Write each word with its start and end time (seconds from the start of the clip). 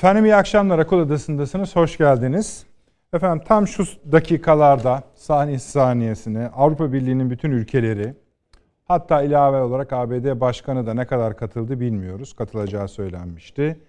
Efendim 0.00 0.24
iyi 0.24 0.36
akşamlar. 0.36 0.78
Akıl 0.78 0.98
Adası'ndasınız. 0.98 1.76
Hoş 1.76 1.98
geldiniz. 1.98 2.66
Efendim 3.12 3.44
tam 3.48 3.68
şu 3.68 3.84
dakikalarda 4.12 5.02
saniye 5.14 5.58
saniyesine 5.58 6.48
Avrupa 6.48 6.92
Birliği'nin 6.92 7.30
bütün 7.30 7.50
ülkeleri 7.50 8.14
hatta 8.84 9.22
ilave 9.22 9.60
olarak 9.60 9.92
ABD 9.92 10.40
Başkanı 10.40 10.86
da 10.86 10.94
ne 10.94 11.06
kadar 11.06 11.36
katıldı 11.36 11.80
bilmiyoruz. 11.80 12.32
Katılacağı 12.32 12.88
söylenmişti. 12.88 13.80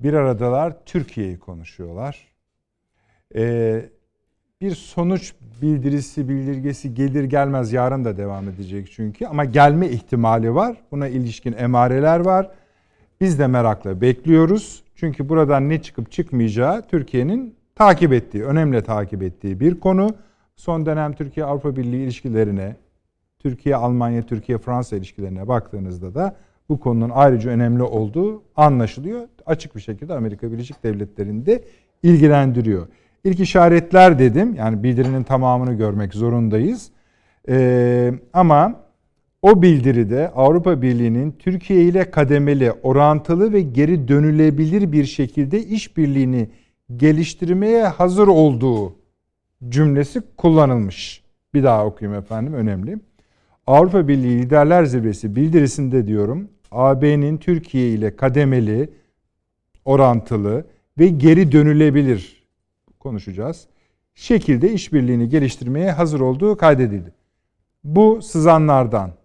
Bir 0.00 0.14
aradalar 0.14 0.84
Türkiye'yi 0.86 1.38
konuşuyorlar. 1.38 2.28
Ee, 3.34 3.84
bir 4.60 4.74
sonuç 4.74 5.34
bildirisi, 5.62 6.28
bildirgesi 6.28 6.94
gelir 6.94 7.24
gelmez 7.24 7.72
yarın 7.72 8.04
da 8.04 8.16
devam 8.16 8.48
edecek 8.48 8.90
çünkü. 8.92 9.26
Ama 9.26 9.44
gelme 9.44 9.88
ihtimali 9.88 10.54
var. 10.54 10.76
Buna 10.90 11.08
ilişkin 11.08 11.52
emareler 11.58 12.20
var. 12.20 12.50
Biz 13.20 13.38
de 13.38 13.46
merakla 13.46 14.00
bekliyoruz. 14.00 14.82
Çünkü 14.94 15.28
buradan 15.28 15.68
ne 15.68 15.82
çıkıp 15.82 16.12
çıkmayacağı 16.12 16.86
Türkiye'nin 16.86 17.54
takip 17.74 18.12
ettiği, 18.12 18.44
önemli 18.44 18.82
takip 18.82 19.22
ettiği 19.22 19.60
bir 19.60 19.80
konu. 19.80 20.10
Son 20.56 20.86
dönem 20.86 21.12
Türkiye-Avrupa 21.12 21.76
Birliği 21.76 22.02
ilişkilerine, 22.02 22.76
Türkiye-Almanya, 23.38 24.22
Türkiye-Fransa 24.22 24.96
ilişkilerine 24.96 25.48
baktığınızda 25.48 26.14
da 26.14 26.36
bu 26.68 26.80
konunun 26.80 27.10
ayrıca 27.14 27.50
önemli 27.50 27.82
olduğu 27.82 28.42
anlaşılıyor. 28.56 29.28
Açık 29.46 29.76
bir 29.76 29.80
şekilde 29.80 30.14
Amerika 30.14 30.52
Birleşik 30.52 30.84
Devletleri'nde 30.84 31.64
ilgilendiriyor. 32.02 32.86
İlk 33.24 33.40
işaretler 33.40 34.18
dedim. 34.18 34.54
Yani 34.54 34.82
bildirinin 34.82 35.22
tamamını 35.22 35.74
görmek 35.74 36.14
zorundayız. 36.14 36.90
Ee, 37.48 38.14
ama 38.32 38.74
o 39.42 39.62
bildiride 39.62 40.30
Avrupa 40.30 40.82
Birliği'nin 40.82 41.32
Türkiye 41.32 41.84
ile 41.84 42.10
kademeli, 42.10 42.72
orantılı 42.72 43.52
ve 43.52 43.60
geri 43.60 44.08
dönülebilir 44.08 44.92
bir 44.92 45.04
şekilde 45.04 45.64
işbirliğini 45.64 46.50
geliştirmeye 46.96 47.84
hazır 47.84 48.28
olduğu 48.28 48.94
cümlesi 49.68 50.22
kullanılmış. 50.36 51.22
Bir 51.54 51.62
daha 51.62 51.86
okuyayım 51.86 52.20
efendim 52.20 52.54
önemli. 52.54 52.98
Avrupa 53.66 54.08
Birliği 54.08 54.38
Liderler 54.42 54.84
Zirvesi 54.84 55.36
bildirisinde 55.36 56.06
diyorum 56.06 56.48
AB'nin 56.70 57.36
Türkiye 57.36 57.88
ile 57.88 58.16
kademeli, 58.16 58.90
orantılı 59.84 60.66
ve 60.98 61.08
geri 61.08 61.52
dönülebilir 61.52 62.42
konuşacağız. 63.00 63.66
Şekilde 64.14 64.72
işbirliğini 64.72 65.28
geliştirmeye 65.28 65.92
hazır 65.92 66.20
olduğu 66.20 66.56
kaydedildi. 66.56 67.12
Bu 67.84 68.22
sızanlardan 68.22 69.17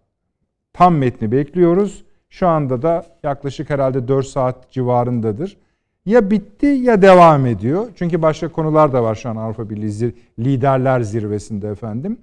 tam 0.74 0.96
metni 0.96 1.32
bekliyoruz. 1.32 2.04
Şu 2.30 2.48
anda 2.48 2.82
da 2.82 3.06
yaklaşık 3.24 3.70
herhalde 3.70 4.08
4 4.08 4.26
saat 4.26 4.72
civarındadır. 4.72 5.58
Ya 6.06 6.32
bitti 6.32 6.66
ya 6.66 7.02
devam 7.02 7.46
ediyor. 7.46 7.88
Çünkü 7.96 8.22
başka 8.22 8.52
konular 8.52 8.94
da 8.94 9.04
var 9.04 9.16
şu 9.16 9.30
an 9.30 9.36
Avrupa 9.36 9.70
Birliği 9.70 9.92
zir 9.92 10.14
liderler 10.40 11.02
zirvesinde 11.02 11.68
efendim. 11.68 12.18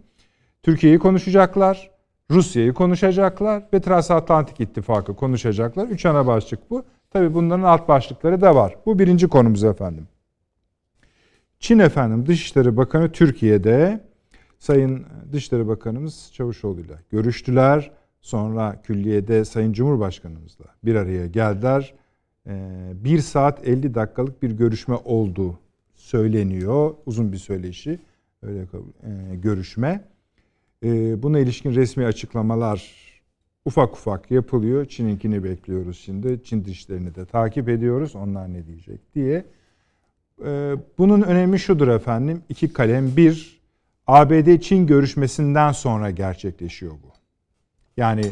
Türkiye'yi 0.63 0.99
konuşacaklar, 0.99 1.91
Rusya'yı 2.31 2.75
konuşacaklar 2.75 3.63
ve 3.75 3.81
Transatlantik 3.81 4.61
İttifakı 4.61 5.17
konuşacaklar. 5.17 5.89
Üç 5.89 6.07
ana 6.07 6.27
başlık 6.27 6.71
bu. 6.71 6.85
Tabi 7.11 7.35
bunların 7.35 7.63
alt 7.63 7.89
başlıkları 7.89 8.41
da 8.41 8.55
var. 8.55 8.77
Bu 8.87 8.99
birinci 8.99 9.29
konumuz 9.29 9.65
efendim. 9.65 10.09
Çin 11.61 11.79
efendim 11.79 12.27
Dışişleri 12.27 12.77
Bakanı 12.77 13.13
Türkiye'de 13.13 14.01
Sayın 14.59 15.07
Dışişleri 15.33 15.69
Bakanımız 15.69 16.31
Çavuşoğlu 16.33 16.81
ile 16.81 16.95
görüştüler. 17.11 17.91
Sonra 18.21 18.83
külliyede 18.83 19.45
Sayın 19.45 19.73
Cumhurbaşkanımızla 19.73 20.65
bir 20.85 20.95
araya 20.95 21.27
geldiler. 21.27 21.95
Ee, 22.47 22.93
bir 22.95 23.19
saat 23.19 23.69
50 23.69 23.95
dakikalık 23.95 24.43
bir 24.43 24.51
görüşme 24.51 24.95
oldu 24.95 25.59
söyleniyor. 25.95 26.95
Uzun 27.07 27.33
bir 27.33 27.37
söyleşi, 27.37 27.99
öyle 28.43 28.61
e, 28.61 29.37
görüşme. 29.37 30.05
Ee, 30.85 31.23
buna 31.23 31.39
ilişkin 31.39 31.75
resmi 31.75 32.05
açıklamalar 32.05 32.95
ufak 33.65 33.93
ufak 33.93 34.31
yapılıyor. 34.31 34.85
Çin'inkini 34.85 35.45
bekliyoruz 35.45 35.99
şimdi. 35.99 36.41
Çin 36.45 36.65
dişlerini 36.65 37.15
de 37.15 37.25
takip 37.25 37.69
ediyoruz. 37.69 38.17
Onlar 38.17 38.53
ne 38.53 38.67
diyecek 38.67 39.15
diye. 39.15 39.45
Ee, 40.45 40.75
bunun 40.99 41.23
önemi 41.23 41.59
şudur 41.59 41.89
efendim. 41.89 42.43
İki 42.49 42.73
kalem. 42.73 43.17
Bir, 43.17 43.61
ABD-Çin 44.07 44.87
görüşmesinden 44.87 45.73
sonra 45.73 46.11
gerçekleşiyor 46.11 46.93
bu. 46.93 47.20
Yani 48.01 48.23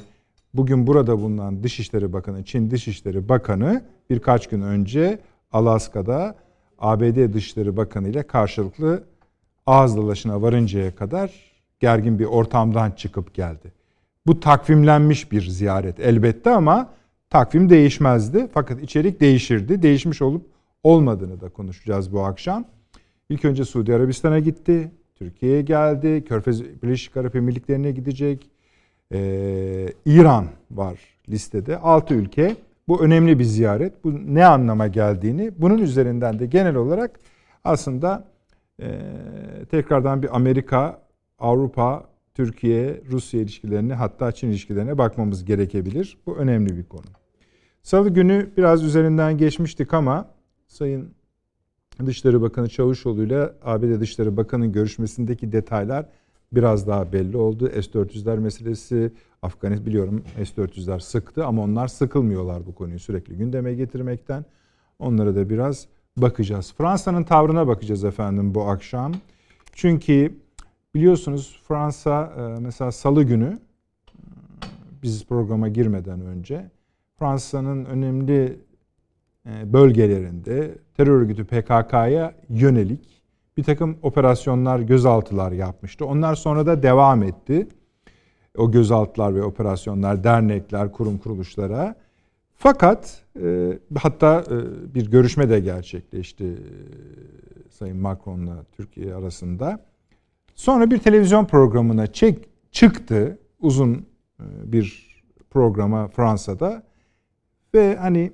bugün 0.54 0.86
burada 0.86 1.18
bulunan 1.18 1.62
Dışişleri 1.62 2.12
Bakanı, 2.12 2.44
Çin 2.44 2.70
Dışişleri 2.70 3.28
Bakanı 3.28 3.82
birkaç 4.10 4.46
gün 4.46 4.62
önce 4.62 5.18
Alaska'da 5.52 6.36
ABD 6.78 7.34
Dışişleri 7.34 7.76
Bakanı 7.76 8.08
ile 8.08 8.22
karşılıklı 8.22 9.04
ağız 9.66 9.96
dalaşına 9.96 10.42
varıncaya 10.42 10.94
kadar 10.94 11.32
gergin 11.80 12.18
bir 12.18 12.24
ortamdan 12.24 12.90
çıkıp 12.90 13.34
geldi. 13.34 13.72
Bu 14.26 14.40
takvimlenmiş 14.40 15.32
bir 15.32 15.42
ziyaret 15.48 16.00
elbette 16.00 16.50
ama 16.50 16.90
takvim 17.30 17.70
değişmezdi. 17.70 18.48
Fakat 18.54 18.82
içerik 18.82 19.20
değişirdi. 19.20 19.82
Değişmiş 19.82 20.22
olup 20.22 20.46
olmadığını 20.82 21.40
da 21.40 21.48
konuşacağız 21.48 22.12
bu 22.12 22.20
akşam. 22.20 22.64
İlk 23.28 23.44
önce 23.44 23.64
Suudi 23.64 23.94
Arabistan'a 23.94 24.38
gitti. 24.38 24.90
Türkiye'ye 25.14 25.62
geldi. 25.62 26.24
Körfez 26.24 26.82
Birleşik 26.82 27.16
Arap 27.16 27.36
Emirlikleri'ne 27.36 27.90
gidecek. 27.90 28.57
Ee, 29.12 29.92
İran 30.04 30.46
var 30.70 30.98
listede. 31.28 31.78
6 31.78 32.14
ülke. 32.14 32.56
Bu 32.88 33.02
önemli 33.02 33.38
bir 33.38 33.44
ziyaret. 33.44 34.04
Bu 34.04 34.34
ne 34.34 34.46
anlama 34.46 34.86
geldiğini, 34.86 35.52
bunun 35.58 35.78
üzerinden 35.78 36.38
de 36.38 36.46
genel 36.46 36.74
olarak 36.76 37.20
aslında 37.64 38.24
e, 38.82 38.88
tekrardan 39.70 40.22
bir 40.22 40.36
Amerika, 40.36 41.02
Avrupa, 41.38 42.04
Türkiye, 42.34 43.00
Rusya 43.10 43.40
ilişkilerine 43.40 43.94
hatta 43.94 44.32
Çin 44.32 44.48
ilişkilerine 44.48 44.98
bakmamız 44.98 45.44
gerekebilir. 45.44 46.18
Bu 46.26 46.36
önemli 46.36 46.76
bir 46.76 46.84
konu. 46.84 47.06
Salı 47.82 48.10
günü 48.10 48.50
biraz 48.56 48.84
üzerinden 48.84 49.38
geçmiştik 49.38 49.94
ama 49.94 50.28
Sayın 50.66 51.14
Dışişleri 52.06 52.42
Bakanı 52.42 52.68
Çavuşoğlu 52.68 53.24
ile 53.24 53.52
ABD 53.62 54.00
Dışişleri 54.00 54.36
Bakanı 54.36 54.66
görüşmesindeki 54.66 55.52
detaylar 55.52 56.06
biraz 56.52 56.86
daha 56.86 57.12
belli 57.12 57.36
oldu. 57.36 57.68
S-400'ler 57.68 58.38
meselesi 58.38 59.12
Afganistan 59.42 59.86
biliyorum 59.86 60.24
S-400'ler 60.36 61.00
sıktı 61.00 61.46
ama 61.46 61.62
onlar 61.62 61.88
sıkılmıyorlar 61.88 62.66
bu 62.66 62.74
konuyu 62.74 62.98
sürekli 62.98 63.36
gündeme 63.36 63.74
getirmekten. 63.74 64.44
Onlara 64.98 65.34
da 65.34 65.50
biraz 65.50 65.86
bakacağız. 66.16 66.74
Fransa'nın 66.78 67.22
tavrına 67.22 67.66
bakacağız 67.66 68.04
efendim 68.04 68.54
bu 68.54 68.62
akşam. 68.62 69.12
Çünkü 69.72 70.34
biliyorsunuz 70.94 71.60
Fransa 71.68 72.32
e, 72.38 72.60
mesela 72.60 72.92
salı 72.92 73.22
günü 73.22 73.58
biz 75.02 75.26
programa 75.26 75.68
girmeden 75.68 76.20
önce 76.20 76.70
Fransa'nın 77.18 77.84
önemli 77.84 78.60
e, 79.46 79.72
bölgelerinde 79.72 80.78
terör 80.96 81.20
örgütü 81.20 81.44
PKK'ya 81.44 82.34
yönelik 82.48 83.17
bir 83.58 83.62
takım 83.62 83.98
operasyonlar, 84.02 84.80
gözaltılar 84.80 85.52
yapmıştı. 85.52 86.06
Onlar 86.06 86.34
sonra 86.34 86.66
da 86.66 86.82
devam 86.82 87.22
etti. 87.22 87.68
O 88.56 88.70
gözaltılar 88.70 89.34
ve 89.34 89.42
operasyonlar 89.42 90.24
dernekler, 90.24 90.92
kurum 90.92 91.18
kuruluşlara. 91.18 91.94
Fakat 92.54 93.22
e, 93.42 93.78
hatta 93.98 94.44
e, 94.50 94.94
bir 94.94 95.10
görüşme 95.10 95.50
de 95.50 95.60
gerçekleşti 95.60 96.44
e, 96.44 96.58
Sayın 97.70 97.96
Macron'la 97.96 98.64
Türkiye 98.72 99.14
arasında. 99.14 99.84
Sonra 100.54 100.90
bir 100.90 100.98
televizyon 100.98 101.44
programına 101.44 102.06
çek, 102.06 102.48
çıktı 102.70 103.38
uzun 103.60 103.94
e, 103.94 104.44
bir 104.72 105.08
programa 105.50 106.08
Fransa'da 106.08 106.82
ve 107.74 107.96
hani 107.96 108.32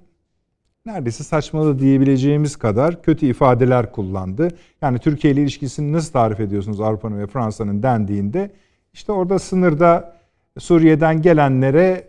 neredeyse 0.86 1.24
saçmalı 1.24 1.78
diyebileceğimiz 1.78 2.56
kadar 2.56 3.02
kötü 3.02 3.26
ifadeler 3.26 3.92
kullandı. 3.92 4.48
Yani 4.82 4.98
Türkiye 4.98 5.32
ile 5.32 5.42
ilişkisini 5.42 5.92
nasıl 5.92 6.12
tarif 6.12 6.40
ediyorsunuz 6.40 6.80
Avrupa'nın 6.80 7.18
ve 7.18 7.26
Fransa'nın 7.26 7.82
dendiğinde 7.82 8.50
işte 8.92 9.12
orada 9.12 9.38
sınırda 9.38 10.16
Suriye'den 10.58 11.22
gelenlere 11.22 12.08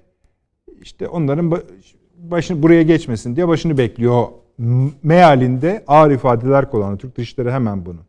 işte 0.82 1.08
onların 1.08 1.62
başını 2.18 2.64
buraya 2.64 2.82
geçmesin 2.82 3.36
diye 3.36 3.48
başını 3.48 3.78
bekliyor 3.78 4.28
mealinde 5.04 5.84
ağır 5.88 6.12
ifadeler 6.12 6.72
kullandı. 6.72 6.98
Türk 6.98 7.18
Dışişleri 7.18 7.52
hemen 7.52 7.86
bunu 7.86 8.00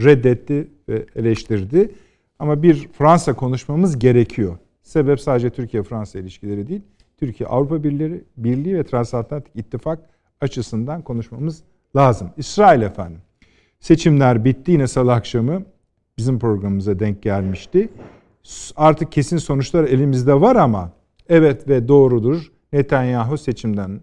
reddetti 0.00 0.68
ve 0.88 1.06
eleştirdi. 1.16 1.94
Ama 2.38 2.62
bir 2.62 2.88
Fransa 2.88 3.32
konuşmamız 3.32 3.98
gerekiyor. 3.98 4.58
Sebep 4.82 5.20
sadece 5.20 5.50
Türkiye-Fransa 5.50 6.18
ilişkileri 6.18 6.68
değil. 6.68 6.82
Türkiye 7.20 7.48
Avrupa 7.48 7.84
Birliği, 7.84 8.24
Birliği 8.36 8.76
ve 8.76 8.84
Transatlantik 8.84 9.52
İttifak 9.56 9.98
açısından 10.40 11.02
konuşmamız 11.02 11.62
lazım. 11.96 12.30
İsrail 12.36 12.82
efendim. 12.82 13.20
Seçimler 13.80 14.44
bitti 14.44 14.72
yine 14.72 14.86
salı 14.86 15.12
akşamı 15.12 15.62
bizim 16.18 16.38
programımıza 16.38 16.98
denk 16.98 17.22
gelmişti. 17.22 17.88
Artık 18.76 19.12
kesin 19.12 19.36
sonuçlar 19.36 19.84
elimizde 19.84 20.40
var 20.40 20.56
ama 20.56 20.92
evet 21.28 21.68
ve 21.68 21.88
doğrudur. 21.88 22.52
Netanyahu 22.72 23.38
seçimden 23.38 24.00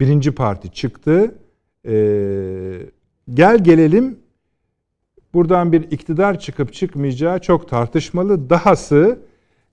birinci 0.00 0.32
parti 0.32 0.72
çıktı. 0.72 1.34
E, 1.88 1.94
gel 3.34 3.64
gelelim 3.64 4.18
buradan 5.34 5.72
bir 5.72 5.82
iktidar 5.90 6.38
çıkıp 6.38 6.72
çıkmayacağı 6.72 7.38
çok 7.38 7.68
tartışmalı. 7.68 8.50
Dahası 8.50 9.18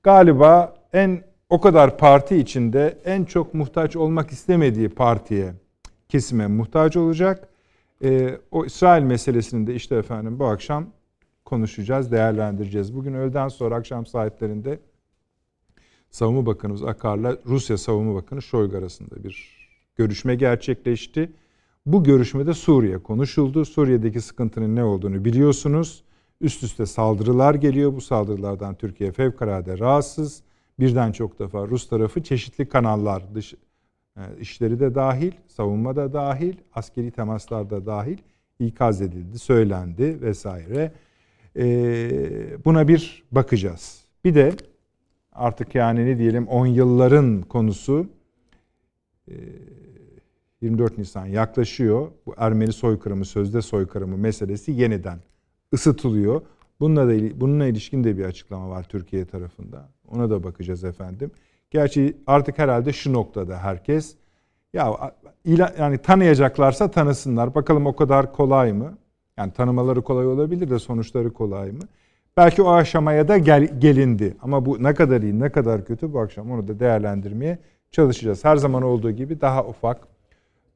galiba 0.03 0.75
en 0.93 1.21
o 1.49 1.61
kadar 1.61 1.97
parti 1.97 2.37
içinde 2.37 2.97
en 3.05 3.23
çok 3.23 3.53
muhtaç 3.53 3.95
olmak 3.95 4.31
istemediği 4.31 4.89
partiye, 4.89 5.53
kesime 6.09 6.47
muhtaç 6.47 6.97
olacak. 6.97 7.49
E, 8.03 8.39
o 8.51 8.65
İsrail 8.65 9.03
meselesini 9.03 9.67
de 9.67 9.75
işte 9.75 9.95
efendim 9.95 10.39
bu 10.39 10.45
akşam 10.45 10.85
konuşacağız, 11.45 12.11
değerlendireceğiz. 12.11 12.95
Bugün 12.95 13.13
öğleden 13.13 13.47
sonra 13.47 13.75
akşam 13.75 14.05
saatlerinde 14.05 14.79
Savunma 16.09 16.45
Bakanımız 16.45 16.83
Akar'la 16.83 17.37
Rusya 17.45 17.77
Savunma 17.77 18.15
Bakanı 18.15 18.41
Şoygu 18.41 18.77
arasında 18.77 19.23
bir 19.23 19.67
görüşme 19.95 20.35
gerçekleşti. 20.35 21.31
Bu 21.85 22.03
görüşmede 22.03 22.53
Suriye 22.53 22.97
konuşuldu. 22.97 23.65
Suriye'deki 23.65 24.21
sıkıntının 24.21 24.75
ne 24.75 24.83
olduğunu 24.83 25.25
biliyorsunuz. 25.25 26.03
Üst 26.41 26.63
üste 26.63 26.85
saldırılar 26.85 27.55
geliyor. 27.55 27.93
Bu 27.93 28.01
saldırılardan 28.01 28.75
Türkiye 28.75 29.11
fevkalade 29.11 29.79
rahatsız. 29.79 30.43
Birden 30.79 31.11
çok 31.11 31.39
defa 31.39 31.67
Rus 31.67 31.89
tarafı 31.89 32.23
çeşitli 32.23 32.69
kanallar, 32.69 33.35
dış 33.35 33.53
e, 34.17 34.21
işleri 34.39 34.79
de 34.79 34.95
dahil, 34.95 35.31
savunma 35.47 35.95
da 35.95 36.13
dahil, 36.13 36.53
askeri 36.73 37.11
temaslar 37.11 37.69
da 37.69 37.85
dahil 37.85 38.17
ikaz 38.59 39.01
edildi, 39.01 39.39
söylendi 39.39 40.21
vesaire. 40.21 40.91
Ee, 41.57 42.65
buna 42.65 42.87
bir 42.87 43.23
bakacağız. 43.31 44.05
Bir 44.25 44.35
de 44.35 44.55
artık 45.31 45.75
yani 45.75 46.05
ne 46.05 46.17
diyelim 46.17 46.47
10 46.47 46.65
yılların 46.65 47.41
konusu 47.41 48.07
24 50.61 50.99
e, 50.99 51.01
Nisan 51.01 51.25
yaklaşıyor. 51.25 52.11
Bu 52.25 52.33
Ermeni 52.37 52.73
soykırımı, 52.73 53.25
sözde 53.25 53.61
soykırımı 53.61 54.17
meselesi 54.17 54.71
yeniden 54.71 55.19
ısıtılıyor. 55.73 56.41
Bununla 56.79 57.07
da 57.07 57.41
bununla 57.41 57.65
ilişkin 57.65 58.03
de 58.03 58.17
bir 58.17 58.25
açıklama 58.25 58.69
var 58.69 58.83
Türkiye 58.83 59.25
tarafında. 59.25 59.89
Ona 60.11 60.29
da 60.29 60.43
bakacağız 60.43 60.83
efendim. 60.83 61.31
Gerçi 61.71 62.17
artık 62.27 62.57
herhalde 62.57 62.93
şu 62.93 63.13
noktada 63.13 63.57
herkes 63.57 64.15
ya 64.73 65.13
yani 65.79 65.97
tanıyacaklarsa 65.97 66.91
tanısınlar. 66.91 67.55
Bakalım 67.55 67.85
o 67.85 67.95
kadar 67.95 68.33
kolay 68.33 68.73
mı? 68.73 68.97
Yani 69.37 69.53
tanımaları 69.53 70.01
kolay 70.01 70.27
olabilir 70.27 70.69
de 70.69 70.79
sonuçları 70.79 71.33
kolay 71.33 71.71
mı? 71.71 71.83
Belki 72.37 72.61
o 72.61 72.71
aşamaya 72.71 73.27
da 73.27 73.37
gel, 73.37 73.79
gelindi. 73.79 74.37
Ama 74.41 74.65
bu 74.65 74.83
ne 74.83 74.93
kadar 74.93 75.21
iyi, 75.21 75.39
ne 75.39 75.49
kadar 75.49 75.85
kötü 75.85 76.13
bu 76.13 76.19
akşam 76.19 76.51
onu 76.51 76.67
da 76.67 76.79
değerlendirmeye 76.79 77.59
çalışacağız. 77.91 78.45
Her 78.45 78.55
zaman 78.55 78.83
olduğu 78.83 79.11
gibi 79.11 79.41
daha 79.41 79.65
ufak 79.65 80.07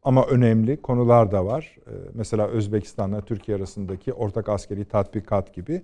ama 0.03 0.25
önemli 0.25 0.81
konular 0.81 1.31
da 1.31 1.45
var. 1.45 1.75
Ee, 1.87 1.91
mesela 2.13 2.47
Özbekistan'la 2.47 3.21
Türkiye 3.21 3.57
arasındaki 3.57 4.13
ortak 4.13 4.49
askeri 4.49 4.85
tatbikat 4.85 5.53
gibi 5.53 5.81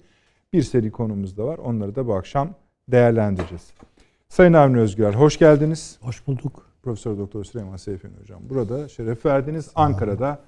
bir 0.53 0.61
seri 0.61 0.91
konumuz 0.91 1.37
da 1.37 1.45
var. 1.45 1.57
Onları 1.57 1.95
da 1.95 2.07
bu 2.07 2.15
akşam 2.15 2.49
değerlendireceğiz. 2.91 3.73
Sayın 4.29 4.53
Avni 4.53 4.79
Özgür, 4.79 5.13
hoş 5.13 5.39
geldiniz. 5.39 5.97
Hoş 6.01 6.27
bulduk. 6.27 6.65
Profesör 6.83 7.17
Doktor 7.17 7.43
Süleyman 7.43 7.77
Seyfi 7.77 8.07
Hocam. 8.21 8.39
Burada 8.49 8.87
şeref 8.87 9.25
verdiniz. 9.25 9.71
Ankara'da 9.75 10.39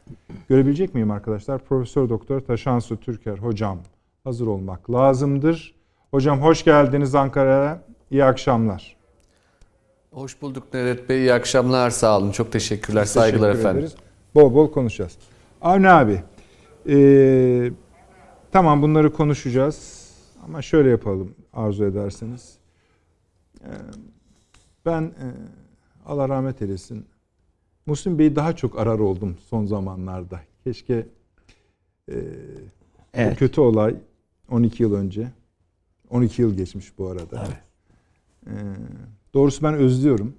görebilecek 0.49 0.93
miyim 0.93 1.11
arkadaşlar? 1.11 1.59
Profesör 1.59 2.09
Doktor 2.09 2.39
Taşansu 2.39 2.97
Türker 2.99 3.37
hocam 3.37 3.79
hazır 4.23 4.47
olmak 4.47 4.91
lazımdır. 4.91 5.75
Hocam 6.11 6.41
hoş 6.41 6.63
geldiniz 6.63 7.15
Ankara'ya. 7.15 7.81
İyi 8.11 8.23
akşamlar. 8.23 8.97
Hoş 10.11 10.41
bulduk 10.41 10.73
Nedet 10.73 11.09
Bey. 11.09 11.17
İyi 11.19 11.33
akşamlar. 11.33 11.89
Sağ 11.89 12.17
olun. 12.17 12.31
Çok 12.31 12.51
teşekkürler. 12.51 13.01
Teşekkür 13.01 13.19
Saygılar 13.19 13.49
ederiz. 13.49 13.65
efendim. 13.65 13.89
Bol 14.35 14.53
bol 14.53 14.71
konuşacağız. 14.71 15.17
Avni 15.61 15.89
abi. 15.89 16.23
Ee, 16.89 17.71
tamam 18.51 18.81
bunları 18.81 19.13
konuşacağız. 19.13 19.96
Ama 20.47 20.61
şöyle 20.61 20.89
yapalım 20.89 21.35
arzu 21.53 21.85
ederseniz. 21.85 22.57
Ee, 23.63 23.67
ben 24.85 25.01
e, 25.01 25.27
Allah 26.05 26.29
rahmet 26.29 26.61
eylesin. 26.61 27.05
Muhsin 27.85 28.19
Bey'i 28.19 28.35
daha 28.35 28.55
çok 28.55 28.79
arar 28.79 28.99
oldum 28.99 29.37
son 29.49 29.65
zamanlarda. 29.65 30.41
Keşke 30.63 31.07
e, 32.11 32.15
evet. 33.13 33.39
kötü 33.39 33.61
olay 33.61 33.95
12 34.49 34.83
yıl 34.83 34.93
önce. 34.93 35.31
12 36.09 36.41
yıl 36.41 36.57
geçmiş 36.57 36.97
bu 36.97 37.07
arada. 37.07 37.47
Evet. 37.47 37.57
E, 38.47 38.53
doğrusu 39.33 39.63
ben 39.63 39.73
özlüyorum 39.73 40.35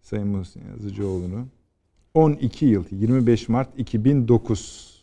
Sayın 0.00 0.28
Muhsin 0.28 0.62
Yazıcıoğlu'nu. 0.70 1.46
12 2.14 2.66
yıl, 2.66 2.84
25 2.90 3.48
Mart 3.48 3.78
2009. 3.78 4.94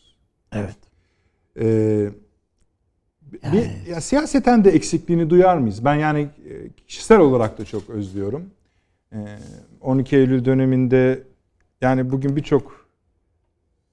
Evet. 0.51 0.77
Ee, 1.59 2.11
yani. 3.43 3.53
bir, 3.53 3.91
ya, 3.91 4.01
siyaseten 4.01 4.65
de 4.65 4.71
eksikliğini 4.71 5.29
duyar 5.29 5.57
mıyız? 5.57 5.85
Ben 5.85 5.95
yani 5.95 6.19
e, 6.21 6.69
kişisel 6.87 7.19
olarak 7.19 7.57
da 7.57 7.65
çok 7.65 7.89
özlüyorum. 7.89 8.49
12 9.81 10.15
ee, 10.15 10.19
Eylül 10.19 10.45
döneminde 10.45 11.23
yani 11.81 12.11
bugün 12.11 12.35
birçok 12.35 12.87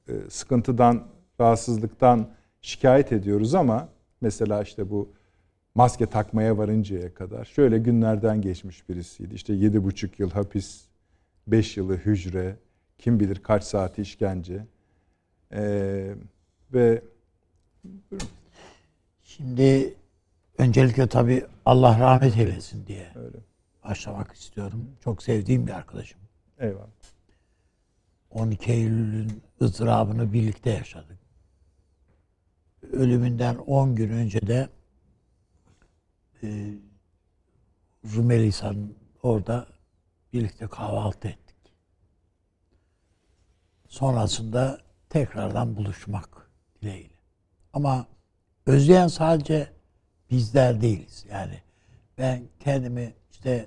e, 0.08 0.12
sıkıntıdan, 0.28 1.06
rahatsızlıktan 1.40 2.28
şikayet 2.60 3.12
ediyoruz 3.12 3.54
ama 3.54 3.88
mesela 4.20 4.62
işte 4.62 4.90
bu 4.90 5.12
maske 5.74 6.06
takmaya 6.06 6.58
varıncaya 6.58 7.14
kadar 7.14 7.44
şöyle 7.44 7.78
günlerden 7.78 8.42
geçmiş 8.42 8.88
birisiydi. 8.88 9.34
İşte 9.34 9.52
yedi 9.52 9.84
buçuk 9.84 10.20
yıl 10.20 10.30
hapis, 10.30 10.84
beş 11.46 11.76
yılı 11.76 11.96
hücre, 11.96 12.56
kim 12.98 13.20
bilir 13.20 13.36
kaç 13.36 13.64
saati 13.64 14.02
işkence. 14.02 14.66
Ee, 15.52 16.14
ve 16.74 17.02
Şimdi 19.28 19.94
öncelikle 20.58 21.06
tabii 21.08 21.46
Allah 21.64 21.98
rahmet 21.98 22.36
eylesin 22.36 22.86
diye. 22.86 23.12
Öyle 23.14 23.36
başlamak 23.84 24.32
istiyorum. 24.32 24.90
Çok 25.04 25.22
sevdiğim 25.22 25.66
bir 25.66 25.72
arkadaşım. 25.72 26.20
Eyvallah. 26.58 26.88
12 28.30 28.72
Eylül'ün 28.72 29.42
ızdırabını 29.62 30.32
birlikte 30.32 30.70
yaşadık. 30.70 31.18
Ölümünden 32.92 33.56
10 33.56 33.94
gün 33.94 34.10
önce 34.10 34.46
de 34.46 34.68
e, 36.42 36.74
Rumelisan 38.14 38.94
orada 39.22 39.66
birlikte 40.32 40.66
kahvaltı 40.66 41.28
ettik. 41.28 41.74
Sonrasında 43.88 44.80
tekrardan 45.08 45.76
buluşmak 45.76 46.50
dileğiyle. 46.82 47.14
Ama 47.72 48.06
özleyen 48.68 49.08
sadece 49.08 49.66
bizler 50.30 50.80
değiliz. 50.80 51.24
Yani 51.32 51.54
ben 52.18 52.42
kendimi 52.60 53.12
işte 53.30 53.66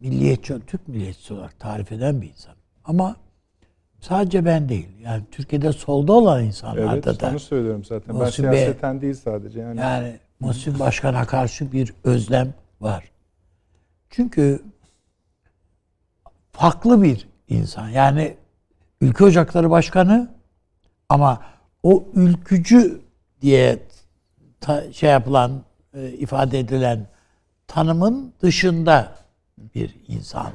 milliyetçi, 0.00 0.54
Türk 0.66 0.88
milliyetçisi 0.88 1.34
olarak 1.34 1.60
tarif 1.60 1.92
eden 1.92 2.22
bir 2.22 2.28
insan. 2.28 2.54
Ama 2.84 3.16
sadece 4.00 4.44
ben 4.44 4.68
değil. 4.68 4.88
Yani 5.02 5.24
Türkiye'de 5.30 5.72
solda 5.72 6.12
olan 6.12 6.44
insanlarda 6.44 7.10
evet, 7.10 7.20
da. 7.20 7.30
Evet, 7.30 7.40
söylüyorum 7.40 7.84
zaten. 7.84 8.16
Muhsin 8.16 8.44
ben 8.44 8.52
siyaseten 8.52 8.94
Bey, 8.94 9.02
değil 9.02 9.14
sadece. 9.14 9.60
Yani, 9.60 9.80
yani 9.80 10.18
Muhsin 10.40 10.78
Başkan'a 10.78 11.24
karşı 11.26 11.72
bir 11.72 11.94
özlem 12.04 12.54
var. 12.80 13.10
Çünkü 14.10 14.62
farklı 16.52 17.02
bir 17.02 17.28
insan. 17.48 17.88
Yani 17.88 18.36
Ülke 19.00 19.24
Ocakları 19.24 19.70
Başkanı 19.70 20.34
ama 21.08 21.42
o 21.82 22.04
ülkücü 22.14 23.05
diye 23.42 23.78
ta, 24.60 24.92
şey 24.92 25.10
yapılan, 25.10 25.62
e, 25.94 26.08
ifade 26.08 26.58
edilen 26.58 27.06
tanımın 27.66 28.32
dışında 28.42 29.12
bir 29.74 29.96
insan. 30.08 30.52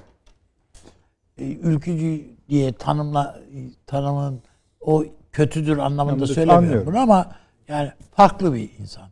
E, 1.38 1.44
ülkücü 1.44 2.26
diye 2.50 2.74
tanımla 2.74 3.40
tanımın 3.88 4.42
o 4.82 5.06
kötüdür 5.32 5.78
anlamında 5.78 6.14
Anladım, 6.14 6.36
söylemiyorum 6.36 6.88
bunu 6.88 7.00
ama 7.00 7.36
yani 7.68 7.92
farklı 8.16 8.54
bir 8.54 8.70
insan. 8.80 9.10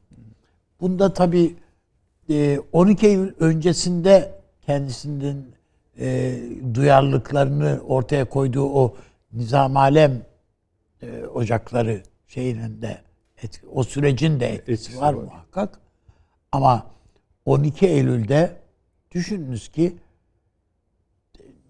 Bunda 0.81 1.13
tabi 1.13 1.55
12 2.71 3.07
e, 3.07 3.09
Eylül 3.09 3.33
öncesinde 3.39 4.39
kendisinden 4.65 5.45
e, 5.99 6.39
duyarlılıklarını 6.73 7.79
ortaya 7.87 8.25
koyduğu 8.25 8.65
o 8.65 8.95
nizam 9.33 9.77
alem 9.77 10.21
e, 11.01 11.25
ocakları 11.25 12.03
şeyinin 12.27 12.81
de 12.81 12.97
etki, 13.43 13.67
o 13.67 13.83
sürecin 13.83 14.39
de 14.39 14.47
etkisi, 14.47 14.71
etkisi 14.71 15.01
var, 15.01 15.13
var 15.13 15.23
muhakkak. 15.23 15.79
Ama 16.51 16.91
12 17.45 17.87
Eylül'de 17.87 18.59
Düşününüz 19.11 19.69
ki 19.69 19.97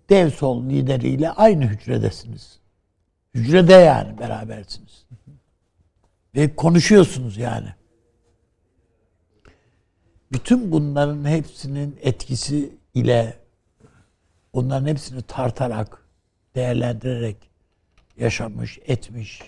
dev 0.09 0.29
sol 0.29 0.69
lideriyle 0.69 1.31
aynı 1.31 1.65
hücredesiniz. 1.65 2.59
Hücrede 3.33 3.73
yani 3.73 4.19
berabersiniz. 4.19 5.05
Ve 6.35 6.55
konuşuyorsunuz 6.55 7.37
yani. 7.37 7.73
Bütün 10.31 10.71
bunların 10.71 11.25
hepsinin 11.25 11.99
etkisi 12.01 12.75
ile 12.93 13.37
onların 14.53 14.87
hepsini 14.87 15.21
tartarak, 15.21 16.05
değerlendirerek 16.55 17.37
yaşamış, 18.17 18.79
etmiş. 18.85 19.41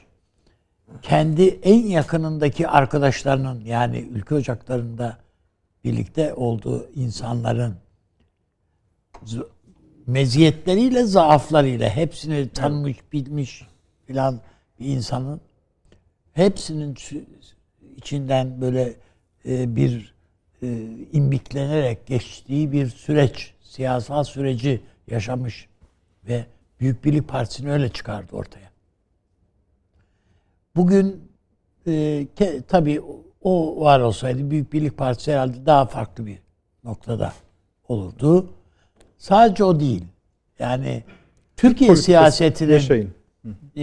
Kendi 1.02 1.48
en 1.48 1.86
yakınındaki 1.86 2.68
arkadaşlarının 2.68 3.66
yani 3.66 4.00
ülke 4.00 4.36
ocaklarında 4.36 5.18
birlikte 5.84 6.34
olduğu 6.34 6.90
insanların 6.96 7.76
meziyetleriyle 10.08 11.04
zaaflarıyla 11.04 11.90
hepsini 11.90 12.50
tanımış, 12.50 12.98
bilmiş 13.14 13.68
filan 14.08 14.42
bir 14.80 14.86
insanın 14.86 15.42
hepsinin 16.34 16.98
içinden 17.98 18.62
böyle 18.62 18.94
e, 19.46 19.76
bir 19.76 20.14
e, 20.64 20.88
imbiklenerek 21.14 22.08
geçtiği 22.08 22.72
bir 22.72 22.90
süreç, 22.90 23.54
siyasal 23.62 24.24
süreci 24.24 24.82
yaşamış 25.08 25.68
ve 26.28 26.46
Büyük 26.80 27.06
Birlik 27.06 27.28
Partisi'ni 27.28 27.72
öyle 27.72 27.90
çıkardı 27.90 28.36
ortaya. 28.36 28.71
Bugün 30.76 31.22
e, 31.88 32.28
ke, 32.36 32.62
tabii 32.68 33.02
o- 33.42 33.82
var 33.86 34.00
olsaydı 34.00 34.52
Büyük 34.52 34.74
Birlik 34.74 34.98
Partisi 34.98 35.32
herhalde 35.32 35.66
daha 35.66 35.86
farklı 35.86 36.26
bir 36.26 36.40
noktada 36.84 37.34
olurdu. 37.88 38.50
Sadece 39.18 39.64
o 39.64 39.80
değil. 39.80 40.04
Yani 40.60 41.04
Türkiye 41.58 41.88
Politikası, 41.88 42.06
siyasetinin 42.06 42.74
Yaşayın. 42.74 43.10
e, 43.76 43.82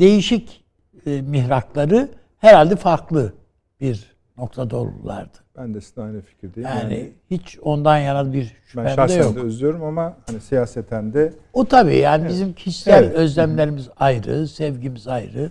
değişik 0.00 0.64
e, 1.06 1.20
mihrakları 1.22 2.08
herhalde 2.38 2.76
farklı 2.76 3.32
bir 3.80 4.16
noktada 4.36 4.76
olurlardı. 4.76 5.38
Ben 5.56 5.74
de 5.74 5.80
sizinle 5.80 6.04
aynı 6.06 6.20
fikirdeyim. 6.20 6.68
Yani, 6.68 7.12
hiç 7.30 7.58
ondan 7.62 7.98
yana 7.98 8.32
bir 8.32 8.42
ben 8.42 8.66
şüphem 8.66 8.86
de 8.86 8.94
şahsen 8.94 9.22
yok. 9.22 9.36
de 9.36 9.40
özlüyorum 9.40 9.82
ama 9.84 10.16
hani 10.26 10.40
siyaseten 10.40 11.14
de 11.14 11.32
O 11.52 11.64
tabii 11.64 11.96
yani 11.96 12.28
bizim 12.28 12.52
kişisel 12.52 13.04
Evet. 13.04 13.14
özlemlerimiz 13.14 13.88
ayrı, 13.96 14.48
sevgimiz 14.48 15.08
ayrı. 15.08 15.50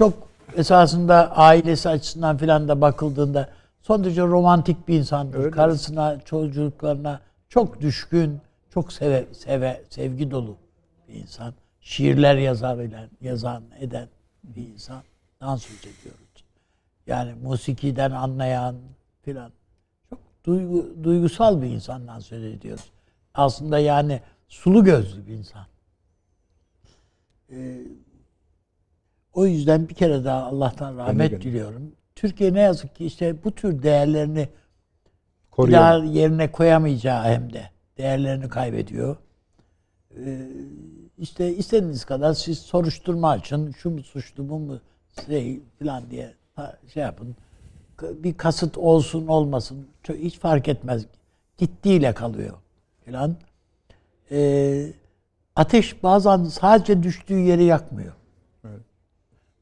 Çok 0.00 0.28
esasında 0.56 1.36
ailesi 1.36 1.88
açısından 1.88 2.36
filan 2.36 2.68
da 2.68 2.80
bakıldığında 2.80 3.50
son 3.82 4.04
derece 4.04 4.22
romantik 4.22 4.88
bir 4.88 4.98
insandır. 4.98 5.38
Öyle. 5.38 5.50
Karısına, 5.50 6.20
çocuklarına 6.20 7.20
çok 7.48 7.80
düşkün, 7.80 8.40
çok 8.70 8.92
seve, 8.92 9.26
seve, 9.32 9.82
sevgi 9.90 10.30
dolu 10.30 10.56
bir 11.08 11.14
insan. 11.14 11.54
Şiirler 11.80 12.36
yazabilen, 12.36 13.10
yazan, 13.20 13.62
eden 13.80 14.08
bir 14.44 14.68
insan. 14.68 15.02
söz 15.40 15.78
ediyoruz. 15.78 16.44
Yani 17.06 17.34
musikiden 17.42 18.10
anlayan 18.10 18.76
filan. 19.22 19.52
Çok 20.10 20.18
duygu, 20.44 21.04
duygusal 21.04 21.62
bir 21.62 21.66
insandan 21.66 22.20
söz 22.20 22.44
ediyoruz. 22.44 22.90
Aslında 23.34 23.78
yani 23.78 24.20
sulu 24.48 24.84
gözlü 24.84 25.26
bir 25.26 25.32
insan. 25.32 25.66
Ee, 27.50 27.80
o 29.34 29.46
yüzden 29.46 29.88
bir 29.88 29.94
kere 29.94 30.24
daha 30.24 30.42
Allah'tan 30.42 30.96
rahmet 30.96 31.30
gönül. 31.30 31.42
diliyorum. 31.42 31.92
Türkiye 32.14 32.54
ne 32.54 32.60
yazık 32.60 32.96
ki 32.96 33.06
işte 33.06 33.44
bu 33.44 33.54
tür 33.54 33.82
değerlerini 33.82 34.38
bir 34.38 35.50
koruyan. 35.50 35.82
daha 35.82 36.04
yerine 36.04 36.52
koyamayacağı 36.52 37.24
hem 37.24 37.52
de 37.52 37.70
değerlerini 37.98 38.48
kaybediyor. 38.48 39.16
Ee, 40.16 40.48
işte 41.18 41.54
istediğiniz 41.54 42.04
kadar 42.04 42.32
siz 42.34 42.58
soruşturma 42.58 43.30
açın. 43.30 43.72
Şu 43.72 43.90
mu 43.90 44.02
suçlu 44.02 44.48
bu 44.48 44.58
mu 44.58 44.80
şey 45.26 45.60
falan 45.78 46.10
diye 46.10 46.34
şey 46.94 47.02
yapın. 47.02 47.36
Bir 48.02 48.34
kasıt 48.34 48.78
olsun 48.78 49.26
olmasın 49.26 49.86
hiç 50.08 50.38
fark 50.38 50.68
etmez. 50.68 51.06
Gittiğiyle 51.58 52.12
kalıyor 52.12 52.54
falan. 53.06 53.36
Ee, 54.30 54.92
ateş 55.56 56.02
bazen 56.02 56.44
sadece 56.44 57.02
düştüğü 57.02 57.38
yeri 57.38 57.64
yakmıyor. 57.64 58.12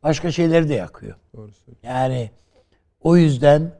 Başka 0.08 0.32
şeyleri 0.32 0.68
de 0.68 0.74
yakıyor. 0.74 1.16
Doğru. 1.36 1.50
Yani 1.82 2.30
o 3.00 3.16
yüzden 3.16 3.72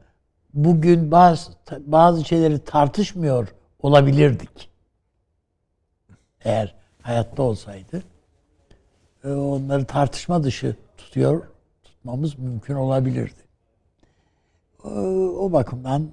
bugün 0.53 1.11
bazı 1.11 1.51
bazı 1.79 2.25
şeyleri 2.25 2.59
tartışmıyor 2.59 3.47
olabilirdik. 3.79 4.69
Eğer 6.41 6.75
hayatta 7.01 7.43
olsaydı. 7.43 8.03
Onları 9.25 9.85
tartışma 9.85 10.43
dışı 10.43 10.75
tutuyor, 10.97 11.43
tutmamız 11.83 12.39
mümkün 12.39 12.75
olabilirdi. 12.75 13.41
O, 14.83 14.89
o 15.39 15.51
bakımdan 15.51 16.11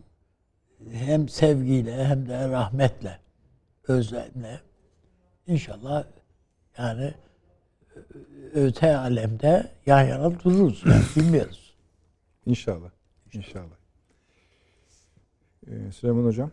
hem 0.93 1.29
sevgiyle 1.29 2.05
hem 2.05 2.29
de 2.29 2.49
rahmetle, 2.49 3.19
özlemle 3.89 4.61
inşallah 5.47 6.05
yani 6.79 7.15
öte 8.55 8.97
alemde 8.97 9.71
yan 9.87 10.03
yana 10.03 10.41
dururuz. 10.41 10.83
Yani 10.87 11.05
bilmiyoruz. 11.17 11.75
İnşallah. 12.47 12.91
İnşallah. 13.33 13.77
Ee, 15.67 15.93
Süleyman 15.93 16.25
Hocam 16.25 16.51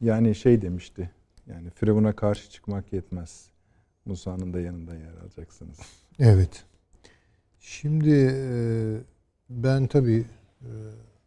yani 0.00 0.34
şey 0.34 0.62
demişti. 0.62 1.10
Yani 1.46 1.70
Firavun'a 1.70 2.16
karşı 2.16 2.50
çıkmak 2.50 2.92
yetmez. 2.92 3.50
Musa'nın 4.04 4.52
da 4.52 4.60
yanında 4.60 4.94
yer 4.94 5.14
alacaksınız. 5.22 5.78
Evet. 6.18 6.64
Şimdi 7.60 8.10
e, 8.34 8.52
ben 9.50 9.86
tabii 9.86 10.24
e, 10.60 10.70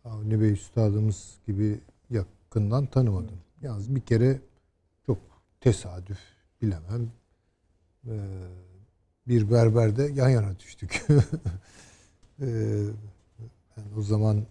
Avni 0.05 0.41
Bey 0.41 0.51
Üstadımız 0.51 1.37
gibi 1.47 1.79
yakından 2.09 2.85
tanımadım. 2.85 3.37
Yalnız 3.61 3.95
bir 3.95 4.01
kere 4.01 4.39
çok 5.05 5.17
tesadüf 5.61 6.19
bilemem. 6.61 7.11
E, 8.07 8.13
bir 9.27 9.51
berberde 9.51 10.03
yan 10.03 10.29
yana 10.29 10.59
düştük. 10.59 11.05
E, 12.41 12.45
ben 13.77 13.97
o 13.97 14.01
zaman 14.01 14.45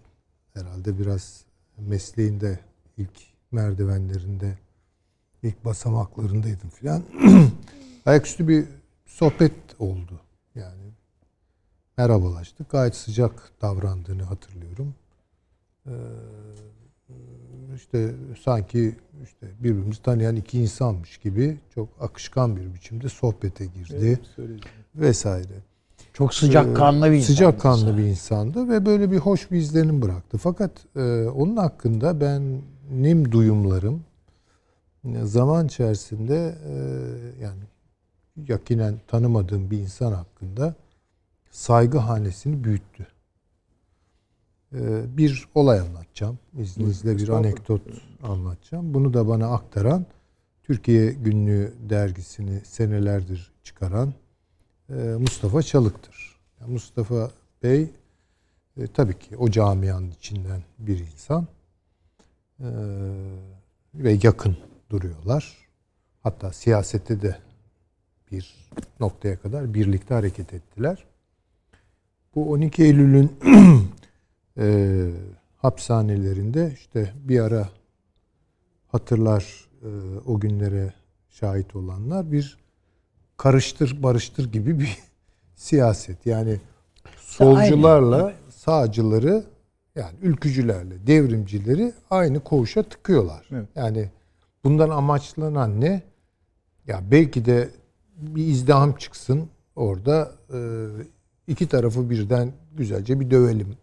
herhalde 0.53 0.99
biraz 0.99 1.45
mesleğinde 1.77 2.59
ilk 2.97 3.21
merdivenlerinde 3.51 4.57
ilk 5.43 5.65
basamaklarındaydım 5.65 6.69
filan. 6.69 7.03
Ayaküstü 8.05 8.47
bir 8.47 8.65
sohbet 9.05 9.53
oldu. 9.79 10.21
Yani 10.55 10.91
merhabalaştık. 11.97 12.69
Gayet 12.69 12.95
sıcak 12.95 13.51
davrandığını 13.61 14.23
hatırlıyorum. 14.23 14.95
Ee, 15.87 15.91
işte 17.75 18.11
sanki 18.43 18.95
işte 19.23 19.47
birbirimizi 19.59 20.01
tanıyan 20.01 20.35
iki 20.35 20.59
insanmış 20.59 21.17
gibi 21.17 21.57
çok 21.75 21.89
akışkan 21.99 22.57
bir 22.57 22.73
biçimde 22.73 23.09
sohbete 23.09 23.65
girdi 23.65 24.19
vesaire. 24.95 25.53
Çok 26.13 26.33
sıcakkanlı 26.33 27.11
bir 27.11 27.15
insan. 27.15 27.27
Sıcak 27.27 27.61
kanlı 27.61 27.97
bir 27.97 28.03
insandı 28.03 28.69
ve 28.69 28.85
böyle 28.85 29.11
bir 29.11 29.17
hoş 29.17 29.51
bir 29.51 29.57
izlenim 29.57 30.01
bıraktı. 30.01 30.37
Fakat 30.37 30.71
e, 30.95 31.01
onun 31.27 31.57
hakkında 31.57 32.21
benim 32.21 33.31
duyumlarım 33.31 34.03
e, 35.05 35.25
zaman 35.25 35.65
içerisinde 35.65 36.55
e, 36.67 36.73
yani 37.43 37.63
yakinen 38.47 39.01
tanımadığım 39.07 39.71
bir 39.71 39.77
insan 39.77 40.11
hakkında 40.11 40.75
saygı 41.51 41.97
hanesini 41.97 42.63
büyüttü. 42.63 43.07
E, 44.73 45.17
bir 45.17 45.47
olay 45.55 45.79
anlatacağım. 45.79 46.39
İzninizle 46.57 47.17
bir 47.17 47.29
anekdot 47.29 47.81
anlatacağım. 48.23 48.93
Bunu 48.93 49.13
da 49.13 49.27
bana 49.27 49.47
aktaran 49.47 50.05
Türkiye 50.63 51.11
Günlüğü 51.11 51.73
dergisini 51.89 52.61
senelerdir 52.65 53.51
çıkaran 53.63 54.13
e, 54.89 54.93
Mustafa 54.93 55.61
Çalık'tır. 55.61 56.39
Mustafa 56.67 57.31
Bey 57.63 57.89
e, 58.77 58.87
tabii 58.87 59.19
ki 59.19 59.37
o 59.37 59.49
camianın 59.49 60.11
içinden 60.11 60.63
bir 60.79 60.99
insan 60.99 61.47
E, 62.59 62.69
ve 63.95 64.17
yakın 64.23 64.57
duruyorlar. 64.89 65.57
Hatta 66.23 66.53
siyasette 66.53 67.21
de 67.21 67.37
bir 68.31 68.69
noktaya 68.99 69.39
kadar 69.39 69.73
birlikte 69.73 70.13
hareket 70.13 70.53
ettiler. 70.53 71.05
Bu 72.35 72.51
12 72.51 72.83
Eylül'ün 72.83 73.31
e, 74.57 75.09
hapishanelerinde 75.57 76.71
işte 76.73 77.13
bir 77.15 77.39
ara 77.39 77.69
hatırlar 78.87 79.69
e, 79.81 79.89
o 80.25 80.39
günlere 80.39 80.93
şahit 81.29 81.75
olanlar 81.75 82.31
bir 82.31 82.57
karıştır 83.37 84.03
barıştır 84.03 84.51
gibi 84.51 84.79
bir 84.79 84.97
siyaset. 85.55 86.25
Yani 86.25 86.59
solcularla 87.17 88.33
sağcıları 88.49 89.43
yani 89.95 90.15
ülkücülerle 90.21 91.07
devrimcileri 91.07 91.93
aynı 92.09 92.39
koğuşa 92.39 92.83
tıkıyorlar. 92.83 93.47
Evet. 93.51 93.67
Yani 93.75 94.09
bundan 94.63 94.89
amaçlanan 94.89 95.81
ne? 95.81 96.01
Ya 96.87 97.01
belki 97.11 97.45
de 97.45 97.69
bir 98.17 98.47
izdiham 98.47 98.93
çıksın 98.93 99.49
orada 99.75 100.31
e, 100.53 100.59
iki 101.47 101.67
tarafı 101.67 102.09
birden 102.09 102.51
güzelce 102.73 103.19
bir 103.19 103.31
dövelim, 103.31 103.77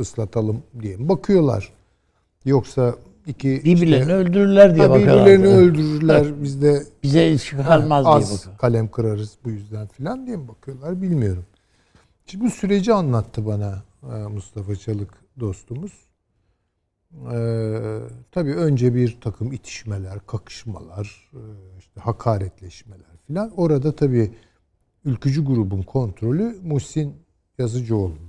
ıslatalım 0.00 0.62
diye 0.82 1.08
bakıyorlar. 1.08 1.72
Yoksa 2.44 2.94
iki 3.26 3.48
Birbirlerini 3.64 4.00
işte, 4.02 4.14
öldürürler 4.14 4.76
diye 4.76 4.90
bakıyorlar. 4.90 5.26
birbirlerini 5.26 5.46
öldürürler. 5.46 6.42
Biz 6.42 6.62
de 6.62 6.82
Bize 7.02 7.36
kalmaz 7.66 8.04
diye 8.04 8.14
az 8.14 8.38
bakıyor. 8.38 8.58
kalem 8.58 8.88
kırarız 8.90 9.36
bu 9.44 9.50
yüzden 9.50 9.86
filan 9.86 10.26
diye 10.26 10.36
mi 10.36 10.48
bakıyorlar 10.48 11.02
bilmiyorum. 11.02 11.44
Şimdi 12.26 12.44
bu 12.44 12.50
süreci 12.50 12.92
anlattı 12.92 13.46
bana 13.46 13.82
e, 14.02 14.16
Mustafa 14.28 14.76
Çalık 14.76 15.10
dostumuz. 15.40 15.92
Ee, 17.32 17.98
tabii 18.32 18.54
önce 18.54 18.94
bir 18.94 19.20
takım 19.20 19.52
itişmeler, 19.52 20.18
kakışmalar, 20.26 21.30
e, 21.32 21.40
işte 21.78 22.00
hakaretleşmeler 22.00 23.16
filan. 23.26 23.50
Orada 23.56 23.96
tabii 23.96 24.30
ülkücü 25.04 25.44
grubun 25.44 25.82
kontrolü 25.82 26.56
Muhsin 26.62 27.14
Yazıcıoğlu'nda. 27.58 28.25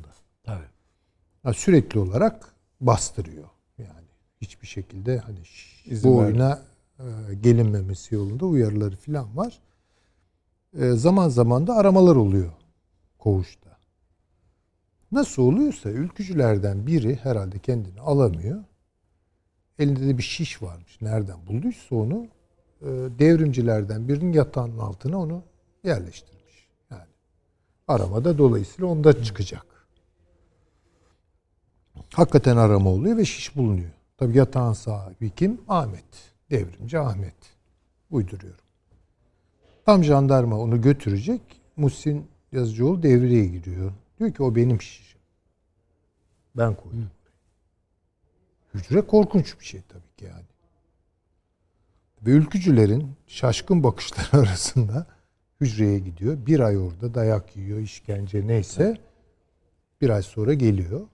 Ha, 1.48 1.54
sürekli 1.54 2.00
olarak 2.00 2.54
bastırıyor. 2.82 3.48
Yani 3.78 4.08
hiçbir 4.42 4.68
şekilde 4.68 5.18
hani 5.18 5.40
İzin 5.86 6.12
bu 6.12 6.18
oyuna 6.18 6.62
e, 7.00 7.34
gelinmemesi 7.42 8.16
yolunda 8.16 8.46
uyarıları 8.46 8.96
falan 8.96 9.38
var. 9.38 9.60
E, 10.80 10.92
zaman 10.92 11.30
zaman 11.30 11.68
da 11.68 11.76
aramalar 11.76 12.16
oluyor 12.16 12.52
koğuşta. 13.20 13.78
Nasıl 15.12 15.44
oluyorsa 15.44 15.90
ülkücülerden 15.90 16.88
biri 16.88 17.16
herhalde 17.16 17.60
kendini 17.60 18.00
alamıyor. 18.02 18.64
Elinde 19.80 20.08
de 20.08 20.18
bir 20.18 20.24
şiş 20.24 20.62
varmış. 20.62 21.02
Nereden 21.02 21.48
bulduysa 21.48 21.96
onu 21.96 22.28
e, 22.82 22.88
devrimcilerden 23.20 24.08
birinin 24.08 24.34
yatağının 24.34 24.78
altına 24.80 25.20
onu 25.20 25.44
yerleştirmiş. 25.84 26.68
Yani 26.92 27.10
aramada 27.88 28.38
dolayısıyla 28.38 28.88
onda 28.88 29.24
çıkacak. 29.24 29.77
Hakikaten 32.14 32.58
arama 32.58 32.90
oluyor 32.90 33.18
ve 33.18 33.26
şiş 33.26 33.56
bulunuyor. 33.56 33.92
Tabii 34.18 34.38
yatağın 34.38 34.74
sahibi 34.74 35.30
kim? 35.30 35.62
Ahmet. 35.68 36.34
Devrimci 36.52 37.00
Ahmet. 37.00 37.36
Uyduruyorum. 38.12 38.66
Tam 39.86 40.04
jandarma 40.04 40.60
onu 40.60 40.82
götürecek. 40.82 41.42
Muhsin 41.76 42.28
Yazıcıoğlu 42.52 43.04
devreye 43.04 43.46
giriyor. 43.46 43.92
Diyor 44.20 44.34
ki 44.34 44.44
o 44.44 44.56
benim 44.56 44.82
şişim. 44.82 45.20
Ben 46.56 46.76
koydum. 46.76 47.12
Hücre 48.74 49.02
korkunç 49.02 49.60
bir 49.60 49.66
şey 49.66 49.82
tabii 49.90 50.16
ki 50.18 50.26
yani. 50.26 50.46
Ve 52.22 52.32
ülkücülerin 52.32 53.12
şaşkın 53.28 53.84
bakışları 53.84 54.42
arasında 54.42 55.08
hücreye 55.62 56.00
gidiyor. 56.00 56.46
Bir 56.46 56.60
ay 56.60 56.78
orada 56.78 57.14
dayak 57.14 57.56
yiyor, 57.58 57.80
işkence 57.80 58.48
neyse. 58.48 58.98
Bir 60.02 60.10
ay 60.10 60.22
sonra 60.22 60.54
geliyor. 60.54 61.08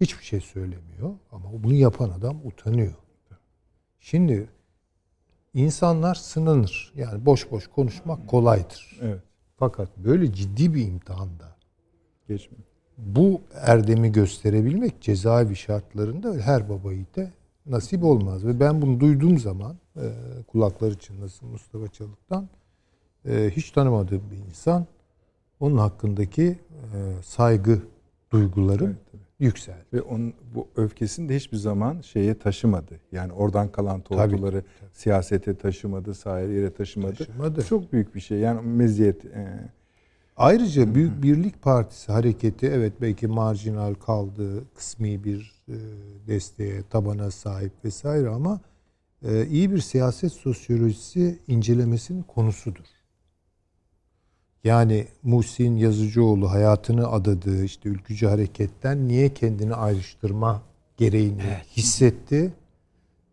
Hiçbir 0.00 0.24
şey 0.24 0.40
söylemiyor 0.40 1.14
ama 1.32 1.44
bunu 1.62 1.74
yapan 1.74 2.10
adam 2.10 2.40
utanıyor. 2.44 2.94
Şimdi 4.00 4.48
insanlar 5.54 6.14
sınanır. 6.14 6.92
Yani 6.96 7.26
boş 7.26 7.50
boş 7.50 7.66
konuşmak 7.66 8.28
kolaydır. 8.28 8.98
Evet. 9.02 9.22
Fakat 9.56 9.96
böyle 9.98 10.32
ciddi 10.32 10.74
bir 10.74 10.86
imtihanda 10.86 11.56
Geçmiyor. 12.28 12.64
bu 12.98 13.40
erdemi 13.54 14.12
gösterebilmek 14.12 15.00
cezaevi 15.02 15.56
şartlarında 15.56 16.32
her 16.32 16.68
baba 16.68 16.92
yiğite 16.92 17.32
nasip 17.66 18.04
olmaz. 18.04 18.46
Ve 18.46 18.60
ben 18.60 18.82
bunu 18.82 19.00
duyduğum 19.00 19.38
zaman 19.38 19.76
e, 19.96 20.12
kulakları 20.46 20.98
çınlasın 20.98 21.48
Mustafa 21.48 21.88
Çalık'tan 21.88 22.48
e, 23.28 23.50
hiç 23.56 23.70
tanımadığım 23.70 24.22
bir 24.30 24.36
insan 24.36 24.86
onun 25.60 25.78
hakkındaki 25.78 26.58
e, 26.94 27.22
saygı 27.22 27.82
duygularım 28.32 28.86
Evet, 28.86 28.96
tabii. 29.12 29.25
Yükseldi. 29.38 29.84
Ve 29.92 30.02
onun 30.02 30.34
bu 30.54 30.68
öfkesini 30.76 31.28
de 31.28 31.36
hiçbir 31.36 31.56
zaman 31.56 32.00
şeye 32.00 32.38
taşımadı. 32.38 33.00
Yani 33.12 33.32
oradan 33.32 33.72
kalan 33.72 34.00
tortuları 34.00 34.62
siyasete 34.92 35.54
taşımadı, 35.54 36.14
sahil 36.14 36.50
yere 36.50 36.72
taşımadı. 36.72 37.16
Taşımadı. 37.16 37.64
Çok 37.64 37.92
büyük 37.92 38.14
bir 38.14 38.20
şey. 38.20 38.38
Yani 38.38 38.60
meziyet. 38.60 39.24
e, 39.24 39.70
Ayrıca 40.36 40.94
Büyük 40.94 41.22
Birlik 41.22 41.62
Partisi 41.62 42.12
hareketi 42.12 42.66
evet 42.66 42.92
belki 43.00 43.26
marjinal 43.26 43.94
kaldı, 43.94 44.64
kısmi 44.74 45.24
bir 45.24 45.62
e, 45.68 45.74
desteğe, 46.28 46.82
tabana 46.90 47.30
sahip 47.30 47.72
vesaire 47.84 48.28
ama 48.28 48.60
e, 49.22 49.46
iyi 49.46 49.72
bir 49.72 49.78
siyaset 49.78 50.32
sosyolojisi 50.32 51.38
incelemesinin 51.48 52.22
konusudur. 52.22 52.84
Yani 54.66 55.06
Muhsin 55.22 55.76
Yazıcıoğlu 55.76 56.50
hayatını 56.50 57.08
adadığı 57.08 57.64
işte 57.64 57.88
ülkücü 57.88 58.26
hareketten 58.26 59.08
niye 59.08 59.34
kendini 59.34 59.74
ayrıştırma 59.74 60.62
gereğini 60.96 61.42
hissetti 61.76 62.52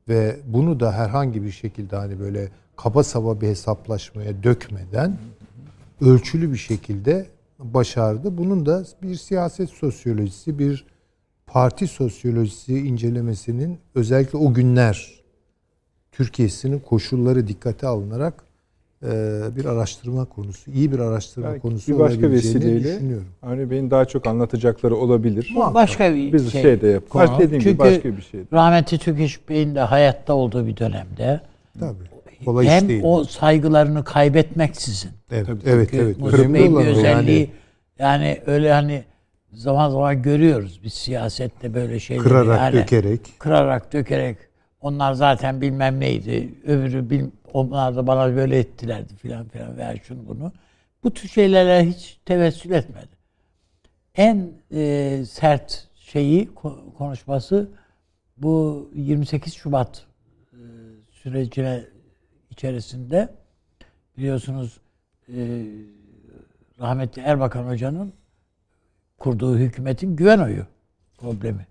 ve 0.09 0.39
bunu 0.47 0.79
da 0.79 0.91
herhangi 0.91 1.43
bir 1.43 1.51
şekilde 1.51 1.95
hani 1.95 2.19
böyle 2.19 2.49
kaba 2.75 3.03
saba 3.03 3.41
bir 3.41 3.47
hesaplaşmaya 3.47 4.43
dökmeden 4.43 5.17
ölçülü 6.01 6.51
bir 6.51 6.57
şekilde 6.57 7.27
başardı. 7.59 8.37
Bunun 8.37 8.65
da 8.65 8.85
bir 9.01 9.15
siyaset 9.15 9.69
sosyolojisi, 9.69 10.59
bir 10.59 10.85
parti 11.47 11.87
sosyolojisi 11.87 12.77
incelemesinin 12.77 13.79
özellikle 13.95 14.37
o 14.37 14.53
günler 14.53 15.23
Türkiye'sinin 16.11 16.79
koşulları 16.79 17.47
dikkate 17.47 17.87
alınarak 17.87 18.43
bir 19.55 19.65
araştırma 19.65 20.25
konusu, 20.25 20.71
iyi 20.71 20.91
bir 20.91 20.99
araştırma 20.99 21.47
belki 21.47 21.61
konusu 21.61 21.93
bir 21.93 21.99
başka 21.99 22.31
vesileyle 22.31 22.83
düşünüyorum. 22.83 23.27
Avni 23.43 23.69
Bey'in 23.69 23.91
daha 23.91 24.05
çok 24.05 24.27
anlatacakları 24.27 24.95
olabilir. 24.95 25.53
Bu 25.55 25.73
başka 25.73 26.15
bir 26.15 26.33
Biz 26.33 26.51
şey. 26.51 26.61
şey, 26.61 26.81
de 26.81 26.87
yap. 26.87 27.03
Baş 27.13 27.29
dediğim 27.39 27.49
gibi 27.49 27.63
Çünkü 27.63 27.79
başka 27.79 28.17
bir 28.17 28.21
şey. 28.21 28.41
rahmetli 28.53 28.97
Türkeş 28.97 29.49
Bey'in 29.49 29.75
de 29.75 29.79
hayatta 29.79 30.33
olduğu 30.33 30.67
bir 30.67 30.77
dönemde 30.77 31.41
Tabii. 31.79 32.13
Kolay 32.45 32.65
iş 32.65 32.71
hem 32.71 32.89
değil. 32.89 33.01
o 33.05 33.23
saygılarını 33.23 34.03
kaybetmeksizin 34.03 35.11
evet, 35.31 35.45
Tabii, 35.45 35.59
evet, 35.65 35.89
Çünkü 35.91 36.15
evet. 36.23 36.53
Bey'in 36.53 36.79
bir 36.79 36.85
özelliği 36.85 37.49
yani. 37.99 38.41
öyle 38.45 38.73
hani 38.73 39.03
zaman 39.51 39.89
zaman 39.89 40.21
görüyoruz 40.21 40.79
biz 40.83 40.93
siyasette 40.93 41.73
böyle 41.73 41.99
şeyleri. 41.99 42.23
kırarak, 42.23 42.59
yani, 42.59 42.73
dökerek. 42.73 43.21
Kırarak, 43.39 43.93
dökerek. 43.93 44.37
Onlar 44.81 45.13
zaten 45.13 45.61
bilmem 45.61 45.99
neydi. 45.99 46.53
Öbürü 46.67 47.09
bil, 47.09 47.23
onlar 47.53 47.95
da 47.95 48.07
bana 48.07 48.35
böyle 48.35 48.59
ettilerdi 48.59 49.15
filan 49.15 49.47
filan 49.47 49.77
veya 49.77 49.97
şunu 49.97 50.27
bunu. 50.27 50.51
Bu 51.03 51.13
tür 51.13 51.29
şeylere 51.29 51.85
hiç 51.85 52.19
tevessül 52.25 52.71
etmedi. 52.71 53.23
En 54.15 54.51
e, 54.71 55.23
sert 55.29 55.87
şeyi 55.95 56.47
ko- 56.47 56.93
konuşması 56.93 57.69
bu 58.37 58.89
28 58.95 59.53
Şubat 59.53 60.05
e, 60.51 60.57
sürecine 61.11 61.83
içerisinde 62.49 63.29
biliyorsunuz 64.17 64.77
e, 65.29 65.65
rahmetli 66.79 67.21
Erbakan 67.21 67.67
Hoca'nın 67.67 68.13
kurduğu 69.17 69.57
hükümetin 69.57 70.15
güven 70.15 70.39
oyu 70.39 70.65
problemi 71.17 71.67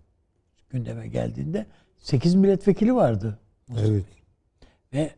gündeme 0.71 1.09
geldiğinde 1.09 1.66
8 1.99 2.35
milletvekili 2.35 2.95
vardı. 2.95 3.38
Evet. 3.79 4.05
Ve 4.92 5.11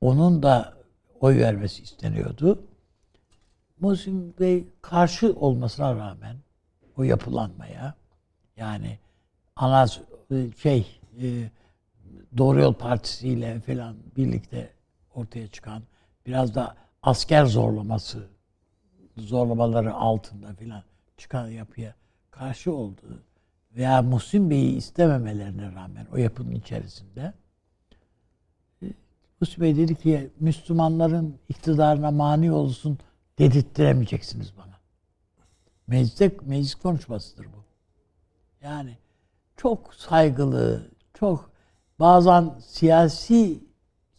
onun 0.00 0.42
da 0.42 0.74
oy 1.20 1.38
vermesi 1.38 1.82
isteniyordu. 1.82 2.62
Muhsin 3.80 4.34
Bey 4.40 4.68
karşı 4.82 5.32
olmasına 5.32 5.94
rağmen 5.96 6.36
o 6.96 7.02
yapılanmaya 7.02 7.94
yani 8.56 8.98
ana 9.56 9.86
şey 10.56 11.00
e, 11.22 11.50
Doğru 12.36 12.60
Yol 12.60 12.74
Partisi 12.74 13.28
ile 13.28 13.60
falan 13.60 13.96
birlikte 14.16 14.70
ortaya 15.14 15.48
çıkan 15.48 15.82
biraz 16.26 16.54
da 16.54 16.76
asker 17.02 17.44
zorlaması 17.44 18.28
zorlamaları 19.16 19.94
altında 19.94 20.54
filan 20.54 20.82
çıkan 21.16 21.48
yapıya 21.48 21.94
karşı 22.30 22.74
olduğu 22.74 23.22
veya 23.76 24.02
Muhsin 24.02 24.50
Bey'i 24.50 24.76
istememelerine 24.76 25.72
rağmen 25.74 26.06
o 26.12 26.16
yapının 26.16 26.54
içerisinde 26.54 27.32
Muhsin 29.40 29.60
Bey 29.64 29.76
dedi 29.76 29.94
ki 29.94 30.30
Müslümanların 30.40 31.38
iktidarına 31.48 32.10
mani 32.10 32.52
olsun 32.52 32.98
dedirttiremeyeceksiniz 33.38 34.56
bana. 34.56 34.78
Mecliste, 35.86 36.30
meclis 36.42 36.74
konuşmasıdır 36.74 37.44
bu. 37.46 37.64
Yani 38.62 38.98
çok 39.56 39.94
saygılı, 39.94 40.90
çok 41.14 41.50
bazen 42.00 42.54
siyasi 42.66 43.60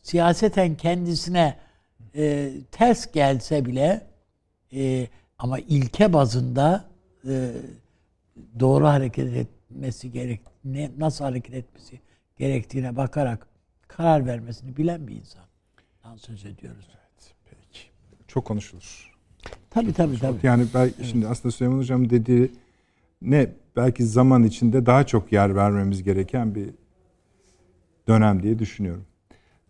siyaseten 0.03 0.75
kendisine 0.77 1.59
e, 2.15 2.51
ters 2.71 3.11
gelse 3.11 3.65
bile 3.65 4.07
e, 4.73 5.07
ama 5.37 5.59
ilke 5.59 6.13
bazında 6.13 6.85
e, 7.27 7.51
doğru 8.59 8.87
hareket 8.87 9.35
etmesi 9.35 10.11
gerek 10.11 10.41
ne 10.63 10.91
nasıl 10.97 11.25
hareket 11.25 11.55
etmesi 11.55 11.99
gerektiğine 12.37 12.95
bakarak 12.95 13.48
karar 13.99 14.25
vermesini 14.25 14.77
bilen 14.77 15.07
bir 15.07 15.15
insandan 15.15 16.17
söz 16.17 16.45
ediyoruz. 16.45 16.87
Peki. 17.49 17.79
Çok 18.27 18.45
konuşulur. 18.45 19.13
Tabii 19.69 19.93
tabii 19.93 20.19
tabii. 20.19 20.37
Yani 20.43 20.65
belki 20.73 21.07
şimdi 21.07 21.27
aslında 21.27 21.51
Süleyman 21.51 21.77
Hocam 21.77 22.09
dediği 22.09 22.51
ne 23.21 23.51
belki 23.75 24.05
zaman 24.05 24.43
içinde 24.43 24.85
daha 24.85 25.05
çok 25.05 25.31
yer 25.31 25.55
vermemiz 25.55 26.03
gereken 26.03 26.55
bir 26.55 26.69
dönem 28.07 28.43
diye 28.43 28.59
düşünüyorum. 28.59 29.05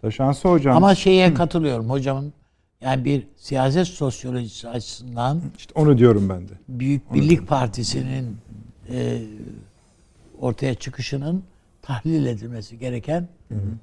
Taşansı 0.01 0.47
hocam 0.47 0.77
Ama 0.77 0.95
şeye 0.95 1.33
katılıyorum 1.33 1.89
hocamın. 1.89 2.33
Yani 2.81 3.05
bir 3.05 3.27
siyaset 3.35 3.87
sosyolojisi 3.87 4.69
açısından 4.69 5.41
işte 5.57 5.73
onu 5.75 5.97
diyorum 5.97 6.29
ben 6.29 6.47
de. 6.47 6.53
Büyük 6.67 7.13
Birlik 7.13 7.47
Partisi'nin 7.47 8.37
e, 8.89 9.21
ortaya 10.39 10.75
çıkışının 10.75 11.43
tahlil 11.81 12.25
edilmesi 12.25 12.79
gereken 12.79 13.27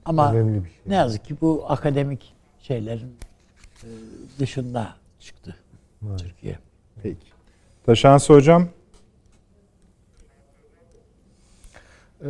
ama 0.05 0.33
Önemli 0.33 0.65
bir 0.65 0.69
şey. 0.69 0.79
ne 0.87 0.95
yazık 0.95 1.25
ki 1.25 1.37
bu 1.41 1.65
akademik 1.69 2.35
şeylerin 2.63 3.17
e, 3.85 3.89
dışında 4.39 4.89
çıktı 5.21 5.57
Türkiye. 6.19 6.59
Peki. 7.03 7.27
Taşansı 7.87 8.33
hocam 8.33 8.69
Ee, 12.25 12.29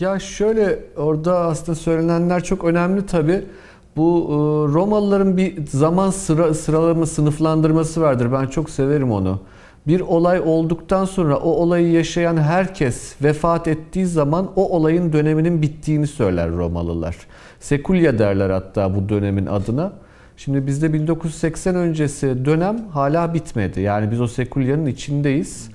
ya 0.00 0.18
şöyle 0.18 0.78
orada 0.96 1.38
aslında 1.38 1.74
söylenenler 1.78 2.44
çok 2.44 2.64
önemli 2.64 3.06
tabi. 3.06 3.44
Bu 3.96 4.26
e, 4.28 4.34
Romalıların 4.74 5.36
bir 5.36 5.66
zaman 5.66 6.10
sıra, 6.10 6.54
sıralama 6.54 7.06
sınıflandırması 7.06 8.00
vardır. 8.00 8.32
Ben 8.32 8.46
çok 8.46 8.70
severim 8.70 9.12
onu. 9.12 9.40
Bir 9.86 10.00
olay 10.00 10.40
olduktan 10.40 11.04
sonra 11.04 11.36
o 11.36 11.50
olayı 11.50 11.92
yaşayan 11.92 12.36
herkes 12.36 13.14
vefat 13.22 13.68
ettiği 13.68 14.06
zaman 14.06 14.50
o 14.56 14.76
olayın 14.76 15.12
döneminin 15.12 15.62
bittiğini 15.62 16.06
söyler 16.06 16.50
Romalılar. 16.50 17.16
Sekulya 17.60 18.18
derler 18.18 18.50
hatta 18.50 18.94
bu 18.94 19.08
dönemin 19.08 19.46
adına. 19.46 19.92
Şimdi 20.36 20.66
bizde 20.66 20.92
1980 20.92 21.74
öncesi 21.74 22.44
dönem 22.44 22.88
hala 22.92 23.34
bitmedi. 23.34 23.80
Yani 23.80 24.10
biz 24.10 24.20
o 24.20 24.26
Sekulya'nın 24.26 24.86
içindeyiz. 24.86 25.70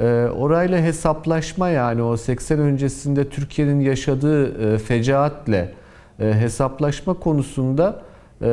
Ee, 0.00 0.04
orayla 0.36 0.78
hesaplaşma 0.78 1.68
yani 1.68 2.02
o 2.02 2.16
80 2.16 2.58
öncesinde 2.58 3.28
Türkiye'nin 3.28 3.80
yaşadığı 3.80 4.74
e, 4.74 4.78
fecaatle 4.78 5.72
e, 6.20 6.32
hesaplaşma 6.32 7.14
konusunda 7.14 8.02
e, 8.40 8.46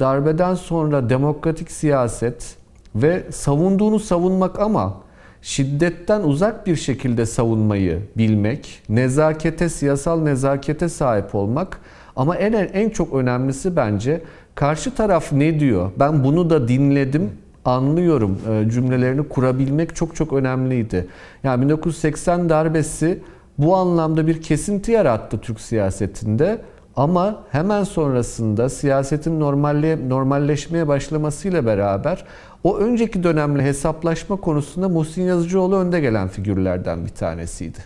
darbeden 0.00 0.54
sonra 0.54 1.10
demokratik 1.10 1.70
siyaset 1.70 2.56
ve 2.94 3.22
savunduğunu 3.30 3.98
savunmak 3.98 4.58
ama 4.58 4.94
şiddetten 5.42 6.20
uzak 6.20 6.66
bir 6.66 6.76
şekilde 6.76 7.26
savunmayı 7.26 7.98
bilmek, 8.16 8.82
nezakete, 8.88 9.68
siyasal 9.68 10.20
nezakete 10.20 10.88
sahip 10.88 11.34
olmak 11.34 11.80
ama 12.16 12.36
en 12.36 12.52
en 12.52 12.90
çok 12.90 13.14
önemlisi 13.14 13.76
bence 13.76 14.22
karşı 14.54 14.94
taraf 14.94 15.32
ne 15.32 15.60
diyor? 15.60 15.90
Ben 15.98 16.24
bunu 16.24 16.50
da 16.50 16.68
dinledim, 16.68 17.30
anlıyorum 17.64 18.38
e, 18.50 18.70
cümlelerini 18.70 19.28
kurabilmek 19.28 19.96
çok 19.96 20.16
çok 20.16 20.32
önemliydi. 20.32 21.06
Yani 21.44 21.62
1980 21.62 22.48
darbesi 22.48 23.18
bu 23.58 23.76
anlamda 23.76 24.26
bir 24.26 24.42
kesinti 24.42 24.92
yarattı 24.92 25.38
Türk 25.38 25.60
siyasetinde. 25.60 26.58
Ama 26.96 27.42
hemen 27.50 27.84
sonrasında 27.84 28.68
siyasetin 28.68 29.40
normalle, 29.40 30.08
normalleşmeye 30.08 30.88
başlamasıyla 30.88 31.66
beraber 31.66 32.24
o 32.64 32.78
önceki 32.78 33.22
dönemle 33.22 33.62
hesaplaşma 33.62 34.36
konusunda 34.36 34.88
Muhsin 34.88 35.22
Yazıcıoğlu 35.22 35.76
önde 35.76 36.00
gelen 36.00 36.28
figürlerden 36.28 37.04
bir 37.04 37.10
tanesiydi. 37.10 37.78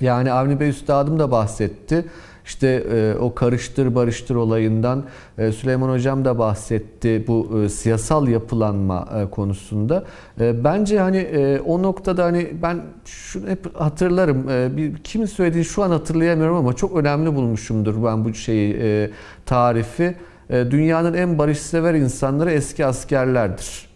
Yani 0.00 0.32
Avni 0.32 0.60
Bey 0.60 0.68
Üstadım 0.68 1.18
da 1.18 1.30
bahsetti. 1.30 2.04
İşte 2.46 2.68
e, 2.68 3.14
o 3.14 3.34
karıştır 3.34 3.94
barıştır 3.94 4.34
olayından 4.34 5.04
e, 5.38 5.52
Süleyman 5.52 5.88
Hocam 5.88 6.24
da 6.24 6.38
bahsetti 6.38 7.24
bu 7.26 7.62
e, 7.64 7.68
siyasal 7.68 8.28
yapılanma 8.28 9.08
e, 9.22 9.30
konusunda. 9.30 10.04
E, 10.40 10.64
bence 10.64 10.98
hani 10.98 11.16
e, 11.16 11.60
o 11.60 11.82
noktada 11.82 12.24
hani 12.24 12.48
ben 12.62 12.80
şunu 13.04 13.48
hep 13.48 13.80
hatırlarım. 13.80 14.50
E, 14.50 14.76
bir, 14.76 14.96
kimin 14.96 15.26
söylediğini 15.26 15.64
şu 15.64 15.82
an 15.82 15.90
hatırlayamıyorum 15.90 16.56
ama 16.56 16.72
çok 16.72 16.96
önemli 16.96 17.34
bulmuşumdur 17.34 18.04
ben 18.04 18.24
bu 18.24 18.34
şeyi 18.34 18.76
e, 18.80 19.10
tarifi. 19.46 20.14
E, 20.50 20.70
dünyanın 20.70 21.14
en 21.14 21.38
barışsever 21.38 21.94
insanları 21.94 22.50
eski 22.50 22.86
askerlerdir. 22.86 23.86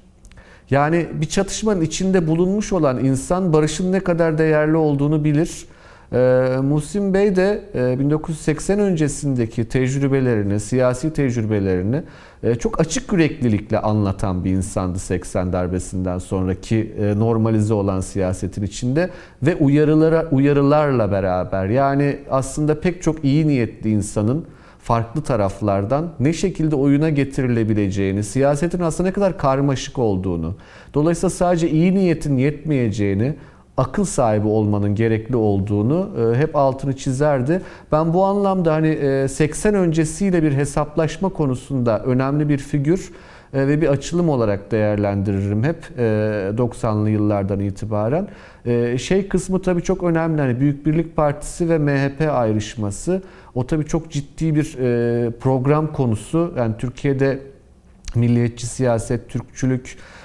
Yani 0.71 1.09
bir 1.13 1.27
çatışmanın 1.27 1.81
içinde 1.81 2.27
bulunmuş 2.27 2.73
olan 2.73 3.05
insan 3.05 3.53
barışın 3.53 3.93
ne 3.93 4.01
kadar 4.01 4.39
değerli 4.39 4.77
olduğunu 4.77 5.25
bilir. 5.25 5.67
Ee, 6.13 6.57
Muhsin 6.63 7.15
Bey 7.15 7.37
de 7.37 7.63
e, 7.75 7.99
1980 7.99 8.79
öncesindeki 8.79 9.65
tecrübelerini, 9.65 10.61
siyasi 10.61 11.13
tecrübelerini 11.13 12.03
e, 12.43 12.55
çok 12.55 12.81
açık 12.81 13.13
yüreklilikle 13.13 13.79
anlatan 13.79 14.45
bir 14.45 14.51
insandı 14.51 14.99
80 14.99 15.53
darbesinden 15.53 16.19
sonraki 16.19 16.95
e, 17.01 17.19
normalize 17.19 17.75
olan 17.75 18.01
siyasetin 18.01 18.63
içinde 18.63 19.11
ve 19.43 19.57
uyarılara 19.57 20.29
uyarılarla 20.31 21.13
beraber 21.13 21.67
yani 21.67 22.19
aslında 22.31 22.81
pek 22.81 23.03
çok 23.03 23.25
iyi 23.25 23.49
niyetli 23.49 23.91
insanın 23.91 24.45
farklı 24.83 25.23
taraflardan 25.23 26.09
ne 26.21 26.33
şekilde 26.33 26.77
oyuna 26.77 27.11
getirilebileceğini, 27.11 28.25
siyasetin 28.25 28.81
aslında 28.81 29.09
ne 29.09 29.13
kadar 29.13 29.39
karmaşık 29.39 29.99
olduğunu, 29.99 30.55
dolayısıyla 30.95 31.31
sadece 31.31 31.71
iyi 31.71 31.95
niyetin 31.95 32.37
yetmeyeceğini, 32.37 33.35
akıl 33.81 34.05
sahibi 34.05 34.47
olmanın 34.47 34.95
gerekli 34.95 35.37
olduğunu 35.37 36.11
e, 36.19 36.39
hep 36.39 36.57
altını 36.57 36.97
çizerdi. 36.97 37.63
Ben 37.93 38.15
bu 38.15 38.25
anlamda 38.25 38.73
hani 38.73 38.89
e, 38.89 39.29
80 39.29 39.75
öncesiyle 39.75 40.43
bir 40.43 40.53
hesaplaşma 40.53 41.29
konusunda 41.29 42.03
önemli 42.05 42.49
bir 42.49 42.59
figür 42.59 43.11
e, 43.55 43.69
ve 43.69 43.81
bir 43.81 43.89
açılım 43.89 44.29
olarak 44.29 44.71
değerlendiririm 44.71 45.65
hep 45.65 45.77
e, 45.99 46.03
90'lı 46.57 47.11
yıllardan 47.11 47.61
itibaren. 47.61 48.29
E, 48.67 48.99
şey 48.99 49.29
kısmı 49.29 49.63
tabii 49.63 49.83
çok 49.83 50.03
önemli. 50.03 50.41
Hani 50.41 50.61
Büyük 50.61 50.87
Birlik 50.87 51.17
Partisi 51.17 51.69
ve 51.69 51.79
MHP 51.79 52.31
ayrışması 52.31 53.23
o 53.55 53.67
tabii 53.67 53.85
çok 53.85 54.11
ciddi 54.11 54.55
bir 54.55 54.79
e, 54.79 55.31
program 55.31 55.93
konusu. 55.93 56.55
Yani 56.59 56.75
Türkiye'de 56.79 57.39
milliyetçi 58.15 58.67
siyaset, 58.67 59.29
Türkçülük, 59.29 59.97
e, 59.97 60.20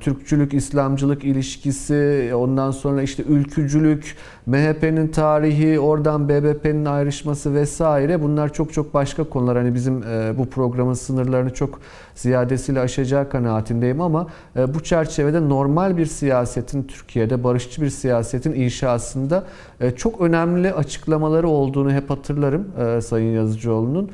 Türkçülük, 0.00 0.54
İslamcılık 0.54 1.24
ilişkisi, 1.24 2.30
ondan 2.34 2.70
sonra 2.70 3.02
işte 3.02 3.22
ülkücülük, 3.22 4.16
MHP'nin 4.46 5.08
tarihi, 5.08 5.80
oradan 5.80 6.28
BBP'nin 6.28 6.84
ayrışması 6.84 7.54
vesaire 7.54 8.22
bunlar 8.22 8.52
çok 8.52 8.72
çok 8.72 8.94
başka 8.94 9.24
konular. 9.24 9.56
Hani 9.56 9.74
bizim 9.74 10.02
e, 10.02 10.38
bu 10.38 10.46
programın 10.46 10.94
sınırlarını 10.94 11.54
çok 11.54 11.80
ziyadesiyle 12.14 12.80
aşacağı 12.80 13.28
kanaatindeyim 13.28 14.00
ama 14.00 14.26
e, 14.56 14.74
bu 14.74 14.82
çerçevede 14.82 15.48
normal 15.48 15.96
bir 15.96 16.06
siyasetin 16.06 16.82
Türkiye'de 16.82 17.44
barışçı 17.44 17.82
bir 17.82 17.90
siyasetin 17.90 18.52
inşasında 18.52 19.44
e, 19.80 19.90
çok 19.90 20.20
önemli 20.20 20.72
açıklamaları 20.72 21.48
olduğunu 21.48 21.92
hep 21.92 22.10
hatırlarım 22.10 22.64
Sayın 23.02 23.32
Yazıcıoğlu'nun. 23.34 24.10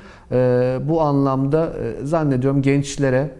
Bu 0.88 1.00
anlamda 1.00 1.72
zannediyorum 2.02 2.62
gençlere 2.62 3.30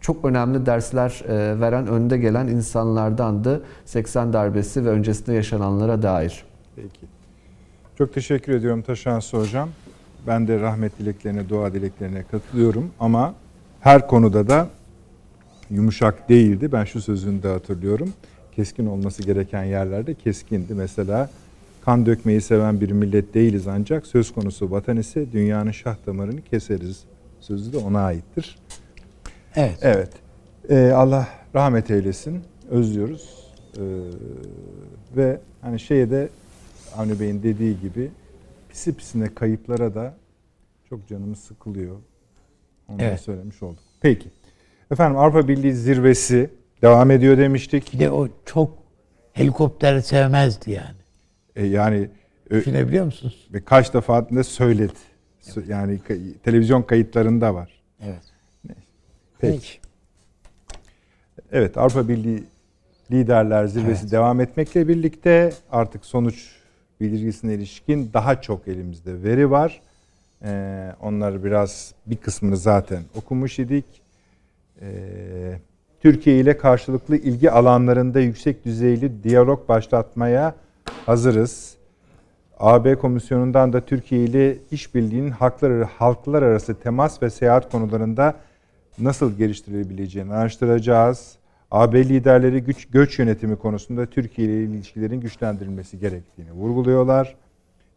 çok 0.00 0.24
önemli 0.24 0.66
dersler 0.66 1.22
e, 1.28 1.60
veren, 1.60 1.86
önde 1.86 2.18
gelen 2.18 2.46
insanlardandı 2.46 3.62
80 3.84 4.32
darbesi 4.32 4.84
ve 4.84 4.88
öncesinde 4.88 5.32
yaşananlara 5.32 6.02
dair. 6.02 6.44
Peki. 6.76 7.06
Çok 7.98 8.14
teşekkür 8.14 8.52
ediyorum 8.52 8.82
Taşansı 8.82 9.36
Hocam. 9.36 9.68
Ben 10.26 10.48
de 10.48 10.60
rahmet 10.60 10.98
dileklerine, 10.98 11.48
dua 11.48 11.72
dileklerine 11.72 12.22
katılıyorum 12.22 12.90
ama 13.00 13.34
her 13.80 14.06
konuda 14.06 14.48
da 14.48 14.68
yumuşak 15.70 16.28
değildi. 16.28 16.72
Ben 16.72 16.84
şu 16.84 17.00
sözünü 17.00 17.42
de 17.42 17.48
hatırlıyorum. 17.48 18.12
Keskin 18.56 18.86
olması 18.86 19.22
gereken 19.22 19.64
yerlerde 19.64 20.14
keskindi. 20.14 20.74
Mesela 20.74 21.30
kan 21.84 22.06
dökmeyi 22.06 22.40
seven 22.40 22.80
bir 22.80 22.90
millet 22.90 23.34
değiliz 23.34 23.66
ancak 23.66 24.06
söz 24.06 24.32
konusu 24.32 24.70
vatan 24.70 24.96
ise 24.96 25.32
dünyanın 25.32 25.70
şah 25.70 25.96
damarını 26.06 26.42
keseriz. 26.42 27.04
Sözü 27.40 27.72
de 27.72 27.76
ona 27.76 28.00
aittir. 28.00 28.58
Evet. 29.56 29.78
Evet. 29.82 30.10
Ee, 30.70 30.90
Allah 30.90 31.28
rahmet 31.54 31.90
eylesin. 31.90 32.42
Özlüyoruz. 32.70 33.48
Ee, 33.76 33.80
ve 35.16 35.40
hani 35.60 35.80
şeye 35.80 36.10
de 36.10 36.28
Avni 36.96 37.20
Bey'in 37.20 37.42
dediği 37.42 37.80
gibi 37.80 38.10
pisi 38.68 38.94
pisine 38.96 39.34
kayıplara 39.34 39.94
da 39.94 40.14
çok 40.88 41.08
canımız 41.08 41.38
sıkılıyor. 41.38 41.96
Onu 42.88 42.98
da 42.98 43.02
Evet. 43.04 43.20
söylemiş 43.20 43.62
olduk. 43.62 43.82
Peki. 44.00 44.28
Efendim 44.90 45.18
Avrupa 45.18 45.48
Birliği 45.48 45.72
zirvesi 45.74 46.50
devam 46.82 47.10
ediyor 47.10 47.38
demiştik. 47.38 47.92
Bir 47.94 47.98
de 47.98 48.10
o 48.10 48.28
çok 48.46 48.78
helikopter 49.32 50.00
sevmezdi 50.00 50.70
yani. 50.70 50.96
E, 51.56 51.66
yani 51.66 52.10
ö- 52.50 52.58
Düşünebiliyor 52.60 53.04
musunuz? 53.04 53.48
ve 53.54 53.64
kaç 53.64 53.94
defa 53.94 54.30
da 54.30 54.44
söyledi. 54.44 54.92
Sö- 55.42 55.70
Yani 55.70 55.98
televizyon 56.42 56.82
kayıtlarında 56.82 57.54
var. 57.54 57.82
Evet. 58.00 58.22
Peki. 59.40 59.78
Evet 61.52 61.78
Avrupa 61.78 62.08
Birliği 62.08 62.44
Liderler 63.10 63.66
Zirvesi 63.66 64.00
Evet. 64.02 64.12
devam 64.12 64.40
etmekle 64.40 64.88
birlikte 64.88 65.52
artık 65.70 66.04
sonuç 66.04 66.56
bildirgisine 67.00 67.54
ilişkin 67.54 68.10
daha 68.12 68.40
çok 68.40 68.68
elimizde 68.68 69.22
veri 69.22 69.50
var. 69.50 69.80
Ee, 70.44 70.92
onları 71.02 71.44
biraz 71.44 71.94
bir 72.06 72.16
kısmını 72.16 72.56
zaten 72.56 73.02
okumuş 73.16 73.58
idik. 73.58 73.84
Ee, 74.80 75.58
Türkiye 76.00 76.40
ile 76.40 76.56
karşılıklı 76.58 77.16
ilgi 77.16 77.50
alanlarında 77.50 78.20
yüksek 78.20 78.64
düzeyli 78.64 79.22
diyalog 79.22 79.68
başlatmaya 79.68 80.54
hazırız. 81.06 81.74
AB 82.58 82.94
Komisyonu'ndan 82.94 83.72
da 83.72 83.80
Türkiye 83.80 84.24
ile 84.24 84.58
işbirliğinin 84.70 85.30
haklar, 85.30 85.84
halklar 85.84 86.42
arası 86.42 86.74
temas 86.74 87.22
ve 87.22 87.30
seyahat 87.30 87.72
konularında 87.72 88.34
nasıl 89.00 89.36
geliştirilebileceğini 89.36 90.32
araştıracağız. 90.32 91.36
AB 91.70 92.04
liderleri 92.04 92.62
güç 92.62 92.86
göç 92.86 93.18
yönetimi 93.18 93.56
konusunda 93.56 94.06
Türkiye 94.06 94.48
ile 94.48 94.64
ilişkilerin 94.64 95.20
güçlendirilmesi 95.20 95.98
gerektiğini 95.98 96.52
vurguluyorlar. 96.52 97.36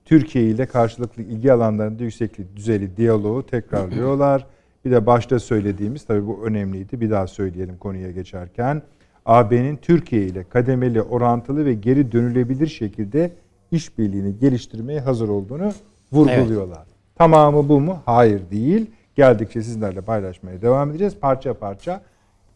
Türkiye 0.05 0.45
ile 0.45 0.65
karşılıklı 0.65 1.23
ilgi 1.23 1.53
alanlarında 1.53 2.03
yüksek 2.03 2.55
düzeyli 2.55 2.97
diyaloğu 2.97 3.45
tekrarlıyorlar. 3.45 4.47
Bir 4.85 4.91
de 4.91 5.05
başta 5.05 5.39
söylediğimiz 5.39 6.05
tabii 6.05 6.27
bu 6.27 6.45
önemliydi. 6.45 7.01
Bir 7.01 7.09
daha 7.09 7.27
söyleyelim 7.27 7.77
konuya 7.77 8.11
geçerken. 8.11 8.81
AB'nin 9.25 9.77
Türkiye 9.77 10.21
ile 10.21 10.43
kademeli, 10.43 11.01
orantılı 11.01 11.65
ve 11.65 11.73
geri 11.73 12.11
dönülebilir 12.11 12.67
şekilde 12.67 13.31
işbirliğini 13.71 14.39
geliştirmeye 14.39 14.99
hazır 14.99 15.29
olduğunu 15.29 15.71
vurguluyorlar. 16.11 16.77
Evet. 16.77 17.15
Tamamı 17.15 17.69
bu 17.69 17.79
mu? 17.79 17.99
Hayır 18.05 18.41
değil. 18.51 18.91
Geldikçe 19.15 19.61
sizlerle 19.61 20.01
paylaşmaya 20.01 20.61
devam 20.61 20.89
edeceğiz. 20.89 21.15
Parça 21.21 21.53
parça 21.53 22.01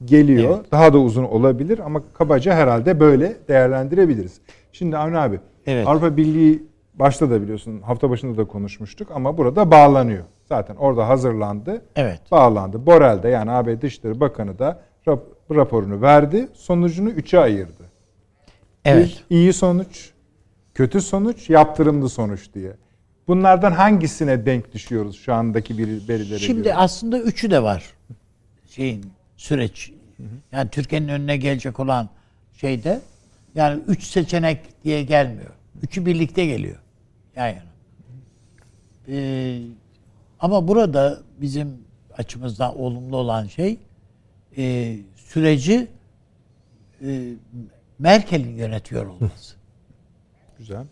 geliyor. 0.06 0.56
Evet. 0.56 0.72
Daha 0.72 0.94
da 0.94 1.00
uzun 1.00 1.24
olabilir 1.24 1.80
ama 1.80 2.02
kabaca 2.14 2.54
herhalde 2.54 3.00
böyle 3.00 3.38
değerlendirebiliriz. 3.48 4.42
Şimdi 4.72 4.98
Avni 4.98 5.18
abi, 5.18 5.40
evet. 5.66 5.88
Avrupa 5.88 6.18
Birliği 6.18 6.64
başta 6.94 7.30
da 7.30 7.42
biliyorsun 7.42 7.82
hafta 7.82 8.10
başında 8.10 8.38
da 8.38 8.46
konuşmuştuk 8.46 9.08
ama 9.14 9.38
burada 9.38 9.72
bağlanıyor. 9.72 10.24
Zaten 10.46 10.76
orada 10.76 11.10
hazırlandı. 11.10 11.82
Evet. 11.96 12.22
Bağlandı. 12.32 12.86
Borel 12.86 13.24
de 13.24 13.30
yani 13.30 13.52
AB 13.52 13.82
Dışişleri 13.82 14.20
Bakanı 14.20 14.60
da 14.60 14.82
raporunu 15.52 16.02
verdi. 16.02 16.48
Sonucunu 16.54 17.10
üçe 17.10 17.40
ayırdı. 17.40 17.84
Evet. 18.86 19.24
Bir 19.30 19.36
iyi 19.36 19.54
sonuç, 19.54 20.12
kötü 20.74 21.02
sonuç, 21.02 21.50
yaptırımlı 21.50 22.10
sonuç 22.10 22.54
diye. 22.54 22.72
Bunlardan 23.28 23.72
hangisine 23.72 24.46
denk 24.46 24.74
düşüyoruz 24.74 25.16
şu 25.20 25.34
andaki 25.34 25.78
bir 25.78 26.08
verilere 26.08 26.40
Şimdi 26.40 26.64
göre? 26.64 26.76
aslında 26.76 27.20
üçü 27.20 27.52
de 27.52 27.64
var. 27.64 27.84
Şeyin 28.70 29.06
süreç. 29.38 29.92
Yani 30.52 30.70
Türkiye'nin 30.70 31.08
önüne 31.08 31.38
gelecek 31.38 31.80
olan 31.80 32.10
şeyde 32.54 33.02
yani 33.56 33.82
üç 33.88 34.04
seçenek 34.04 34.84
diye 34.84 35.04
gelmiyor. 35.04 35.52
Üçü 35.82 36.06
birlikte 36.06 36.46
geliyor. 36.46 36.78
Yani. 37.36 37.58
Ee, 39.08 39.60
ama 40.40 40.68
burada 40.68 41.20
bizim 41.42 41.78
açımızdan 42.18 42.80
olumlu 42.80 43.18
olan 43.18 43.48
şey 43.48 43.78
e, 44.58 44.96
süreci 45.16 45.88
e, 47.02 47.34
Merkel'in 48.00 48.58
yönetiyor 48.58 49.06
olması. 49.06 49.56
Güzel. 50.58 50.84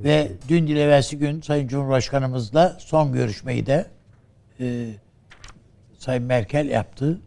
Ve 0.00 0.32
dün 0.48 0.66
değil 0.66 0.78
evvelsi 0.78 1.18
gün 1.18 1.40
Sayın 1.40 1.68
Cumhurbaşkanımızla 1.68 2.76
son 2.80 3.12
görüşmeyi 3.12 3.66
de 3.66 3.86
e, 4.60 4.88
Sayın 5.98 6.22
Merkel 6.22 6.68
yaptı. 6.68 7.20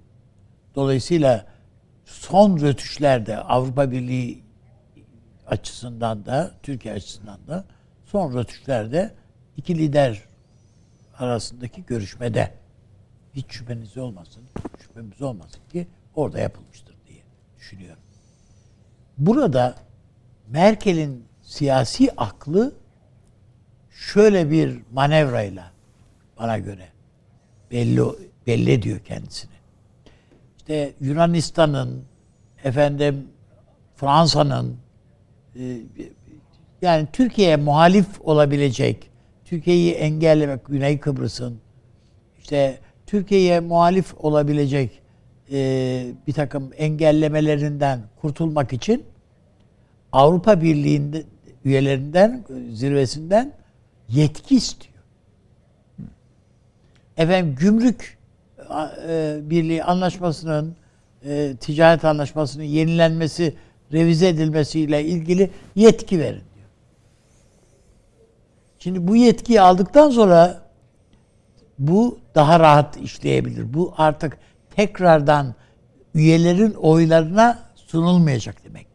Dolayısıyla 0.76 1.46
son 2.06 2.62
rötuşlerde 2.62 3.38
Avrupa 3.38 3.92
Birliği 3.92 4.44
açısından 5.48 6.26
da 6.26 6.52
Türkiye 6.64 6.94
açısından 6.94 7.48
da 7.48 7.66
son 8.06 8.34
rötuşlerde 8.34 9.14
iki 9.58 9.78
lider 9.78 10.24
arasındaki 11.18 11.86
görüşmede 11.86 12.54
hiç 13.34 13.46
şüpheniz 13.50 13.98
olmasın, 13.98 14.44
şüphemiz 14.82 15.22
olmasın 15.22 15.62
ki 15.72 15.88
orada 16.16 16.40
yapılmıştır 16.40 16.96
diye 17.08 17.22
düşünüyorum. 17.58 18.04
Burada 19.18 19.76
Merkel'in 20.48 21.25
siyasi 21.46 22.12
aklı 22.18 22.74
şöyle 23.90 24.52
bir 24.52 24.80
manevrayla 24.94 25.72
bana 26.40 26.58
göre 26.58 26.88
belli 27.72 28.02
belli 28.48 28.72
ediyor 28.72 29.00
kendisini. 29.00 29.52
İşte 30.58 30.94
Yunanistan'ın 31.00 32.04
efendim 32.64 33.28
Fransa'nın 33.96 34.78
e, 35.60 35.78
yani 36.82 37.08
Türkiye'ye 37.14 37.56
muhalif 37.56 38.22
olabilecek, 38.22 39.10
Türkiye'yi 39.46 39.92
engellemek, 39.94 40.66
Güney 40.66 41.00
Kıbrıs'ın 41.00 41.60
işte 42.38 42.80
Türkiye'ye 43.06 43.60
muhalif 43.60 44.14
olabilecek 44.18 45.02
e, 45.52 46.08
bir 46.28 46.34
takım 46.34 46.72
engellemelerinden 46.78 48.00
kurtulmak 48.22 48.74
için 48.74 49.04
Avrupa 50.12 50.62
Birliği'nde 50.62 51.24
üyelerinden 51.66 52.44
zirvesinden 52.74 53.54
yetki 54.10 54.56
istiyor. 54.56 54.96
Efendim 57.18 57.56
gümrük 57.60 58.18
e, 59.08 59.38
birliği 59.42 59.84
anlaşmasının 59.84 60.76
e, 61.26 61.56
ticaret 61.60 62.06
anlaşmasının 62.06 62.64
yenilenmesi, 62.64 63.56
revize 63.94 64.28
edilmesiyle 64.28 65.04
ilgili 65.04 65.52
yetki 65.76 66.20
verin 66.20 66.44
diyor. 66.56 66.70
Şimdi 68.80 69.08
bu 69.08 69.16
yetkiyi 69.16 69.62
aldıktan 69.62 70.10
sonra 70.10 70.62
bu 71.80 72.20
daha 72.36 72.60
rahat 72.60 72.98
işleyebilir. 72.98 73.74
Bu 73.74 73.94
artık 73.98 74.38
tekrardan 74.76 75.56
üyelerin 76.14 76.74
oylarına 76.74 77.60
sunulmayacak 77.76 78.64
demektir. 78.64 78.95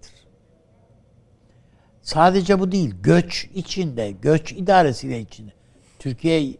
Sadece 2.10 2.60
bu 2.60 2.72
değil, 2.72 2.94
göç 3.02 3.48
içinde, 3.54 4.10
göç 4.10 4.52
idaresiyle 4.52 5.20
içinde. 5.20 5.52
Türkiye 5.98 6.56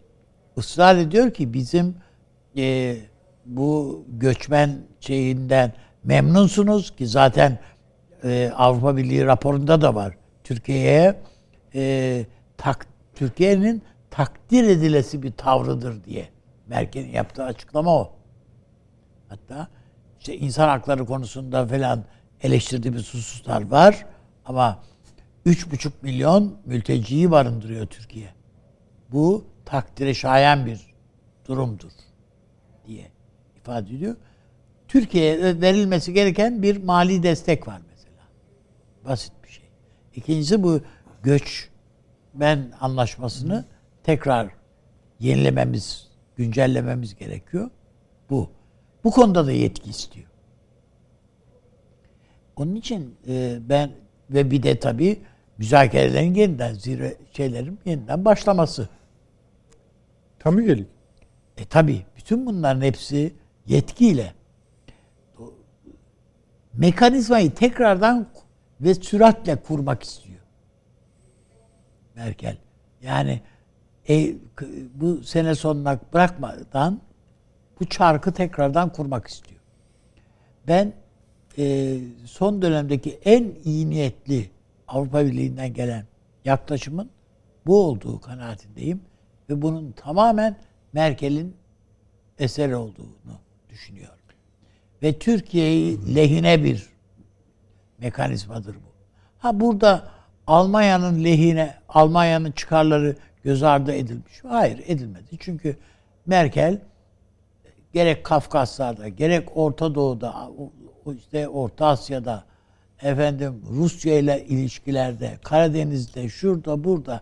ısrar 0.59 0.97
ediyor 0.97 1.35
ki 1.35 1.55
bizim 1.55 1.97
e, 2.57 2.97
bu 3.47 4.05
göçmen 4.09 4.79
şeyinden 5.01 5.73
memnunsunuz 6.05 6.97
ki 6.97 7.07
zaten 7.07 7.59
e, 8.25 8.53
Avrupa 8.57 8.97
Birliği 8.97 9.27
raporunda 9.27 9.81
da 9.81 9.95
var. 9.95 10.15
Türkiye'ye 10.45 11.21
e, 11.75 12.25
tak, 12.57 12.87
Türkiye'nin 13.15 13.83
takdir 14.11 14.65
edilesi 14.65 15.23
bir 15.23 15.33
tavrıdır 15.33 16.05
diye 16.05 16.29
Merkel'in 16.67 17.13
yaptığı 17.13 17.45
açıklama 17.45 17.97
o. 17.97 18.13
Hatta 19.29 19.69
işte 20.21 20.37
insan 20.37 20.69
hakları 20.69 21.07
konusunda 21.07 21.67
falan 21.67 22.05
eleştirdiğimiz 22.43 23.15
hususlar 23.15 23.71
var 23.71 24.07
ama 24.45 24.90
3,5 25.47 25.91
milyon 26.03 26.57
mülteciyi 26.65 27.31
barındırıyor 27.31 27.87
Türkiye. 27.87 28.29
Bu 29.13 29.45
takdire 29.65 30.15
şayan 30.15 30.67
bir 30.67 30.95
durumdur 31.47 31.91
diye 32.87 33.11
ifade 33.57 33.97
ediyor. 33.97 34.17
Türkiye'ye 34.89 35.61
verilmesi 35.61 36.13
gereken 36.13 36.63
bir 36.63 36.85
mali 36.85 37.23
destek 37.23 37.69
var 37.69 37.81
mesela. 37.91 38.23
Basit 39.05 39.33
bir 39.45 39.49
şey. 39.49 39.65
İkincisi 40.15 40.63
bu 40.63 40.81
göçmen 41.23 42.73
anlaşmasını 42.81 43.65
tekrar 44.03 44.49
yenilememiz, 45.21 46.09
güncellememiz 46.37 47.15
gerekiyor. 47.15 47.71
Bu. 48.31 48.51
Bu 49.05 49.11
konuda 49.11 49.47
da 49.47 49.53
yetki 49.53 49.91
istiyor. 49.91 50.27
Onun 52.57 52.75
için 52.75 53.15
e, 53.29 53.59
ben 53.69 53.91
ve 54.31 54.51
bir 54.51 54.63
de 54.63 54.79
tabii 54.79 55.21
müzakerelerin 55.61 56.35
yeniden 56.35 56.75
zirve 56.75 57.17
şeylerin 57.33 57.79
yeniden 57.85 58.25
başlaması. 58.25 58.89
Tam 60.39 60.59
üyelik. 60.59 60.89
E 61.57 61.65
tabii 61.65 62.07
bütün 62.17 62.47
bunların 62.47 62.81
hepsi 62.81 63.35
yetkiyle 63.67 64.33
mekanizmayı 66.73 67.55
tekrardan 67.55 68.27
ve 68.81 68.95
süratle 68.95 69.57
kurmak 69.57 70.03
istiyor. 70.03 70.41
Merkel. 72.15 72.57
Yani 73.03 73.41
e, 74.09 74.35
bu 74.95 75.23
sene 75.23 75.55
sonuna 75.55 76.01
bırakmadan 76.13 77.01
bu 77.81 77.85
çarkı 77.85 78.33
tekrardan 78.33 78.93
kurmak 78.93 79.27
istiyor. 79.27 79.61
Ben 80.69 80.93
e, 81.59 81.99
son 82.25 82.63
dönemdeki 82.63 83.21
en 83.25 83.53
iyi 83.65 83.91
niyetli 83.91 84.51
Avrupa 84.91 85.27
Birliği'nden 85.27 85.73
gelen 85.75 86.07
yaklaşımın 86.45 87.11
bu 87.67 87.85
olduğu 87.85 88.21
kanaatindeyim 88.21 89.01
ve 89.49 89.63
bunun 89.63 89.93
tamamen 89.93 90.57
Merkel'in 90.93 91.57
eseri 92.39 92.77
olduğunu 92.77 93.39
düşünüyorum. 93.71 94.15
Ve 95.03 95.19
Türkiye'yi 95.19 96.15
lehine 96.15 96.65
bir 96.65 96.89
mekanizmadır 97.99 98.75
bu. 98.75 98.91
Ha 99.39 99.61
burada 99.61 100.11
Almanya'nın 100.47 101.25
lehine, 101.25 101.75
Almanya'nın 101.89 102.53
çıkarları 102.53 103.17
göz 103.45 103.63
ardı 103.63 103.93
edilmiş 103.93 104.45
mi? 104.45 104.51
Hayır 104.51 104.83
edilmedi. 104.87 105.37
Çünkü 105.41 105.77
Merkel 106.27 106.81
gerek 107.93 108.25
Kafkaslar'da, 108.25 109.09
gerek 109.09 109.57
Orta 109.57 109.95
Doğu'da, 109.95 110.51
işte 111.17 111.49
Orta 111.49 111.87
Asya'da, 111.87 112.45
efendim 113.03 113.63
Rusya 113.71 114.19
ile 114.19 114.45
ilişkilerde, 114.49 115.39
Karadeniz'de, 115.45 116.29
şurada, 116.29 116.85
burada 116.85 117.21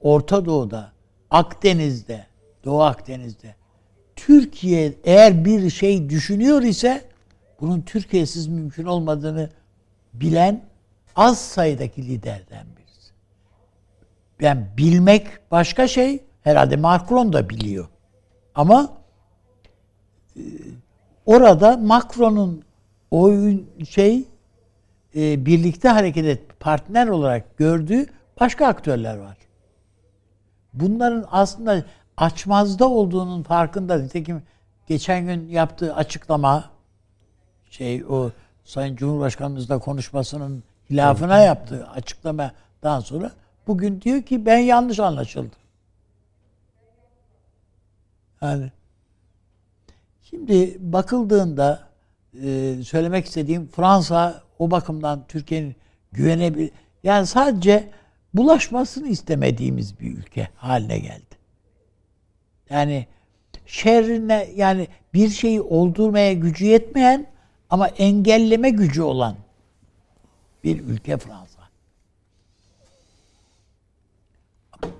Orta 0.00 0.44
Doğu'da, 0.44 0.92
Akdeniz'de, 1.30 2.26
Doğu 2.64 2.82
Akdeniz'de 2.82 3.54
Türkiye 4.16 4.94
eğer 5.04 5.44
bir 5.44 5.70
şey 5.70 6.10
düşünüyor 6.10 6.62
ise 6.62 7.04
bunun 7.60 7.80
Türkiye'siz 7.80 8.46
mümkün 8.46 8.84
olmadığını 8.84 9.50
bilen 10.14 10.64
az 11.16 11.38
sayıdaki 11.38 12.08
liderden 12.08 12.66
birisi. 12.76 13.12
Ben 14.40 14.68
bilmek 14.76 15.26
başka 15.50 15.88
şey. 15.88 16.24
Herhalde 16.42 16.76
Macron 16.76 17.32
da 17.32 17.48
biliyor. 17.48 17.88
Ama 18.54 18.92
e, 20.36 20.42
orada 21.26 21.76
Macron'un 21.76 22.62
oyun 23.10 23.70
şey 23.88 24.24
e, 25.16 25.46
birlikte 25.46 25.88
hareket 25.88 26.24
et 26.24 26.60
partner 26.60 27.08
olarak 27.08 27.58
gördüğü 27.58 28.06
başka 28.40 28.66
aktörler 28.66 29.16
var. 29.16 29.36
Bunların 30.72 31.24
aslında 31.30 31.84
açmazda 32.16 32.88
olduğunun 32.88 33.42
farkında. 33.42 33.98
Nitekim 33.98 34.42
geçen 34.86 35.26
gün 35.26 35.48
yaptığı 35.48 35.94
açıklama 35.94 36.70
şey 37.70 38.04
o 38.04 38.30
Sayın 38.64 38.96
Cumhurbaşkanımızla 38.96 39.78
konuşmasının 39.78 40.62
hilafına 40.90 41.38
yaptığı 41.38 41.88
açıklamadan 41.88 43.00
sonra 43.00 43.30
bugün 43.66 44.00
diyor 44.00 44.22
ki 44.22 44.46
ben 44.46 44.58
yanlış 44.58 44.98
anlaşıldım. 45.00 45.58
Yani 48.42 48.72
şimdi 50.22 50.76
bakıldığında 50.80 51.88
e, 52.42 52.76
söylemek 52.84 53.26
istediğim 53.26 53.66
Fransa 53.66 54.43
o 54.64 54.70
bakımdan 54.70 55.24
Türkiye'nin 55.28 55.76
güvenebilir 56.12 56.70
yani 57.04 57.26
sadece 57.26 57.90
bulaşmasını 58.34 59.08
istemediğimiz 59.08 60.00
bir 60.00 60.18
ülke 60.18 60.48
haline 60.56 60.98
geldi. 60.98 61.34
Yani 62.70 63.06
şerrine 63.66 64.48
yani 64.56 64.88
bir 65.14 65.28
şeyi 65.28 65.60
oldurmaya 65.60 66.32
gücü 66.32 66.64
yetmeyen 66.64 67.26
ama 67.70 67.88
engelleme 67.88 68.70
gücü 68.70 69.02
olan 69.02 69.36
bir 70.64 70.80
ülke 70.80 71.16
Fransa. 71.16 71.60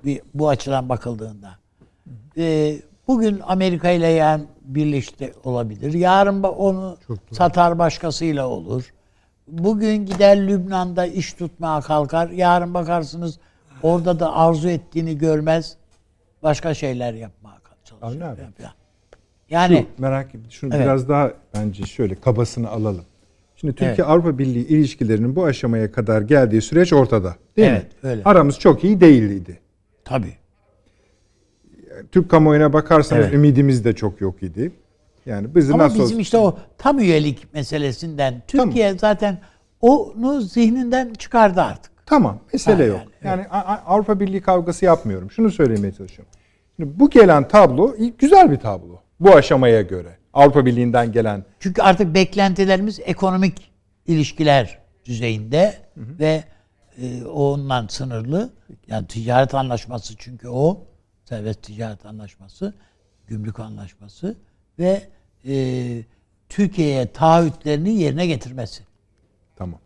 Bir, 0.04 0.20
bu 0.34 0.48
açıdan 0.48 0.88
bakıldığında. 0.88 1.58
Ee, 2.36 2.76
bugün 3.08 3.40
Amerika 3.46 3.90
ile 3.90 4.06
yani 4.06 4.44
birleşti 4.64 5.34
olabilir. 5.44 5.92
Yarın 5.92 6.42
onu 6.42 6.96
satar 7.32 7.78
başkasıyla 7.78 8.48
olur. 8.48 8.92
Bugün 9.48 10.06
gider 10.06 10.46
Lübnan'da 10.48 11.06
iş 11.06 11.32
tutmaya 11.32 11.80
kalkar. 11.80 12.28
Yarın 12.30 12.74
bakarsınız 12.74 13.38
orada 13.82 14.20
da 14.20 14.36
arzu 14.36 14.68
ettiğini 14.68 15.18
görmez. 15.18 15.76
Başka 16.42 16.74
şeyler 16.74 17.14
yapmaya 17.14 17.54
çalışır. 17.84 18.06
Avni 18.06 18.24
abi. 18.24 18.40
Yani 19.50 19.86
Şu, 19.96 20.02
merak 20.02 20.26
ettim. 20.28 20.42
Şunu 20.50 20.74
Evet. 20.74 20.84
biraz 20.84 21.08
daha 21.08 21.32
bence 21.54 21.84
şöyle 21.86 22.14
kabasını 22.14 22.68
alalım. 22.68 23.04
Şimdi 23.56 23.72
Türkiye 23.72 23.90
Evet. 23.90 24.06
Avrupa 24.08 24.38
Birliği 24.38 24.66
ilişkilerinin 24.66 25.36
bu 25.36 25.44
aşamaya 25.44 25.92
kadar 25.92 26.22
geldiği 26.22 26.62
süreç 26.62 26.92
ortada. 26.92 27.36
Değil 27.56 27.68
Evet, 27.68 28.02
mi? 28.04 28.10
öyle. 28.10 28.22
Aramız 28.24 28.58
çok 28.58 28.84
iyi 28.84 29.00
değildi. 29.00 29.60
tabii. 30.04 30.32
Türk 32.12 32.30
kamuoyuna 32.30 32.72
bakarsanız 32.72 33.24
Evet. 33.24 33.34
ümidimiz 33.34 33.84
de 33.84 33.92
çok 33.92 34.20
yok 34.20 34.42
idi. 34.42 34.72
Yani 35.26 35.54
bizi 35.54 35.72
Ama 35.74 35.84
nasıl 35.84 35.98
bizim 36.00 36.20
işte 36.20 36.38
o 36.38 36.58
tam 36.78 36.98
üyelik 36.98 37.54
meselesinden 37.54 38.42
Türkiye 38.48 38.98
zaten 38.98 39.38
onu 39.80 40.40
zihninden 40.40 41.14
çıkardı 41.14 41.62
artık. 41.62 41.92
Tamam, 42.06 42.40
mesele 42.52 42.82
Ha, 42.82 42.82
yok. 42.82 43.00
yani, 43.24 43.46
A- 43.50 43.78
Avrupa 43.86 44.20
Birliği 44.20 44.40
kavgası 44.40 44.84
yapmıyorum. 44.84 45.30
Şunu 45.30 45.50
söylemeye 45.50 45.92
çalışıyorum. 45.92 46.32
Şimdi 46.76 47.00
bu 47.00 47.10
gelen 47.10 47.48
tablo 47.48 47.96
güzel 48.18 48.50
bir 48.50 48.56
tablo. 48.56 49.00
Bu 49.20 49.34
aşamaya 49.34 49.82
göre. 49.82 50.18
Avrupa 50.32 50.66
Birliği'nden 50.66 51.12
gelen 51.12 51.44
Çünkü 51.60 51.82
artık 51.82 52.14
beklentilerimiz 52.14 53.00
ekonomik 53.04 53.72
ilişkiler 54.06 54.78
düzeyinde 55.04 55.74
ve 55.96 56.44
e, 56.98 57.24
onunla 57.24 57.86
sınırlı. 57.88 58.52
Yani 58.88 59.06
ticaret 59.06 59.54
anlaşması 59.54 60.14
çünkü 60.18 60.48
o. 60.48 60.86
Serbest 61.24 61.62
ticaret 61.62 62.06
anlaşması, 62.06 62.74
gümrük 63.26 63.60
anlaşması 63.60 64.36
ve 64.78 65.02
e, 65.48 65.54
Türkiye'ye 66.48 67.12
taahhütlerini 67.12 67.90
yerine 67.94 68.26
getirmesi. 68.26 68.82
Tamam. 69.56 69.80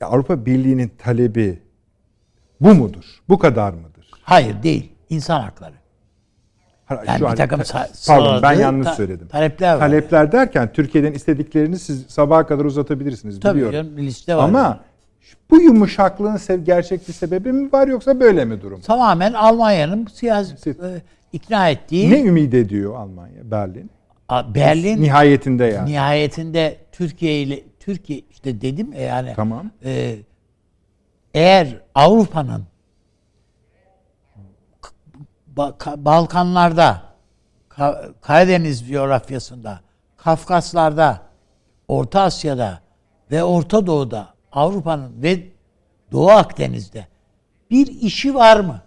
Avrupa 0.00 0.46
Birliği'nin 0.46 0.92
talebi 0.98 1.58
bu 2.60 2.74
mudur? 2.74 3.04
Bu 3.28 3.38
kadar 3.38 3.72
mıdır? 3.72 4.10
Hayır 4.22 4.62
değil. 4.62 4.92
İnsan 5.10 5.40
hakları. 5.40 5.74
Ha, 6.86 7.02
Yani 7.06 7.20
bir 7.30 7.36
takım 7.36 7.60
sa- 7.60 8.06
Pardon 8.08 8.42
ben 8.42 8.52
yanlış 8.52 8.86
ta- 8.88 8.94
söyledim. 8.94 9.28
talepler 9.28 9.74
var. 9.74 9.78
Talepler 9.78 10.32
derken 10.32 10.72
Türkiye'den 10.72 11.12
istediklerini 11.12 11.78
siz 11.78 12.04
sabaha 12.08 12.46
kadar 12.46 12.64
uzatabilirsiniz 12.64 13.40
Tabii 13.40 13.54
biliyorum. 13.56 13.72
canım 13.72 13.96
bir 13.96 14.02
liste 14.02 14.36
var. 14.36 14.44
Ama 14.44 14.80
bu 15.50 15.60
yumuşaklığın 15.62 16.36
sev- 16.36 16.64
gerçek 16.64 17.08
bir 17.08 17.12
sebebi 17.12 17.52
mi 17.52 17.72
var 17.72 17.88
yoksa 17.88 18.20
böyle 18.20 18.44
mi 18.44 18.62
durum? 18.62 18.80
tamamen 18.80 19.32
Almanya'nın 19.32 20.06
siyasi 20.06 20.70
e, 20.70 20.74
ikna 21.32 21.68
ettiği 21.70 22.10
Ne 22.10 22.20
ümit 22.22 22.54
ediyor 22.54 22.94
Almanya, 22.94 23.50
Berlin? 23.50 23.90
A- 24.28 24.54
Berlin 24.54 25.02
Nihayetinde 25.02 25.64
yani. 25.64 25.90
nihayetinde 25.92 26.76
Türkiye 26.92 27.42
ile 27.42 27.64
Türkiye 27.80 28.20
işte 28.30 28.60
dedim 28.60 28.92
ya 28.92 29.00
yani 29.00 29.32
Tamam. 29.36 29.70
e, 29.84 30.16
eğer 31.34 31.76
Avrupa'nın 31.94 32.64
Ba- 35.56 35.76
Ka- 35.78 36.04
Balkanlarda 36.04 37.02
Ka- 37.70 38.12
Karadeniz 38.20 38.88
coğrafyasında 38.88 39.80
Kafkaslarda 40.16 41.22
Orta 41.88 42.20
Asya'da 42.20 42.80
ve 43.30 43.44
Orta 43.44 43.86
Doğu'da 43.86 44.34
Avrupa'nın 44.52 45.22
ve 45.22 45.42
Doğu 46.12 46.30
Akdeniz'de 46.30 47.06
bir 47.70 47.86
işi 47.86 48.34
var 48.34 48.60
mı? 48.60 48.80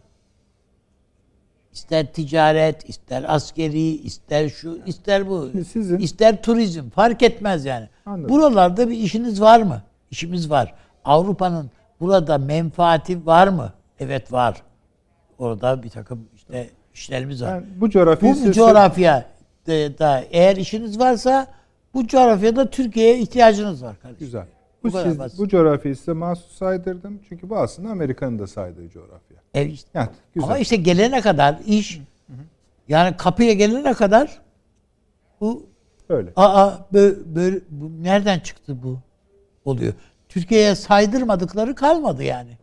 İster 1.74 2.14
ticaret, 2.14 2.90
ister 2.90 3.26
askeri, 3.28 3.80
ister 3.82 4.50
şu, 4.50 4.80
ister 4.86 5.30
bu, 5.30 5.50
Sizin- 5.72 5.98
ister 5.98 6.42
turizm 6.44 6.90
fark 6.90 7.24
etmez 7.24 7.66
yani. 7.66 7.88
Anladım. 8.06 8.30
Buralarda 8.30 8.90
bir 8.90 8.98
işiniz 8.98 9.42
var 9.42 9.62
mı? 9.62 9.82
İşimiz 10.12 10.50
var. 10.50 10.74
Avrupa'nın 11.06 11.72
burada 12.00 12.38
menfaati 12.38 13.26
var 13.26 13.48
mı? 13.48 13.74
Evet 14.00 14.32
var. 14.34 14.62
Orada 15.40 15.84
bir 15.84 15.90
takım 15.90 16.28
işte 16.36 16.70
işlerimiz 16.94 17.42
var. 17.44 17.48
Yani 17.50 17.66
bu 17.76 17.90
coğrafyayı 17.90 18.36
bu 18.36 18.40
size- 18.40 18.54
coğrafya 18.54 19.26
da 19.68 20.24
eğer 20.32 20.56
işiniz 20.58 21.00
varsa 21.00 21.48
bu 21.94 22.08
coğrafyada 22.08 22.70
Türkiye'ye 22.70 23.20
ihtiyacınız 23.20 23.84
var 23.84 23.96
kardeşim. 24.02 24.26
Güzel. 24.26 24.46
Bu 24.84 24.88
Bu, 24.94 25.02
siz, 25.04 25.20
basit. 25.20 25.40
bu 25.40 25.48
coğrafyayı 25.48 25.96
size 25.96 26.14
mahsus 26.14 26.52
saydırdım. 26.58 27.20
Çünkü 27.30 27.50
bu 27.50 27.58
aslında 27.58 27.90
Amerika'nın 27.90 28.40
da 28.40 28.48
saydığı 28.48 28.90
coğrafya. 28.90 29.38
E 29.54 29.66
işte- 29.66 29.90
Yani 29.94 30.10
güzel. 30.34 30.50
Ama 30.50 30.58
işte 30.58 30.76
gelene 30.76 31.22
kadar 31.22 31.60
iş 31.66 32.02
yani 32.88 33.18
kapıya 33.18 33.54
gelene 33.54 33.94
kadar 33.94 34.42
bu 35.42 35.66
Öyle. 36.10 36.30
aa 36.36 36.72
böyle, 36.94 37.16
böyle 37.36 37.60
bu 37.70 38.04
nereden 38.04 38.40
çıktı 38.40 38.78
bu 38.84 39.00
oluyor. 39.66 39.94
Türkiye'ye 40.30 40.76
saydırmadıkları 40.76 41.76
kalmadı 41.76 42.24
yani. 42.24 42.58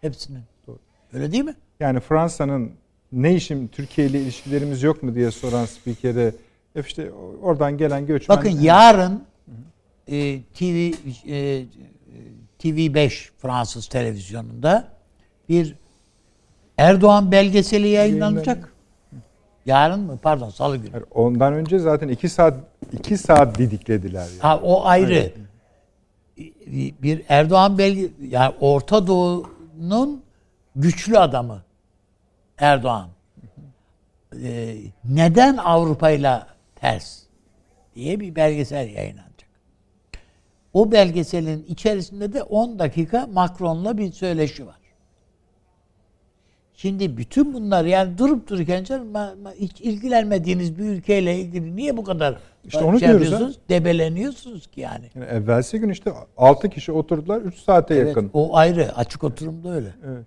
Hepsinin. 0.00 0.42
Doğru. 0.66 0.78
Öyle 1.12 1.32
değil 1.32 1.44
mi? 1.44 1.54
Yani 1.80 2.00
Fransa'nın 2.00 2.72
ne 3.12 3.34
işim 3.34 3.68
Türkiye 3.68 4.06
ile 4.06 4.20
ilişkilerimiz 4.22 4.82
yok 4.82 5.02
mu 5.02 5.14
diye 5.14 5.30
soran 5.30 5.64
spikere 5.64 6.32
"E 6.76 6.80
işte 6.80 7.10
oradan 7.42 7.78
gelen 7.78 8.06
göçmen 8.06 8.36
Bakın 8.38 8.48
yarın 8.50 9.22
e, 10.08 10.42
TV 10.42 10.92
e, 11.28 11.64
TV5 12.58 13.28
Fransız 13.38 13.86
televizyonunda 13.86 14.88
bir 15.48 15.74
Erdoğan 16.78 17.32
belgeseli 17.32 17.88
yayınlanacak. 17.88 18.72
Yarın 19.66 20.00
mı? 20.00 20.18
Pardon, 20.22 20.50
salı 20.50 20.76
günü. 20.76 21.04
Ondan 21.10 21.52
önce 21.52 21.78
zaten 21.78 22.08
iki 22.08 22.28
saat 22.28 22.54
iki 22.92 23.18
saat 23.18 23.58
didiklediler. 23.58 24.20
Yani. 24.20 24.40
Ha 24.40 24.60
o 24.62 24.84
ayrı. 24.84 25.32
Bir 27.02 27.22
Erdoğan 27.28 27.78
belge 27.78 28.08
yani 28.28 28.54
Orta 28.60 29.06
Doğu'nun 29.06 30.22
güçlü 30.76 31.18
adamı 31.18 31.62
Erdoğan. 32.58 33.08
Ee, 34.42 34.76
neden 35.04 35.56
Avrupa 35.56 36.10
ile 36.10 36.42
ters 36.76 37.22
diye 37.94 38.20
bir 38.20 38.36
belgesel 38.36 38.88
yayınlanacak. 38.90 39.27
O 40.72 40.92
belgeselin 40.92 41.64
içerisinde 41.68 42.32
de 42.32 42.42
10 42.42 42.78
dakika 42.78 43.26
Macron'la 43.26 43.98
bir 43.98 44.12
söyleşi 44.12 44.66
var. 44.66 44.78
Şimdi 46.74 47.16
bütün 47.16 47.54
bunlar 47.54 47.84
yani 47.84 48.18
durup 48.18 48.48
dururken 48.48 48.84
canım 48.84 49.14
hiç 49.58 49.80
ilgilenmediğiniz 49.80 50.78
bir 50.78 50.84
ülkeyle 50.84 51.38
ilgili 51.38 51.76
niye 51.76 51.96
bu 51.96 52.04
kadar 52.04 52.38
İşte 52.64 52.84
onu 52.84 53.00
şey 53.00 53.08
diyoruz? 53.08 53.58
Debeleniyorsunuz 53.68 54.66
ki 54.66 54.80
yani. 54.80 55.10
Yani 55.14 55.24
evvelsi 55.24 55.78
gün 55.78 55.88
işte 55.88 56.12
6 56.36 56.68
kişi 56.68 56.92
oturdular 56.92 57.40
3 57.40 57.58
saate 57.58 57.94
Evet, 57.94 58.08
yakın. 58.08 58.30
o 58.32 58.56
ayrı. 58.56 58.96
Açık 58.96 59.24
oturumda 59.24 59.70
öyle. 59.70 59.94
Evet. 60.06 60.24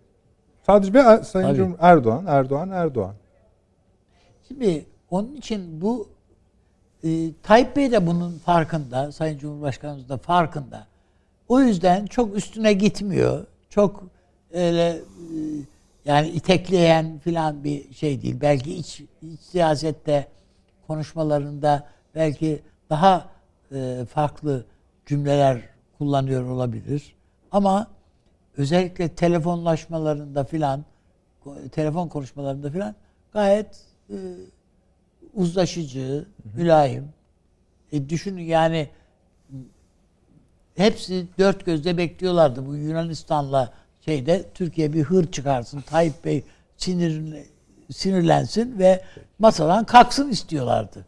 Sadece 0.66 0.94
ve 0.94 1.24
Sayın 1.24 1.48
Tabii. 1.48 1.58
Cumhur 1.58 1.78
Erdoğan, 1.80 2.26
Erdoğan, 2.28 2.70
Erdoğan. 2.70 3.16
Şimdi 4.48 4.86
onun 5.12 5.36
için 5.36 5.82
bu 5.82 6.10
e, 7.04 7.34
Tayyip 7.44 7.76
Bey 7.76 7.92
de 7.92 8.08
bunun 8.08 8.38
farkında, 8.38 9.12
Sayın 9.12 9.38
Cumhurbaşkanımız 9.38 10.10
da 10.10 10.18
farkında. 10.18 10.88
O 11.48 11.62
yüzden 11.62 12.06
çok 12.06 12.36
üstüne 12.38 12.74
gitmiyor. 12.74 13.46
Çok 13.70 14.04
öyle 14.54 14.90
e, 14.90 15.02
yani 16.06 16.28
itekleyen 16.28 17.20
filan 17.20 17.64
bir 17.64 17.94
şey 17.94 18.22
değil. 18.22 18.38
Belki 18.42 18.74
iç, 18.74 19.02
iç 19.22 19.40
siyasette 19.40 20.28
konuşmalarında 20.88 21.88
belki 22.16 22.62
daha 22.90 23.26
e, 23.72 24.06
farklı 24.14 24.66
cümleler 25.06 25.62
kullanıyor 25.98 26.50
olabilir. 26.50 27.16
Ama 27.52 27.88
özellikle 28.58 29.10
telefonlaşmalarında 29.10 30.44
filan 30.44 30.86
telefon 31.72 32.08
konuşmalarında 32.08 32.70
filan 32.70 32.96
gayet 33.34 33.86
e, 34.10 34.16
uzlaşıcı, 35.34 36.26
mülayim. 36.56 37.10
E, 37.92 38.10
düşünün 38.10 38.44
yani 38.44 38.90
hepsi 40.76 41.28
dört 41.38 41.66
gözle 41.66 41.98
bekliyorlardı 41.98 42.66
bu 42.66 42.76
Yunanistan'la 42.76 43.74
şeyde 44.06 44.50
Türkiye 44.54 44.94
bir 44.94 45.04
hır 45.04 45.32
çıkarsın. 45.32 45.82
Tayyip 45.82 46.26
Bey 46.26 46.44
sinirli, 46.78 47.48
sinirlensin 47.92 48.80
ve 48.80 49.04
masadan 49.40 49.86
kalksın 49.86 50.30
istiyorlardı. 50.30 51.06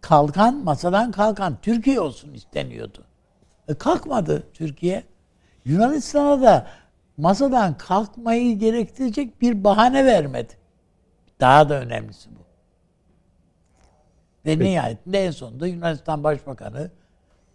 Kalkan 0.00 0.64
masadan 0.64 1.10
kalkan 1.10 1.56
Türkiye 1.62 2.00
olsun 2.00 2.34
isteniyordu. 2.34 3.04
E, 3.68 3.74
kalkmadı 3.74 4.42
Türkiye. 4.54 5.04
Yunanistan'a 5.64 6.42
da 6.42 6.66
masadan 7.16 7.78
kalkmayı 7.78 8.58
gerektirecek 8.58 9.40
bir 9.40 9.64
bahane 9.64 10.04
vermedi. 10.04 10.52
Daha 11.40 11.68
da 11.68 11.80
önemlisi 11.80 12.30
bu. 12.30 12.41
Ve 14.46 14.58
nihayetinde 14.58 15.24
en 15.24 15.30
sonunda 15.30 15.66
Yunanistan 15.66 16.24
Başbakanı 16.24 16.90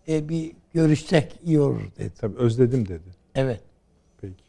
e, 0.07 0.29
bir 0.29 0.51
görüşsek 0.73 1.39
iyi 1.43 1.59
olur 1.59 1.81
dedi. 1.97 2.11
Tabii 2.17 2.37
özledim 2.37 2.87
dedi. 2.87 3.09
Evet. 3.35 3.61
Peki. 4.21 4.43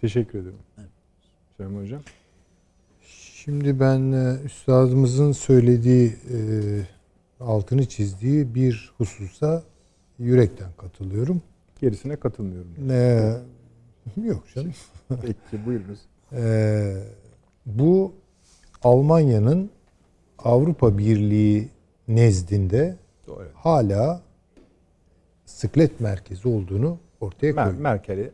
Teşekkür 0.00 0.38
ederim. 0.38 0.58
Süleyman 1.56 1.82
Hocam. 1.82 2.02
Şimdi 3.34 3.80
ben 3.80 4.12
e, 4.12 4.42
üstadımızın 4.44 5.32
söylediği 5.32 6.08
e, 6.08 6.36
altını 7.40 7.88
çizdiği 7.88 8.54
bir 8.54 8.92
hususa 8.98 9.62
yürekten 10.18 10.72
katılıyorum. 10.78 11.42
Gerisine 11.80 12.16
katılmıyorum. 12.16 12.74
Ne 14.16 14.26
yok 14.26 14.44
canım. 14.54 14.72
Peki 15.08 15.66
buyurunuz. 15.66 15.98
Ee, 16.32 16.96
bu 17.66 18.14
Almanya'nın 18.82 19.70
Avrupa 20.44 20.98
Birliği 20.98 21.68
nezdinde 22.08 22.96
Doğru. 23.26 23.48
hala 23.54 24.22
sıklet 25.46 26.00
merkezi 26.00 26.48
olduğunu 26.48 26.98
ortaya 27.20 27.50
Mer- 27.52 27.64
koyuyor. 27.64 27.80
Merkel'i 27.82 28.30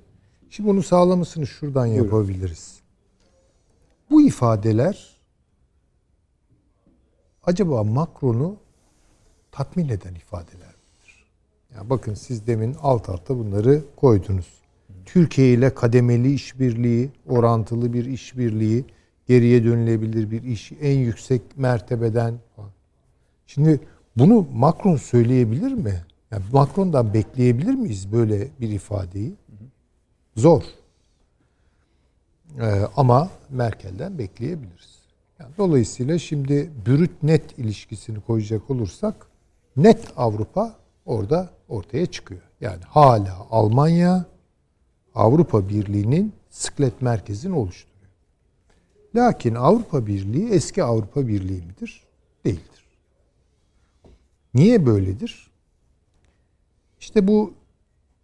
Şimdi 0.51 0.69
bunu 0.69 0.83
sağlamasını 0.83 1.47
şuradan 1.47 1.89
Buyurun. 1.89 2.05
yapabiliriz. 2.05 2.81
Bu 4.11 4.23
ifadeler 4.23 5.17
acaba 7.45 7.85
Macron'u 7.85 8.57
tatmin 9.53 9.89
eden 9.89 10.15
ifadeler 10.15 10.69
midir? 10.69 11.27
Yani 11.75 11.91
bakın 11.91 12.15
siz 12.15 12.47
demin 12.47 12.77
alt 12.83 13.09
alta 13.09 13.39
bunları 13.39 13.83
koydunuz. 13.97 14.59
Türkiye 15.07 15.53
ile 15.53 15.75
kademeli 15.75 16.33
işbirliği, 16.33 17.11
orantılı 17.29 17.93
bir 17.93 18.05
işbirliği, 18.05 18.85
geriye 19.29 19.65
dönülebilir 19.65 20.31
bir 20.31 20.43
iş, 20.43 20.73
en 20.81 20.99
yüksek 20.99 21.43
mertebeden. 21.57 22.35
Şimdi 23.47 23.81
bunu 24.17 24.47
Macron 24.53 24.97
söyleyebilir 24.97 25.73
mi? 25.73 26.05
Yani 26.31 26.43
Macron'dan 26.53 27.15
bekleyebilir 27.15 27.75
miyiz 27.75 28.13
böyle 28.13 28.49
bir 28.61 28.69
ifadeyi? 28.69 29.35
Zor. 30.37 30.63
Ee, 32.61 32.83
ama 32.97 33.31
Merkel'den 33.51 34.19
bekleyebiliriz. 34.19 34.99
Yani 35.39 35.51
dolayısıyla 35.59 36.19
şimdi 36.19 36.71
brüt 36.87 37.23
net 37.23 37.59
ilişkisini 37.59 38.21
koyacak 38.21 38.71
olursak 38.71 39.27
net 39.77 40.13
Avrupa 40.17 40.77
orada 41.07 41.51
ortaya 41.69 42.07
çıkıyor. 42.07 42.41
Yani 42.61 42.83
hala 42.83 43.47
Almanya 43.51 44.25
Avrupa 45.15 45.69
Birliği'nin 45.69 46.33
sıklet 46.51 47.03
merkezini 47.03 47.55
oluşturuyor. 47.57 47.98
Lakin 49.19 49.55
Avrupa 49.55 50.07
Birliği 50.07 50.49
eski 50.49 50.85
Avrupa 50.85 51.29
Birliği 51.29 51.63
midir? 51.63 52.03
Değildir. 52.45 52.85
Niye 54.55 54.87
böyledir? 54.87 55.51
İşte 57.01 57.29
bu 57.29 57.55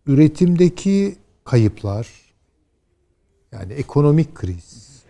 üretimdeki 0.06 1.16
kayıplar, 1.44 2.08
yani 3.52 3.72
ekonomik 3.72 4.34
kriz, 4.34 5.02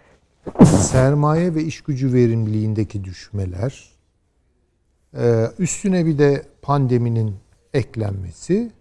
sermaye 0.65 1.55
ve 1.55 1.65
iş 1.65 1.81
gücü 1.81 2.13
verimliliğindeki 2.13 3.05
düşmeler, 3.05 3.91
e, 5.17 5.51
üstüne 5.59 6.07
bir 6.07 6.19
de 6.19 6.47
pandeminin 6.63 7.37
eklenmesi 7.75 8.73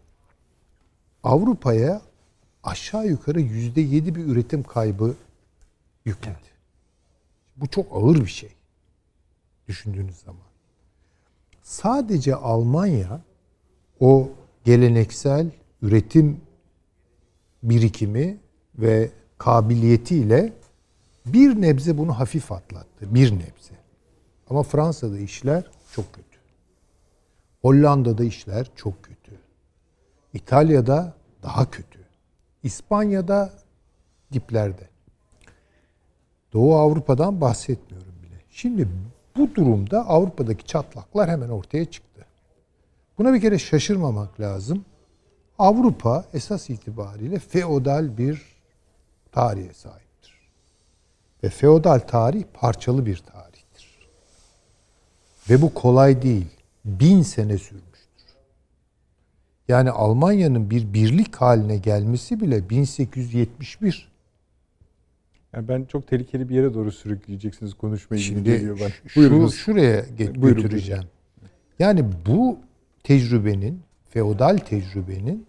Avrupa'ya 1.23 2.01
aşağı 2.63 3.07
yukarı 3.07 3.41
yüzde 3.41 3.81
yedi 3.81 4.15
bir 4.15 4.25
üretim 4.25 4.63
kaybı 4.63 5.15
yükledi. 6.05 6.52
Bu 7.55 7.67
çok 7.67 7.87
ağır 7.91 8.15
bir 8.15 8.25
şey 8.25 8.49
düşündüğünüz 9.67 10.17
zaman. 10.17 10.47
Sadece 11.61 12.35
Almanya 12.35 13.21
o 13.99 14.29
geleneksel 14.63 15.51
üretim 15.81 16.41
birikimi 17.63 18.37
ve 18.75 19.11
kabiliyetiyle 19.37 20.53
bir 21.25 21.61
nebze 21.61 21.97
bunu 21.97 22.19
hafif 22.19 22.51
atlattı. 22.51 23.15
Bir 23.15 23.31
nebze. 23.31 23.73
Ama 24.49 24.63
Fransa'da 24.63 25.19
işler 25.19 25.71
çok 25.91 26.13
kötü. 26.13 26.37
Hollanda'da 27.61 28.23
işler 28.23 28.71
çok 28.75 29.03
kötü. 29.03 29.39
İtalya'da 30.33 31.13
daha 31.43 31.71
kötü. 31.71 31.99
İspanya'da 32.63 33.53
diplerde. 34.33 34.92
Doğu 36.53 36.75
Avrupa'dan 36.75 37.41
bahsetmiyorum 37.41 38.13
bile. 38.23 38.35
Şimdi 38.49 38.87
bu 39.37 39.55
durumda 39.55 40.07
Avrupa'daki 40.07 40.65
çatlaklar 40.65 41.29
hemen 41.29 41.49
ortaya 41.49 41.85
çıktı. 41.85 42.25
Buna 43.17 43.33
bir 43.33 43.41
kere 43.41 43.59
şaşırmamak 43.59 44.39
lazım. 44.39 44.85
Avrupa 45.59 46.25
esas 46.33 46.69
itibariyle 46.69 47.39
feodal 47.39 48.17
bir 48.17 48.41
tarihe 49.31 49.73
sahiptir. 49.73 50.33
Ve 51.43 51.49
feodal 51.49 51.99
tarih 51.99 52.43
parçalı 52.53 53.05
bir 53.05 53.17
tarihtir. 53.17 54.09
Ve 55.49 55.61
bu 55.61 55.73
kolay 55.73 56.21
değil. 56.21 56.47
Bin 56.85 57.21
sene 57.21 57.57
sürmüştür. 57.57 57.93
Yani 59.67 59.91
Almanya'nın 59.91 60.69
bir 60.69 60.93
birlik 60.93 61.35
haline 61.35 61.77
gelmesi 61.77 62.41
bile 62.41 62.69
1871. 62.69 64.12
Yani 65.53 65.67
ben 65.67 65.83
çok 65.85 66.07
tehlikeli 66.07 66.49
bir 66.49 66.55
yere 66.55 66.73
doğru 66.73 66.91
sürükleyeceksiniz 66.91 67.73
konuşmayı 67.73 68.21
Şimdi 68.23 68.43
geliyor 68.43 68.79
bana. 68.79 68.89
şu, 69.07 69.19
Buyurunuz. 69.19 69.55
şuraya 69.55 69.99
ge- 69.99 70.41
Buyurun, 70.41 70.61
götüreceğim. 70.63 71.03
Yani 71.79 72.05
bu 72.25 72.57
tecrübenin, 73.03 73.79
feodal 74.09 74.57
tecrübenin 74.57 75.45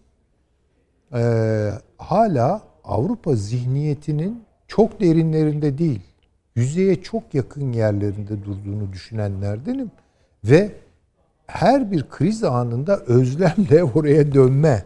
eee, 1.14 1.72
hala 1.98 2.62
Avrupa 2.84 3.34
zihniyetinin 3.34 4.42
çok 4.68 5.00
derinlerinde 5.00 5.78
değil, 5.78 6.00
yüzeye 6.56 7.02
çok 7.02 7.34
yakın 7.34 7.72
yerlerinde 7.72 8.44
durduğunu 8.44 8.92
düşünenlerdenim. 8.92 9.90
Ve 10.44 10.72
her 11.46 11.92
bir 11.92 12.08
kriz 12.08 12.44
anında 12.44 12.96
özlemle 13.00 13.84
oraya 13.94 14.32
dönme 14.34 14.84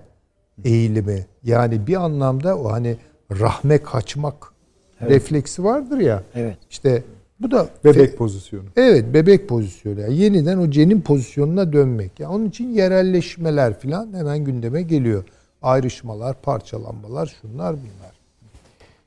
eğilimi. 0.64 1.27
Yani 1.45 1.87
bir 1.87 1.95
anlamda 2.05 2.59
o 2.59 2.73
hani 2.73 2.97
rahme 3.31 3.79
kaçmak 3.83 4.53
refleksi 5.01 5.64
vardır 5.64 5.99
ya. 5.99 6.22
Evet. 6.34 6.57
İşte 6.70 7.03
bu 7.40 7.51
da 7.51 7.68
Bebek 7.84 8.18
pozisyonu. 8.18 8.64
Evet 8.76 9.14
bebek 9.14 9.49
pozisyonu. 9.49 10.01
Yani 10.01 10.16
yeniden 10.16 10.59
o 10.59 10.70
cenin 10.70 11.01
pozisyonuna 11.01 11.72
dönmek. 11.72 12.20
Yani 12.20 12.34
onun 12.34 12.49
için 12.49 12.68
yerelleşmeler 12.74 13.80
falan 13.80 14.12
hemen 14.12 14.38
gündeme 14.44 14.82
geliyor. 14.82 15.24
Ayrışmalar, 15.62 16.42
parçalanmalar, 16.42 17.36
şunlar 17.42 17.76
bunlar. 17.76 18.12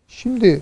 Şimdi 0.07 0.61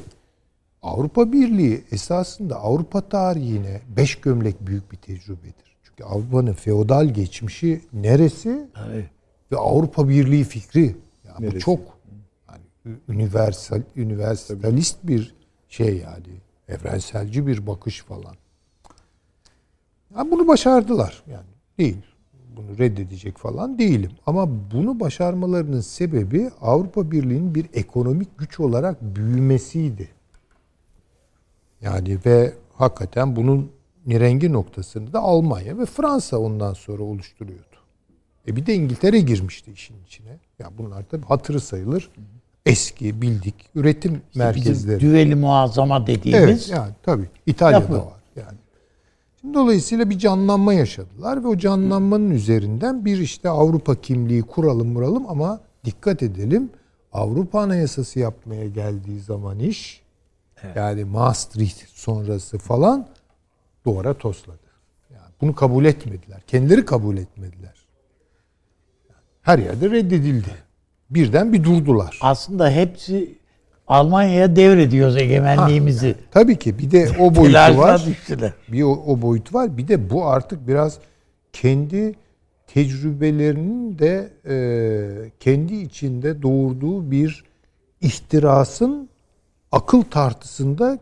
Avrupa 0.81 1.31
Birliği 1.31 1.83
esasında 1.91 2.55
Avrupa 2.55 3.01
tarihine 3.01 3.81
beş 3.97 4.15
gömlek 4.15 4.67
büyük 4.67 4.91
bir 4.91 4.97
tecrübedir. 4.97 5.77
Çünkü 5.83 6.03
Avrupa'nın 6.03 6.53
feodal 6.53 7.05
geçmişi 7.05 7.81
neresi 7.93 8.67
Tabii. 8.73 9.05
ve 9.51 9.57
Avrupa 9.57 10.09
Birliği 10.09 10.43
fikri. 10.43 10.95
Yani 11.27 11.51
bu 11.51 11.59
çok 11.59 11.79
yani 12.85 12.97
universal, 13.09 13.81
universalist 13.95 14.97
bir 15.03 15.35
şey 15.69 15.97
yani. 15.97 16.39
Evrenselci 16.67 17.47
bir 17.47 17.67
bakış 17.67 18.01
falan. 18.01 18.35
Ya 20.15 20.31
bunu 20.31 20.47
başardılar 20.47 21.23
yani. 21.27 21.49
Değil. 21.77 21.97
Bunu 22.55 22.77
reddedecek 22.77 23.37
falan 23.37 23.79
değilim. 23.79 24.11
Ama 24.25 24.71
bunu 24.71 24.99
başarmalarının 24.99 25.81
sebebi 25.81 26.49
Avrupa 26.61 27.11
Birliği'nin 27.11 27.55
bir 27.55 27.65
ekonomik 27.73 28.37
güç 28.37 28.59
olarak 28.59 29.01
büyümesiydi. 29.01 30.09
Yani 31.81 32.19
ve 32.25 32.53
hakikaten 32.73 33.35
bunun 33.35 33.71
nirengi 34.05 34.53
noktasını 34.53 35.13
da 35.13 35.19
Almanya 35.19 35.77
ve 35.77 35.85
Fransa 35.85 36.37
ondan 36.37 36.73
sonra 36.73 37.03
oluşturuyordu. 37.03 37.65
E 38.47 38.55
bir 38.55 38.65
de 38.65 38.73
İngiltere 38.73 39.19
girmişti 39.19 39.71
işin 39.71 40.03
içine. 40.05 40.39
Ya 40.59 40.71
bunlar 40.77 41.05
tabii 41.11 41.25
hatırı 41.25 41.59
sayılır. 41.59 42.11
Eski 42.69 43.21
bildik 43.21 43.55
üretim 43.75 44.21
merkezleri. 44.35 44.97
Bizim 44.97 45.09
düveli 45.09 45.35
muazzama 45.35 46.07
dediğimiz 46.07 46.43
Evet 46.43 46.69
yani 46.69 46.93
tabii 47.03 47.29
İtalya'da 47.45 47.83
Yapı. 47.83 47.93
var 47.93 48.21
yani. 48.35 48.57
Şimdi 49.41 49.53
dolayısıyla 49.53 50.09
bir 50.09 50.19
canlanma 50.19 50.73
yaşadılar 50.73 51.43
ve 51.43 51.47
o 51.47 51.57
canlanmanın 51.57 52.31
üzerinden 52.31 53.05
bir 53.05 53.17
işte 53.17 53.49
Avrupa 53.49 53.95
kimliği 53.95 54.41
kuralım 54.41 54.87
muralım 54.87 55.29
ama 55.29 55.61
dikkat 55.85 56.23
edelim 56.23 56.69
Avrupa 57.13 57.61
Anayasası 57.61 58.19
yapmaya 58.19 58.67
geldiği 58.67 59.19
zaman 59.19 59.59
iş 59.59 60.01
yani 60.75 61.05
Maastricht 61.05 61.89
sonrası 61.89 62.57
falan 62.57 63.07
duvara 63.85 64.13
tosladı. 64.13 64.59
Yani 65.13 65.31
bunu 65.41 65.55
kabul 65.55 65.85
etmediler. 65.85 66.41
Kendileri 66.47 66.85
kabul 66.85 67.17
etmediler. 67.17 67.75
Her 69.41 69.59
yerde 69.59 69.89
reddedildi. 69.89 70.68
Birden 71.09 71.53
bir 71.53 71.63
durdular. 71.63 72.19
aslında 72.21 72.69
hepsi 72.71 73.39
Almanya'ya 73.87 74.55
devrediyoruz 74.55 75.17
egemenliğimizi. 75.17 76.15
Tabii 76.31 76.59
ki 76.59 76.79
bir 76.79 76.91
de 76.91 77.09
o 77.19 77.35
boyutu 77.35 77.77
var. 77.77 78.05
düştüler. 78.05 78.53
Bir 78.67 78.83
o, 78.83 78.91
o 78.91 79.21
boyutu 79.21 79.53
var. 79.57 79.77
Bir 79.77 79.87
de 79.87 80.09
bu 80.09 80.25
artık 80.25 80.67
biraz 80.67 80.99
kendi 81.53 82.15
tecrübelerinin 82.67 83.99
de 83.99 84.31
e, 84.47 85.31
kendi 85.39 85.75
içinde 85.75 86.41
doğurduğu 86.41 87.11
bir 87.11 87.43
ihtirasın 88.01 89.09
akıl 89.71 90.01
tartısında 90.01 90.99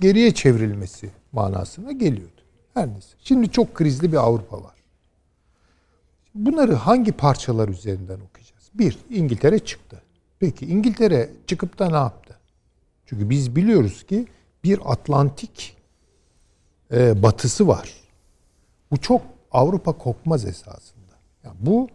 geriye 0.00 0.34
çevrilmesi 0.34 1.10
manasına 1.32 1.92
geliyordu. 1.92 2.32
Her 2.74 2.88
neyse. 2.88 3.08
Şimdi 3.24 3.50
çok 3.50 3.74
krizli 3.74 4.12
bir 4.12 4.16
Avrupa 4.16 4.56
var. 4.62 4.74
Bunları 6.34 6.74
hangi 6.74 7.12
parçalar 7.12 7.68
üzerinden 7.68 8.14
okuyacağız? 8.20 8.47
Bir, 8.78 8.98
İngiltere 9.10 9.58
çıktı. 9.58 10.02
Peki 10.38 10.66
İngiltere 10.66 11.30
çıkıp 11.46 11.78
da 11.78 11.88
ne 11.90 11.96
yaptı? 11.96 12.38
Çünkü 13.06 13.30
biz 13.30 13.56
biliyoruz 13.56 14.06
ki 14.06 14.26
bir 14.64 14.92
Atlantik 14.92 15.76
e, 16.92 17.22
batısı 17.22 17.68
var. 17.68 17.94
Bu 18.90 18.96
çok 18.96 19.22
Avrupa 19.52 19.92
kokmaz 19.92 20.44
esasında. 20.44 21.14
Yani 21.44 21.56
bu 21.60 21.88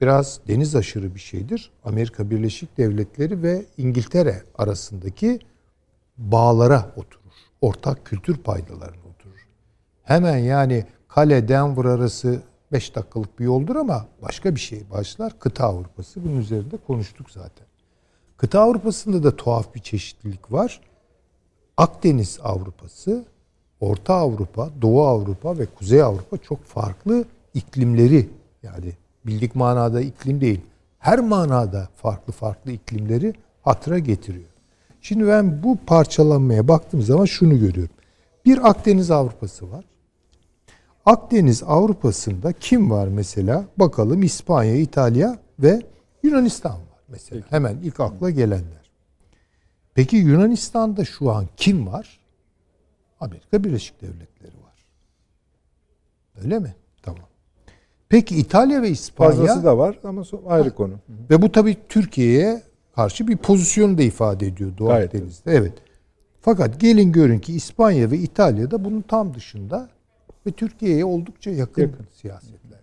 biraz 0.00 0.40
deniz 0.48 0.76
aşırı 0.76 1.14
bir 1.14 1.20
şeydir. 1.20 1.70
Amerika 1.84 2.30
Birleşik 2.30 2.78
Devletleri 2.78 3.42
ve 3.42 3.64
İngiltere 3.76 4.42
arasındaki 4.58 5.38
bağlara 6.18 6.92
oturur. 6.96 7.32
Ortak 7.60 8.06
kültür 8.06 8.36
paydalarına 8.36 9.04
oturur. 9.14 9.48
Hemen 10.02 10.38
yani 10.38 10.86
Kale 11.08 11.48
Denver 11.48 11.84
arası 11.84 12.42
5 12.74 12.94
dakikalık 12.94 13.38
bir 13.38 13.44
yoldur 13.44 13.76
ama 13.76 14.06
başka 14.22 14.54
bir 14.54 14.60
şey 14.60 14.90
başlar. 14.90 15.38
Kıta 15.38 15.64
Avrupası. 15.64 16.24
Bunun 16.24 16.36
üzerinde 16.36 16.76
konuştuk 16.76 17.30
zaten. 17.30 17.66
Kıta 18.36 18.60
Avrupa'sında 18.60 19.22
da 19.22 19.36
tuhaf 19.36 19.74
bir 19.74 19.80
çeşitlilik 19.80 20.52
var. 20.52 20.80
Akdeniz 21.76 22.38
Avrupası, 22.42 23.24
Orta 23.80 24.14
Avrupa, 24.14 24.70
Doğu 24.82 25.02
Avrupa 25.02 25.58
ve 25.58 25.66
Kuzey 25.66 26.02
Avrupa 26.02 26.38
çok 26.38 26.64
farklı 26.64 27.24
iklimleri 27.54 28.28
yani 28.62 28.92
bildik 29.26 29.54
manada 29.54 30.00
iklim 30.00 30.40
değil. 30.40 30.60
Her 30.98 31.18
manada 31.18 31.88
farklı 31.96 32.32
farklı 32.32 32.72
iklimleri 32.72 33.34
hatıra 33.62 33.98
getiriyor. 33.98 34.48
Şimdi 35.00 35.26
ben 35.26 35.62
bu 35.62 35.78
parçalanmaya 35.86 36.68
baktığım 36.68 37.02
zaman 37.02 37.24
şunu 37.24 37.58
görüyorum. 37.58 37.94
Bir 38.44 38.70
Akdeniz 38.70 39.10
Avrupası 39.10 39.72
var. 39.72 39.84
Akdeniz 41.06 41.62
Avrupa'sında 41.62 42.52
kim 42.52 42.90
var 42.90 43.08
mesela? 43.08 43.64
Bakalım 43.76 44.22
İspanya, 44.22 44.76
İtalya 44.76 45.38
ve 45.58 45.82
Yunanistan 46.22 46.72
var 46.72 47.00
mesela. 47.08 47.42
Hemen 47.50 47.76
ilk 47.82 48.00
akla 48.00 48.30
gelenler. 48.30 48.90
Peki 49.94 50.16
Yunanistan'da 50.16 51.04
şu 51.04 51.30
an 51.30 51.46
kim 51.56 51.86
var? 51.86 52.20
Amerika 53.20 53.64
Birleşik 53.64 54.02
Devletleri 54.02 54.52
var. 54.64 54.86
Öyle 56.42 56.58
mi? 56.58 56.74
Tamam. 57.02 57.28
Peki 58.08 58.36
İtalya 58.36 58.82
ve 58.82 58.90
İspanya 58.90 59.30
Fazlası 59.30 59.64
da 59.64 59.78
var 59.78 59.98
ama 60.04 60.22
ayrı 60.46 60.74
konu. 60.74 60.94
ve 61.30 61.42
bu 61.42 61.52
tabii 61.52 61.76
Türkiye'ye 61.88 62.62
karşı 62.94 63.28
bir 63.28 63.36
pozisyon 63.36 63.98
da 63.98 64.02
ifade 64.02 64.46
ediyor 64.46 64.78
Doğu 64.78 64.88
Gayet 64.88 65.14
Akdeniz'de. 65.14 65.52
Evet. 65.52 65.72
Fakat 66.40 66.80
gelin 66.80 67.12
görün 67.12 67.38
ki 67.38 67.54
İspanya 67.54 68.10
ve 68.10 68.18
İtalya'da 68.18 68.84
bunun 68.84 69.00
tam 69.00 69.34
dışında 69.34 69.88
ve 70.46 70.50
Türkiye'ye 70.50 71.04
oldukça 71.04 71.50
yakın, 71.50 71.82
Yakın. 71.82 72.06
siyasetler. 72.12 72.80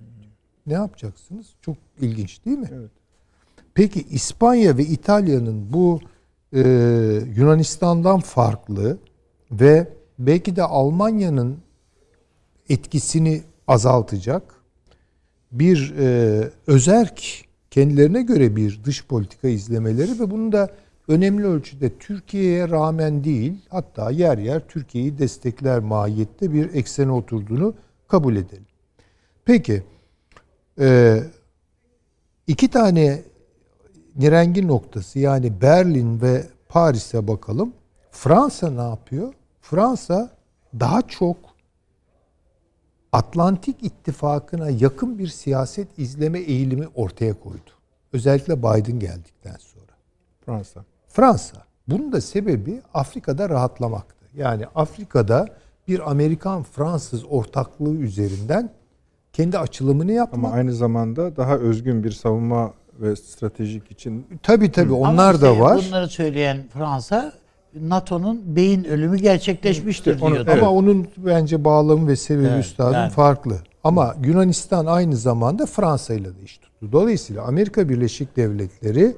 Ne 0.68 0.74
yapacaksınız? 0.74 1.48
Çok 1.62 1.78
ilginç 2.02 2.46
değil 2.46 2.58
mi? 2.58 2.70
Evet. 2.74 2.92
Peki 3.74 4.06
İspanya 4.12 4.78
ve 4.78 4.84
İtalya'nın 4.84 5.74
bu 5.74 6.00
e, 6.54 6.60
Yunanistan'dan 7.36 8.20
farklı 8.20 8.98
ve 9.52 9.88
belki 10.20 10.56
de 10.56 10.64
Almanya'nın 10.64 11.58
etkisini 12.70 13.42
azaltacak 13.68 14.56
bir 15.52 15.94
e, 15.98 16.50
özerk 16.68 17.46
kendilerine 17.72 18.22
göre 18.22 18.56
bir 18.56 18.84
dış 18.84 19.06
politika 19.06 19.48
izlemeleri 19.48 20.20
ve 20.20 20.32
bunun 20.32 20.52
da 20.52 20.70
önemli 21.08 21.46
ölçüde 21.46 21.98
Türkiye'ye 21.98 22.70
rağmen 22.70 23.24
değil 23.24 23.66
hatta 23.70 24.12
yer 24.12 24.38
yer 24.38 24.68
Türkiye'yi 24.68 25.18
destekler 25.18 25.80
mahiyette 25.80 26.54
bir 26.54 26.74
eksene 26.74 27.12
oturduğunu 27.12 27.74
kabul 28.08 28.36
edelim. 28.36 28.66
Peki 29.46 29.84
e, 30.80 31.20
iki 32.48 32.68
tane 32.68 33.22
nirengi 34.16 34.68
noktası 34.68 35.20
yani 35.20 35.62
Berlin 35.62 36.22
ve 36.22 36.48
Paris'e 36.70 37.28
bakalım. 37.28 37.74
Fransa 38.12 38.70
ne 38.70 38.90
yapıyor? 38.90 39.34
Fransa 39.62 40.30
daha 40.80 41.02
çok 41.02 41.38
Atlantik 43.12 43.84
İttifakı'na 43.84 44.70
yakın 44.70 45.20
bir 45.20 45.28
siyaset 45.28 46.00
izleme 46.00 46.40
eğilimi 46.40 46.88
ortaya 46.96 47.40
koydu. 47.40 47.72
Özellikle 48.14 48.60
Biden 48.60 49.00
geldikten 49.00 49.56
sonra. 49.60 49.92
Fransa. 50.46 50.86
Fransa. 51.14 51.58
Bunun 51.88 52.12
da 52.12 52.22
sebebi 52.22 52.82
Afrika'da 52.94 53.50
rahatlamaktı. 53.50 54.16
Yani 54.38 54.66
Afrika'da 54.76 55.48
bir 55.88 56.12
Amerikan-Fransız 56.12 57.26
ortaklığı 57.30 57.94
üzerinden 57.96 58.70
kendi 59.34 59.58
açılımını 59.58 60.12
yapmak. 60.12 60.38
Ama 60.46 60.52
aynı 60.52 60.74
zamanda 60.74 61.36
daha 61.38 61.58
özgün 61.58 62.04
bir 62.04 62.12
savunma 62.12 62.74
ve 63.00 63.16
stratejik 63.16 63.92
için 63.92 64.26
Tabii 64.44 64.72
tabii 64.72 64.94
Ama 64.96 65.12
onlar 65.12 65.34
işte 65.34 65.46
da 65.46 65.60
var. 65.60 65.82
Bunları 65.88 66.08
söyleyen 66.08 66.58
Fransa 66.74 67.34
NATO'nun 67.82 68.56
beyin 68.56 68.84
ölümü 68.84 69.18
gerçekleşmiştir 69.18 70.14
İşte 70.14 70.26
onu- 70.26 70.34
diyordu. 70.34 70.50
Evet. 70.54 70.64
Ama 70.64 70.72
onun 70.72 71.08
bence 71.18 71.64
bağlamı 71.64 72.08
ve 72.08 72.16
sebebi 72.16 72.48
Evet, 72.48 72.66
üstadım 72.66 72.94
yani. 72.94 73.12
farklı. 73.12 73.56
Ama 73.84 74.16
Yunanistan 74.24 74.86
aynı 74.86 75.16
zamanda 75.16 75.66
Fransa 75.66 76.14
ile 76.14 76.26
de 76.36 76.42
iş 76.46 76.58
tuttu. 76.58 76.92
Dolayısıyla 76.92 77.44
Amerika 77.44 77.90
Birleşik 77.90 78.38
Devletleri 78.38 79.16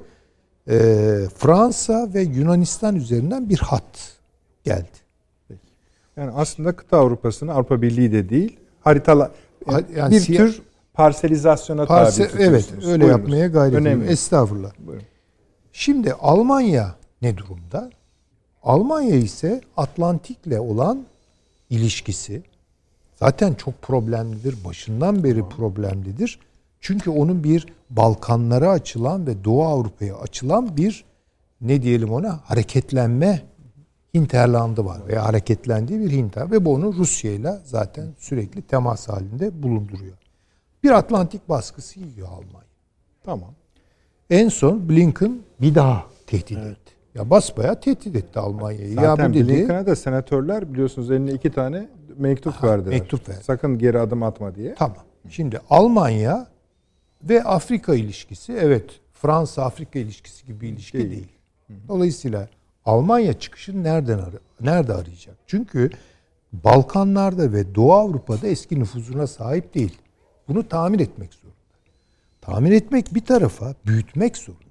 e, 0.68 0.74
Fransa 1.38 2.08
ve 2.14 2.22
Yunanistan 2.22 2.96
üzerinden 2.96 3.48
bir 3.48 3.58
hat 3.58 4.16
geldi. 4.64 4.88
yani 6.16 6.30
aslında 6.34 6.76
kıta 6.76 6.98
Avrupa'sını 6.98 7.52
Avrupa 7.52 7.82
Birliği 7.82 8.12
de 8.12 8.28
değil 8.28 8.56
haritalar 8.80 9.30
Ha- 9.66 9.80
yani 9.96 10.14
bir 10.14 10.20
siya- 10.20 10.36
tür 10.36 10.62
parselizasyona 10.94 11.82
Parse- 11.84 12.30
tabi 12.30 12.42
evet 12.42 12.68
öyle 12.72 12.86
Buyurunuz. 12.86 13.08
yapmaya 13.08 13.46
gayret 13.46 13.80
ediyorum. 13.80 14.04
Estağfurullah. 14.08 14.72
Buyurun. 14.78 15.04
Şimdi 15.72 16.12
Almanya 16.12 16.94
ne 17.22 17.36
durumda? 17.36 17.90
Almanya 18.62 19.14
ise 19.16 19.60
Atlantik'le 19.76 20.58
olan 20.60 21.04
ilişkisi 21.70 22.42
zaten 23.16 23.54
çok 23.54 23.82
problemlidir. 23.82 24.64
Başından 24.64 25.24
beri 25.24 25.48
problemlidir. 25.48 26.38
Çünkü 26.84 27.10
onun 27.10 27.44
bir 27.44 27.66
Balkanlara 27.90 28.70
açılan 28.70 29.26
ve 29.26 29.44
Doğu 29.44 29.64
Avrupa'ya 29.64 30.16
açılan 30.16 30.76
bir 30.76 31.04
ne 31.60 31.82
diyelim 31.82 32.12
ona 32.12 32.40
hareketlenme 32.44 33.42
hinterlandı 34.14 34.84
var 34.84 35.00
veya 35.08 35.24
hareketlendiği 35.24 36.00
bir 36.00 36.10
hinter 36.10 36.50
ve 36.50 36.64
bu 36.64 36.74
onu 36.74 36.94
Rusya 36.94 37.32
ile 37.32 37.52
zaten 37.64 38.06
sürekli 38.18 38.62
temas 38.62 39.08
halinde 39.08 39.62
bulunduruyor. 39.62 40.16
Bir 40.82 40.90
Atlantik 40.90 41.48
baskısı 41.48 42.00
yiyor 42.00 42.28
Almanya. 42.28 42.68
Tamam. 43.24 43.50
En 44.30 44.48
son 44.48 44.88
Blinken 44.88 45.38
bir 45.60 45.74
daha 45.74 46.04
tehdit 46.26 46.58
etti. 46.58 46.92
Ya 47.14 47.30
basbayağı 47.30 47.80
tehdit 47.80 48.16
etti 48.16 48.38
Almanya'yı. 48.38 48.94
Ya 48.94 49.02
Zaten 49.02 49.30
bu 49.30 49.34
dedi 49.34 49.48
Blinken'a 49.48 49.86
da 49.86 49.96
senatörler 49.96 50.72
biliyorsunuz 50.72 51.10
eline 51.10 51.32
iki 51.32 51.50
tane 51.50 51.88
mektup 52.16 52.64
verdiler. 52.64 52.90
mektup 52.90 53.28
verdi. 53.28 53.44
Sakın 53.44 53.78
geri 53.78 54.00
adım 54.00 54.22
atma 54.22 54.54
diye. 54.54 54.74
Tamam. 54.74 54.96
Şimdi 55.28 55.60
Almanya 55.70 56.53
ve 57.28 57.42
Afrika 57.42 57.94
ilişkisi 57.94 58.52
evet 58.52 59.00
Fransa-Afrika 59.14 59.98
ilişkisi 59.98 60.46
gibi 60.46 60.60
bir 60.60 60.68
ilişki 60.68 60.98
Değil. 60.98 61.10
değil. 61.10 61.28
Dolayısıyla 61.88 62.48
Almanya 62.84 63.32
çıkışını 63.40 63.82
nereden 63.84 64.18
ar- 64.18 64.34
nerede 64.60 64.92
arayacak? 64.94 65.36
Çünkü 65.46 65.90
Balkanlarda 66.52 67.52
ve 67.52 67.74
Doğu 67.74 67.92
Avrupa'da 67.92 68.46
eski 68.46 68.80
nüfuzuna 68.80 69.26
sahip 69.26 69.74
değil. 69.74 69.98
Bunu 70.48 70.68
tamir 70.68 71.00
etmek 71.00 71.34
zorunda. 71.34 71.54
Tamir 72.40 72.72
etmek 72.72 73.14
bir 73.14 73.24
tarafa 73.24 73.74
büyütmek 73.86 74.36
zorunda. 74.36 74.64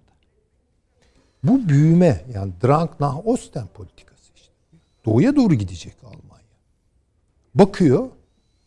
Bu 1.44 1.70
büyüme 1.70 2.26
yani 2.34 2.54
Drang 2.64 2.90
nach 3.00 3.28
Osten 3.28 3.68
politikası 3.74 4.32
işte. 4.36 4.54
Doğuya 5.06 5.36
doğru 5.36 5.54
gidecek 5.54 5.96
Almanya. 6.04 6.44
Bakıyor 7.56 8.08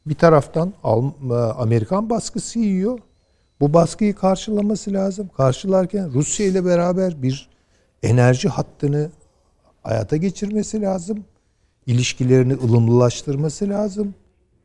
bir 0.07 0.15
taraftan 0.15 0.75
Alm- 0.85 1.33
e, 1.33 1.53
Amerikan 1.53 2.11
baskısı 2.11 2.59
yiyor. 2.59 2.99
Bu 3.61 3.73
baskıyı 3.73 4.15
karşılaması 4.15 4.93
lazım. 4.93 5.31
Karşılarken 5.37 6.13
Rusya 6.13 6.47
ile 6.47 6.65
beraber 6.65 7.23
bir 7.23 7.49
enerji 8.03 8.49
hattını 8.49 9.11
hayata 9.83 10.17
geçirmesi 10.17 10.83
lazım. 10.83 11.25
İlişkilerini 11.87 12.53
ılımlılaştırması 12.55 13.69
lazım. 13.69 14.15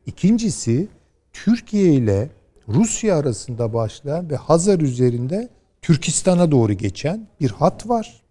İkincisi 0.06 0.88
Türkiye 1.32 1.92
ile 1.92 2.30
Rusya 2.68 3.16
arasında 3.16 3.74
başlayan 3.74 4.30
ve 4.30 4.36
Hazar 4.36 4.80
üzerinde 4.80 5.48
Türkistan'a 5.82 6.50
doğru 6.50 6.72
geçen 6.72 7.26
bir 7.40 7.50
hat 7.50 7.88
var. 7.88 8.22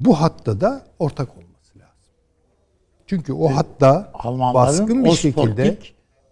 Bu 0.00 0.20
hatta 0.20 0.60
da 0.60 0.86
ortak 0.98 1.28
olması 1.30 1.78
lazım. 1.78 2.12
Çünkü 3.06 3.32
o 3.32 3.56
hatta 3.56 4.12
baskın 4.54 5.04
bir 5.04 5.12
şekilde 5.12 5.78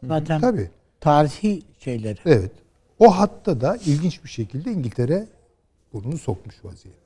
zaten 0.03 0.41
tabii 0.41 0.71
tarihi 1.01 1.63
şeyleri. 1.85 2.19
Evet. 2.27 2.53
O 2.99 3.19
hatta 3.19 3.61
da 3.61 3.77
ilginç 3.77 4.25
bir 4.25 4.29
şekilde 4.29 4.73
İngiltere 4.73 5.27
burnunu 5.93 6.19
sokmuş 6.19 6.65
vaziyette. 6.65 7.01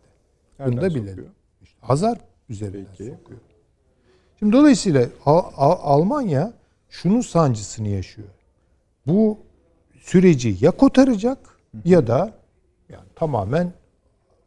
Bunu 0.59 0.76
Nereden 0.76 0.91
da 0.91 0.95
bilelim. 0.95 1.26
İşte 1.62 1.76
Hazar 1.81 2.18
üzerinden 2.49 2.87
Peki. 2.99 3.11
sokuyor. 3.18 3.41
Şimdi 4.39 4.53
dolayısıyla 4.53 5.07
Al- 5.26 5.51
Al- 5.57 5.79
Almanya 5.83 6.53
şunun 6.91 7.20
sancısını 7.20 7.89
yaşıyor. 7.89 8.29
Bu 9.07 9.39
süreci 10.01 10.57
ya 10.61 10.70
kotaracak 10.70 11.39
ya 11.85 12.07
da 12.07 12.33
yani 12.89 13.05
tamamen 13.14 13.72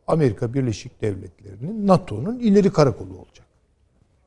Amerika 0.08 0.54
Birleşik 0.54 1.02
Devletleri'nin 1.02 1.88
NATO'nun 1.88 2.40
ileri 2.40 2.72
karakolu 2.74 3.14
olacak. 3.18 3.46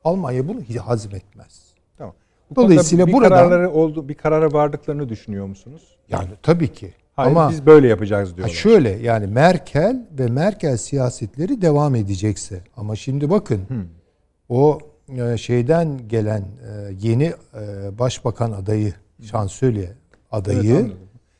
Almanya 0.03 0.47
bunu 0.47 0.61
hazmetmez. 0.85 1.73
Tamam. 1.97 2.15
Bu 2.49 2.55
Dolayısıyla 2.55 3.07
bir 3.07 3.13
buradan- 3.13 3.29
kararları 3.29 3.71
oldu, 3.71 4.09
bir 4.09 4.13
karara 4.13 4.53
vardıklarını 4.53 5.09
düşünüyor 5.09 5.45
musunuz? 5.45 5.94
Yani 6.09 6.29
tabii 6.43 6.73
ki. 6.73 6.93
Hayır, 7.15 7.31
Ama 7.31 7.49
biz 7.49 7.65
böyle 7.65 7.87
yapacağız 7.87 8.31
Ha 8.31 8.37
diyorlar. 8.37 8.53
şöyle 8.55 8.89
yani 8.89 9.27
Merkel 9.27 10.05
ve 10.19 10.27
Merkel 10.27 10.77
siyasetleri 10.77 11.61
devam 11.61 11.95
edecekse 11.95 12.61
ama 12.77 12.95
şimdi 12.95 13.29
bakın 13.29 13.61
o 14.49 14.79
e, 15.17 15.37
şeyden 15.37 16.07
gelen 16.07 16.41
e, 16.41 16.93
yeni 17.01 17.23
e, 17.53 17.99
başbakan 17.99 18.51
adayı 18.51 18.93
şansölye 19.31 19.91
adayı 20.31 20.75
Evet, 20.75 20.91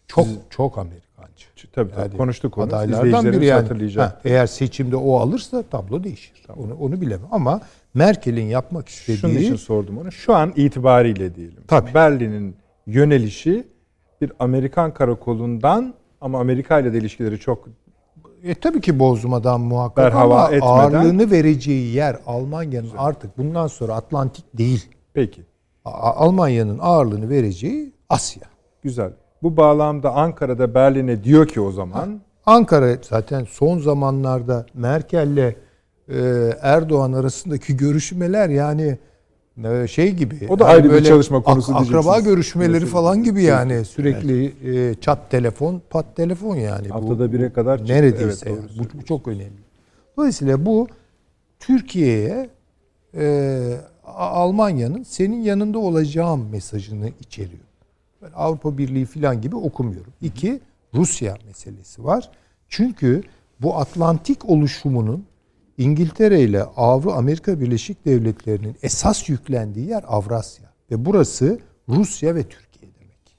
çok 0.07 0.27
çok 0.49 0.77
Amerikancı. 0.77 1.45
Tabii 1.73 1.91
tabii 1.91 2.01
Yani 2.01 2.17
konuştuk 2.17 2.57
onu. 2.57 2.65
Adaylardan 2.65 3.25
biri 3.33 3.45
yani. 3.45 3.61
hatırlayacak. 3.61 4.11
Ha, 4.11 4.21
eğer 4.25 4.47
seçimde 4.47 4.95
o 4.95 5.15
alırsa 5.19 5.63
tablo 5.63 6.03
değişir. 6.03 6.33
Onu 6.57 6.73
onu 6.79 7.01
bilemem 7.01 7.27
ama 7.31 7.61
Merkel'in 7.93 8.45
yapmak 8.45 8.89
istediği 8.89 9.17
Şunun 9.17 9.33
için 9.35 9.55
sordum 9.55 9.97
onu. 9.97 10.11
Şu 10.11 10.35
an 10.35 10.53
itibariyle 10.55 11.35
diyelim. 11.35 11.63
Tabii. 11.67 11.93
Berlin'in 11.93 12.55
yönelişi 12.87 13.67
bir 14.21 14.31
Amerikan 14.39 14.93
karakolundan 14.93 15.93
ama 16.21 16.39
Amerika 16.39 16.79
ile 16.79 16.93
de 16.93 16.97
ilişkileri 16.97 17.39
çok 17.39 17.67
E 18.43 18.55
tabii 18.55 18.81
ki 18.81 18.99
bozmadan 18.99 19.61
muhakkak 19.61 20.05
Berhava 20.05 20.35
ama 20.45 20.55
etmeden- 20.55 20.67
ağırlığını 20.67 21.31
vereceği 21.31 21.95
yer 21.95 22.17
Almanya'nın 22.27 22.89
artık 22.97 23.37
bundan 23.37 23.67
sonra 23.67 23.93
Atlantik 23.95 24.57
değil. 24.57 24.89
peki. 25.13 25.41
Almanya'nın 25.85 26.79
ağırlığını 26.81 27.29
vereceği 27.29 27.93
Asya. 28.09 28.43
Güzel. 28.81 29.11
Bu 29.43 29.57
bağlamda 29.57 30.13
Ankara'da 30.13 30.73
Berlin'e 30.75 31.23
diyor 31.23 31.47
ki 31.47 31.61
o 31.61 31.71
zaman 31.71 32.21
Ankara 32.45 32.95
zaten 33.01 33.43
son 33.49 33.79
zamanlarda 33.79 34.65
Merkel'le 34.73 35.55
e, 36.09 36.17
Erdoğan 36.61 37.13
arasındaki 37.13 37.77
görüşmeler 37.77 38.49
yani 38.49 38.97
şey 39.87 40.11
gibi. 40.13 40.47
O 40.49 40.59
da 40.59 40.65
hani 40.65 40.73
ayrı 40.73 40.83
bir 40.83 40.89
böyle 40.89 41.05
çalışma 41.05 41.41
konusu 41.43 41.75
ak- 41.75 41.81
Akraba 41.81 42.19
görüşmeleri 42.19 42.85
falan 42.85 43.23
gibi 43.23 43.43
yani 43.43 43.85
sürekli 43.85 44.53
e, 44.63 44.93
çat 45.01 45.31
telefon, 45.31 45.81
pat 45.89 46.15
telefon 46.15 46.55
yani. 46.55 46.87
Haftada 46.87 47.33
bire 47.33 47.53
kadar 47.53 47.77
çıktı. 47.77 47.93
neredeyse. 47.93 48.49
Evet, 48.49 48.59
yani. 48.77 48.89
bu, 48.93 48.99
bu 48.99 49.05
çok 49.05 49.27
önemli. 49.27 49.65
Dolayısıyla 50.17 50.65
bu 50.65 50.87
Türkiye'ye 51.59 52.49
e, 53.17 53.77
Almanya'nın 54.15 55.03
senin 55.03 55.41
yanında 55.41 55.79
olacağım 55.79 56.49
mesajını 56.51 57.09
içeriyor. 57.19 57.63
Ben 58.21 58.31
Avrupa 58.35 58.77
Birliği 58.77 59.05
falan 59.05 59.41
gibi 59.41 59.55
okumuyorum. 59.55 60.13
İki, 60.21 60.59
Rusya 60.93 61.37
meselesi 61.47 62.03
var. 62.03 62.31
Çünkü 62.69 63.23
bu 63.61 63.77
Atlantik 63.77 64.49
oluşumunun 64.49 65.25
İngiltere 65.77 66.41
ile 66.41 66.63
Avru 66.63 67.11
Amerika 67.11 67.59
Birleşik 67.59 68.05
Devletleri'nin 68.05 68.75
esas 68.83 69.29
yüklendiği 69.29 69.87
yer 69.89 70.03
Avrasya. 70.07 70.69
Ve 70.91 71.05
burası 71.05 71.59
Rusya 71.89 72.35
ve 72.35 72.43
Türkiye 72.43 72.91
demek. 72.99 73.37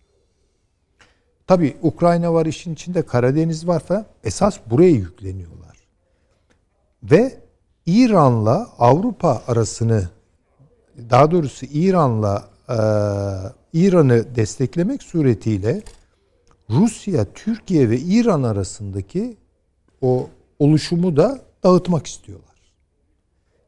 Tabii 1.46 1.76
Ukrayna 1.82 2.34
var 2.34 2.46
işin 2.46 2.74
içinde, 2.74 3.02
Karadeniz 3.02 3.66
var 3.66 3.80
falan. 3.80 4.06
Esas 4.24 4.58
buraya 4.70 4.90
yükleniyorlar. 4.90 5.76
Ve 7.02 7.40
İran'la 7.86 8.68
Avrupa 8.78 9.42
arasını 9.46 10.08
daha 11.10 11.30
doğrusu 11.30 11.66
İran'la 11.66 12.48
e, 12.68 12.78
İran'ı 13.72 14.36
desteklemek 14.36 15.02
suretiyle 15.02 15.82
Rusya, 16.70 17.26
Türkiye 17.34 17.90
ve 17.90 17.98
İran 17.98 18.42
arasındaki 18.42 19.36
o 20.02 20.28
oluşumu 20.58 21.16
da 21.16 21.45
dağıtmak 21.66 22.06
istiyorlar. 22.06 22.56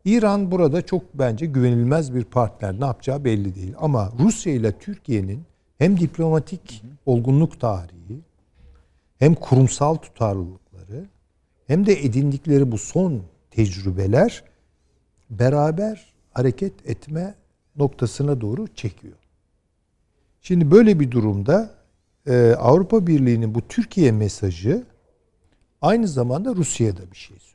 İran 0.05 0.51
burada 0.51 0.83
çok 0.83 1.15
bence 1.15 1.47
güvenilmez 1.47 2.15
bir 2.15 2.25
partner. 2.25 2.81
Ne 2.81 2.85
yapacağı 2.85 3.25
belli 3.25 3.55
değil. 3.55 3.75
Ama 3.79 4.13
Rusya 4.19 4.53
ile 4.53 4.79
Türkiye'nin 4.79 5.45
hem 5.79 6.01
diplomatik 6.01 6.83
olgunluk 7.07 7.61
tarihi 7.61 8.21
hem 9.19 9.35
kurumsal 9.35 9.95
tutarlılıkları 9.95 11.07
hem 11.67 11.87
de 11.87 12.05
edindikleri 12.05 12.73
bu 12.73 12.79
son 12.79 13.23
tecrübeler 13.51 14.45
beraber 15.31 16.13
hareket 16.33 16.87
etme 16.87 17.35
noktasına 17.77 18.41
doğru 18.41 18.69
çekiyor. 18.75 19.19
Şimdi 20.41 20.71
böyle 20.71 21.01
bir 21.01 21.11
durumda 21.11 21.75
e, 22.27 22.55
Avrupa 22.59 23.07
Birliği'nin 23.07 23.55
bu 23.55 23.69
Türkiye 23.69 24.13
mesajı 24.13 24.87
aynı 25.83 26.09
zamanda 26.09 26.55
Rusya'ya 26.55 26.97
da 26.97 27.11
bir 27.13 27.17
şey. 27.17 27.48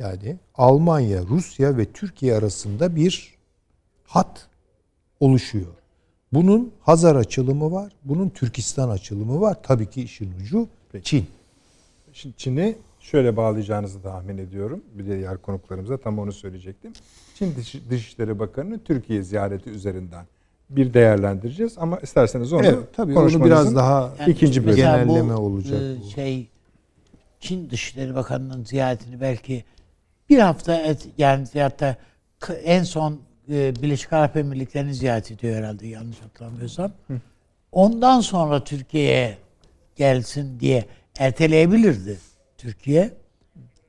Yani 0.00 0.36
Almanya, 0.54 1.22
Rusya 1.28 1.76
ve 1.76 1.84
Türkiye 1.84 2.34
arasında 2.34 2.96
bir 2.96 3.34
hat 4.04 4.48
oluşuyor. 5.20 5.66
Bunun 6.32 6.72
Hazar 6.80 7.16
açılımı 7.16 7.72
var, 7.72 7.92
bunun 8.04 8.28
Türkistan 8.28 8.88
açılımı 8.88 9.40
var. 9.40 9.56
Tabii 9.62 9.90
ki 9.90 10.02
işin 10.02 10.32
ucu 10.40 10.68
Çin. 11.02 11.26
Şimdi 12.12 12.36
Çin'i 12.36 12.76
şöyle 13.00 13.36
bağlayacağınızı 13.36 14.02
tahmin 14.02 14.38
ediyorum. 14.38 14.82
Bir 14.94 15.06
de 15.06 15.16
diğer 15.18 15.36
konuklarımıza 15.36 15.96
tam 15.96 16.18
onu 16.18 16.32
söyleyecektim. 16.32 16.92
Çin 17.34 17.54
Dış- 17.56 17.90
Dışişleri 17.90 18.38
Bakanı'nın 18.38 18.78
Türkiye 18.78 19.22
ziyareti 19.22 19.70
üzerinden 19.70 20.26
bir 20.70 20.94
değerlendireceğiz 20.94 21.74
ama 21.78 21.98
isterseniz 21.98 22.52
onu 22.52 22.66
Evet, 22.66 22.78
tabii 22.96 23.18
onu 23.18 23.44
biraz 23.44 23.76
daha 23.76 24.14
Yani 24.20 24.30
ikinci 24.32 24.60
bölüm. 24.60 24.70
mesela 24.76 25.04
bu, 25.04 25.08
genelleme 25.12 25.34
olacak 25.34 25.82
e, 25.82 25.96
bu. 26.04 26.10
Şey 26.10 26.48
Çin 27.40 27.70
Dışişleri 27.70 28.14
Bakanı'nın 28.14 28.64
ziyaretini 28.64 29.20
belki 29.20 29.64
bir 30.30 30.38
hafta 30.38 30.74
et, 30.74 31.08
yani 31.18 31.46
k- 32.40 32.52
en 32.54 32.82
son 32.82 33.20
e, 33.52 33.74
Birleşik 33.82 34.12
Arap 34.12 34.36
Emirlikleri'ni 34.36 34.94
ziyaret 34.94 35.30
ediyor 35.30 35.56
herhalde 35.56 35.86
yanlış 35.86 36.20
hatırlamıyorsam. 36.22 36.92
Ondan 37.72 38.20
sonra 38.20 38.64
Türkiye'ye 38.64 39.38
gelsin 39.96 40.60
diye 40.60 40.84
erteleyebilirdi 41.18 42.18
Türkiye. 42.58 43.10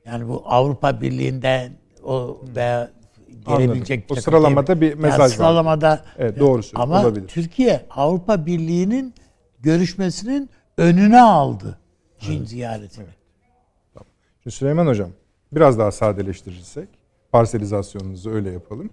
Yani 0.05 0.27
bu 0.27 0.43
Avrupa 0.45 1.01
Birliği'nden 1.01 1.71
o 2.03 2.41
veya 2.55 2.91
gelebilecek 3.47 3.99
Anladım. 3.99 4.17
O 4.17 4.21
sıralamada 4.21 4.81
bir 4.81 4.89
Yani 4.89 5.01
mesaj 5.01 5.19
var. 5.19 5.27
Sıralamada 5.35 6.05
Evet, 6.17 6.39
doğru 6.39 6.61
ama 6.75 7.01
Olabilir. 7.01 7.27
Türkiye 7.27 7.85
Avrupa 7.89 8.45
Birliği'nin 8.45 9.13
görüşmesinin 9.59 10.49
önüne 10.77 11.21
aldı 11.21 11.77
Çin 12.19 12.45
ziyaretini. 12.45 13.05
Şimdi 14.43 14.55
Süleyman 14.55 14.87
Hocam 14.87 15.09
Biraz 15.53 15.79
daha 15.79 15.91
sadeleştirirsek, 15.91 16.89
parselizasyonunuzu 17.31 18.31
öyle 18.31 18.51
yapalım. 18.51 18.89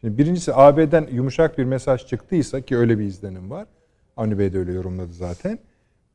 Şimdi 0.00 0.18
birincisi 0.18 0.54
AB'den 0.54 1.08
yumuşak 1.12 1.58
bir 1.58 1.64
mesaj 1.64 2.06
çıktıysa 2.06 2.60
ki 2.60 2.76
öyle 2.76 2.98
bir 2.98 3.04
izlenim 3.04 3.50
var. 3.50 3.66
Avni 4.16 4.38
Bey 4.38 4.52
de 4.52 4.58
öyle 4.58 4.72
yorumladı 4.72 5.12
zaten. 5.12 5.58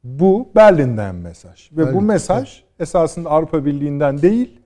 Bu 0.04 0.50
Berlin'den 0.56 1.16
mesaj. 1.16 1.72
Ve 1.72 1.82
bu 1.82 1.86
Berlin, 1.86 2.04
mesaj 2.04 2.64
esasında 2.80 3.30
Avrupa 3.30 3.66
Birliği'nden 3.66 4.22
değil 4.22 4.60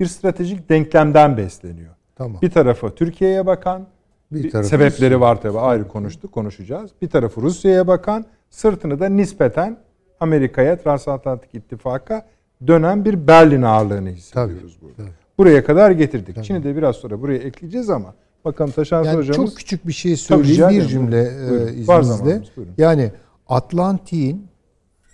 bir 0.00 0.06
stratejik 0.06 0.68
denklemden 0.68 1.36
besleniyor. 1.36 1.94
Tamam. 2.16 2.42
Bir 2.42 2.50
tarafı 2.50 2.94
Türkiye'ye 2.94 3.46
bakan, 3.46 3.86
bir 4.32 4.50
tarafı 4.50 4.68
sebepleri 4.68 5.14
Rusya. 5.14 5.20
var 5.20 5.40
tabi 5.40 5.58
ayrı 5.58 5.88
konuştuk, 5.88 6.32
konuşacağız. 6.32 6.90
Bir 7.02 7.10
tarafı 7.10 7.42
Rusya'ya 7.42 7.86
bakan, 7.86 8.24
sırtını 8.50 9.00
da 9.00 9.08
nispeten 9.08 9.78
Amerika'ya, 10.20 10.78
Transatlantik 10.78 11.54
İttifak'a 11.54 12.26
dönen 12.66 13.04
bir 13.04 13.26
Berlin 13.26 13.62
ağırlığını 13.62 14.08
hissediyoruz 14.10 14.78
burada. 14.82 14.96
tabii. 14.96 15.08
Buraya 15.38 15.64
kadar 15.64 15.90
getirdik. 15.90 16.44
Şimdi 16.44 16.64
de 16.64 16.76
biraz 16.76 16.96
sonra 16.96 17.20
buraya 17.20 17.38
ekleyeceğiz 17.38 17.90
ama 17.90 18.14
bakalım 18.44 18.70
Taşan 18.70 19.04
Yani 19.04 19.16
hocamız 19.16 19.50
çok 19.50 19.56
küçük 19.58 19.86
bir 19.86 19.92
şey 19.92 20.16
Tabii, 20.28 20.46
söyleyeyim 20.46 20.82
bir 20.82 20.88
cümle 20.88 21.32
Buyurun. 21.50 21.66
e, 21.66 21.72
izninizle. 21.72 22.42
Yani 22.78 23.12
Atlantik'in 23.48 24.46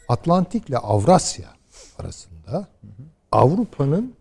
Atlantik'le 0.09 0.75
Avrasya 0.83 1.47
arasında 1.99 2.67
Avrupa'nın 3.33 4.15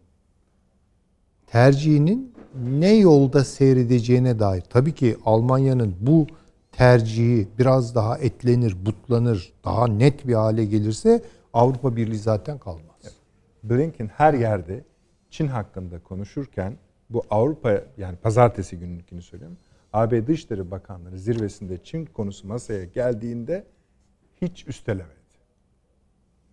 tercihinin 1.47 2.33
ne 2.69 2.93
yolda 2.95 3.43
seyredeceğine 3.45 4.39
dair. 4.39 4.61
Tabii 4.69 4.95
ki 4.95 5.17
Almanya'nın 5.25 5.95
bu 6.01 6.27
tercihi 6.71 7.47
biraz 7.59 7.95
daha 7.95 8.17
etlenir, 8.17 8.75
butlanır, 8.85 9.53
daha 9.65 9.87
net 9.87 10.27
bir 10.27 10.33
hale 10.33 10.65
gelirse 10.65 11.21
Avrupa 11.53 11.95
Birliği 11.95 12.17
zaten 12.19 12.57
kalmaz. 12.57 12.83
Blinken 13.63 14.07
her 14.07 14.33
yerde 14.33 14.83
Çin 15.29 15.47
hakkında 15.47 15.99
konuşurken 15.99 16.77
bu 17.09 17.23
Avrupa 17.29 17.81
yani 17.97 18.15
pazartesi 18.15 18.79
gününkünü 18.79 19.21
söylüyorum. 19.21 19.57
AB 19.93 20.27
Dışişleri 20.27 20.71
Bakanları 20.71 21.19
zirvesinde 21.19 21.83
Çin 21.83 22.05
konusu 22.05 22.47
masaya 22.47 22.85
geldiğinde 22.85 23.63
hiç 24.41 24.67
üstelemedi. 24.67 25.19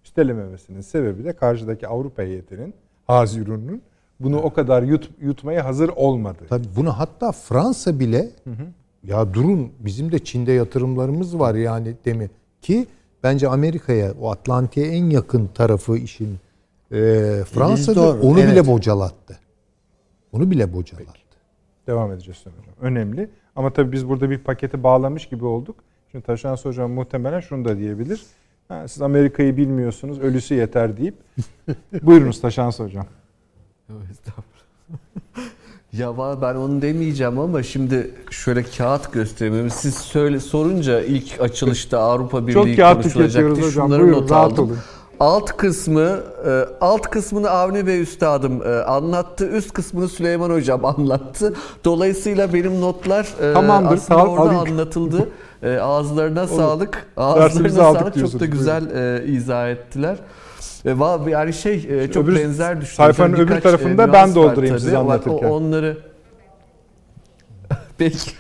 Üstelememesinin 0.05 0.81
sebebi 0.81 1.25
de 1.25 1.33
karşıdaki 1.33 1.89
Avrupa 1.89 2.23
heyetinin, 2.23 2.75
Hazirun'un 3.07 3.83
bunu 4.21 4.39
o 4.39 4.53
kadar 4.53 4.83
yut, 4.83 5.11
yutmaya 5.21 5.65
hazır 5.65 5.89
olmadı. 5.89 6.39
Tabii 6.49 6.67
bunu 6.77 6.99
hatta 6.99 7.33
Fransa 7.33 8.01
bile 8.01 8.31
ya 9.03 9.35
durun 9.35 9.73
bizim 9.79 10.13
de 10.13 10.19
Çin'de 10.19 10.53
yatırımlarımız 10.53 11.39
var 11.39 11.55
yani 11.55 11.95
demi 12.05 12.31
ki 12.63 12.87
bence 13.23 13.49
Amerika'ya 13.49 14.13
o 14.21 14.31
Atlantik'e 14.31 14.83
en 14.83 15.11
yakın 15.11 15.47
tarafı 15.47 15.97
işin 15.97 16.39
e, 16.93 16.99
Fransa'da 17.45 17.97
doğru, 17.97 18.20
onu 18.20 18.41
evet. 18.41 18.53
bile 18.53 18.66
bocalattı. 18.66 19.39
Onu 20.32 20.51
bile 20.51 20.72
bocalattı. 20.72 21.37
Devam 21.87 22.12
edeceğiz 22.12 22.41
hocam. 22.41 22.74
Önemli. 22.80 23.28
Ama 23.57 23.72
tabii 23.72 23.93
biz 23.93 24.09
burada 24.09 24.30
bir 24.30 24.39
paketi 24.39 24.82
bağlamış 24.82 25.28
gibi 25.28 25.45
olduk. 25.45 25.76
Şimdi 26.11 26.24
Taşan 26.24 26.57
Hocam 26.57 26.91
muhtemelen 26.91 27.41
şunu 27.41 27.64
da 27.64 27.78
diyebilir. 27.78 28.22
Ha, 28.68 28.89
siz 28.89 29.03
Amerika'yı 29.03 29.57
bilmiyorsunuz, 29.57 30.20
ölüsü 30.20 30.55
yeter 30.55 30.97
deyip. 30.97 31.14
Buyurunuz 32.03 32.41
Taşan 32.41 32.70
Hocam. 32.70 33.07
Ya 35.93 36.18
ben 36.43 36.55
onu 36.55 36.82
demeyeceğim 36.82 37.39
ama 37.39 37.62
şimdi 37.62 38.11
şöyle 38.30 38.62
kağıt 38.62 39.12
göstereyim. 39.12 39.70
Siz 39.70 39.95
söyle 39.95 40.41
sorunca 40.41 41.01
ilk 41.03 41.41
açılışta 41.41 41.99
Avrupa 41.99 42.47
Birliği 42.47 42.76
kağıt 42.76 42.95
konuşulacaktı. 42.95 43.28
tüketiyoruz 43.32 43.59
hocam. 43.59 43.89
Şunları 43.89 44.03
Buyurun, 44.03 44.20
not 44.22 44.30
rahat 44.30 44.53
aldım. 44.53 44.64
olun. 44.64 44.78
Alt 45.21 45.57
kısmı 45.57 46.21
e, 46.47 46.64
alt 46.81 47.03
kısmını 47.03 47.51
Avni 47.51 47.87
Bey 47.87 48.01
üstadım 48.03 48.62
e, 48.67 48.83
anlattı. 48.83 49.47
Üst 49.49 49.73
kısmını 49.73 50.09
Süleyman 50.09 50.51
hocam 50.51 50.85
anlattı. 50.85 51.55
Dolayısıyla 51.85 52.53
benim 52.53 52.81
notlar 52.81 53.51
e, 53.51 53.53
Tamamdır, 53.53 53.97
aslında 53.97 54.21
sağ- 54.21 54.27
orada 54.27 54.43
alayım. 54.43 54.61
anlatıldı. 54.73 55.29
Ağızlarına 55.81 56.47
sağlık. 56.49 57.07
Dersimizi 57.19 57.83
Ağızlarına 57.83 58.12
sağlık. 58.12 58.33
Çok 58.33 58.41
da 58.41 58.47
güzel 58.47 58.91
e, 59.21 59.25
izah 59.27 59.69
ettiler. 59.71 60.17
Yani 61.31 61.53
şey 61.53 62.11
çok 62.12 62.25
Öbür 62.25 62.37
benzer 62.37 62.81
düşünüyorum. 62.81 63.14
sayfanın 63.14 63.33
öbür 63.33 63.49
Birkaç, 63.49 63.62
tarafında 63.62 64.03
e, 64.05 64.12
ben 64.12 64.35
doldurayım 64.35 64.79
siz 64.79 64.87
tabii. 64.87 64.97
O- 64.97 65.01
anlatırken. 65.01 65.49
Onları 65.49 65.99
Peki. 67.99 68.31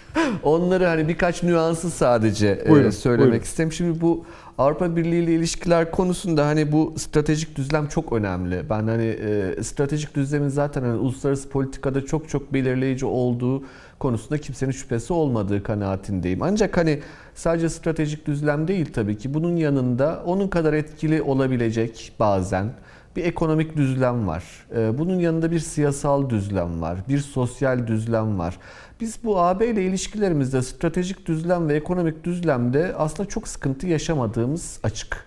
Onları 0.42 0.86
hani 0.86 1.08
birkaç 1.08 1.42
nüansı 1.42 1.90
sadece 1.90 2.64
Buyurun, 2.68 2.90
söylemek 2.90 3.26
buyurun. 3.30 3.44
istedim. 3.44 3.72
Şimdi 3.72 4.00
bu 4.00 4.24
Avrupa 4.58 4.96
Birliği 4.96 5.22
ile 5.22 5.34
ilişkiler 5.34 5.90
konusunda 5.90 6.46
hani 6.46 6.72
bu 6.72 6.94
stratejik 6.96 7.56
düzlem 7.56 7.88
çok 7.88 8.12
önemli. 8.12 8.70
Ben 8.70 8.86
hani 8.88 9.04
e, 9.04 9.62
stratejik 9.62 10.14
düzlemin 10.14 10.48
zaten 10.48 10.82
hani 10.82 10.94
uluslararası 10.94 11.48
politikada 11.48 12.06
çok 12.06 12.28
çok 12.28 12.52
belirleyici 12.52 13.06
olduğu 13.06 13.64
konusunda 13.98 14.38
kimsenin 14.38 14.72
şüphesi 14.72 15.12
olmadığı 15.12 15.62
kanaatindeyim. 15.62 16.42
Ancak 16.42 16.76
hani 16.76 17.00
sadece 17.34 17.68
stratejik 17.68 18.26
düzlem 18.26 18.68
değil 18.68 18.92
tabii 18.92 19.18
ki. 19.18 19.34
Bunun 19.34 19.56
yanında 19.56 20.22
onun 20.26 20.48
kadar 20.48 20.72
etkili 20.72 21.22
olabilecek 21.22 22.12
bazen 22.20 22.72
bir 23.16 23.24
ekonomik 23.24 23.76
düzlem 23.76 24.26
var. 24.26 24.44
Ee, 24.76 24.98
Bunun 24.98 25.18
yanında 25.18 25.50
bir 25.50 25.58
siyasal 25.58 26.30
düzlem 26.30 26.82
var, 26.82 26.98
bir 27.08 27.18
sosyal 27.18 27.86
düzlem 27.86 28.38
var. 28.38 28.58
Biz 29.00 29.18
bu 29.24 29.40
AB 29.40 29.66
ile 29.66 29.84
ilişkilerimizde 29.84 30.62
stratejik 30.62 31.26
düzlem 31.26 31.68
ve 31.68 31.74
ekonomik 31.74 32.24
düzlemde 32.24 32.94
aslında 32.98 33.28
çok 33.28 33.48
sıkıntı 33.48 33.86
yaşamadığımız 33.86 34.80
açık. 34.82 35.26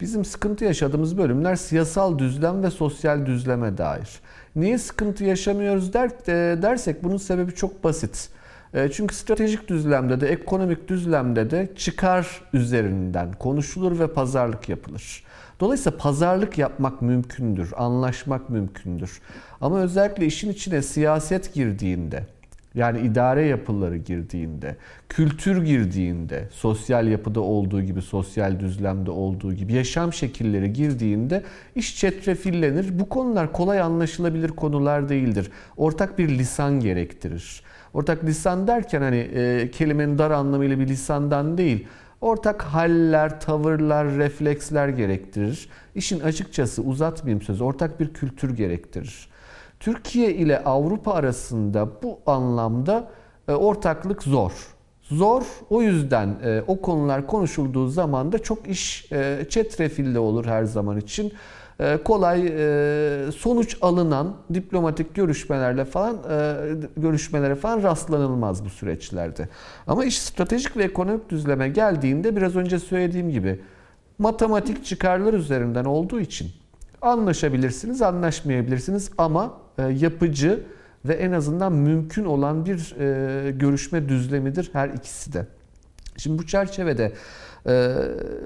Bizim 0.00 0.24
sıkıntı 0.24 0.64
yaşadığımız 0.64 1.18
bölümler 1.18 1.56
siyasal 1.56 2.18
düzlem 2.18 2.62
ve 2.62 2.70
sosyal 2.70 3.26
düzleme 3.26 3.78
dair. 3.78 4.08
Niye 4.56 4.78
sıkıntı 4.78 5.24
yaşamıyoruz 5.24 5.92
der, 5.92 6.10
e, 6.28 6.62
dersek 6.62 7.04
bunun 7.04 7.16
sebebi 7.16 7.54
çok 7.54 7.84
basit. 7.84 8.28
E, 8.74 8.90
Çünkü 8.90 9.14
stratejik 9.14 9.68
düzlemde 9.68 10.20
de 10.20 10.28
ekonomik 10.28 10.88
düzlemde 10.88 11.50
de 11.50 11.68
çıkar 11.76 12.40
üzerinden 12.52 13.32
konuşulur 13.32 13.98
ve 13.98 14.06
pazarlık 14.12 14.68
yapılır. 14.68 15.24
Dolayısıyla 15.60 15.98
pazarlık 15.98 16.58
yapmak 16.58 17.02
mümkündür, 17.02 17.72
anlaşmak 17.76 18.50
mümkündür. 18.50 19.20
Ama 19.60 19.80
özellikle 19.80 20.26
işin 20.26 20.50
içine 20.50 20.82
siyaset 20.82 21.54
girdiğinde, 21.54 22.26
yani 22.74 23.00
idare 23.00 23.42
yapıları 23.42 23.96
girdiğinde, 23.96 24.76
kültür 25.08 25.64
girdiğinde, 25.64 26.48
sosyal 26.50 27.08
yapıda 27.08 27.40
olduğu 27.40 27.82
gibi, 27.82 28.02
sosyal 28.02 28.60
düzlemde 28.60 29.10
olduğu 29.10 29.52
gibi, 29.52 29.72
yaşam 29.72 30.12
şekilleri 30.12 30.72
girdiğinde 30.72 31.42
iş 31.74 31.96
çetrefillenir. 31.96 32.98
Bu 32.98 33.08
konular 33.08 33.52
kolay 33.52 33.80
anlaşılabilir 33.80 34.48
konular 34.48 35.08
değildir. 35.08 35.50
Ortak 35.76 36.18
bir 36.18 36.28
lisan 36.28 36.80
gerektirir. 36.80 37.62
Ortak 37.94 38.24
lisan 38.24 38.66
derken 38.66 39.02
hani 39.02 39.16
e, 39.16 39.70
kelimenin 39.70 40.18
dar 40.18 40.30
anlamıyla 40.30 40.78
bir 40.78 40.88
lisandan 40.88 41.58
değil, 41.58 41.86
ortak 42.20 42.62
haller, 42.62 43.40
tavırlar, 43.40 44.16
refleksler 44.16 44.88
gerektirir. 44.88 45.68
İşin 45.94 46.20
açıkçası 46.20 46.82
uzatmayayım 46.82 47.42
sözü, 47.42 47.64
ortak 47.64 48.00
bir 48.00 48.14
kültür 48.14 48.56
gerektirir. 48.56 49.28
Türkiye 49.80 50.34
ile 50.34 50.64
Avrupa 50.64 51.12
arasında 51.12 52.02
bu 52.02 52.18
anlamda 52.26 53.10
e, 53.48 53.52
ortaklık 53.52 54.22
zor. 54.22 54.52
Zor 55.02 55.42
o 55.70 55.82
yüzden 55.82 56.36
e, 56.44 56.62
o 56.66 56.80
konular 56.80 57.26
konuşulduğu 57.26 57.88
zaman 57.88 58.32
da 58.32 58.38
çok 58.38 58.68
iş 58.68 59.12
e, 59.12 59.46
çetrefilli 59.48 60.18
olur 60.18 60.44
her 60.44 60.64
zaman 60.64 60.98
için. 60.98 61.32
E, 61.80 61.98
kolay 62.04 62.46
e, 62.46 63.32
sonuç 63.32 63.76
alınan 63.80 64.36
diplomatik 64.54 65.14
görüşmelerle 65.14 65.84
falan 65.84 66.16
e, 66.30 66.56
görüşmelere 66.96 67.54
falan 67.54 67.82
rastlanılmaz 67.82 68.64
bu 68.64 68.70
süreçlerde. 68.70 69.48
Ama 69.86 70.04
iş 70.04 70.18
stratejik 70.18 70.76
ve 70.76 70.84
ekonomik 70.84 71.30
düzleme 71.30 71.68
geldiğinde 71.68 72.36
biraz 72.36 72.56
önce 72.56 72.78
söylediğim 72.78 73.30
gibi 73.30 73.60
matematik 74.18 74.84
çıkarlar 74.84 75.34
üzerinden 75.34 75.84
olduğu 75.84 76.20
için 76.20 76.50
anlaşabilirsiniz, 77.02 78.02
anlaşmayabilirsiniz 78.02 79.10
ama 79.18 79.52
e, 79.78 79.82
yapıcı 79.82 80.60
ve 81.04 81.14
en 81.14 81.32
azından 81.32 81.72
mümkün 81.72 82.24
olan 82.24 82.66
bir 82.66 82.94
görüşme 83.50 84.08
düzlemidir 84.08 84.70
her 84.72 84.88
ikisi 84.88 85.32
de. 85.32 85.46
Şimdi 86.16 86.38
bu 86.38 86.46
çerçevede 86.46 87.12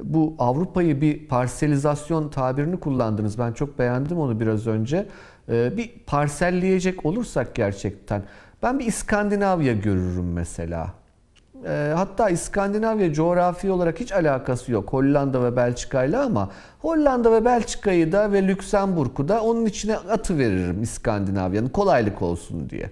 bu 0.02 0.34
Avrupa'yı 0.38 1.00
bir 1.00 1.28
parselizasyon 1.28 2.28
tabirini 2.28 2.80
kullandınız. 2.80 3.38
Ben 3.38 3.52
çok 3.52 3.78
beğendim 3.78 4.18
onu 4.18 4.40
biraz 4.40 4.66
önce. 4.66 5.06
E, 5.48 5.76
bir 5.76 5.90
parselleyecek 6.06 7.06
olursak 7.06 7.54
gerçekten 7.54 8.22
ben 8.62 8.78
bir 8.78 8.86
İskandinavya 8.86 9.72
görürüm 9.72 10.32
mesela. 10.32 10.90
E, 11.66 11.92
hatta 11.96 12.30
İskandinavya 12.30 13.12
coğrafi 13.12 13.70
olarak 13.70 14.00
hiç 14.00 14.12
alakası 14.12 14.72
yok 14.72 14.92
Hollanda 14.92 15.44
ve 15.44 15.56
Belçika 15.56 16.04
ile 16.04 16.18
ama 16.18 16.50
Hollanda 16.78 17.32
ve 17.32 17.44
Belçika'yı 17.44 18.12
da 18.12 18.32
ve 18.32 18.46
Lüksemburg'u 18.48 19.28
da 19.28 19.42
onun 19.42 19.66
içine 19.66 19.96
atı 19.96 20.38
veririm 20.38 20.82
İskandinavya'nın 20.82 21.68
kolaylık 21.68 22.22
olsun 22.22 22.70
diye. 22.70 22.90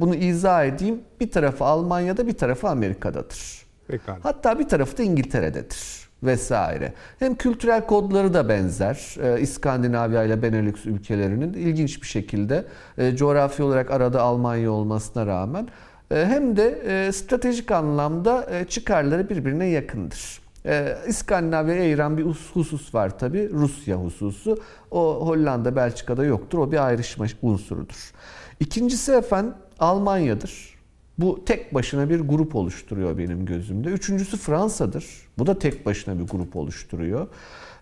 Bunu 0.00 0.14
izah 0.14 0.64
edeyim. 0.64 1.00
Bir 1.20 1.30
tarafı 1.30 1.64
Almanya'da 1.64 2.26
bir 2.26 2.36
tarafı 2.36 2.68
Amerika'dadır. 2.68 3.67
Pekala. 3.88 4.18
Hatta 4.22 4.58
bir 4.58 4.68
tarafı 4.68 4.98
da 4.98 5.02
İngiltere'dedir. 5.02 6.08
vesaire. 6.22 6.92
Hem 7.18 7.34
kültürel 7.34 7.86
kodları 7.86 8.34
da 8.34 8.48
benzer. 8.48 9.14
Ee, 9.22 9.40
İskandinavya 9.40 10.24
ile 10.24 10.42
Benelux 10.42 10.86
ülkelerinin 10.86 11.52
ilginç 11.52 12.02
bir 12.02 12.06
şekilde 12.06 12.64
e, 12.98 13.16
coğrafi 13.16 13.62
olarak 13.62 13.90
arada 13.90 14.22
Almanya 14.22 14.70
olmasına 14.72 15.26
rağmen 15.26 15.68
e, 16.10 16.14
hem 16.26 16.56
de 16.56 16.68
e, 16.86 17.12
stratejik 17.12 17.70
anlamda 17.70 18.46
e, 18.50 18.64
çıkarları 18.64 19.28
birbirine 19.30 19.66
yakındır. 19.66 20.40
Ee, 20.66 20.96
İskandinavya'ya 21.08 21.82
ayıran 21.82 22.18
bir 22.18 22.24
hus- 22.24 22.52
husus 22.54 22.94
var 22.94 23.18
tabi 23.18 23.50
Rusya 23.52 23.96
hususu. 23.96 24.58
O 24.90 25.26
Hollanda, 25.26 25.76
Belçika'da 25.76 26.24
yoktur. 26.24 26.58
O 26.58 26.72
bir 26.72 26.86
ayrışma 26.86 27.26
unsurudur. 27.42 28.12
İkincisi 28.60 29.12
efendim 29.12 29.54
Almanya'dır. 29.78 30.77
Bu 31.18 31.44
tek 31.44 31.74
başına 31.74 32.10
bir 32.10 32.20
grup 32.20 32.54
oluşturuyor 32.54 33.18
benim 33.18 33.46
gözümde. 33.46 33.88
Üçüncüsü 33.88 34.36
Fransa'dır. 34.36 35.06
Bu 35.38 35.46
da 35.46 35.58
tek 35.58 35.86
başına 35.86 36.18
bir 36.18 36.24
grup 36.24 36.56
oluşturuyor. 36.56 37.28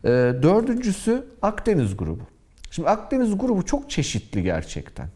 Ee, 0.05 0.09
dördüncüsü 0.43 1.25
Akdeniz 1.43 1.97
grubu. 1.97 2.23
Şimdi 2.71 2.89
Akdeniz 2.89 3.39
grubu 3.39 3.65
çok 3.65 3.91
çeşitli 3.91 4.43
gerçekten. 4.43 5.09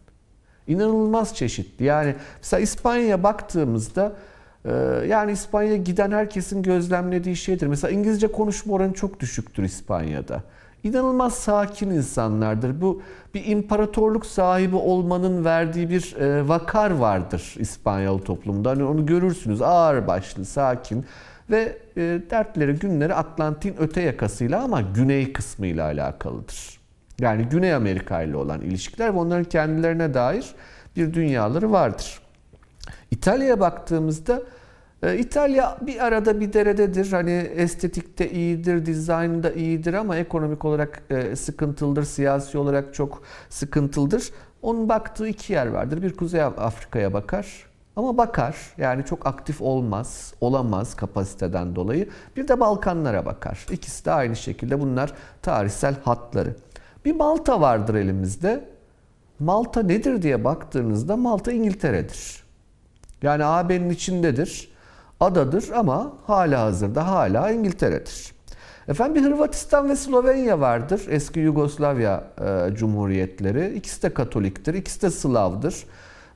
İnanılmaz 0.67 1.35
çeşitli. 1.37 1.85
Yani 1.85 2.15
mesela 2.37 2.61
İspanya'ya 2.61 3.23
baktığımızda 3.23 4.17
e, 4.65 4.73
yani 5.09 5.33
İspanya'ya 5.33 5.77
giden 5.77 6.11
herkesin 6.11 6.63
gözlemlediği 6.63 7.37
şeydir. 7.37 7.67
Mesela 7.67 7.91
İngilizce 7.91 8.33
konuşma 8.33 8.75
oranı 8.75 8.93
çok 8.93 9.21
düşüktür 9.21 9.63
İspanya'da. 9.63 10.43
İnanılmaz 10.85 11.35
sakin 11.35 11.91
insanlardır. 11.91 12.81
Bu 12.81 13.03
bir 13.35 13.47
imparatorluk 13.47 14.27
sahibi 14.27 14.77
olmanın 14.77 15.45
verdiği 15.45 15.91
bir 15.91 16.17
e, 16.17 16.49
vakar 16.49 16.91
vardır 16.91 17.55
İspanyol 17.59 18.19
toplumda. 18.19 18.71
Hani 18.71 18.85
onu 18.85 19.07
görürsünüz 19.07 19.63
ağır 19.63 20.07
başlı, 20.07 20.45
sakin 20.45 21.05
ve 21.51 21.79
e, 21.97 22.01
dertleri, 22.31 22.73
günleri 22.73 23.15
Atlantik'in 23.15 23.83
öte 23.83 24.03
yakasıyla 24.03 24.63
ama 24.63 24.81
güney 24.81 25.33
kısmıyla 25.33 25.85
alakalıdır. 25.85 26.81
Yani 27.21 27.43
Güney 27.43 27.75
Amerika 27.75 28.23
ile 28.23 28.37
olan 28.37 28.61
ilişkiler 28.61 29.15
ve 29.15 29.19
onların 29.19 29.45
kendilerine 29.45 30.15
dair 30.15 30.55
bir 30.97 31.15
dünyaları 31.15 31.73
vardır. 31.73 32.21
İtalya'ya 33.11 33.61
baktığımızda 33.61 34.43
İtalya 35.03 35.79
bir 35.81 36.07
arada 36.07 36.41
bir 36.41 36.53
derededir. 36.53 37.13
Hani 37.13 37.33
estetikte 37.33 38.31
iyidir, 38.31 38.87
dizaynda 38.87 39.53
iyidir 39.53 39.95
ama 39.95 40.17
ekonomik 40.17 40.65
olarak 40.65 41.03
e, 41.11 41.37
sıkıntılıdır, 41.37 42.05
siyasi 42.05 42.59
olarak 42.59 42.95
çok 42.95 43.23
sıkıntılıdır. 43.49 44.31
Onun 44.63 44.89
baktığı 44.89 45.29
iki 45.29 45.53
yer 45.53 45.67
vardır. 45.67 46.03
Bir 46.03 46.17
Kuzey 46.17 46.43
Afrika'ya 46.43 47.13
bakar 47.13 47.47
ama 47.97 48.17
bakar. 48.17 48.57
Yani 48.79 49.05
çok 49.05 49.27
aktif 49.27 49.63
olmaz, 49.63 50.35
olamaz 50.41 50.97
kapasiteden 50.97 51.77
dolayı. 51.77 52.09
Bir 52.37 52.49
de 52.49 52.61
Balkanlara 52.61 53.27
bakar. 53.27 53.67
İkisi 53.71 54.05
de 54.05 54.13
aynı 54.13 54.37
şekilde 54.37 54.81
bunlar 54.81 55.13
tarihsel 55.43 55.95
hatları. 56.05 56.55
Bir 57.05 57.17
Malta 57.17 57.61
vardır 57.61 57.95
elimizde. 57.95 58.65
Malta 59.39 59.83
nedir 59.83 60.23
diye 60.23 60.45
baktığınızda 60.45 61.17
Malta 61.17 61.53
İngiltere'dir. 61.53 62.43
Yani 63.23 63.45
AB'nin 63.45 63.91
içindedir. 63.91 64.71
Adadır 65.21 65.71
ama 65.75 66.13
hala 66.27 66.61
hazırda 66.63 67.07
hala 67.07 67.51
İngiltere'dir. 67.51 68.33
Efendim 68.89 69.15
bir 69.15 69.31
Hırvatistan 69.31 69.89
ve 69.89 69.97
Slovenya 69.97 70.61
vardır. 70.61 71.03
Eski 71.09 71.41
Yugoslavya 71.41 72.25
e, 72.41 72.75
cumhuriyetleri. 72.75 73.75
İkisi 73.75 74.03
de 74.03 74.15
Katoliktir, 74.15 74.75
ikisi 74.75 75.03
de 75.03 75.11
Slav'dır. 75.11 75.85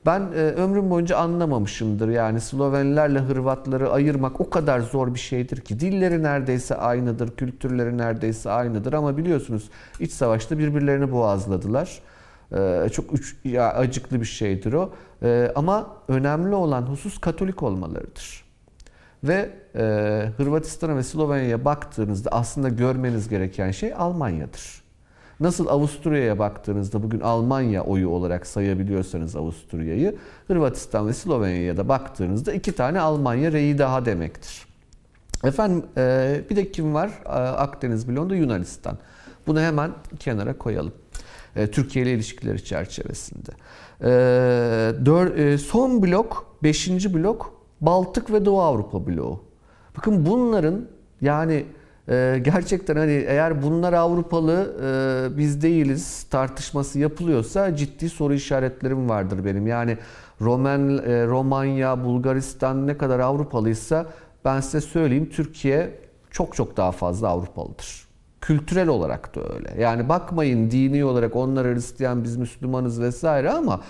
Ben 0.05 0.21
e, 0.21 0.39
ömrüm 0.39 0.89
boyunca 0.89 1.17
anlamamışımdır. 1.17 2.09
Yani 2.09 2.41
Slovenlerle 2.41 3.19
Hırvatları 3.19 3.91
ayırmak 3.91 4.41
o 4.41 4.49
kadar 4.49 4.79
zor 4.79 5.13
bir 5.13 5.19
şeydir 5.19 5.61
ki. 5.61 5.79
Dilleri 5.79 6.23
neredeyse 6.23 6.75
aynıdır, 6.75 7.35
kültürleri 7.35 7.97
neredeyse 7.97 8.51
aynıdır 8.51 8.93
ama 8.93 9.17
biliyorsunuz 9.17 9.69
iç 9.99 10.11
savaşta 10.11 10.59
birbirlerini 10.59 11.11
boğazladılar. 11.11 11.99
Ee, 12.55 12.89
çok 12.91 13.13
üç, 13.13 13.35
ya, 13.43 13.73
acıklı 13.73 14.21
bir 14.21 14.25
şeydir 14.25 14.73
o. 14.73 14.89
Ee, 15.23 15.51
ama 15.55 15.87
önemli 16.07 16.55
olan 16.55 16.81
husus 16.81 17.17
Katolik 17.17 17.63
olmalarıdır. 17.63 18.44
Ve 19.27 19.49
e, 19.75 19.81
Hırvatistan'a 20.37 20.97
ve 20.97 21.03
Slovenya'ya 21.03 21.65
baktığınızda 21.65 22.29
aslında 22.31 22.69
görmeniz 22.69 23.29
gereken 23.29 23.71
şey 23.71 23.93
Almanya'dır. 23.93 24.85
Nasıl 25.39 25.67
Avusturya'ya 25.67 26.39
baktığınızda 26.39 27.03
bugün 27.03 27.19
Almanya 27.19 27.83
oyu 27.83 28.09
olarak 28.09 28.47
sayabiliyorsanız 28.47 29.35
Avusturya'yı, 29.35 30.15
Hırvatistan 30.47 31.07
ve 31.07 31.13
Slovenya'ya 31.13 31.77
da 31.77 31.87
baktığınızda 31.89 32.53
iki 32.53 32.71
tane 32.71 32.99
Almanya 32.99 33.51
reyi 33.51 33.77
daha 33.77 34.05
demektir. 34.05 34.65
Efendim 35.43 35.85
e, 35.97 36.41
bir 36.49 36.55
de 36.55 36.71
kim 36.71 36.93
var? 36.93 37.11
E, 37.25 37.29
Akdeniz 37.29 38.09
bloğunda 38.09 38.35
Yunanistan. 38.35 38.97
Bunu 39.47 39.61
hemen 39.61 39.91
kenara 40.19 40.57
koyalım. 40.57 40.93
E, 41.55 41.71
Türkiye 41.71 42.05
ile 42.05 42.13
ilişkileri 42.13 42.63
çerçevesinde. 42.63 43.51
E, 44.01 44.07
dör, 45.05 45.37
e, 45.37 45.57
son 45.57 46.03
blok, 46.03 46.57
beşinci 46.63 47.13
blok 47.13 47.54
Baltık 47.85 48.31
ve 48.31 48.45
Doğu 48.45 48.61
Avrupa 48.61 49.07
bloğu. 49.07 49.39
Bakın 49.97 50.25
bunların 50.25 50.85
yani 51.21 51.65
e, 52.09 52.39
gerçekten 52.41 52.95
hani 52.95 53.25
eğer 53.27 53.63
bunlar 53.63 53.93
Avrupalı 53.93 54.75
e, 54.83 55.37
biz 55.37 55.61
değiliz 55.61 56.23
tartışması 56.23 56.99
yapılıyorsa 56.99 57.75
ciddi 57.75 58.09
soru 58.09 58.33
işaretlerim 58.33 59.09
vardır 59.09 59.45
benim. 59.45 59.67
Yani 59.67 59.97
Roman, 60.41 60.97
e, 60.97 61.27
Romanya, 61.27 62.03
Bulgaristan 62.03 62.87
ne 62.87 62.97
kadar 62.97 63.19
Avrupalıysa 63.19 64.05
ben 64.45 64.59
size 64.59 64.81
söyleyeyim 64.81 65.29
Türkiye 65.33 65.99
çok 66.31 66.55
çok 66.55 66.77
daha 66.77 66.91
fazla 66.91 67.27
Avrupalıdır. 67.27 68.05
Kültürel 68.41 68.87
olarak 68.87 69.35
da 69.35 69.41
öyle. 69.53 69.81
Yani 69.81 70.09
bakmayın 70.09 70.71
dini 70.71 71.05
olarak 71.05 71.35
onlar 71.35 71.67
Hristiyan 71.67 72.23
biz 72.23 72.37
Müslümanız 72.37 73.01
vesaire 73.01 73.51
ama 73.51 73.81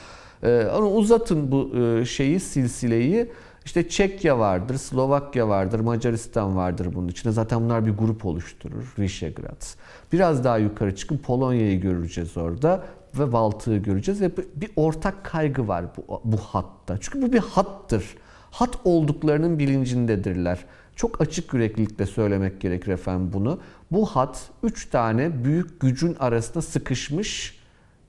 e, 0.43 0.65
uzatın 0.67 1.51
bu 1.51 1.77
e, 1.77 2.05
şeyi 2.05 2.39
silsileyi. 2.39 3.31
İşte 3.66 3.89
Çekya 3.89 4.39
vardır, 4.39 4.78
Slovakya 4.78 5.47
vardır, 5.47 5.80
Macaristan 5.80 6.55
vardır 6.55 6.89
bunun 6.95 7.07
içinde. 7.07 7.34
Zaten 7.34 7.61
bunlar 7.61 7.86
bir 7.86 7.91
grup 7.91 8.26
oluşturur. 8.26 8.93
Visegrad. 8.99 9.63
Biraz 10.11 10.43
daha 10.43 10.57
yukarı 10.57 10.95
çıkın 10.95 11.18
Polonya'yı 11.18 11.82
göreceğiz 11.82 12.38
orada 12.38 12.84
ve 13.20 13.32
Baltık'ı 13.32 13.78
göreceğiz 13.78 14.22
ve 14.22 14.32
bir 14.55 14.70
ortak 14.76 15.26
kaygı 15.26 15.68
var 15.68 15.86
bu, 15.97 16.22
bu 16.24 16.38
hatta. 16.38 16.97
Çünkü 17.01 17.22
bu 17.22 17.34
bir 17.34 17.39
hattır. 17.39 18.16
Hat 18.51 18.78
olduklarının 18.84 19.59
bilincindedirler. 19.59 20.66
Çok 20.95 21.22
açık 21.22 21.53
yüreklilikle 21.53 22.05
söylemek 22.05 22.61
gerekir 22.61 22.91
efendim 22.91 23.30
bunu. 23.34 23.59
Bu 23.91 24.05
hat 24.05 24.49
üç 24.63 24.89
tane 24.89 25.43
büyük 25.43 25.80
gücün 25.80 26.16
arasında 26.20 26.61
sıkışmış 26.61 27.59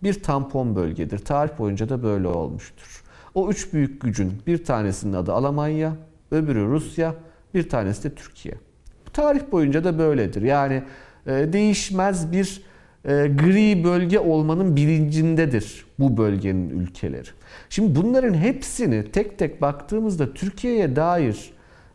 bir 0.02 0.22
tampon 0.22 0.76
bölgedir. 0.76 1.18
Tarih 1.18 1.58
boyunca 1.58 1.88
da 1.88 2.02
böyle 2.02 2.28
olmuştur. 2.28 3.02
O 3.36 3.50
üç 3.50 3.72
büyük 3.72 4.00
gücün 4.00 4.32
bir 4.46 4.64
tanesinin 4.64 5.12
adı 5.12 5.32
Almanya, 5.32 5.96
öbürü 6.30 6.66
Rusya, 6.66 7.14
bir 7.54 7.68
tanesi 7.68 8.10
de 8.10 8.14
Türkiye. 8.14 8.54
Bu 9.06 9.10
tarih 9.12 9.40
boyunca 9.52 9.84
da 9.84 9.98
böyledir. 9.98 10.42
Yani 10.42 10.82
e, 11.26 11.30
değişmez 11.52 12.32
bir 12.32 12.62
e, 13.04 13.10
gri 13.10 13.84
bölge 13.84 14.18
olmanın 14.18 14.76
bilincindedir 14.76 15.86
bu 15.98 16.16
bölgenin 16.16 16.70
ülkeleri. 16.70 17.28
Şimdi 17.70 18.00
bunların 18.00 18.34
hepsini 18.34 19.12
tek 19.12 19.38
tek 19.38 19.62
baktığımızda 19.62 20.34
Türkiye'ye 20.34 20.96
dair 20.96 21.52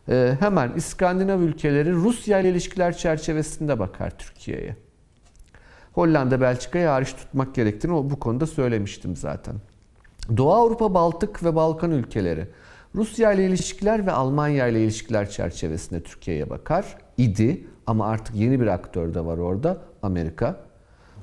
e, 0.08 0.36
hemen 0.40 0.72
İskandinav 0.76 1.40
ülkeleri 1.40 1.92
Rusya 1.92 2.40
ile 2.40 2.50
ilişkiler 2.50 2.96
çerçevesinde 2.96 3.78
bakar 3.78 4.18
Türkiye'ye. 4.18 4.76
Hollanda, 5.92 6.40
Belçika'yı 6.40 6.86
hariç 6.86 7.12
tutmak 7.12 7.54
gerektiğini 7.54 7.92
bu 7.92 8.20
konuda 8.20 8.46
söylemiştim 8.46 9.16
zaten. 9.16 9.54
Doğu 10.36 10.52
Avrupa, 10.52 10.94
Baltık 10.94 11.44
ve 11.44 11.54
Balkan 11.54 11.90
ülkeleri 11.90 12.48
Rusya 12.94 13.32
ile 13.32 13.46
ilişkiler 13.46 14.06
ve 14.06 14.12
Almanya 14.12 14.66
ile 14.66 14.84
ilişkiler 14.84 15.30
çerçevesinde 15.30 16.02
Türkiye'ye 16.02 16.50
bakar 16.50 16.96
idi 17.18 17.66
ama 17.86 18.06
artık 18.06 18.34
yeni 18.34 18.60
bir 18.60 18.66
aktör 18.66 19.14
de 19.14 19.24
var 19.24 19.38
orada 19.38 19.78
Amerika. 20.02 20.56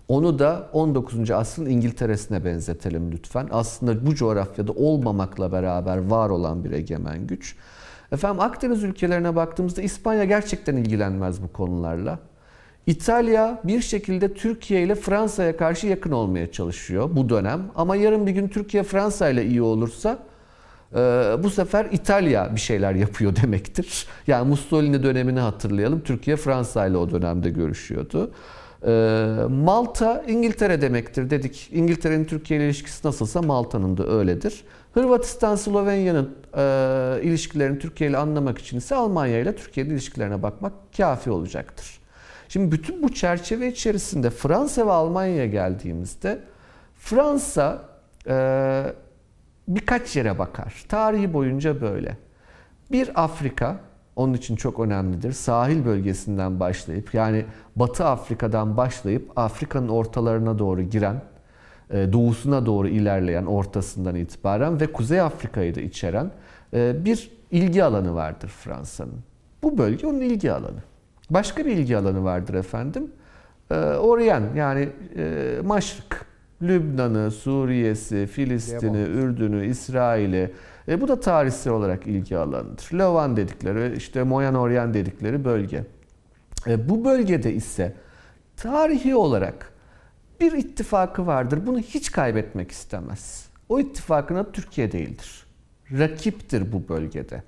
Onu 0.08 0.40
da 0.40 0.70
19. 0.74 1.32
asrın 1.32 1.66
İngiltere'sine 1.66 2.46
benzetelim 2.46 3.12
lütfen. 3.12 3.48
Aslında 3.52 4.06
bu 4.06 4.16
coğrafyada 4.16 4.72
olmamakla 4.72 5.52
beraber 5.52 5.98
var 5.98 6.30
olan 6.30 6.64
bir 6.64 6.72
egemen 6.72 7.28
güç. 7.28 7.56
Efendim 8.12 8.40
Akdeniz 8.40 8.84
ülkelerine 8.84 9.36
baktığımızda 9.36 9.82
İspanya 9.82 10.24
gerçekten 10.24 10.76
ilgilenmez 10.76 11.44
bu 11.44 11.54
konularla. 11.54 12.20
İtalya 12.90 13.62
bir 13.64 13.82
şekilde 13.82 14.34
Türkiye 14.34 14.84
ile 14.84 14.96
Fransa'ya 14.96 15.58
karşı 15.58 15.88
yakın 15.88 16.12
olmaya 16.12 16.52
çalışıyor 16.52 17.10
bu 17.12 17.30
dönem. 17.30 17.62
Ama 17.76 17.96
yarın 17.96 18.28
bir 18.28 18.32
gün 18.32 18.48
Türkiye 18.48 18.84
Fransa 18.84 19.30
ile 19.30 19.46
iyi 19.46 19.62
olursa 19.62 20.20
e, 20.96 20.98
bu 21.44 21.50
sefer 21.50 21.88
İtalya 21.92 22.56
bir 22.56 22.60
şeyler 22.60 22.94
yapıyor 22.94 23.36
demektir. 23.44 24.08
Yani 24.28 24.50
Mussolini 24.50 25.04
dönemini 25.04 25.40
hatırlayalım. 25.40 26.02
Türkiye 26.02 26.36
Fransa 26.36 26.88
ile 26.88 26.98
o 26.98 27.12
dönemde 27.12 27.50
görüşüyordu. 27.50 28.32
Ee, 28.86 29.36
Malta 29.50 30.24
İngiltere 30.28 30.82
demektir 30.82 31.30
dedik. 31.30 31.70
İngiltere'nin 31.72 32.26
Türkiye 32.26 32.60
ile 32.60 32.66
ilişkisi 32.66 33.08
nasılsa 33.08 33.42
Malta'nın 33.42 33.98
da 33.98 34.08
öyledir. 34.08 34.64
Hırvatistan, 34.94 35.56
Slovenya'nın 35.56 36.36
e, 36.58 37.24
ilişkilerini 37.24 37.80
Türkiye 37.80 38.10
ile 38.10 38.18
anlamak 38.18 38.58
için 38.58 38.78
ise 38.78 38.96
Almanya 38.96 39.40
ile 39.40 39.56
Türkiye'nin 39.56 39.92
ilişkilerine 39.92 40.44
bakmak 40.44 40.74
kafi 40.98 41.32
olacaktır. 41.32 41.99
Şimdi 42.50 42.72
bütün 42.72 43.04
bu 43.04 43.14
çerçeve 43.14 43.68
içerisinde 43.68 44.30
Fransa 44.30 44.88
ve 44.88 44.92
Almanya'ya 44.92 45.46
geldiğimizde 45.46 46.40
Fransa 46.96 47.82
e, 48.28 48.94
birkaç 49.68 50.16
yere 50.16 50.40
bakar. 50.40 50.86
Tarihi 50.90 51.34
boyunca 51.34 51.82
böyle. 51.82 52.18
Bir 52.92 53.24
Afrika, 53.24 53.80
onun 54.16 54.34
için 54.34 54.56
çok 54.56 54.80
önemlidir. 54.80 55.32
Sahil 55.32 55.86
bölgesinden 55.86 56.60
başlayıp 56.60 57.14
yani 57.14 57.46
Batı 57.76 58.06
Afrika'dan 58.06 58.78
başlayıp 58.78 59.32
Afrika'nın 59.36 59.90
ortalarına 59.90 60.60
doğru 60.60 60.82
giren, 60.82 61.22
e, 61.90 62.14
doğusuna 62.14 62.66
doğru 62.66 62.88
ilerleyen 62.88 63.46
ortasından 63.46 64.16
itibaren 64.16 64.80
ve 64.80 64.92
Kuzey 64.92 65.22
Afrika'yı 65.22 65.76
da 65.76 65.82
içeren 65.82 66.32
e, 66.74 67.06
bir 67.06 67.32
ilgi 67.52 67.84
alanı 67.84 68.16
vardır 68.16 68.48
Fransa'nın. 68.48 69.20
Bu 69.64 69.78
bölge 69.78 70.08
onun 70.08 70.22
ilgi 70.22 70.52
alanı. 70.52 70.89
Başka 71.30 71.66
bir 71.66 71.72
ilgi 71.72 71.98
alanı 71.98 72.24
vardır 72.24 72.54
efendim. 72.54 73.12
E, 73.72 73.76
Oryen 73.76 74.44
yani 74.56 74.90
Maşrık. 75.64 76.30
Lübnan'ı, 76.62 77.32
Suriye'si, 77.32 78.28
Filistin'i, 78.28 79.02
Ürdün'ü, 79.02 79.66
İsrail'i, 79.66 80.54
e, 80.88 81.02
bu 81.02 81.08
da 81.08 81.20
tarihsel 81.20 81.74
olarak 81.74 82.08
ilgi 82.08 82.38
alanıdır. 82.38 82.90
Levan 82.94 83.38
dedikleri, 83.38 83.98
işte 83.98 84.24
Moyen 84.24 84.54
Orient 84.54 84.94
dedikleri 84.94 85.46
bölge. 85.46 85.86
E, 86.68 86.90
bu 86.90 87.06
bölgede 87.06 87.54
ise 87.54 87.94
tarihi 88.58 89.16
olarak 89.16 89.72
bir 90.42 90.52
ittifakı 90.52 91.28
vardır. 91.28 91.60
Bunu 91.66 91.80
hiç 91.80 92.12
kaybetmek 92.12 92.72
istemez. 92.72 93.50
O 93.70 93.80
ittifakın 93.80 94.36
adı 94.36 94.52
Türkiye 94.52 94.92
değildir. 94.92 95.46
Rakiptir 95.92 96.72
bu 96.72 96.90
bölgede. 96.90 97.44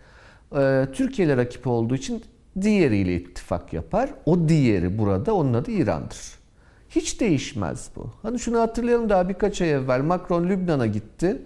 E, 0.56 0.88
Türkiye 0.94 1.28
ile 1.28 1.38
rakip 1.38 1.68
olduğu 1.68 1.96
için 1.96 2.24
diğeriyle 2.62 3.16
ittifak 3.16 3.74
yapar. 3.74 4.10
O 4.26 4.50
diğeri 4.50 4.98
burada 4.98 5.36
onun 5.36 5.54
adı 5.54 5.72
İran'dır. 5.72 6.42
Hiç 6.90 7.20
değişmez 7.20 7.90
bu. 7.96 8.10
Hani 8.22 8.40
şunu 8.40 8.60
hatırlayalım 8.60 9.10
daha 9.10 9.30
birkaç 9.30 9.62
ay 9.62 9.72
evvel 9.72 10.02
Macron 10.02 10.50
Lübnan'a 10.50 10.86
gitti. 10.86 11.42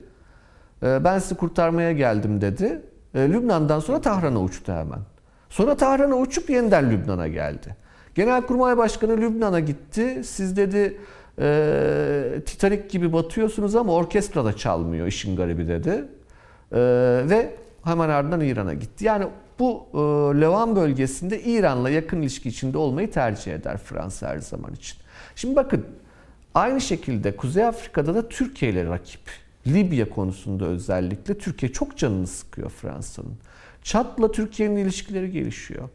Ee, 0.84 1.03
ben 1.03 1.20
sizi 1.20 1.36
kurtarmaya 1.36 1.91
geldim 1.91 2.41
dedi. 2.41 2.82
Ee, 3.16 3.20
Lübnan'dan 3.30 3.80
sonra 3.80 4.01
Tahran'a 4.01 4.41
uçtu 4.41 4.72
hemen. 4.72 4.99
Sonra 5.49 5.78
Tahran'a 5.78 6.16
uçup 6.16 6.49
yeniden 6.49 6.91
Lübnan'a 6.91 7.28
geldi. 7.28 7.76
Genelkurmay 8.16 8.78
Başkanı 8.78 9.18
Lübnan'a 9.18 9.60
gitti. 9.60 10.22
Siz 10.24 10.58
dedi 10.58 10.97
e, 11.39 12.41
Titanic 12.45 12.88
gibi 12.89 13.14
batıyorsunuz 13.14 13.76
ama 13.76 13.93
orkestra 13.93 14.45
da 14.45 14.53
çalmıyor 14.53 15.08
işin 15.08 15.36
garibi 15.36 15.68
dedi. 15.68 16.06
E, 16.72 16.80
ve 17.30 17.56
hemen 17.84 18.10
ardından 18.10 18.41
İran'a 18.41 18.74
gitti. 18.74 19.06
Yani 19.06 19.26
bu 19.60 19.88
e, 19.93 19.97
Levan 20.41 20.76
bölgesinde 20.76 21.43
İran'la 21.43 21.89
yakın 21.89 22.22
ilişki 22.22 22.49
içinde 22.49 22.78
olmayı 22.78 23.12
tercih 23.12 23.53
eder 23.53 23.78
Fransa 23.78 24.28
her 24.28 24.39
zaman 24.39 24.74
için. 24.74 24.97
Şimdi 25.36 25.56
bakın 25.56 25.86
aynı 26.53 26.82
şekilde 26.82 27.36
Kuzey 27.36 27.66
Afrika'da 27.66 28.16
da 28.16 28.30
Türkiye 28.30 28.72
ile 28.72 28.86
rakip. 28.86 29.22
Libya 29.68 30.10
konusunda 30.10 30.66
özellikle 30.66 31.38
Türkiye 31.38 31.72
çok 31.72 31.97
canını 31.97 32.28
sıkıyor 32.28 32.70
Fransa'nın. 32.70 33.38
Çat'la 33.84 34.32
Türkiye'nin 34.32 34.76
ilişkileri 34.76 35.32
gelişiyor. 35.32 35.89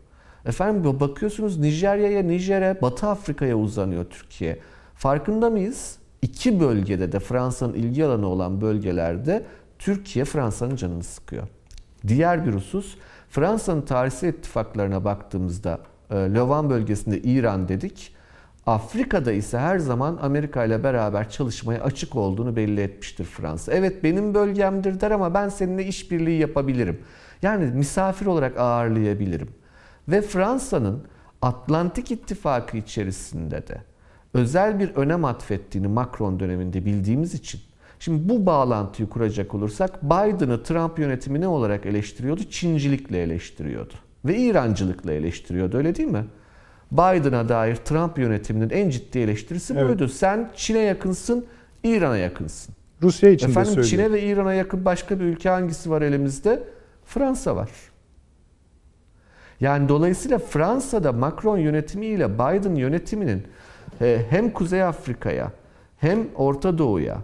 Efendim 0.47 1.01
bakıyorsunuz 1.01 1.59
Nijerya'ya, 1.59 2.23
Nijer'e, 2.23 2.79
Batı 2.83 3.07
Afrika'ya 3.07 3.57
uzanıyor 3.57 4.05
Türkiye. 4.05 4.59
Farkında 4.95 5.51
mıyız? 5.51 5.97
İki 6.23 6.61
bölgede 6.61 7.13
de 7.13 7.21
Fransa'nın 7.21 7.75
ilgi 7.75 8.05
alanı 8.05 8.27
olan 8.27 8.61
bölgelerde 8.61 9.45
Türkiye 9.79 10.25
Fransa'nın 10.25 10.77
canını 10.77 11.05
sıkıyor. 11.05 11.49
Diğer 12.09 12.47
bir 12.47 12.53
husus 12.53 12.97
Fransa'nın 13.31 13.83
tarihsel 13.83 14.29
ittifaklarına 14.29 15.05
baktığımızda 15.05 15.79
e, 16.11 16.15
Levan 16.15 16.71
bölgesinde 16.71 17.19
İran 17.19 17.69
dedik. 17.69 18.15
Afrika'da 18.67 19.33
ise 19.33 19.59
her 19.59 19.79
zaman 19.79 20.19
Amerika 20.23 20.65
ile 20.65 20.85
beraber 20.85 21.31
çalışmaya 21.31 21.83
açık 21.83 22.17
olduğunu 22.17 22.57
belli 22.57 22.81
etmiştir 22.81 23.25
Fransa. 23.25 23.73
Evet 23.73 24.05
benim 24.05 24.35
bölgemdir 24.35 25.01
der 25.01 25.11
ama 25.11 25.35
ben 25.35 25.49
seninle 25.49 25.85
işbirliği 25.85 26.41
yapabilirim. 26.41 27.01
Yani 27.43 27.65
misafir 27.65 28.27
olarak 28.27 28.59
ağırlayabilirim. 28.59 29.49
Ve 30.09 30.23
Fransa'nın 30.23 31.05
Atlantik 31.43 32.11
İttifakı 32.11 32.77
içerisinde 32.77 33.67
de 33.69 33.83
özel 34.35 34.79
bir 34.79 34.95
önem 34.95 35.25
atfettiğini 35.25 35.89
Macron 35.89 36.41
döneminde 36.41 36.85
bildiğimiz 36.85 37.35
için 37.35 37.61
Şimdi 38.01 38.29
bu 38.29 38.47
bağlantıyı 38.47 39.09
kuracak 39.09 39.55
olursak 39.55 40.03
Biden'ı 40.03 40.63
Trump 40.63 40.99
yönetimi 40.99 41.41
ne 41.41 41.49
olarak 41.49 41.87
eleştiriyordu? 41.87 42.45
Çincilikle 42.51 43.23
eleştiriyordu. 43.23 43.95
Ve 44.25 44.37
İrancılıkla 44.37 45.13
eleştiriyordu 45.13 45.77
öyle 45.77 45.95
değil 45.95 46.09
mi? 46.09 46.25
Biden'a 46.93 47.49
dair 47.49 47.77
Trump 47.77 48.19
yönetiminin 48.19 48.71
en 48.71 48.91
ciddi 48.91 49.19
eleştirisi 49.19 49.75
evet. 49.75 49.89
buydu. 49.89 50.09
Sen 50.09 50.51
Çin'e 50.57 50.79
yakınsın, 50.79 51.47
İran'a 51.85 52.17
yakınsın. 52.17 52.75
Rusya 53.03 53.31
için 53.31 53.49
Efendim, 53.49 53.77
de 53.77 53.85
Çin'e 53.85 54.13
ve 54.13 54.23
İran'a 54.23 54.55
yakın 54.55 54.85
başka 54.85 55.21
bir 55.21 55.25
ülke 55.25 55.49
hangisi 55.49 55.91
var 55.91 56.03
elimizde? 56.03 56.63
Fransa 57.05 57.57
var. 57.57 57.71
Yani 59.61 59.89
dolayısıyla 59.89 60.39
Fransa'da 60.39 61.13
Macron 61.13 61.59
yönetimiyle 61.59 62.35
Biden 62.35 62.75
yönetiminin 62.75 63.43
e, 64.01 64.23
hem 64.31 64.51
Kuzey 64.51 64.83
Afrika'ya 64.83 65.53
hem 65.99 66.27
Orta 66.37 66.79
Doğu'ya 66.79 67.19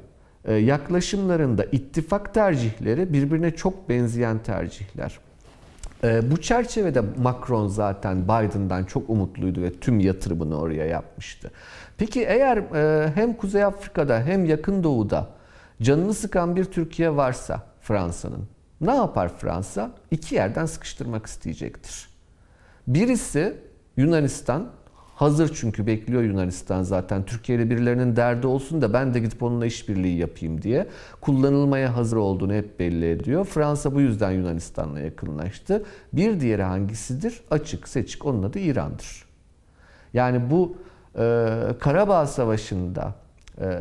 yaklaşımlarında 0.52 1.64
ittifak 1.64 2.34
tercihleri 2.34 3.12
birbirine 3.12 3.50
çok 3.50 3.88
benzeyen 3.88 4.38
tercihler. 4.38 5.18
E, 6.04 6.30
bu 6.30 6.40
çerçevede 6.40 7.02
Macron 7.22 7.68
zaten 7.68 8.24
Biden'dan 8.24 8.84
çok 8.84 9.10
umutluydu 9.10 9.62
ve 9.62 9.72
tüm 9.72 10.00
yatırımını 10.00 10.60
oraya 10.60 10.86
yapmıştı. 10.86 11.50
Peki 11.98 12.24
eğer 12.24 12.56
e, 12.56 13.10
hem 13.14 13.32
Kuzey 13.32 13.64
Afrika'da 13.64 14.22
hem 14.22 14.44
Yakın 14.44 14.84
Doğu'da 14.84 15.28
canını 15.82 16.14
sıkan 16.14 16.56
bir 16.56 16.64
Türkiye 16.64 17.16
varsa 17.16 17.62
Fransa'nın 17.80 18.48
ne 18.80 18.94
yapar 18.94 19.28
Fransa? 19.38 19.90
İki 20.10 20.34
yerden 20.34 20.66
sıkıştırmak 20.66 21.26
isteyecektir. 21.26 22.08
Birisi 22.86 23.56
Yunanistan, 23.96 24.68
Hazır 25.16 25.54
çünkü 25.54 25.86
bekliyor 25.86 26.22
Yunanistan 26.22 26.82
zaten. 26.82 27.24
Türkiye 27.24 27.58
ile 27.58 27.70
birilerinin 27.70 28.16
derdi 28.16 28.46
olsun 28.46 28.82
da 28.82 28.92
ben 28.92 29.14
de 29.14 29.20
gidip 29.20 29.42
onunla 29.42 29.66
işbirliği 29.66 30.18
yapayım 30.18 30.62
diye. 30.62 30.86
Kullanılmaya 31.20 31.96
hazır 31.96 32.16
olduğunu 32.16 32.52
hep 32.52 32.80
belli 32.80 33.10
ediyor. 33.10 33.44
Fransa 33.44 33.94
bu 33.94 34.00
yüzden 34.00 34.30
Yunanistan'la 34.30 35.00
yakınlaştı. 35.00 35.84
Bir 36.12 36.40
diğeri 36.40 36.62
hangisidir? 36.62 37.40
Açık, 37.50 37.88
seçik. 37.88 38.26
Onun 38.26 38.42
adı 38.42 38.58
İran'dır. 38.58 39.24
Yani 40.14 40.50
bu 40.50 40.76
e, 41.18 41.22
Karabağ 41.80 42.26
Savaşı'nda 42.26 43.14
e, 43.60 43.80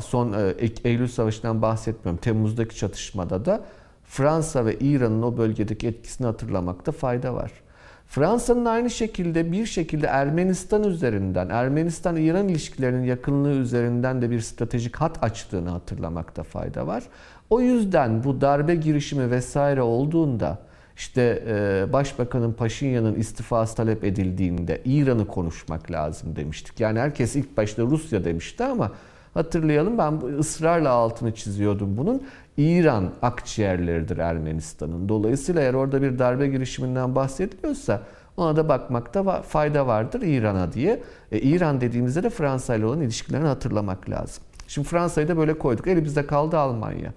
son 0.00 0.32
e, 0.32 0.54
Eylül 0.84 1.08
Savaşı'ndan 1.08 1.62
bahsetmiyorum. 1.62 2.20
Temmuz'daki 2.20 2.76
çatışmada 2.76 3.44
da 3.44 3.64
Fransa 4.04 4.66
ve 4.66 4.78
İran'ın 4.78 5.22
o 5.22 5.36
bölgedeki 5.36 5.86
etkisini 5.86 6.26
hatırlamakta 6.26 6.92
fayda 6.92 7.34
var. 7.34 7.52
Fransa'nın 8.06 8.64
aynı 8.64 8.90
şekilde 8.90 9.52
bir 9.52 9.66
şekilde 9.66 10.06
Ermenistan 10.06 10.84
üzerinden, 10.84 11.48
Ermenistan-İran 11.48 12.48
ilişkilerinin 12.48 13.04
yakınlığı 13.04 13.52
üzerinden 13.52 14.22
de 14.22 14.30
bir 14.30 14.40
stratejik 14.40 14.96
hat 14.96 15.24
açtığını 15.24 15.70
hatırlamakta 15.70 16.42
fayda 16.42 16.86
var. 16.86 17.02
O 17.50 17.60
yüzden 17.60 18.24
bu 18.24 18.40
darbe 18.40 18.74
girişimi 18.74 19.30
vesaire 19.30 19.82
olduğunda 19.82 20.58
işte 20.96 21.42
e, 21.46 21.92
Başbakanın 21.92 22.52
Paşinyan'ın 22.52 23.14
istifası 23.14 23.76
talep 23.76 24.04
edildiğinde 24.04 24.82
İran'ı 24.84 25.26
konuşmak 25.26 25.90
lazım 25.90 26.36
demiştik. 26.36 26.80
Yani 26.80 26.98
herkes 26.98 27.36
ilk 27.36 27.56
başta 27.56 27.82
Rusya 27.82 28.24
demişti 28.24 28.64
ama 28.64 28.92
hatırlayalım 29.36 29.98
ben 29.98 30.38
ısrarla 30.38 30.90
altını 30.90 31.34
çiziyordum 31.34 31.96
bunun. 31.96 32.22
İran 32.56 33.10
akciğerleridir 33.22 34.18
Ermenistan'ın. 34.18 35.08
Dolayısıyla 35.08 35.62
eğer 35.62 35.74
orada 35.74 36.02
bir 36.02 36.18
darbe 36.18 36.48
girişiminden 36.48 37.14
bahsediliyorsa 37.14 38.02
ona 38.36 38.56
da 38.56 38.68
bakmakta 38.68 39.42
fayda 39.42 39.86
vardır 39.86 40.22
İran'a 40.22 40.72
diye. 40.72 41.02
E, 41.32 41.38
İran 41.38 41.80
dediğimizde 41.80 42.22
de 42.22 42.30
Fransa 42.30 42.74
ile 42.74 42.86
olan 42.86 43.00
ilişkilerini 43.00 43.46
hatırlamak 43.46 44.10
lazım. 44.10 44.44
Şimdi 44.68 44.88
Fransa'yı 44.88 45.28
da 45.28 45.36
böyle 45.36 45.58
koyduk. 45.58 45.86
Elimizde 45.86 46.26
kaldı 46.26 46.58
Almanya. 46.58 47.12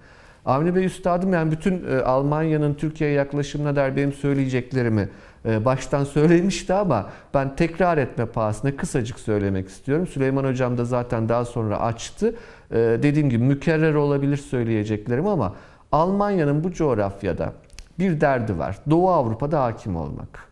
Avni 0.46 0.74
Bey 0.74 0.84
Üstadım 0.84 1.32
yani 1.32 1.52
bütün 1.52 1.84
e, 1.90 2.00
Almanya'nın 2.00 2.74
Türkiye'ye 2.74 3.16
yaklaşımına 3.16 3.76
dair 3.76 3.96
benim 3.96 4.12
söyleyeceklerimi 4.12 5.08
baştan 5.44 6.04
söylemişti 6.04 6.74
ama 6.74 7.10
ben 7.34 7.56
tekrar 7.56 7.98
etme 7.98 8.26
pahasına 8.26 8.76
kısacık 8.76 9.20
söylemek 9.20 9.68
istiyorum. 9.68 10.06
Süleyman 10.06 10.44
Hocam 10.44 10.78
da 10.78 10.84
zaten 10.84 11.28
daha 11.28 11.44
sonra 11.44 11.80
açtı. 11.80 12.34
E, 12.70 12.76
dediğim 12.76 13.30
gibi 13.30 13.44
mükerrer 13.44 13.94
olabilir 13.94 14.36
söyleyeceklerim 14.36 15.26
ama 15.26 15.54
Almanya'nın 15.92 16.64
bu 16.64 16.72
coğrafyada 16.72 17.52
bir 17.98 18.20
derdi 18.20 18.58
var. 18.58 18.76
Doğu 18.90 19.10
Avrupa'da 19.10 19.64
hakim 19.64 19.96
olmak. 19.96 20.50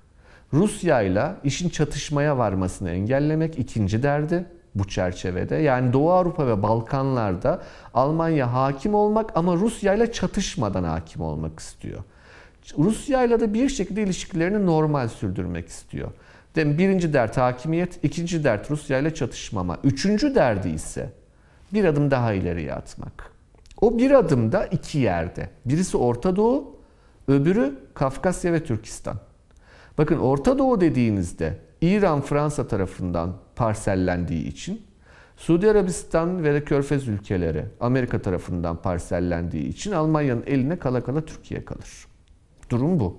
Rusya 0.53 1.03
ile 1.03 1.35
işin 1.45 1.69
çatışmaya 1.69 2.39
varmasını 2.39 2.91
engellemek 2.91 3.59
ikinci 3.59 4.03
derdi 4.03 4.45
bu 4.75 4.89
çerçevede. 4.89 5.57
Yani 5.57 5.93
Doğu 5.93 6.13
Avrupa 6.13 6.47
ve 6.47 6.63
Balkanlarda 6.63 7.63
Almanya 7.95 8.53
hakim 8.53 8.95
olmak 8.95 9.37
ama 9.37 9.55
Rusya 9.55 9.95
ile 9.95 10.13
çatışmadan 10.13 10.85
hakim 10.85 11.23
olmak 11.23 11.61
istiyor. 11.61 12.03
Rusya 12.79 13.25
ile 13.25 13.41
de 13.41 13.55
bir 13.55 13.69
şekilde 13.69 14.03
ilişkilerini 14.03 14.67
normal 14.67 15.09
sürdürmek 15.09 15.69
istiyor. 15.69 16.11
Dem 16.57 16.79
birinci 16.79 17.13
dert 17.13 17.37
hakimiyet, 17.37 18.05
ikinci 18.05 18.45
dert 18.45 18.71
Rusya 18.71 18.99
ile 18.99 19.15
çatışmama. 19.15 19.79
Üçüncü 19.85 20.35
derdi 20.35 20.69
ise 20.69 21.13
bir 21.73 21.85
adım 21.85 22.11
daha 22.11 22.33
ileriye 22.33 22.75
atmak. 22.75 23.33
O 23.81 23.99
bir 23.99 24.11
adımda 24.11 24.67
iki 24.67 24.99
yerde. 24.99 25.51
Birisi 25.65 25.97
Orta 25.97 26.37
Doğu, 26.37 26.77
öbürü 27.29 27.79
Kafkasya 27.95 28.53
ve 28.53 28.65
Türkistan. 28.65 29.17
Bakın 29.99 30.19
Orta 30.19 30.59
Doğu 30.59 30.81
dediğinizde 30.81 31.59
İran 31.81 32.21
Fransa 32.21 32.69
tarafından 32.69 33.37
parsellendiği 33.57 34.47
için 34.47 34.83
Suudi 35.37 35.71
Arabistan 35.71 36.45
ve 36.45 36.55
de 36.55 36.65
Körfez 36.65 37.09
ülkeleri 37.09 37.65
Amerika 37.81 38.23
tarafından 38.23 38.77
parsellendiği 38.77 39.69
için 39.69 39.93
Almanya'nın 39.93 40.45
eline 40.47 40.79
kala 40.79 41.05
kala 41.05 41.25
Türkiye 41.25 41.65
kalır. 41.65 42.08
Durum 42.71 43.01
bu. 43.01 43.17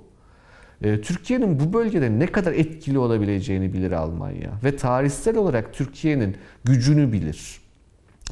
Ee, 0.84 1.02
Türkiye'nin 1.02 1.60
bu 1.60 1.74
bölgede 1.74 2.20
ne 2.20 2.28
kadar 2.28 2.54
etkili 2.54 3.00
olabileceğini 3.00 3.74
bilir 3.74 3.92
Almanya 3.92 4.50
ve 4.64 4.76
tarihsel 4.78 5.38
olarak 5.38 5.74
Türkiye'nin 5.74 6.36
gücünü 6.64 7.12
bilir. 7.12 7.62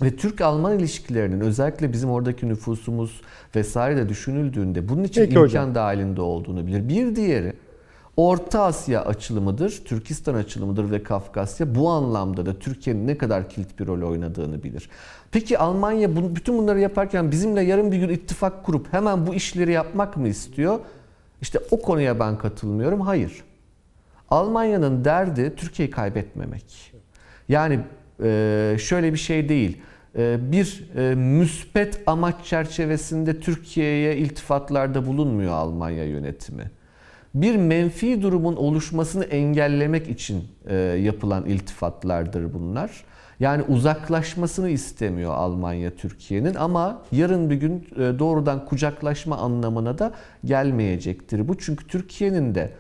Ve 0.02 0.16
Türk-Alman 0.16 0.80
ilişkilerinin 0.80 1.40
özellikle 1.40 1.94
bizim 1.94 2.10
oradaki 2.10 2.48
nüfusumuz 2.50 3.22
vesaire 3.56 3.98
de 3.98 4.10
düşünüldüğünde 4.10 4.90
bunun 4.90 5.04
için 5.04 5.22
Peki 5.22 5.34
imkan 5.34 5.44
hocam. 5.44 5.76
dahilinde 5.76 6.22
olduğunu 6.22 6.68
bilir. 6.68 6.90
Bir 6.90 7.16
diğeri 7.16 7.54
Orta 8.18 8.64
Asya 8.64 9.06
açılımıdır, 9.06 9.82
Türkistan 9.86 10.34
açılımıdır 10.36 10.92
ve 10.92 11.04
Kafkasya 11.04 11.76
bu 11.76 11.90
anlamda 11.90 12.46
da 12.46 12.60
Türkiye'nin 12.60 13.08
ne 13.08 13.18
kadar 13.18 13.50
kilit 13.50 13.80
bir 13.80 13.88
rol 13.88 14.10
oynadığını 14.10 14.64
bilir. 14.64 14.90
Peki 15.32 15.58
Almanya 15.58 16.36
bütün 16.36 16.58
bunları 16.58 16.80
yaparken 16.80 17.32
bizimle 17.32 17.62
yarın 17.62 17.92
bir 17.92 17.98
gün 17.98 18.10
ittifak 18.10 18.66
kurup 18.66 18.94
hemen 18.94 19.28
bu 19.28 19.34
işleri 19.34 19.72
yapmak 19.72 20.18
mı 20.18 20.28
istiyor? 20.28 20.80
İşte 21.42 21.60
o 21.72 21.82
konuya 21.82 22.20
ben 22.20 22.38
katılmıyorum. 22.38 23.02
Hayır. 23.02 23.44
Almanya'nın 24.30 25.06
derdi 25.06 25.54
Türkiye'yi 25.56 25.92
kaybetmemek. 25.92 26.94
Yani 27.50 27.80
e, 28.24 28.76
şöyle 28.80 29.14
bir 29.14 29.18
şey 29.18 29.50
değil. 29.50 29.82
E, 30.18 30.52
Bir 30.52 30.90
e, 30.96 31.16
müspet 31.16 32.02
amaç 32.06 32.46
çerçevesinde 32.46 33.40
Türkiye'ye 33.40 34.18
iltifatlarda 34.18 35.06
bulunmuyor 35.06 35.52
Almanya 35.52 36.06
yönetimi. 36.06 36.72
Bir 37.36 37.56
menfi 37.56 38.22
durumun 38.22 38.56
oluşmasını 38.56 39.24
engellemek 39.24 40.10
için 40.10 40.44
yapılan 41.00 41.46
iltifatlardır 41.46 42.54
bunlar. 42.54 43.04
Yani 43.40 43.64
uzaklaşmasını 43.64 44.70
istemiyor 44.70 45.34
Almanya 45.34 45.96
Türkiye'nin 45.96 46.56
ama 46.56 47.02
yarın 47.12 47.50
bir 47.50 47.56
gün 47.56 47.88
e, 47.96 48.20
doğrudan 48.20 48.66
kucaklaşma 48.66 49.38
anlamına 49.38 49.98
da 49.98 50.12
gelmeyecektir 50.46 51.48
bu. 51.48 51.58
Çünkü 51.58 51.88
Türkiye'nin 51.88 52.56
de 52.56 52.72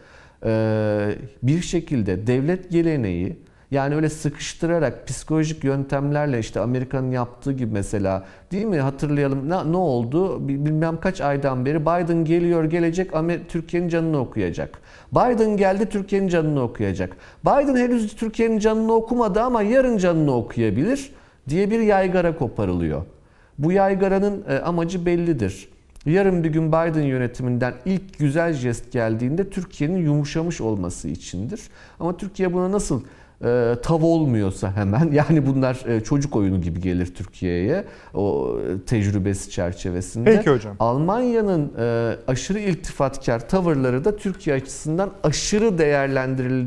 e, 0.45 1.15
bir 1.43 1.61
şekilde 1.61 2.27
devlet 2.27 2.71
geleneği 2.71 3.37
yani 3.72 3.95
öyle 3.95 4.09
sıkıştırarak 4.09 5.07
psikolojik 5.07 5.63
yöntemlerle 5.63 6.39
işte 6.39 6.59
Amerika'nın 6.59 7.11
yaptığı 7.11 7.51
gibi 7.53 7.74
mesela 7.74 8.26
değil 8.51 8.65
mi 8.65 8.80
hatırlayalım 8.80 9.49
ne, 9.49 9.72
ne 9.72 9.78
oldu 9.78 10.47
Bil- 10.47 10.65
bilmem 10.65 10.99
kaç 10.99 11.22
aydan 11.22 11.65
beri 11.65 11.82
Biden 11.82 12.26
geliyor 12.26 12.63
gelecek 12.63 13.11
Türkiye'nin 13.49 13.89
canını 13.89 14.20
okuyacak. 14.20 14.80
Biden 15.11 15.57
geldi 15.57 15.89
Türkiye'nin 15.89 16.28
canını 16.28 16.61
okuyacak. 16.61 17.18
Biden 17.45 17.76
henüz 17.76 18.15
Türkiye'nin 18.15 18.59
canını 18.59 18.93
okumadı 18.93 19.41
ama 19.41 19.61
yarın 19.61 19.97
canını 19.97 20.36
okuyabilir 20.36 21.11
diye 21.49 21.72
bir 21.72 21.80
yaygara 21.80 22.36
koparılıyor. 22.36 23.01
Bu 23.57 23.72
yaygaranın 23.72 24.43
e, 24.49 24.59
amacı 24.59 25.05
bellidir. 25.05 25.70
Yarın 26.05 26.43
bir 26.43 26.49
gün 26.49 26.68
Biden 26.68 27.01
yönetiminden 27.01 27.74
ilk 27.86 28.20
güzel 28.20 28.53
jest 28.53 28.91
geldiğinde 28.91 29.49
Türkiye'nin 29.49 29.97
yumuşamış 29.97 30.61
olması 30.61 31.07
içindir. 31.07 31.61
Ama 31.99 32.18
Türkiye 32.18 32.53
buna 32.53 32.72
nasıl 32.72 33.01
e, 33.43 33.75
tav 33.83 34.01
olmuyorsa 34.03 34.71
hemen 34.75 35.11
yani 35.11 35.45
bunlar 35.45 35.85
e, 35.88 36.03
çocuk 36.03 36.35
oyunu 36.35 36.61
gibi 36.61 36.81
gelir 36.81 37.15
Türkiye'ye 37.15 37.85
o 38.13 38.57
e, 38.59 38.85
tecrübesi 38.85 39.49
çerçevesinde. 39.49 40.35
Peki 40.38 40.49
hocam. 40.49 40.75
Almanya'nın 40.79 41.73
e, 41.79 42.15
aşırı 42.27 42.59
iltifatkar 42.59 43.49
tavırları 43.49 44.05
da 44.05 44.15
Türkiye 44.15 44.55
açısından 44.55 45.11
aşırı 45.23 45.77
değerlendiril 45.77 46.65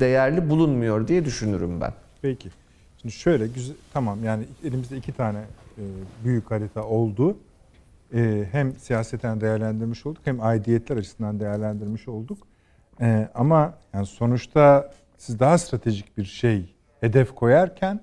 değerli 0.00 0.50
bulunmuyor 0.50 1.08
diye 1.08 1.24
düşünürüm 1.24 1.80
ben. 1.80 1.92
Peki. 2.22 2.48
Şimdi 3.02 3.14
şöyle 3.14 3.46
güzel 3.46 3.76
tamam 3.92 4.24
yani 4.24 4.44
elimizde 4.64 4.96
iki 4.96 5.12
tane 5.12 5.38
e, 5.78 5.82
büyük 6.24 6.50
harita 6.50 6.84
oldu. 6.84 7.36
E, 8.14 8.44
hem 8.52 8.72
siyaseten 8.72 9.40
değerlendirmiş 9.40 10.06
olduk 10.06 10.22
hem 10.24 10.40
aidiyetler 10.40 10.96
açısından 10.96 11.40
değerlendirmiş 11.40 12.08
olduk. 12.08 12.38
E, 13.00 13.28
ama 13.34 13.74
yani 13.94 14.06
sonuçta 14.06 14.92
siz 15.20 15.40
daha 15.40 15.58
stratejik 15.58 16.18
bir 16.18 16.24
şey 16.24 16.74
hedef 17.00 17.34
koyarken 17.34 18.00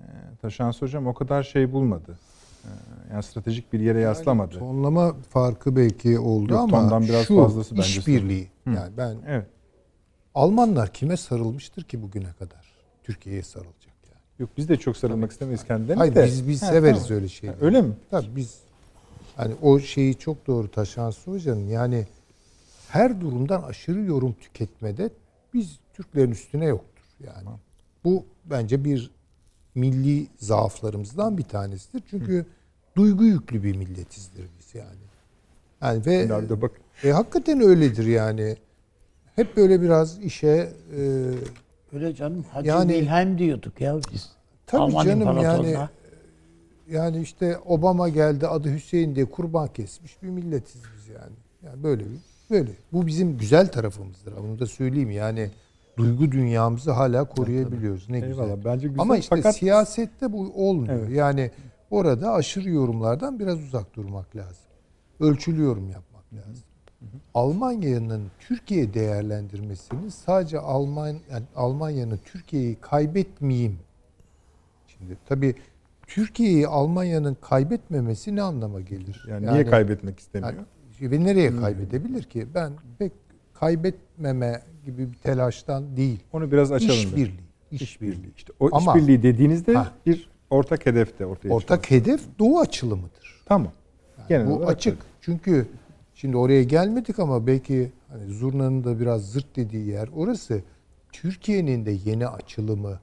e, 0.00 0.06
Taşans 0.42 0.82
hocam 0.82 1.06
o 1.06 1.14
kadar 1.14 1.42
şey 1.42 1.72
bulmadı. 1.72 2.18
E, 2.64 2.68
yani 3.12 3.22
stratejik 3.22 3.72
bir 3.72 3.80
yere 3.80 4.00
yaslamadı. 4.00 4.58
Tonlama 4.58 5.14
farkı 5.30 5.76
belki 5.76 6.18
oldu 6.18 6.52
Yok, 6.52 6.60
ama 6.62 6.80
tondan 6.80 7.02
biraz 7.02 7.26
şu 7.26 7.36
fazlası 7.36 7.76
bence 7.76 7.88
işbirliği. 7.88 8.48
Yani 8.66 8.96
ben 8.96 9.16
Evet. 9.26 9.46
Almanlar 10.34 10.92
kime 10.92 11.16
sarılmıştır 11.16 11.82
ki 11.82 12.02
bugüne 12.02 12.32
kadar? 12.32 12.74
Türkiye'ye 13.02 13.42
sarılacak 13.42 13.94
yani. 14.10 14.20
Yok 14.38 14.50
biz 14.56 14.68
de 14.68 14.76
çok 14.76 14.96
sarılmak 14.96 15.32
istemeyiz 15.32 15.64
kendilerine 15.64 15.98
Hayır 15.98 16.14
de. 16.14 16.24
biz 16.24 16.48
biz 16.48 16.62
Ha, 16.62 16.66
severiz 16.66 17.02
tamam. 17.02 17.16
öyle 17.16 17.28
şeyleri. 17.28 17.58
Ha, 17.60 17.66
öyle 17.66 17.82
mi? 17.82 17.92
Tabii 18.10 18.36
biz 18.36 18.58
hani 19.36 19.54
o 19.62 19.78
şeyi 19.78 20.14
çok 20.14 20.46
doğru 20.46 20.70
taşan 20.70 21.12
Hoca'nın 21.24 21.66
yani 21.68 22.06
her 22.88 23.20
durumdan 23.20 23.62
aşırı 23.62 24.00
yorum 24.00 24.32
tüketmede 24.32 25.10
biz 25.54 25.83
Türklerin 25.94 26.30
üstüne 26.30 26.64
yoktur 26.64 27.04
yani. 27.20 27.48
Bu 28.04 28.24
bence 28.44 28.84
bir 28.84 29.10
milli 29.74 30.26
zaaflarımızdan 30.36 31.38
bir 31.38 31.42
tanesidir. 31.42 32.02
Çünkü 32.10 32.46
duygu 32.96 33.24
yüklü 33.24 33.62
bir 33.62 33.76
milletizdir 33.76 34.48
biz 34.58 34.74
yani. 34.74 35.04
Yani 35.82 36.06
ve 36.06 36.20
Şimdi 36.20 36.34
abi 36.34 36.48
de 36.48 36.62
bak 36.62 36.72
e, 37.04 37.10
hakikaten 37.10 37.60
öyledir 37.60 38.06
yani. 38.06 38.56
Hep 39.36 39.56
böyle 39.56 39.82
biraz 39.82 40.18
işe 40.18 40.72
e, 40.96 41.30
Öyle 41.92 42.14
canım. 42.14 42.44
Hacı 42.50 42.68
Yani- 42.68 42.92
Wilhelm 42.92 43.38
diyorduk 43.38 43.80
ya 43.80 43.98
biz. 44.12 44.32
tabii 44.66 44.82
Alman 44.82 45.04
canım 45.04 45.38
yani 45.42 45.76
yani 46.90 47.20
işte 47.20 47.58
Obama 47.58 48.08
geldi 48.08 48.46
adı 48.46 48.74
Hüseyin 48.74 49.14
diye 49.14 49.24
kurban 49.24 49.68
kesmiş 49.68 50.22
bir 50.22 50.28
milletiz 50.28 50.82
biz 50.96 51.08
yani. 51.08 51.34
Yani 51.64 51.82
böyle 51.82 52.04
bir 52.04 52.18
böyle. 52.50 52.70
Bu 52.92 53.06
bizim 53.06 53.38
güzel 53.38 53.68
tarafımızdır. 53.72 54.36
Bunu 54.36 54.58
da 54.58 54.66
söyleyeyim 54.66 55.10
yani 55.10 55.50
duygu 55.96 56.32
dünyamızı 56.32 56.90
hala 56.90 57.24
koruyabiliyoruz. 57.24 58.10
Ne 58.10 58.16
eyvallah 58.16 58.56
güzel. 58.56 58.64
bence 58.64 58.88
güzel 58.88 59.02
Ama 59.02 59.16
işte 59.16 59.36
fakat 59.36 59.56
siyasette 59.56 60.32
bu 60.32 60.52
olmuyor. 60.68 60.98
Evet. 60.98 61.10
Yani 61.16 61.50
orada 61.90 62.32
aşırı 62.32 62.70
yorumlardan 62.70 63.38
biraz 63.38 63.60
uzak 63.60 63.96
durmak 63.96 64.36
lazım. 64.36 64.64
Ölçülü 65.20 65.62
yorum 65.62 65.90
yapmak 65.90 66.32
lazım. 66.32 66.62
Almanya'nın 67.34 68.22
Türkiye 68.40 68.94
değerlendirmesini 68.94 70.10
sadece 70.10 70.58
Alman 70.58 71.16
yani 71.30 71.44
Almanya'nın 71.56 72.20
Türkiye'yi 72.24 72.76
kaybetmeyeyim. 72.80 73.78
Şimdi 74.86 75.16
tabii 75.28 75.54
Türkiye'yi 76.06 76.68
Almanya'nın 76.68 77.36
kaybetmemesi 77.40 78.36
ne 78.36 78.42
anlama 78.42 78.80
gelir? 78.80 79.24
yani, 79.28 79.52
niye 79.52 79.66
kaybetmek 79.66 80.18
istemiyor? 80.18 80.54
Yani, 81.00 81.10
ve 81.10 81.24
nereye 81.24 81.56
kaybedebilir 81.56 82.22
ki? 82.22 82.46
Ben 82.54 82.72
pek 82.98 83.12
kaybetmeme 83.54 84.62
gibi 84.84 85.12
bir 85.12 85.16
telaştan 85.18 85.96
değil. 85.96 86.20
Onu 86.32 86.52
biraz 86.52 86.72
açalım. 86.72 86.94
İşbirliği. 86.94 87.44
İşbirliği. 87.70 88.32
İşte 88.36 88.52
o 88.60 88.68
Ama- 88.72 88.92
işbirliği 88.92 89.22
dediğinizde 89.22 89.74
Ha. 89.74 89.92
bir 90.06 90.30
ortak 90.50 90.86
hedef 90.86 91.18
de 91.18 91.26
ortaya 91.26 91.36
çıkıyor. 91.36 91.56
Ortak 91.56 91.90
hedef 91.90 92.20
Doğu 92.38 92.60
açılımıdır. 92.60 93.42
Tamam. 93.46 93.72
Genel 94.28 94.50
Bu 94.50 94.66
açık. 94.66 94.92
öyle. 94.92 95.02
Çünkü 95.20 95.66
şimdi 96.14 96.36
oraya 96.36 96.62
gelmedik 96.62 97.18
ama 97.18 97.46
belki 97.46 97.92
hani 98.08 98.24
zurnanın 98.32 98.84
da 98.84 99.00
biraz 99.00 99.30
zırt 99.32 99.56
dediği 99.56 99.86
yer 99.88 100.08
orası. 100.16 100.62
Türkiye'nin 101.12 101.86
de 101.86 101.90
yeni 102.04 102.26
açılımı 102.28 103.00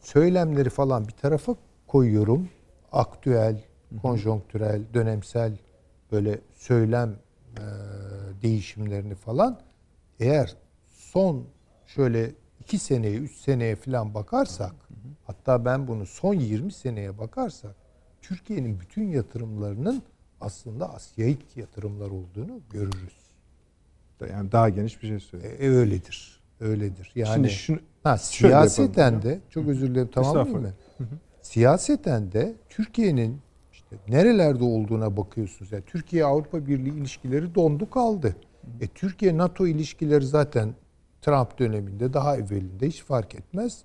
söylemleri 0.00 0.70
falan 0.70 1.08
bir 1.08 1.12
tarafa 1.12 1.54
koyuyorum. 1.86 2.48
Aktüel, 2.92 3.60
konjonktürel, 4.02 4.82
dönemsel 4.94 5.52
böyle 6.12 6.38
söylem 6.52 7.16
e, 7.58 7.62
değişimlerini 8.42 9.14
falan 9.14 9.60
eğer 10.20 10.56
son 10.88 11.46
şöyle 11.86 12.30
iki 12.60 12.78
seneye, 12.78 13.16
üç 13.16 13.36
seneye 13.36 13.76
falan 13.76 14.14
bakarsak 14.14 14.74
hatta 15.24 15.64
ben 15.64 15.88
bunu 15.88 16.06
son 16.06 16.34
20 16.34 16.72
seneye 16.72 17.18
bakarsak 17.18 17.74
Türkiye'nin 18.22 18.80
bütün 18.80 19.08
yatırımlarının 19.08 20.02
aslında 20.40 20.94
Asya'yı 20.94 21.36
yatırımlar 21.56 22.10
olduğunu 22.10 22.60
görürüz. 22.70 23.20
Yani 24.30 24.52
daha 24.52 24.68
geniş 24.68 25.02
bir 25.02 25.08
şey 25.08 25.20
söylüyor. 25.20 25.52
E, 25.60 25.68
öyledir. 25.68 26.40
Öyledir. 26.60 27.12
Yani 27.14 27.34
Şimdi 27.34 27.50
şunu 27.50 27.78
ha, 28.02 28.18
siyaseten 28.18 29.22
de 29.22 29.40
çok 29.50 29.68
özür 29.68 29.90
dilerim 29.90 30.10
tamamlayayım 30.10 30.62
mı? 30.62 30.72
Siyaseten 31.42 32.32
de 32.32 32.54
Türkiye'nin 32.68 33.40
nerelerde 34.08 34.64
olduğuna 34.64 35.16
bakıyorsunuz. 35.16 35.72
Yani 35.72 35.84
Türkiye 35.86 36.24
Avrupa 36.24 36.66
Birliği 36.66 36.98
ilişkileri 36.98 37.54
dondu 37.54 37.90
kaldı. 37.90 38.36
E, 38.80 38.86
Türkiye 38.86 39.36
NATO 39.36 39.66
ilişkileri 39.66 40.26
zaten 40.26 40.74
Trump 41.22 41.58
döneminde 41.58 42.12
daha 42.12 42.36
evvelinde 42.36 42.88
hiç 42.88 43.02
fark 43.02 43.34
etmez. 43.34 43.82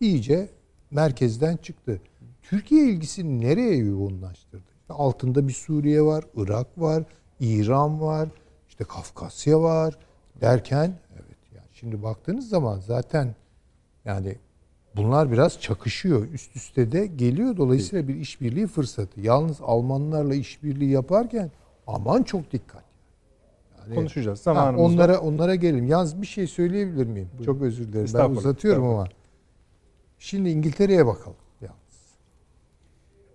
İyice 0.00 0.48
merkezden 0.90 1.56
çıktı. 1.56 2.00
Türkiye 2.42 2.88
ilgisini 2.88 3.40
nereye 3.40 3.76
yoğunlaştırdı? 3.76 4.64
İşte 4.80 4.94
altında 4.94 5.48
bir 5.48 5.52
Suriye 5.52 6.02
var, 6.02 6.24
Irak 6.36 6.66
var, 6.76 7.04
İran 7.40 8.00
var, 8.00 8.28
işte 8.68 8.84
Kafkasya 8.84 9.62
var 9.62 9.98
derken 10.40 10.98
evet 11.14 11.38
yani 11.54 11.66
şimdi 11.72 12.02
baktığınız 12.02 12.48
zaman 12.48 12.78
zaten 12.78 13.34
yani 14.04 14.36
bunlar 14.98 15.32
biraz 15.32 15.60
çakışıyor. 15.60 16.28
Üst 16.32 16.56
üste 16.56 16.92
de 16.92 17.06
geliyor. 17.06 17.56
Dolayısıyla 17.56 18.08
bir 18.08 18.14
işbirliği 18.14 18.66
fırsatı. 18.66 19.20
Yalnız 19.20 19.56
Almanlarla 19.62 20.34
işbirliği 20.34 20.90
yaparken 20.90 21.50
aman 21.86 22.22
çok 22.22 22.52
dikkat. 22.52 22.84
Yani, 23.80 23.94
konuşacağız. 23.94 24.38
Ha, 24.38 24.42
Zamanımız 24.42 24.80
var. 24.82 24.94
onlara 24.94 25.18
onlara 25.20 25.54
gelelim. 25.54 25.86
Yalnız 25.86 26.22
bir 26.22 26.26
şey 26.26 26.46
söyleyebilir 26.46 27.06
miyim? 27.06 27.28
Çok 27.44 27.62
özür 27.62 27.92
dilerim. 27.92 28.08
Ben 28.14 28.30
uzatıyorum 28.30 28.84
ama. 28.84 29.08
Şimdi 30.18 30.48
İngiltere'ye 30.50 31.06
bakalım 31.06 31.36
yalnız. 31.60 31.78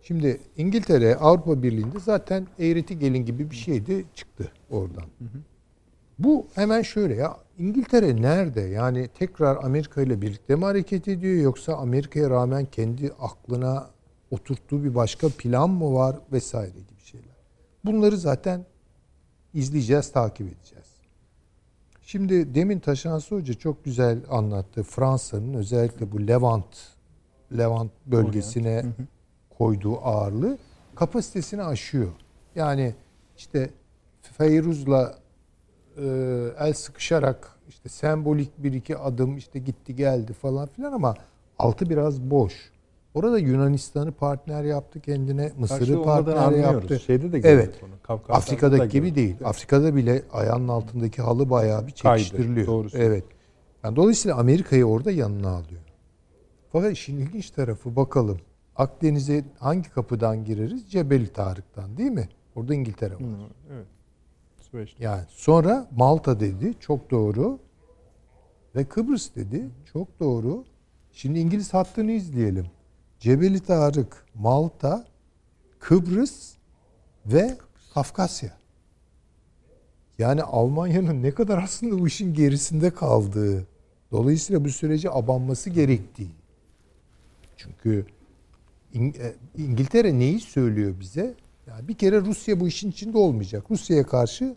Şimdi 0.01 0.41
İngiltere 0.57 1.15
Avrupa 1.15 1.63
Birliği'nde 1.63 1.99
zaten 1.99 2.47
eğreti 2.59 2.99
gelin 2.99 3.25
gibi 3.25 3.51
bir 3.51 3.55
şeydi 3.55 4.05
çıktı 4.15 4.51
oradan. 4.69 5.03
Bu 6.19 6.47
hemen 6.55 6.81
şöyle 6.81 7.15
ya 7.15 7.37
İngiltere 7.57 8.21
nerede? 8.21 8.61
Yani 8.61 9.07
tekrar 9.07 9.63
Amerika 9.63 10.01
ile 10.01 10.21
birlikte 10.21 10.55
mi 10.55 10.65
hareket 10.65 11.07
ediyor 11.07 11.43
yoksa 11.43 11.73
Amerika'ya 11.73 12.29
rağmen 12.29 12.65
kendi 12.65 13.11
aklına 13.19 13.89
oturttuğu 14.31 14.83
bir 14.83 14.95
başka 14.95 15.29
plan 15.29 15.69
mı 15.69 15.93
var 15.93 16.15
vesaire 16.31 16.79
gibi 16.79 17.01
şeyler. 17.03 17.35
Bunları 17.85 18.17
zaten 18.17 18.65
izleyeceğiz, 19.53 20.11
takip 20.11 20.47
edeceğiz. 20.47 20.87
Şimdi 22.01 22.55
demin 22.55 22.79
Taşansı 22.79 23.35
Hoca 23.35 23.53
çok 23.53 23.85
güzel 23.85 24.19
anlattı. 24.29 24.83
Fransa'nın 24.83 25.53
özellikle 25.53 26.11
bu 26.11 26.27
Levant 26.27 26.65
Levant 27.57 27.91
bölgesine 28.05 28.85
koyduğu 29.57 29.97
ağırlığı 30.05 30.57
kapasitesini 30.95 31.63
aşıyor. 31.63 32.11
Yani 32.55 32.95
işte 33.37 33.69
Feyruz'la 34.21 35.22
e, 35.97 36.05
el 36.59 36.73
sıkışarak 36.73 37.49
işte 37.69 37.89
sembolik 37.89 38.63
bir 38.63 38.73
iki 38.73 38.97
adım 38.97 39.37
işte 39.37 39.59
gitti 39.59 39.95
geldi 39.95 40.33
falan 40.33 40.67
filan 40.67 40.91
ama 40.93 41.13
altı 41.59 41.89
biraz 41.89 42.21
boş. 42.21 42.53
Orada 43.13 43.39
Yunanistan'ı 43.39 44.11
partner 44.11 44.63
yaptı 44.63 44.99
kendine, 44.99 45.51
Mısır'ı 45.57 46.03
partner 46.03 46.51
yaptı. 46.51 46.99
Şeyde 46.99 47.31
de 47.31 47.49
Evet. 47.49 47.81
da 48.09 48.13
Afrika'daki 48.29 48.89
gibi 48.89 49.01
gördük. 49.07 49.15
değil. 49.15 49.35
Afrika'da 49.43 49.95
bile 49.95 50.23
ayağının 50.33 50.67
altındaki 50.67 51.21
halı 51.21 51.49
bayağı 51.49 51.87
bir 51.87 51.91
Kaydı, 51.91 52.23
çekiştiriliyor. 52.23 52.65
söylüyorsun. 52.65 52.99
evet. 52.99 53.23
Yani 53.83 53.95
dolayısıyla 53.95 54.37
Amerika'yı 54.37 54.85
orada 54.85 55.11
yanına 55.11 55.49
alıyor. 55.49 55.81
Fakat 56.71 56.91
işin 56.91 57.17
ilginç 57.17 57.49
tarafı 57.51 57.95
bakalım. 57.95 58.37
Akdeniz'e 58.75 59.43
hangi 59.59 59.89
kapıdan 59.89 60.45
gireriz? 60.45 60.91
Cebeli 60.91 61.27
Tarık'tan 61.33 61.97
değil 61.97 62.11
mi? 62.11 62.29
Orada 62.55 62.73
İngiltere 62.73 63.13
var. 63.13 63.19
Evet. 63.73 63.85
Süveyş. 64.73 64.95
Yani 64.99 65.23
sonra 65.29 65.87
Malta 65.95 66.39
dedi. 66.39 66.73
Çok 66.79 67.11
doğru. 67.11 67.59
Ve 68.75 68.85
Kıbrıs 68.85 69.35
dedi. 69.35 69.69
Çok 69.93 70.19
doğru. 70.19 70.65
Şimdi 71.11 71.39
İngiliz 71.39 71.73
hattını 71.73 72.11
izleyelim. 72.11 72.65
Cebeli 73.19 73.59
Tarık, 73.59 74.25
Malta, 74.35 75.05
Kıbrıs 75.79 76.53
ve 77.25 77.57
Kafkasya. 77.93 78.57
Yani 80.17 80.43
Almanya'nın 80.43 81.23
ne 81.23 81.31
kadar 81.31 81.63
aslında 81.63 81.99
bu 81.99 82.07
işin 82.07 82.33
gerisinde 82.33 82.89
kaldığı, 82.89 83.67
dolayısıyla 84.11 84.65
bu 84.65 84.69
sürece 84.69 85.09
abanması 85.11 85.69
gerektiği. 85.69 86.31
Çünkü 87.57 88.05
e, 88.95 89.33
İngiltere 89.57 90.19
neyi 90.19 90.39
söylüyor 90.39 90.93
bize? 90.99 91.33
Yani 91.67 91.87
bir 91.87 91.93
kere 91.93 92.21
Rusya 92.21 92.59
bu 92.59 92.67
işin 92.67 92.91
içinde 92.91 93.17
olmayacak. 93.17 93.71
Rusya'ya 93.71 94.05
karşı 94.05 94.55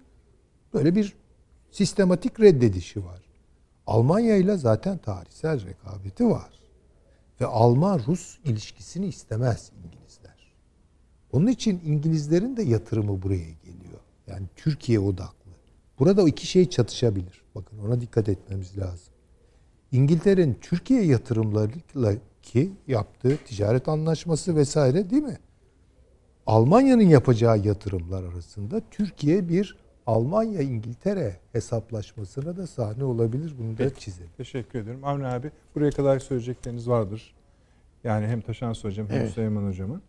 böyle 0.77 0.95
bir 0.95 1.17
sistematik 1.71 2.41
reddedişi 2.41 3.05
var. 3.05 3.23
Almanya 3.87 4.37
ile 4.37 4.57
zaten 4.57 4.99
tarihsel 4.99 5.67
rekabeti 5.67 6.27
var. 6.27 6.51
Ve 7.41 7.47
Alman-Rus 7.47 8.39
ilişkisini 8.45 9.07
istemez 9.07 9.71
İngilizler. 9.85 10.55
Onun 11.33 11.47
için 11.47 11.81
İngilizlerin 11.85 12.57
de 12.57 12.63
yatırımı 12.63 13.23
buraya 13.23 13.51
geliyor. 13.51 14.01
Yani 14.27 14.47
Türkiye 14.57 15.01
odaklı. 15.01 15.51
Burada 15.99 16.23
o 16.23 16.29
iki 16.29 16.47
şey 16.47 16.71
çatışabilir. 16.71 17.43
Bakın 17.55 17.79
ona 17.79 18.01
dikkat 18.01 18.29
etmemiz 18.29 18.79
lazım. 18.79 19.15
İngiltere'nin 19.93 20.59
Türkiye 20.61 21.05
yatırımlarıyla 21.05 22.15
ki 22.43 22.73
yaptığı 22.87 23.37
ticaret 23.37 23.89
anlaşması 23.89 24.57
vesaire 24.57 25.11
değil 25.11 25.23
mi? 25.23 25.39
Almanya'nın 26.47 27.03
yapacağı 27.03 27.59
yatırımlar 27.59 28.23
arasında 28.25 28.83
Türkiye 28.91 29.49
bir 29.49 29.86
Almanya-İngiltere 30.07 31.37
hesaplaşmasına 31.53 32.57
da 32.57 32.67
sahne 32.67 33.05
olabilir. 33.05 33.55
Bunu 33.59 33.79
da 33.79 33.95
çizelim. 33.95 34.31
Teşekkür 34.37 34.79
ederim. 34.79 35.05
Avni 35.05 35.27
abi 35.27 35.51
buraya 35.75 35.91
kadar 35.91 36.19
söyleyecekleriniz 36.19 36.89
vardır. 36.89 37.35
Yani 38.05 38.27
hem 38.27 38.41
Taşans 38.41 38.85
Hocam 38.85 39.09
hem 39.09 39.17
Evet. 39.21 39.31
Süleyman 39.31 39.69
Hocam'ın. 39.69 40.03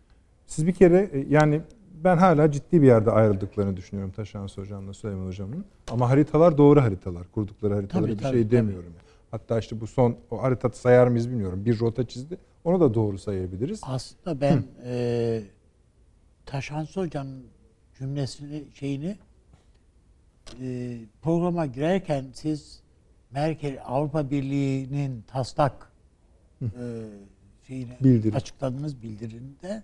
Siz 0.46 0.68
bir 0.68 0.74
kere 0.74 1.10
e, 1.14 1.26
yani 1.30 1.62
ben 2.04 2.18
hala 2.18 2.52
ciddi 2.52 2.82
bir 2.82 2.88
yerde 2.88 3.12
ayrıldıklarını 3.12 3.78
düşünüyorum 3.78 4.14
Taşans 4.16 4.58
Hocam'la 4.58 4.94
Süleyman 4.94 5.26
Hocam'ın. 5.28 5.66
Ama 5.92 6.10
haritalar 6.10 6.58
doğru 6.58 6.82
haritalar. 6.82 7.32
Kurdukları 7.32 7.74
haritalara 7.74 8.06
Tabii, 8.06 8.18
bir 8.18 8.24
tabii, 8.24 8.34
şey 8.34 8.44
tabii. 8.44 8.52
demiyorum. 8.52 8.94
Hatta 9.32 9.60
işte 9.60 9.82
bu 9.82 9.88
son 9.88 10.16
o 10.32 10.42
harita 10.44 10.70
sayar 10.70 11.08
mıyız 11.08 11.30
bilmiyorum. 11.30 11.66
Bir 11.66 11.80
rota 11.80 12.08
çizdi. 12.08 12.38
Onu 12.64 12.80
da 12.80 12.94
doğru 12.94 13.18
sayabiliriz. 13.18 13.82
Aslında 13.84 14.42
ben 14.42 14.64
e, 14.86 15.42
Taşansı 16.46 17.00
Hoca'nın 17.00 17.44
cümlesini 18.00 18.64
şeyini 18.74 19.18
e, 20.62 20.98
programa 21.22 21.66
girerken 21.66 22.26
siz 22.34 22.80
Merkel 23.32 23.80
Avrupa 23.86 24.30
Birliği'nin 24.30 25.22
taslak 25.28 25.92
e, 26.62 26.68
şeyini 27.68 27.92
Bildiri. 28.04 28.36
açıkladığınız 28.36 29.02
bildirinde 29.02 29.84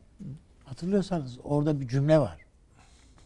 hatırlıyorsanız 0.65 1.39
orada 1.43 1.79
bir 1.81 1.87
cümle 1.87 2.19
var. 2.19 2.37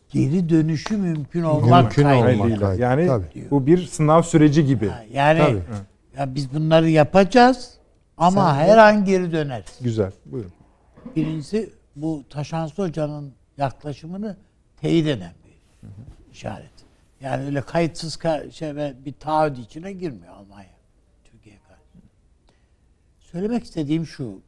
Geri 0.10 0.50
dönüşü 0.50 0.98
mümkün 0.98 1.44
olmak 1.44 1.84
Mümkün 1.84 2.04
kaydıyla. 2.04 2.44
olmak. 2.46 2.80
Yani 2.80 3.08
tabii. 3.08 3.48
bu 3.52 3.66
bir 3.68 3.86
sınav 3.86 4.22
süreci 4.22 4.66
gibi. 4.66 4.88
Ha, 4.88 5.04
Yani 5.14 5.40
Tabii. 5.40 5.62
ya 6.18 6.36
biz 6.36 6.54
bunları 6.54 6.90
yapacağız 6.90 7.74
ama 8.18 8.54
Sen 8.56 8.60
de- 8.68 8.72
her 8.72 8.78
an 8.78 9.06
geri 9.06 9.32
döneriz. 9.32 9.80
Güzel. 9.82 10.12
Buyurun. 10.26 10.52
Birincisi 11.16 11.70
bu 11.96 12.24
Taşansı 12.30 12.82
Hoca'nın 12.84 13.34
yaklaşımını 13.58 14.38
teyit 14.82 15.08
eden 15.08 15.32
bir 15.46 15.58
işaret. 16.34 16.72
Yani 17.22 17.46
öyle 17.46 17.62
kayıtsız 17.62 18.16
ka- 18.16 18.52
şey 18.52 18.76
ve 18.76 19.06
bir 19.06 19.14
taahhüt 19.14 19.60
içine 19.60 19.94
girmiyor 19.94 20.34
Almanya 20.34 20.78
Türkiye 21.24 21.60
karşı. 21.68 22.08
Söylemek 23.20 23.64
istediğim 23.64 24.06
şu. 24.06 24.42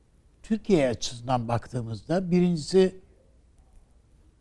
Türkiye 0.43 0.89
açısından 0.89 1.47
baktığımızda 1.47 2.31
birincisi 2.31 2.95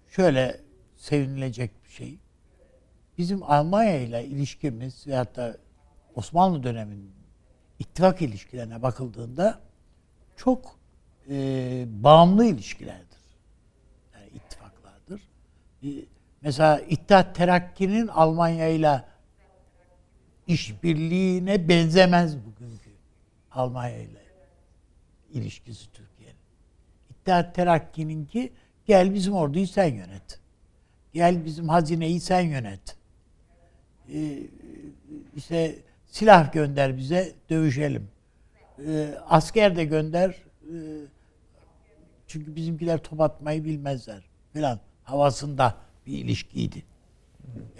şöyle 0.08 0.60
sevinilecek 0.96 1.84
bir 1.84 1.90
şey. 1.90 2.18
Bizim 3.18 3.42
Almanya 3.42 4.00
ile 4.00 4.24
ilişkimiz 4.26 5.06
veyahut 5.06 5.36
da 5.36 5.56
Osmanlı 6.14 6.62
döneminin 6.62 7.12
ittifak 7.78 8.22
ilişkilerine 8.22 8.82
bakıldığında 8.82 9.60
çok 10.36 10.78
e, 11.30 11.84
bağımlı 11.88 12.44
ilişkilerdir. 12.44 13.18
Yani 14.14 14.26
ittifaklardır. 14.34 15.20
E, 15.82 15.88
mesela 16.48 16.80
İttihat 16.80 17.34
Terakki'nin 17.34 18.06
Almanya 18.06 18.68
ile 18.68 19.02
işbirliğine 20.46 21.68
benzemez 21.68 22.36
bugünkü 22.36 22.90
Almanya 23.52 23.98
ile 23.98 24.22
ilişkisi 25.32 25.92
Türkiye'nin. 25.92 26.38
İttihat 27.10 27.54
Terakki'ninki 27.54 28.52
gel 28.86 29.14
bizim 29.14 29.34
orduyu 29.34 29.66
sen 29.66 29.94
yönet. 29.94 30.40
Gel 31.12 31.44
bizim 31.44 31.68
hazineyi 31.68 32.20
sen 32.20 32.40
yönet. 32.40 32.96
E, 34.12 34.38
işte 35.36 35.78
silah 36.06 36.52
gönder 36.52 36.96
bize 36.96 37.34
dövüşelim. 37.50 38.08
E, 38.86 39.14
asker 39.26 39.76
de 39.76 39.84
gönder 39.84 40.30
e, 40.62 40.76
çünkü 42.26 42.56
bizimkiler 42.56 43.02
top 43.02 43.20
atmayı 43.20 43.64
bilmezler 43.64 44.22
filan 44.52 44.80
havasında 45.04 45.87
bir 46.08 46.18
ilişkiydi. 46.18 46.84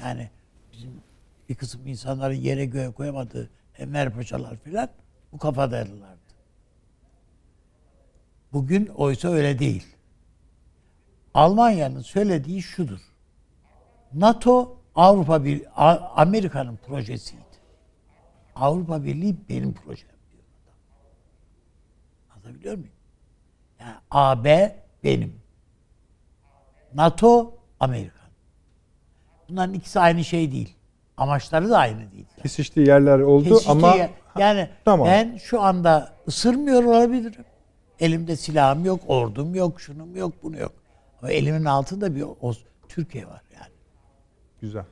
Yani 0.00 0.30
bizim 0.72 0.90
bir 1.48 1.54
kısım 1.54 1.86
insanların 1.86 2.34
yere 2.34 2.64
göğe 2.64 2.92
koyamadığı 2.92 3.50
Enver 3.78 4.14
Paşalar 4.14 4.56
filan 4.56 4.88
bu 5.32 5.38
kafadaydılardı. 5.38 6.18
Bugün 8.52 8.86
oysa 8.86 9.28
öyle 9.28 9.58
değil. 9.58 9.86
Almanya'nın 11.34 12.00
söylediği 12.00 12.62
şudur. 12.62 13.00
NATO 14.12 14.78
Avrupa 14.94 15.44
bir 15.44 15.66
Amerika'nın 16.22 16.76
projesiydi. 16.76 17.42
Avrupa 18.54 19.04
Birliği 19.04 19.36
benim 19.48 19.74
projem 19.74 20.08
diyor 20.30 20.42
adam. 20.64 20.74
Anlatabiliyor 22.30 22.74
muyum? 22.74 22.92
Yani 23.80 23.96
AB 24.10 24.76
benim. 25.04 25.40
NATO 26.94 27.58
Amerikan. 27.80 28.17
Bunların 29.48 29.74
ikisi 29.74 30.00
aynı 30.00 30.24
şey 30.24 30.52
değil. 30.52 30.74
Amaçları 31.16 31.70
da 31.70 31.78
aynı 31.78 32.12
değil. 32.12 32.26
Kesiştiği 32.42 32.86
yerler 32.86 33.18
oldu 33.18 33.48
Kesiştiği 33.48 33.72
ama 33.72 33.94
yer- 33.94 34.10
yani 34.38 34.68
Tamam. 34.84 35.06
ben 35.06 35.36
şu 35.36 35.60
anda 35.60 36.12
ısırmıyor 36.28 36.84
olabilirim. 36.84 37.44
Elimde 38.00 38.36
silahım 38.36 38.84
yok, 38.84 39.00
ordum 39.06 39.54
yok, 39.54 39.80
şunum 39.80 40.16
yok, 40.16 40.32
bunu 40.42 40.58
yok. 40.58 40.72
Ama 41.22 41.30
elimin 41.32 41.64
altında 41.64 42.14
bir 42.14 42.22
o, 42.40 42.52
Türkiye 42.88 43.26
var 43.26 43.42
yani. 43.54 43.72
güzel. 44.60 44.84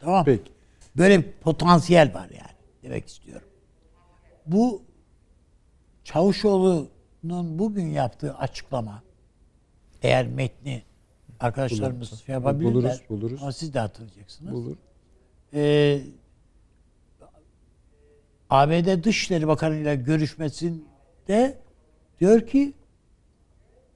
Tamam. 0.00 0.24
Peki. 0.24 0.52
Böyle 0.96 1.18
bir 1.18 1.32
potansiyel 1.32 2.14
var 2.14 2.28
yani 2.30 2.56
demek 2.82 3.08
istiyorum. 3.08 3.48
Bu 4.46 4.82
Çavuşoğlu'nun 6.04 7.58
bugün 7.58 7.86
yaptığı 7.86 8.34
açıklama 8.34 9.02
eğer 10.02 10.26
metni 10.26 10.82
arkadaşlarımız 11.40 12.22
şey 12.26 12.32
yapabilirler. 12.32 12.74
Buluruz, 12.74 13.02
buluruz. 13.10 13.42
Ama 13.42 13.52
siz 13.52 13.74
de 13.74 13.78
hatırlayacaksınız. 13.78 14.52
Bulur. 14.52 14.76
Ee, 15.54 16.00
ABD 18.50 19.04
Dışişleri 19.04 19.48
Bakanı 19.48 19.76
ile 19.76 19.96
görüşmesinde 19.96 21.58
diyor 22.20 22.46
ki 22.46 22.72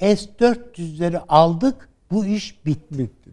S-400'leri 0.00 1.18
aldık 1.28 1.88
bu 2.10 2.26
iş 2.26 2.66
bitti. 2.66 2.98
Bitti. 2.98 3.30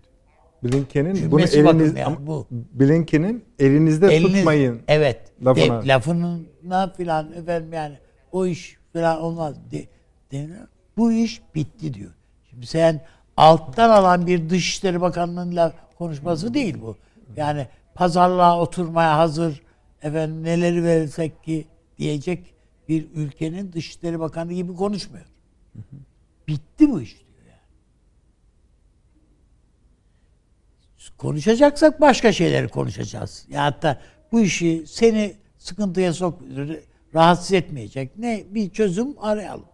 Blinken'in 0.63 1.31
bunu 1.31 1.41
eliniz 1.41 1.95
yani 1.95 2.27
bu. 2.27 2.47
Blinken'in 2.51 3.45
elinizde 3.59 4.07
Eliniz- 4.07 4.35
tutmayın. 4.35 4.81
Evet. 4.87 5.21
Lafına. 5.45 5.83
De, 5.83 5.87
lafına 5.87 6.93
filan 6.97 7.33
efendim 7.33 7.73
yani 7.73 7.97
o 8.31 8.45
iş 8.45 8.77
filan 8.93 9.21
olmaz. 9.21 9.55
De, 9.71 9.85
deniyor. 10.31 10.67
Bu 10.97 11.11
iş 11.11 11.41
bitti 11.55 11.93
diyor. 11.93 12.11
Şimdi 12.49 12.65
sen 12.65 13.01
alttan 13.37 13.89
alan 13.89 14.27
bir 14.27 14.49
Dışişleri 14.49 15.01
Bakanlığı'nın 15.01 15.73
konuşması 15.97 16.53
değil 16.53 16.81
bu. 16.81 16.97
Yani 17.35 17.67
pazarlığa 17.95 18.61
oturmaya 18.61 19.17
hazır 19.17 19.61
efendim 20.01 20.43
neleri 20.43 20.83
verirsek 20.83 21.43
ki 21.43 21.67
diyecek 21.97 22.53
bir 22.89 23.07
ülkenin 23.13 23.73
Dışişleri 23.73 24.19
Bakanı 24.19 24.53
gibi 24.53 24.75
konuşmuyor. 24.75 25.25
Bitti 26.47 26.91
bu 26.91 27.01
iş 27.01 27.13
diyor 27.13 27.45
yani. 27.49 27.59
Konuşacaksak 31.17 32.01
başka 32.01 32.31
şeyleri 32.31 32.67
konuşacağız. 32.67 33.45
Ya 33.49 33.63
hatta 33.63 34.01
bu 34.31 34.41
işi 34.41 34.83
seni 34.87 35.35
sıkıntıya 35.57 36.13
sok 36.13 36.41
rahatsız 37.13 37.51
etmeyecek 37.51 38.17
ne 38.17 38.43
bir 38.49 38.69
çözüm 38.69 39.15
arayalım. 39.19 39.65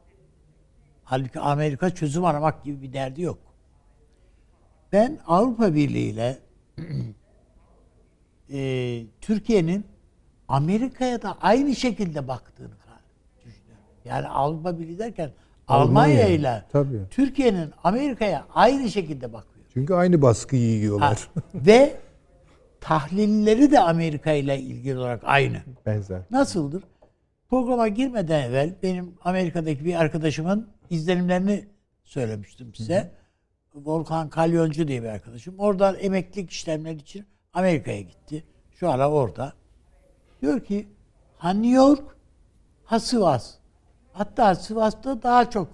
Halbuki 1.04 1.40
Amerika 1.40 1.90
çözüm 1.90 2.26
aramak 2.26 2.64
gibi 2.64 2.82
bir 2.82 2.94
derdi 2.94 3.22
yok. 3.22 3.53
Ben 4.94 5.20
Avrupa 5.28 5.76
Birliği 5.76 6.10
ile 6.10 6.38
e, 8.54 9.04
Türkiye'nin 9.22 9.86
Amerika'ya 10.48 11.22
da 11.22 11.38
aynı 11.42 11.76
şekilde 11.76 12.28
baktığını 12.28 12.70
düşünüyorum. 13.46 13.86
Yani 14.06 14.28
Avrupa 14.28 14.80
Birliği 14.80 15.00
derken 15.00 15.32
Almanya 15.68 16.28
ile. 16.28 16.64
Türkiye'nin 17.10 17.72
Amerika'ya 17.84 18.46
aynı 18.54 18.90
şekilde 18.92 19.34
bakıyor. 19.34 19.66
Çünkü 19.74 19.94
aynı 19.94 20.22
baskıyı 20.22 20.70
Ha, 20.70 20.76
yiyorlar. 20.76 21.30
ve 21.56 21.96
tahlilleri 22.82 23.72
de 23.72 23.80
Amerika 23.80 24.32
ile 24.32 24.60
ilgili 24.60 24.98
olarak 24.98 25.22
aynı. 25.24 25.58
Benzer. 25.86 26.22
Nasıldır? 26.32 26.84
Programa 27.50 27.88
girmeden 27.88 28.50
evvel 28.50 28.76
benim 28.84 29.14
Amerika'daki 29.24 29.86
bir 29.86 29.96
arkadaşımın 29.96 30.68
izlenimlerini 30.90 31.66
söylemiştim 32.04 32.76
size. 32.76 33.12
Volkan 33.76 34.30
Kalyoncu 34.30 34.88
diye 34.88 35.04
bir 35.04 35.08
arkadaşım. 35.08 35.56
Oradan 35.58 35.96
emeklilik 36.00 36.52
işlemleri 36.52 36.96
için 36.98 37.26
Amerika'ya 37.54 38.02
gitti. 38.02 38.44
Şu 38.72 38.90
ara 38.90 39.12
orada. 39.12 39.54
Diyor 40.42 40.60
ki 40.64 40.88
ha 41.38 41.50
New 41.54 41.76
York 41.76 42.04
ha 42.84 43.00
Sivas. 43.00 43.54
Hatta 44.14 44.56
Sivas'ta 44.56 45.24
daha 45.24 45.50
çok 45.50 45.68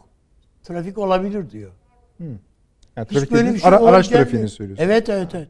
trafik 0.63 0.97
olabilir 0.97 1.49
diyor. 1.49 1.71
Yani 2.19 2.37
Hiç 3.09 3.13
trafik 3.13 3.31
böyle 3.31 3.53
bir 3.53 3.59
şey 3.59 3.69
ara- 3.69 3.85
araç 3.85 4.07
trafiğini 4.07 4.49
söylüyorsun. 4.49 4.83
Evet 4.83 5.09
evet 5.09 5.35
evet. 5.35 5.49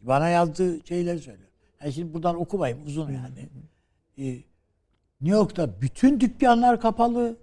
Bana 0.00 0.28
yazdığı 0.28 0.86
şeyleri 0.86 1.18
söylüyor. 1.18 1.48
Yani 1.80 1.92
şimdi 1.92 2.14
buradan 2.14 2.40
okumayayım 2.40 2.86
uzun 2.86 3.10
yani. 3.12 3.48
Ee, 4.18 4.24
New 5.20 5.36
York'ta 5.38 5.80
bütün 5.80 6.20
dükkanlar 6.20 6.80
kapalı. 6.80 7.36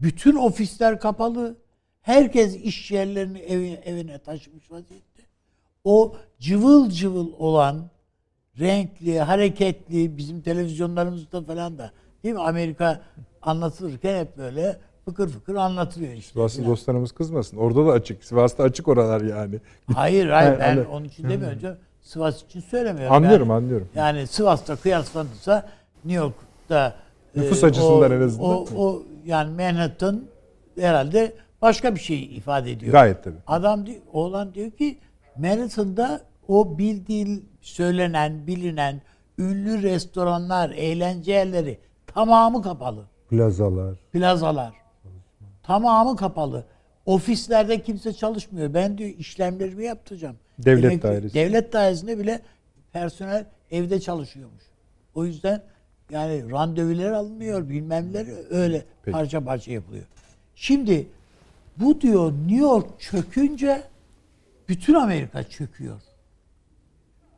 Bütün 0.00 0.36
ofisler 0.36 1.00
kapalı. 1.00 1.56
Herkes 2.02 2.56
iş 2.56 2.90
yerlerini 2.90 3.38
evine, 3.38 3.80
evine 3.84 4.18
taşımış 4.18 4.70
vaziyette. 4.70 5.22
O 5.84 6.16
cıvıl 6.40 6.90
cıvıl 6.90 7.32
olan 7.38 7.90
renkli, 8.60 9.20
hareketli 9.20 10.16
bizim 10.16 10.40
televizyonlarımızda 10.40 11.42
falan 11.42 11.78
da 11.78 11.92
değil 12.24 12.34
mi? 12.34 12.40
Amerika 12.40 13.00
anlatılırken 13.42 14.20
hep 14.20 14.38
böyle 14.38 14.76
fıkır 15.04 15.28
fıkır 15.28 15.54
anlatılıyor 15.54 16.12
işte. 16.12 16.32
Sivaslı 16.32 16.66
dostlarımız 16.66 17.12
kızmasın. 17.12 17.56
Orada 17.56 17.86
da 17.86 17.90
açık. 17.90 18.24
Sivas'ta 18.24 18.62
açık 18.62 18.88
oralar 18.88 19.20
yani. 19.20 19.60
Hayır 19.94 20.28
hayır 20.28 20.58
ben 20.58 20.84
onun 20.84 21.04
için 21.04 21.28
demiyorum. 21.28 21.58
canım. 21.58 21.78
Sivas 22.00 22.42
için 22.42 22.60
söylemiyorum. 22.60 23.16
Anlıyorum, 23.16 23.48
yani, 23.48 23.56
anlıyorum. 23.56 23.88
Yani 23.94 24.26
Sivas'ta 24.26 24.76
kıyaslanırsa 24.76 25.68
New 26.04 26.24
York'ta 26.24 26.94
Nüfus 27.36 27.62
e, 27.62 27.66
açısından 27.66 28.10
o, 28.10 28.14
en 28.14 28.20
azından. 28.20 28.50
O, 28.50 28.66
o 28.76 29.02
yani 29.24 29.50
Manhattan 29.50 30.24
herhalde 30.78 31.32
başka 31.62 31.94
bir 31.94 32.00
şey 32.00 32.36
ifade 32.36 32.72
ediyor. 32.72 32.92
Gayet 32.92 33.24
tabii. 33.24 33.36
Adam 33.46 33.86
diyor, 33.86 34.00
oğlan 34.12 34.54
diyor 34.54 34.70
ki 34.70 34.98
Manhattan'da 35.36 36.20
o 36.48 36.78
bildiği 36.78 37.42
söylenen, 37.60 38.46
bilinen 38.46 39.02
ünlü 39.38 39.82
restoranlar, 39.82 40.70
eğlence 40.70 41.32
yerleri 41.32 41.78
tamamı 42.06 42.62
kapalı. 42.62 43.04
Plazalar. 43.30 43.94
Plazalar. 44.12 44.72
Tamamı 45.62 46.16
kapalı. 46.16 46.64
Ofislerde 47.06 47.82
kimse 47.82 48.12
çalışmıyor. 48.12 48.74
Ben 48.74 48.98
diyor 48.98 49.10
işlemlerimi 49.18 49.84
yaptıracağım. 49.84 50.36
Devlet 50.58 50.82
Demek 50.82 51.02
dairesi. 51.02 51.34
Devlet 51.34 51.72
dairesinde 51.72 52.18
bile 52.18 52.40
personel 52.92 53.46
evde 53.70 54.00
çalışıyormuş. 54.00 54.62
O 55.14 55.24
yüzden 55.24 55.62
yani 56.10 56.50
randevular 56.50 57.12
alınmıyor 57.12 57.68
bilmem 57.68 58.12
neler 58.12 58.26
öyle 58.50 58.84
Peki. 59.02 59.12
parça 59.12 59.44
parça 59.44 59.72
yapılıyor. 59.72 60.04
Şimdi 60.54 61.06
bu 61.76 62.00
diyor 62.00 62.32
New 62.32 62.56
York 62.56 63.00
çökünce 63.00 63.82
bütün 64.68 64.94
Amerika 64.94 65.42
çöküyor. 65.42 66.00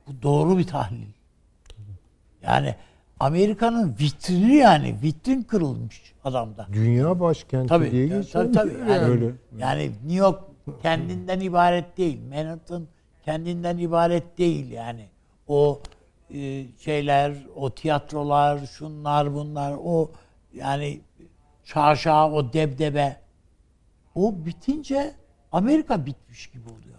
Bu 0.07 0.23
doğru 0.23 0.59
bir 0.59 0.67
tahlil. 0.67 1.07
Yani 2.43 2.75
Amerika'nın 3.21 3.97
vitrini 4.01 4.55
yani 4.55 4.97
vitrin 5.03 5.43
kırılmış 5.43 6.15
adamda. 6.25 6.67
Dünya 6.73 7.21
başkenti 7.21 7.69
Tabii. 7.69 7.91
diye 7.91 8.07
geçiyor. 8.07 8.25
tabii, 8.33 8.53
tabii. 8.53 8.91
Yani, 8.91 9.05
Öyle. 9.05 9.31
yani 9.59 9.91
New 9.91 10.15
York 10.15 10.41
kendinden 10.83 11.41
ibaret 11.41 11.97
değil. 11.99 12.21
Manhattan 12.29 12.87
kendinden 13.25 13.79
ibaret 13.79 14.39
değil 14.39 14.71
yani. 14.71 15.09
O 15.49 15.81
e, 16.35 16.65
şeyler, 16.79 17.35
o 17.57 17.71
tiyatrolar, 17.71 18.67
şunlar 18.67 19.35
bunlar, 19.35 19.75
o 19.85 20.11
yani 20.55 21.01
şaşa, 21.65 22.31
o 22.31 22.53
debdebe. 22.53 23.24
O 24.15 24.47
bitince 24.47 25.15
Amerika 25.53 26.07
bitmiş 26.07 26.47
gibi 26.47 26.69
oluyor. 26.69 26.99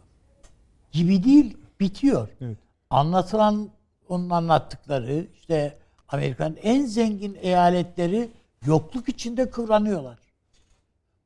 Gibi 0.91 1.23
değil, 1.23 1.57
bitiyor. 1.79 2.29
Evet. 2.41 2.57
Anlatılan, 2.89 3.69
onun 4.09 4.29
anlattıkları 4.29 5.27
işte 5.33 5.77
Amerika'nın 6.07 6.57
en 6.63 6.85
zengin 6.85 7.37
eyaletleri 7.41 8.29
yokluk 8.65 9.09
içinde 9.09 9.49
kıvranıyorlar. 9.49 10.19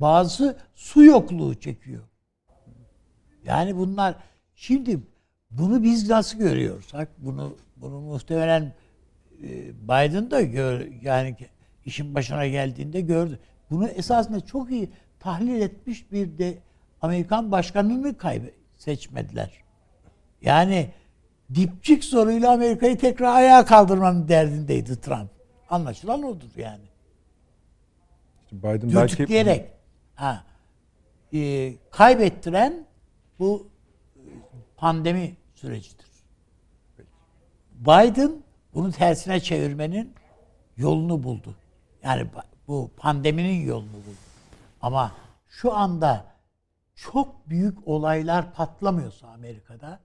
Bazı 0.01 0.57
su 0.75 1.03
yokluğu 1.03 1.55
çekiyor. 1.55 2.03
Yani 3.43 3.77
bunlar 3.77 4.15
şimdi 4.55 4.99
bunu 5.51 5.83
biz 5.83 6.09
nasıl 6.09 6.37
görüyoruz? 6.37 6.91
Bak 6.93 7.09
bunu 7.17 7.55
bunu 7.75 8.01
muhtemelen 8.01 8.73
e, 9.43 9.47
Biden 9.83 10.31
da 10.31 10.41
gör, 10.41 10.87
yani 11.01 11.35
işin 11.85 12.15
başına 12.15 12.47
geldiğinde 12.47 13.01
gördü. 13.01 13.39
Bunu 13.71 13.87
esasında 13.87 14.41
çok 14.41 14.71
iyi 14.71 14.89
tahlil 15.19 15.61
etmiş 15.61 16.11
bir 16.11 16.37
de 16.37 16.57
Amerikan 17.01 17.51
başkanını 17.51 18.17
kaybe 18.17 18.51
seçmediler. 18.77 19.51
Yani 20.41 20.89
dipçik 21.55 22.03
soruyla 22.03 22.51
Amerika'yı 22.51 22.97
tekrar 22.97 23.35
ayağa 23.35 23.65
kaldırmanın 23.65 24.27
derdindeydi 24.27 25.01
Trump. 25.01 25.29
Anlaşılan 25.69 26.23
odur 26.23 26.49
yani. 26.57 26.89
Biden 28.51 28.95
belki 28.95 29.11
Dürtükleyerek. 29.11 29.71
Ha. 30.15 30.43
Ee, 31.33 31.73
kaybettiren 31.91 32.85
bu 33.39 33.67
e, 34.15 34.21
pandemi 34.77 35.35
sürecidir. 35.55 36.07
Biden 37.79 38.31
bunu 38.73 38.91
tersine 38.91 39.39
çevirmenin 39.39 40.13
yolunu 40.77 41.23
buldu. 41.23 41.55
Yani 42.03 42.27
bu 42.67 42.91
pandeminin 42.97 43.65
yolunu 43.65 43.93
buldu. 43.93 44.28
Ama 44.81 45.11
şu 45.47 45.73
anda 45.73 46.25
çok 46.95 47.49
büyük 47.49 47.87
olaylar 47.87 48.53
patlamıyorsa 48.53 49.27
Amerika'da 49.27 49.99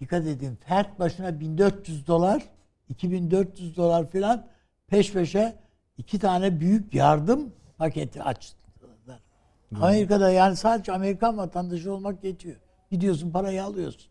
dikkat 0.00 0.26
edin 0.26 0.56
fert 0.56 0.98
başına 0.98 1.40
1400 1.40 2.06
dolar 2.06 2.42
2400 2.88 3.76
dolar 3.76 4.10
filan 4.10 4.46
peş 4.86 5.12
peşe 5.12 5.56
iki 5.98 6.18
tane 6.18 6.60
büyük 6.60 6.94
yardım 6.94 7.52
paketi 7.78 8.22
açtılar. 8.22 9.20
Amerika'da 9.76 10.30
yani 10.30 10.56
sadece 10.56 10.92
Amerikan 10.92 11.38
vatandaşı 11.38 11.92
olmak 11.92 12.24
yetiyor. 12.24 12.56
Gidiyorsun 12.90 13.30
parayı 13.30 13.64
alıyorsun. 13.64 14.10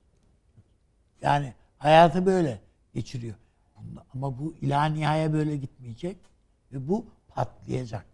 Yani 1.21 1.53
hayatı 1.77 2.25
böyle 2.25 2.59
geçiriyor. 2.93 3.35
Ama 4.13 4.39
bu 4.39 4.53
ila 4.61 4.85
nihaya 4.85 5.33
böyle 5.33 5.57
gitmeyecek 5.57 6.17
ve 6.71 6.87
bu 6.87 7.05
patlayacak. 7.27 8.05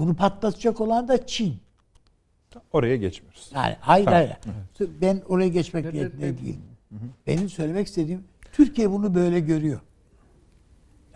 Bunu 0.00 0.14
patlatacak 0.14 0.80
olan 0.80 1.08
da 1.08 1.26
Çin. 1.26 1.60
Oraya 2.72 2.96
geçmiyoruz. 2.96 3.50
Yani 3.54 3.76
hayır 3.80 4.04
Tamam. 4.04 4.20
hayır. 4.20 4.90
Ben 5.00 5.22
oraya 5.28 5.48
geçmek 5.48 5.92
niyetinde 5.92 6.38
değilim. 6.38 6.62
Benim 7.26 7.48
söylemek 7.48 7.86
istediğim 7.86 8.24
Türkiye 8.52 8.90
bunu 8.90 9.14
böyle 9.14 9.40
görüyor. 9.40 9.80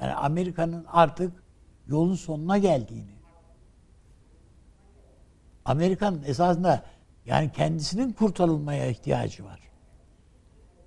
Yani 0.01 0.15
Amerika'nın 0.15 0.85
artık 0.89 1.33
yolun 1.87 2.15
sonuna 2.15 2.59
geldiğini. 2.59 3.15
Amerika'nın 5.65 6.23
esasında 6.23 6.85
yani 7.27 7.53
kendisinin 7.53 8.13
kurtarılmaya 8.13 8.87
ihtiyacı 8.87 9.45
var. 9.45 9.61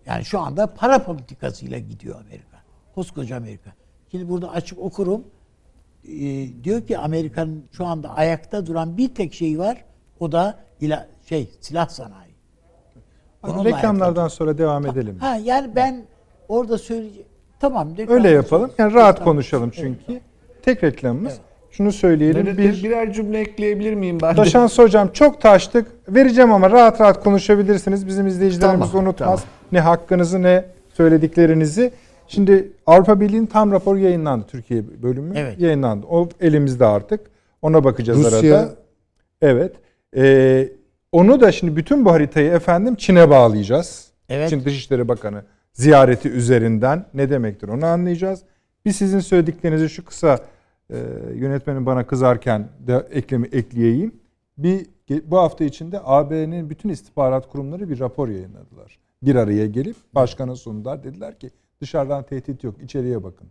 Yani 0.05 0.25
şu 0.25 0.39
anda 0.39 0.73
para 0.73 1.03
politikasıyla 1.03 1.77
gidiyor 1.79 2.21
Amerika. 2.21 2.57
Koskoca 2.95 3.37
Amerika. 3.37 3.73
Şimdi 4.11 4.29
burada 4.29 4.51
açıp 4.51 4.79
okurum. 4.79 5.23
Ee, 6.07 6.63
diyor 6.63 6.81
ki 6.81 6.97
Amerika'nın 6.97 7.63
şu 7.71 7.85
anda 7.85 8.09
ayakta 8.09 8.65
duran 8.65 8.97
bir 8.97 9.15
tek 9.15 9.33
şeyi 9.33 9.59
var. 9.59 9.77
O 10.19 10.31
da 10.31 10.59
ila, 10.81 11.07
şey 11.29 11.49
silah 11.61 11.89
sanayi. 11.89 12.31
Onunla 13.43 13.65
Reklamlardan 13.65 14.27
sonra 14.27 14.57
devam 14.57 14.85
edelim. 14.85 15.17
Ha 15.19 15.35
yani 15.43 15.75
ben 15.75 16.05
orada 16.47 16.77
söyleyeceğim. 16.77 17.27
Tamam. 17.59 17.89
reklam- 17.97 18.13
Öyle 18.13 18.29
yapalım. 18.29 18.71
Yani 18.77 18.93
rahat 18.93 19.17
Tamam. 19.17 19.33
konuşalım 19.33 19.69
çünkü. 19.75 20.21
Tek 20.61 20.83
reklamımız. 20.83 21.33
Şunu 21.71 21.91
söyleyelim. 21.91 22.45
Bir 22.57 22.83
birer 22.83 23.13
cümle 23.13 23.39
ekleyebilir 23.39 23.93
miyim 23.93 24.17
ben? 24.21 24.35
Taşans 24.35 24.77
hocam 24.79 25.09
çok 25.13 25.41
taştık. 25.41 25.87
Vereceğim 26.09 26.51
ama 26.51 26.71
rahat 26.71 27.01
rahat 27.01 27.23
konuşabilirsiniz. 27.23 28.07
Bizim 28.07 28.27
izleyicilerimiz 28.27 28.91
Tamam, 28.91 29.05
unutmaz. 29.05 29.43
Ne 29.71 29.79
hakkınızı 29.79 30.41
ne 30.43 30.65
söylediklerinizi. 30.93 31.91
Şimdi 32.27 32.71
Avrupa 32.85 33.19
Birliği'nin 33.19 33.45
tam 33.45 33.71
raporu 33.71 33.99
yayınlandı. 33.99 34.45
Türkiye 34.47 35.03
bölümü 35.03 35.33
Evet. 35.37 35.59
yayınlandı. 35.59 36.05
O 36.09 36.29
elimizde 36.41 36.85
artık. 36.85 37.21
Ona 37.61 37.83
bakacağız 37.83 38.19
Rusya 38.19 38.59
arada. 38.59 38.75
Evet. 39.41 39.75
Ee, 40.15 40.69
onu 41.11 41.41
da 41.41 41.51
şimdi 41.51 41.75
bütün 41.75 42.05
bu 42.05 42.11
haritayı 42.11 42.51
efendim 42.51 42.95
Çin'e 42.95 43.29
bağlayacağız. 43.29 44.07
Evet. 44.29 44.49
Çin 44.49 44.65
Dışişleri 44.65 45.07
Bakanı 45.07 45.43
ziyareti 45.73 46.29
üzerinden 46.29 47.05
ne 47.13 47.29
demektir 47.29 47.67
onu 47.67 47.85
anlayacağız. 47.85 48.43
Biz 48.85 48.95
sizin 48.95 49.19
söylediklerinizi 49.19 49.89
şu 49.89 50.05
kısa 50.05 50.39
e, 50.89 50.97
yönetmenin 51.33 51.85
bana 51.85 52.07
kızarken 52.07 52.69
de 52.87 53.07
eklemi 53.11 53.47
ekleyeyim. 53.47 54.15
Bir 54.57 54.85
bu 55.25 55.37
hafta 55.37 55.63
içinde 55.63 56.01
AB'nin 56.03 56.69
bütün 56.69 56.89
istihbarat 56.89 57.49
kurumları 57.49 57.89
bir 57.89 57.99
rapor 57.99 58.27
yayınladılar. 58.27 58.99
Bir 59.23 59.35
araya 59.35 59.65
gelip 59.65 59.95
başkana 60.13 60.55
sundular. 60.55 61.03
Dediler 61.03 61.39
ki 61.39 61.49
dışarıdan 61.81 62.23
tehdit 62.23 62.63
yok, 62.63 62.75
içeriye 62.83 63.23
bakın. 63.23 63.47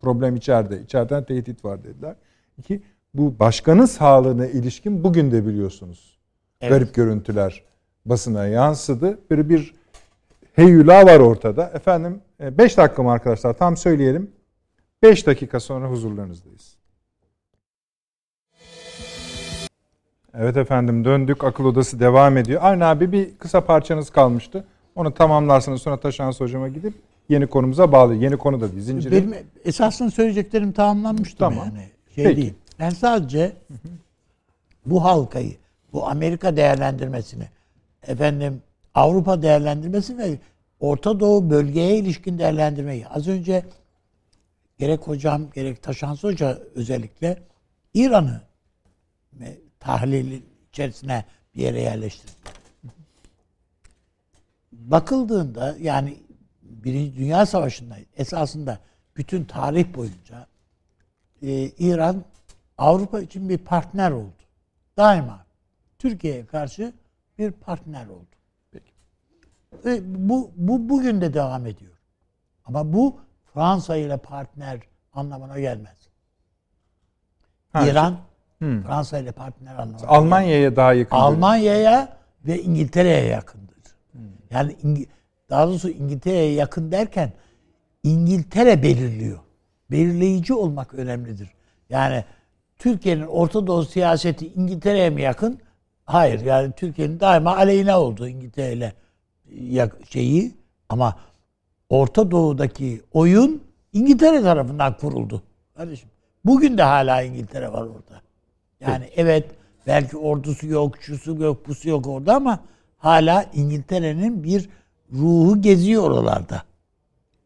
Problem 0.00 0.36
içeride. 0.36 0.80
İçeriden 0.80 1.24
tehdit 1.24 1.64
var 1.64 1.84
dediler. 1.84 2.16
İki, 2.58 2.82
bu 3.14 3.38
başkanın 3.38 3.86
sağlığına 3.86 4.46
ilişkin 4.46 5.04
bugün 5.04 5.32
de 5.32 5.46
biliyorsunuz. 5.46 6.18
Evet. 6.60 6.72
Garip 6.72 6.94
görüntüler 6.94 7.64
basına 8.06 8.46
yansıdı. 8.46 9.18
Bir 9.30 9.48
bir 9.48 9.74
heyula 10.52 11.06
var 11.06 11.20
ortada. 11.20 11.70
Efendim 11.74 12.20
5 12.40 12.76
dakika 12.76 13.02
mı 13.02 13.12
arkadaşlar 13.12 13.52
tam 13.52 13.76
söyleyelim. 13.76 14.30
5 15.02 15.26
dakika 15.26 15.60
sonra 15.60 15.90
huzurlarınızdayız. 15.90 16.76
Evet 20.34 20.56
efendim 20.56 21.04
döndük. 21.04 21.44
Akıl 21.44 21.64
odası 21.64 22.00
devam 22.00 22.36
ediyor. 22.36 22.60
Aynı 22.64 22.86
abi 22.86 23.12
bir 23.12 23.38
kısa 23.38 23.64
parçanız 23.64 24.10
kalmıştı. 24.10 24.64
Onu 24.96 25.14
tamamlarsınız 25.14 25.82
sonra 25.82 26.00
Taşans 26.00 26.40
hocama 26.40 26.68
gidip 26.68 26.94
yeni 27.28 27.46
konumuza 27.46 27.92
bağlı. 27.92 28.14
Yeni 28.14 28.36
konu 28.36 28.60
da 28.60 28.72
değil. 28.72 28.82
Zinciri. 28.82 29.12
Benim 29.12 29.34
esasında 29.64 30.10
söyleyeceklerim 30.10 30.72
tamamlanmıştı 30.72 31.38
Tamam. 31.38 31.66
yani. 31.66 31.88
Şey 32.14 32.24
Peki. 32.24 32.36
değil. 32.36 32.54
Ben 32.78 32.90
sadece 32.90 33.52
bu 34.86 35.04
halkayı, 35.04 35.56
bu 35.92 36.08
Amerika 36.08 36.56
değerlendirmesini, 36.56 37.48
efendim 38.06 38.62
Avrupa 38.94 39.42
değerlendirmesi 39.42 40.18
ve 40.18 40.38
Orta 40.80 41.20
Doğu 41.20 41.50
bölgeye 41.50 41.96
ilişkin 41.96 42.38
değerlendirmeyi 42.38 43.08
az 43.08 43.28
önce 43.28 43.64
gerek 44.78 45.00
hocam 45.00 45.50
gerek 45.54 45.82
Taşans 45.82 46.22
Hoca 46.22 46.58
özellikle 46.74 47.38
İran'ı 47.94 48.40
tahlil 49.80 50.42
içerisine 50.68 51.24
bir 51.54 51.62
yere 51.62 51.80
yerleştirdi. 51.80 52.32
Bakıldığında 54.78 55.76
yani 55.80 56.16
Birinci 56.62 57.16
Dünya 57.16 57.46
Savaşı'nda 57.46 57.96
esasında 58.16 58.78
bütün 59.16 59.44
tarih 59.44 59.94
boyunca 59.94 60.46
e, 61.42 61.52
İran 61.68 62.24
Avrupa 62.78 63.20
için 63.20 63.48
bir 63.48 63.58
partner 63.58 64.10
oldu. 64.10 64.32
Daima 64.96 65.46
Türkiye'ye 65.98 66.46
karşı 66.46 66.92
bir 67.38 67.50
partner 67.50 68.06
oldu. 68.06 68.26
Ve 69.84 70.00
bu, 70.28 70.50
bu 70.56 70.88
bugün 70.88 71.20
de 71.20 71.34
devam 71.34 71.66
ediyor. 71.66 71.92
Ama 72.64 72.92
bu 72.92 73.20
Fransa 73.54 73.96
ile 73.96 74.16
partner 74.16 74.80
anlamına 75.12 75.60
gelmez. 75.60 76.08
Ha, 77.72 77.86
İran 77.86 78.16
Hmm. 78.58 78.82
Fransa 78.82 79.18
ile 79.18 79.32
partner 79.32 79.74
anlamına. 79.74 80.08
Almanya'ya 80.08 80.76
daha 80.76 80.92
yakın. 80.92 81.16
Almanya'ya 81.16 82.16
ve 82.46 82.62
İngiltere'ye 82.62 83.24
yakındır. 83.24 83.73
Yani 84.54 84.76
daha 85.50 85.68
doğrusu 85.68 85.90
İngiltere'ye 85.90 86.52
yakın 86.52 86.92
derken 86.92 87.32
İngiltere 88.02 88.82
belirliyor. 88.82 89.38
Belirleyici 89.90 90.54
olmak 90.54 90.94
önemlidir. 90.94 91.48
Yani 91.90 92.24
Türkiye'nin 92.76 93.26
Orta 93.26 93.66
Doğu 93.66 93.84
siyaseti 93.84 94.46
İngiltere'ye 94.48 95.10
mi 95.10 95.22
yakın? 95.22 95.58
Hayır. 96.04 96.40
Yani 96.40 96.72
Türkiye'nin 96.76 97.20
daima 97.20 97.56
aleyhine 97.56 97.94
olduğu 97.94 98.28
İngiltere'yle 98.28 98.92
yak- 99.60 99.96
şeyi 100.10 100.54
ama 100.88 101.16
Orta 101.88 102.30
Doğu'daki 102.30 103.02
oyun 103.12 103.62
İngiltere 103.92 104.42
tarafından 104.42 104.96
kuruldu. 104.96 105.42
Kardeşim. 105.76 106.08
Bugün 106.44 106.78
de 106.78 106.82
hala 106.82 107.22
İngiltere 107.22 107.72
var 107.72 107.82
orada. 107.82 108.20
Yani 108.80 109.04
evet 109.16 109.46
belki 109.86 110.16
ordusu 110.16 110.66
yok, 110.66 110.94
şusu 111.00 111.36
yok, 111.42 111.68
busu 111.68 111.88
yok 111.88 112.06
orada 112.06 112.34
ama 112.34 112.58
hala 113.04 113.50
İngiltere'nin 113.54 114.44
bir 114.44 114.68
ruhu 115.12 115.62
geziyor 115.62 116.02
oralarda. 116.02 116.62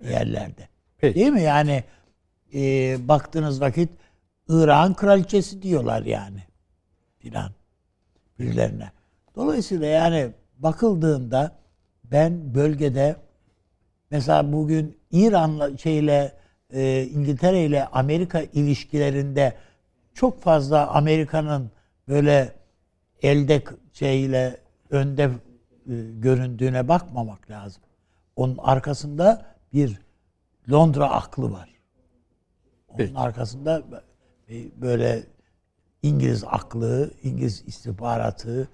Yerlerde. 0.05 0.69
Peki. 0.99 1.21
Değil 1.21 1.33
mi? 1.33 1.43
Yani 1.43 1.85
e, 2.55 2.61
baktığınız 3.09 3.61
vakit 3.61 3.91
İran 4.49 4.95
kraliçesi 4.95 5.63
diyorlar 5.63 6.03
yani. 6.03 6.43
Filan. 7.19 7.51
Birilerine. 8.39 8.91
Dolayısıyla 9.37 9.87
yani 9.87 10.31
bakıldığında 10.59 11.53
ben 12.05 12.55
bölgede 12.55 13.17
mesela 14.11 14.53
bugün 14.53 14.99
İran'la 15.11 15.77
şeyle 15.77 16.33
e, 16.73 17.03
İngiltere 17.03 17.65
ile 17.65 17.87
Amerika 17.87 18.41
ilişkilerinde 18.41 19.55
çok 20.15 20.43
fazla 20.43 20.87
Amerika'nın 20.87 21.71
böyle 22.09 22.53
elde 23.23 23.63
şeyle 23.93 24.57
önde 24.91 25.31
göründüğüne 26.19 26.89
bakmamak 26.89 27.51
lazım. 27.51 27.83
Onun 28.37 28.59
arkasında 28.59 29.47
bir 29.73 30.01
Londra 30.71 31.11
aklı 31.11 31.53
var. 31.53 31.69
Onun 32.89 32.99
Peki. 32.99 33.19
arkasında 33.19 33.83
e, 34.51 34.81
böyle 34.81 35.27
İngiliz 36.03 36.45
aklı, 36.47 37.11
İngiliz 37.23 37.63
istihbaratı, 37.67 38.69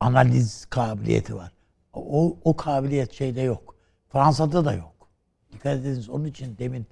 analiz 0.00 0.66
kabiliyeti 0.66 1.34
var. 1.36 1.52
O, 1.92 2.36
o 2.44 2.56
kabiliyet 2.56 3.12
şeyde 3.12 3.40
yok. 3.40 3.74
Fransa'da 4.08 4.64
da 4.64 4.72
yok. 4.72 5.08
Dikkat 5.52 5.76
ediniz 5.76 6.10
onun 6.10 6.24
için 6.24 6.58
demin 6.58 6.86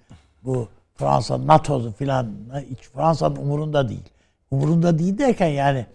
bu 0.44 0.68
Fransa 0.94 1.46
NATO'su 1.46 1.92
filan 1.92 2.34
hiç 2.70 2.80
Fransa'nın 2.80 3.36
umurunda 3.36 3.88
değil. 3.88 4.08
Umurunda 4.50 4.98
değil 4.98 5.18
derken 5.18 5.48
yani 5.48 5.86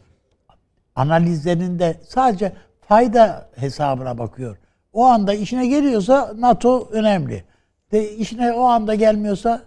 analizlerinde 0.96 2.02
sadece 2.08 2.56
fayda 2.94 3.50
hesabına 3.56 4.18
bakıyor. 4.18 4.58
O 4.94 5.06
anda 5.06 5.34
işine 5.34 5.68
geliyorsa 5.68 6.34
NATO 6.38 6.90
önemli. 6.92 7.44
De 7.92 8.16
işine 8.16 8.54
o 8.54 8.64
anda 8.64 8.96
gelmiyorsa 8.96 9.62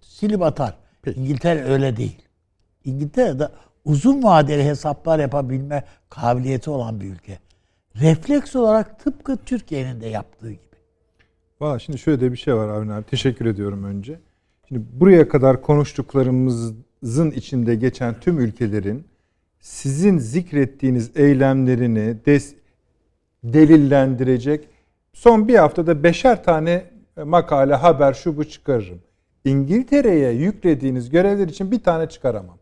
silip 0.00 0.42
atar. 0.42 0.74
İngiltere 1.14 1.64
öyle 1.64 1.96
değil. 1.96 2.22
İngiltere'de 2.84 3.48
uzun 3.84 4.22
vadeli 4.22 4.64
hesaplar 4.64 5.18
yapabilme 5.18 5.84
kabiliyeti 6.10 6.70
olan 6.70 7.00
bir 7.00 7.12
ülke. 7.12 7.38
Refleks 8.00 8.56
olarak 8.56 9.04
tıpkı 9.04 9.36
Türkiye'nin 9.36 10.00
de 10.00 10.06
yaptığı 10.08 10.50
gibi. 10.50 10.76
Valla 11.60 11.78
şimdi 11.78 11.98
şöyle 11.98 12.20
de 12.20 12.32
bir 12.32 12.36
şey 12.36 12.54
var 12.54 12.68
Avni 12.68 12.92
abi. 12.92 13.04
Teşekkür 13.04 13.46
ediyorum 13.46 13.84
önce. 13.84 14.20
Şimdi 14.68 14.82
buraya 14.92 15.28
kadar 15.28 15.62
konuştuklarımızın 15.62 17.30
içinde 17.30 17.74
geçen 17.74 18.20
tüm 18.20 18.40
ülkelerin 18.40 19.11
sizin 19.62 20.18
zikrettiğiniz 20.18 21.10
eylemlerini 21.14 22.16
des, 22.26 22.54
delillendirecek 23.44 24.68
son 25.12 25.48
bir 25.48 25.54
haftada 25.54 26.02
beşer 26.02 26.44
tane 26.44 26.84
makale, 27.24 27.74
haber, 27.74 28.12
şu 28.12 28.36
bu 28.36 28.44
çıkarırım. 28.44 29.00
İngiltere'ye 29.44 30.32
yüklediğiniz 30.32 31.10
görevler 31.10 31.48
için 31.48 31.70
bir 31.70 31.82
tane 31.82 32.08
çıkaramam. 32.08 32.58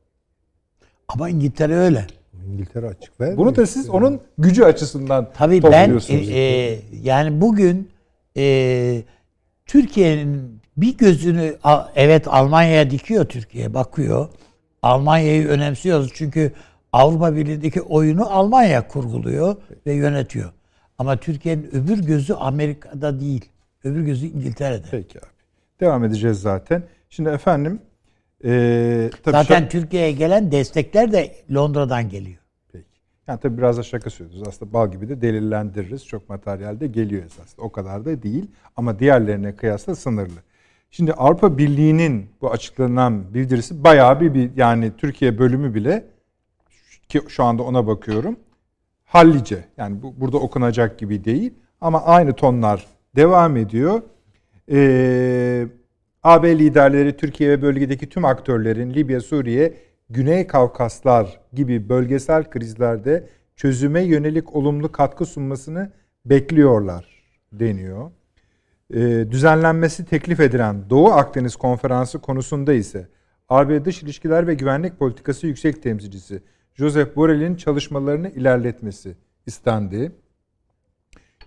Ama 1.08 1.28
İngiltere 1.28 1.74
öyle. 1.74 2.06
İngiltere 2.46 2.86
açık 2.86 3.20
vermiyor. 3.20 3.38
Bunu 3.38 3.56
da 3.56 3.66
siz 3.66 3.90
onun 3.90 4.20
gücü 4.38 4.64
açısından 4.64 5.28
Tabii 5.34 5.62
ben 5.62 6.00
e, 6.08 6.14
e, 6.14 6.78
yani 7.02 7.40
bugün 7.40 7.90
e, 8.36 9.02
Türkiye'nin 9.66 10.60
bir 10.76 10.98
gözünü 10.98 11.56
evet 11.94 12.28
Almanya'ya 12.28 12.90
dikiyor 12.90 13.24
Türkiye 13.24 13.74
bakıyor. 13.74 14.28
Almanya'yı 14.82 15.48
önemsiyoruz 15.48 16.10
çünkü 16.14 16.52
Avrupa 16.92 17.36
Birliği'ndeki 17.36 17.82
oyunu 17.82 18.30
Almanya 18.30 18.88
kurguluyor 18.88 19.56
ve 19.86 19.92
yönetiyor. 19.92 20.52
Ama 20.98 21.16
Türkiye'nin 21.16 21.70
öbür 21.72 21.98
gözü 21.98 22.34
Amerika'da 22.34 23.20
değil. 23.20 23.44
Öbür 23.84 24.02
gözü 24.02 24.26
İngiltere'de. 24.26 24.86
Peki 24.90 25.18
abi. 25.18 25.26
Devam 25.80 26.04
edeceğiz 26.04 26.40
zaten. 26.40 26.82
Şimdi 27.10 27.28
efendim 27.28 27.80
e, 28.44 29.10
tabii 29.22 29.36
Zaten 29.36 29.68
Türkiye'ye 29.68 30.12
gelen 30.12 30.52
destekler 30.52 31.12
de 31.12 31.34
Londra'dan 31.54 32.08
geliyor. 32.08 32.38
Peki. 32.72 32.86
Yani 33.26 33.40
tabii 33.40 33.58
biraz 33.58 33.78
da 33.78 33.82
şaka 33.82 34.10
söylüyoruz. 34.10 34.48
Aslında 34.48 34.72
bal 34.72 34.92
gibi 34.92 35.08
de 35.08 35.20
delillendiririz. 35.20 36.06
Çok 36.06 36.28
materyal 36.28 36.80
de 36.80 36.86
geliyor 36.86 37.24
esasında. 37.24 37.62
O 37.62 37.72
kadar 37.72 38.04
da 38.04 38.22
değil. 38.22 38.50
Ama 38.76 38.98
diğerlerine 38.98 39.56
kıyasla 39.56 39.94
sınırlı. 39.94 40.40
Şimdi 40.90 41.12
Avrupa 41.12 41.58
Birliği'nin 41.58 42.30
bu 42.40 42.50
açıklanan 42.50 43.34
bildirisi 43.34 43.84
bayağı 43.84 44.20
bir, 44.20 44.34
bir 44.34 44.50
yani 44.56 44.92
Türkiye 44.96 45.38
bölümü 45.38 45.74
bile 45.74 46.04
ki 47.10 47.20
şu 47.28 47.44
anda 47.44 47.62
ona 47.62 47.86
bakıyorum. 47.86 48.36
Hallice. 49.04 49.64
Yani 49.76 50.02
bu, 50.02 50.14
burada 50.20 50.36
okunacak 50.36 50.98
gibi 50.98 51.24
değil. 51.24 51.54
Ama 51.80 52.04
aynı 52.04 52.32
tonlar 52.32 52.86
devam 53.16 53.56
ediyor. 53.56 54.02
Ee, 54.70 55.66
AB 56.22 56.58
liderleri 56.58 57.16
Türkiye 57.16 57.50
ve 57.50 57.62
bölgedeki 57.62 58.08
tüm 58.08 58.24
aktörlerin 58.24 58.94
Libya, 58.94 59.20
Suriye, 59.20 59.74
Güney 60.10 60.46
Kavkaslar 60.46 61.40
gibi 61.52 61.88
bölgesel 61.88 62.50
krizlerde 62.50 63.28
çözüme 63.56 64.02
yönelik 64.02 64.56
olumlu 64.56 64.92
katkı 64.92 65.26
sunmasını 65.26 65.92
bekliyorlar 66.24 67.22
deniyor. 67.52 68.10
Ee, 68.94 69.26
düzenlenmesi 69.30 70.04
teklif 70.04 70.40
edilen 70.40 70.90
Doğu 70.90 71.12
Akdeniz 71.12 71.56
Konferansı 71.56 72.18
konusunda 72.18 72.72
ise 72.72 73.08
AB 73.48 73.84
Dış 73.84 74.02
İlişkiler 74.02 74.46
ve 74.46 74.54
Güvenlik 74.54 74.98
Politikası 74.98 75.46
Yüksek 75.46 75.82
Temsilcisi 75.82 76.42
Joseph 76.80 77.16
Borrell'in 77.16 77.54
çalışmalarını 77.54 78.30
ilerletmesi 78.30 79.16
istendi. 79.46 80.12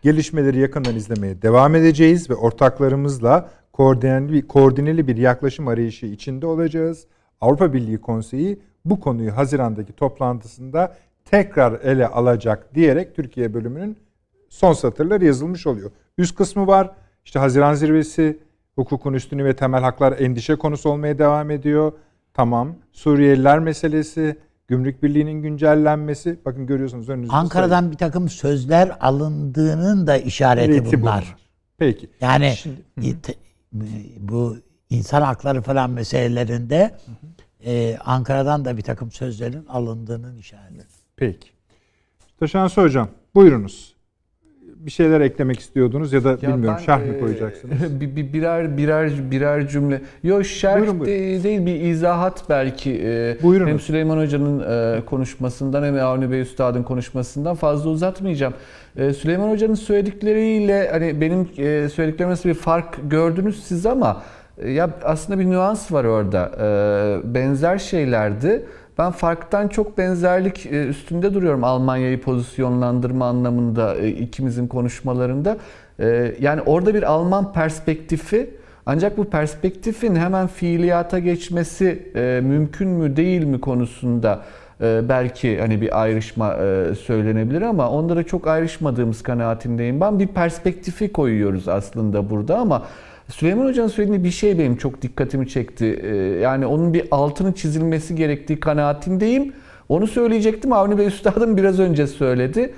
Gelişmeleri 0.01 0.59
yakından 0.59 0.95
izlemeye 0.95 1.41
devam 1.41 1.75
edeceğiz 1.75 2.29
ve 2.29 2.35
ortaklarımızla 2.35 3.49
koordineli, 3.71 4.47
koordineli 4.47 5.07
bir 5.07 5.17
yaklaşım 5.17 5.67
arayışı 5.67 6.05
içinde 6.05 6.45
olacağız. 6.45 7.07
Avrupa 7.41 7.73
Birliği 7.73 8.01
Konseyi 8.01 8.59
bu 8.85 8.99
konuyu 8.99 9.37
Haziran'daki 9.37 9.93
toplantısında 9.93 10.95
tekrar 11.25 11.81
ele 11.81 12.07
alacak 12.07 12.75
diyerek 12.75 13.15
Türkiye 13.15 13.53
bölümünün 13.53 13.97
son 14.49 14.73
satırları 14.73 15.25
yazılmış 15.25 15.67
oluyor. 15.67 15.91
Üst 16.17 16.35
kısmı 16.35 16.67
var. 16.67 16.91
İşte 17.25 17.39
Haziran 17.39 17.73
zirvesi, 17.73 18.39
hukukun 18.75 19.13
üstünü 19.13 19.45
ve 19.45 19.55
temel 19.55 19.81
haklar 19.81 20.19
endişe 20.19 20.55
konusu 20.55 20.89
olmaya 20.89 21.19
devam 21.19 21.51
ediyor. 21.51 21.91
Tamam. 22.33 22.75
Suriyeliler 22.91 23.59
meselesi, 23.59 24.37
gümrük 24.67 25.03
birliğinin 25.03 25.41
güncellenmesi. 25.41 26.39
Bakın 26.45 26.65
görüyorsunuz 26.67 27.09
önünüzde. 27.09 27.33
Ankara'dan 27.35 27.91
bir 27.91 27.97
takım 27.97 28.29
sözler 28.29 28.97
alındığının 28.99 30.07
da 30.07 30.17
işareti 30.17 30.89
sayı- 30.89 31.01
bunlar. 31.01 31.35
Peki. 31.77 32.09
Yani 32.21 32.53
Şimdi- 32.57 33.15
bu 34.19 34.57
insan 34.89 35.21
hakları 35.21 35.61
falan 35.61 35.89
meselelerinde 35.89 36.95
e, 37.65 37.97
Ankara'dan 38.05 38.65
da 38.65 38.77
bir 38.77 38.81
takım 38.81 39.11
sözlerin 39.11 39.65
alındığının 39.65 40.37
işareti. 40.37 40.85
Peki. 41.15 41.49
Taşansı 42.39 42.81
Hocam 42.81 43.09
buyurunuz. 43.35 43.92
Bir 44.85 44.91
şeyler 44.91 45.21
eklemek 45.21 45.59
istiyordunuz 45.59 46.13
ya 46.13 46.23
da 46.23 46.29
Ya 46.29 46.37
bilmiyorum 46.37 46.75
ben, 46.79 46.83
şerh 46.85 46.99
mi 46.99 47.15
e, 47.15 47.19
koyacaksınız? 47.19 47.75
bir, 48.01 48.15
bir- 48.15 48.33
birer 48.33 48.77
birer 48.77 49.11
birer 49.31 49.67
cümle. 49.67 50.01
Yok 50.23 50.45
şerh 50.45 50.77
Buyurun, 50.79 50.99
buyurun. 50.99 51.17
de- 51.17 51.43
değil 51.43 51.65
bir 51.65 51.79
izahat 51.81 52.49
belki. 52.49 53.01
e, 53.05 53.37
Buyurun. 53.43 53.67
Hem 53.67 53.79
Süleyman 53.79 54.17
Hoca'nın 54.17 54.59
e, 54.59 55.05
konuşmasından 55.05 55.83
hem 55.83 55.95
Avni 55.95 56.31
Bey 56.31 56.41
Üstad'ın 56.41 56.83
konuşmasından 56.83 57.55
fazla 57.55 57.89
uzatmayacağım. 57.89 58.53
Süleyman 58.95 59.49
Hoca'nın 59.49 59.75
söyledikleriyle 59.75 60.89
hani 60.91 61.21
benim 61.21 61.47
söylediklerim 61.89 62.35
bir 62.45 62.53
fark 62.53 62.97
gördünüz 63.11 63.63
siz 63.63 63.85
ama 63.85 64.21
ya 64.67 64.89
aslında 65.03 65.39
bir 65.39 65.45
nüans 65.45 65.91
var 65.91 66.03
orada. 66.03 66.51
Benzer 67.23 67.77
şeylerdi. 67.77 68.65
Ben 68.97 69.11
farktan 69.11 69.67
çok 69.67 69.97
benzerlik 69.97 70.65
e, 70.65 70.87
üstünde 70.87 71.33
duruyorum 71.33 71.63
Almanya'yı 71.63 72.21
pozisyonlandırma 72.21 73.25
anlamında 73.25 73.95
e, 73.95 74.09
ikimizin 74.09 74.67
konuşmalarında. 74.67 75.57
E, 75.99 76.35
Yani 76.39 76.61
orada 76.61 76.93
bir 76.93 77.03
Alman 77.03 77.53
perspektifi 77.53 78.49
ancak 78.85 79.17
bu 79.17 79.25
perspektifin 79.25 80.15
hemen 80.15 80.47
fiiliyata 80.47 81.19
geçmesi 81.19 82.11
mümkün 82.43 82.87
mü 82.87 83.15
değil 83.15 83.43
mi 83.43 83.61
konusunda 83.61 84.41
belki 84.81 85.59
hani 85.59 85.81
bir 85.81 86.01
ayrışma 86.01 86.55
söylenebilir 87.05 87.61
ama 87.61 87.89
onda 87.89 88.15
da 88.15 88.23
çok 88.23 88.47
ayrışmadığımız 88.47 89.23
kanaatindeyim. 89.23 90.01
Ben 90.01 90.19
bir 90.19 90.27
perspektifi 90.27 91.13
koyuyoruz 91.13 91.67
aslında 91.67 92.29
burada 92.29 92.57
ama 92.57 92.83
Süleyman 93.37 93.65
Hoca'nın 93.65 93.87
söylediği 93.87 94.23
bir 94.23 94.31
şey 94.31 94.59
benim 94.59 94.75
çok 94.75 95.01
dikkatimi 95.01 95.49
çekti. 95.49 95.99
E, 96.03 96.15
Yani 96.15 96.65
onun 96.65 96.93
bir 96.93 97.05
altını 97.11 97.53
çizilmesi 97.55 98.15
gerektiği 98.15 98.59
kanaatindeyim. 98.59 99.53
Onu 99.89 100.07
söyleyecektim. 100.07 100.73
Avni 100.73 100.97
Bey 100.97 101.07
Üstad'ım 101.07 101.57
biraz 101.57 101.79
önce 101.79 102.07
söyledi. 102.07 102.73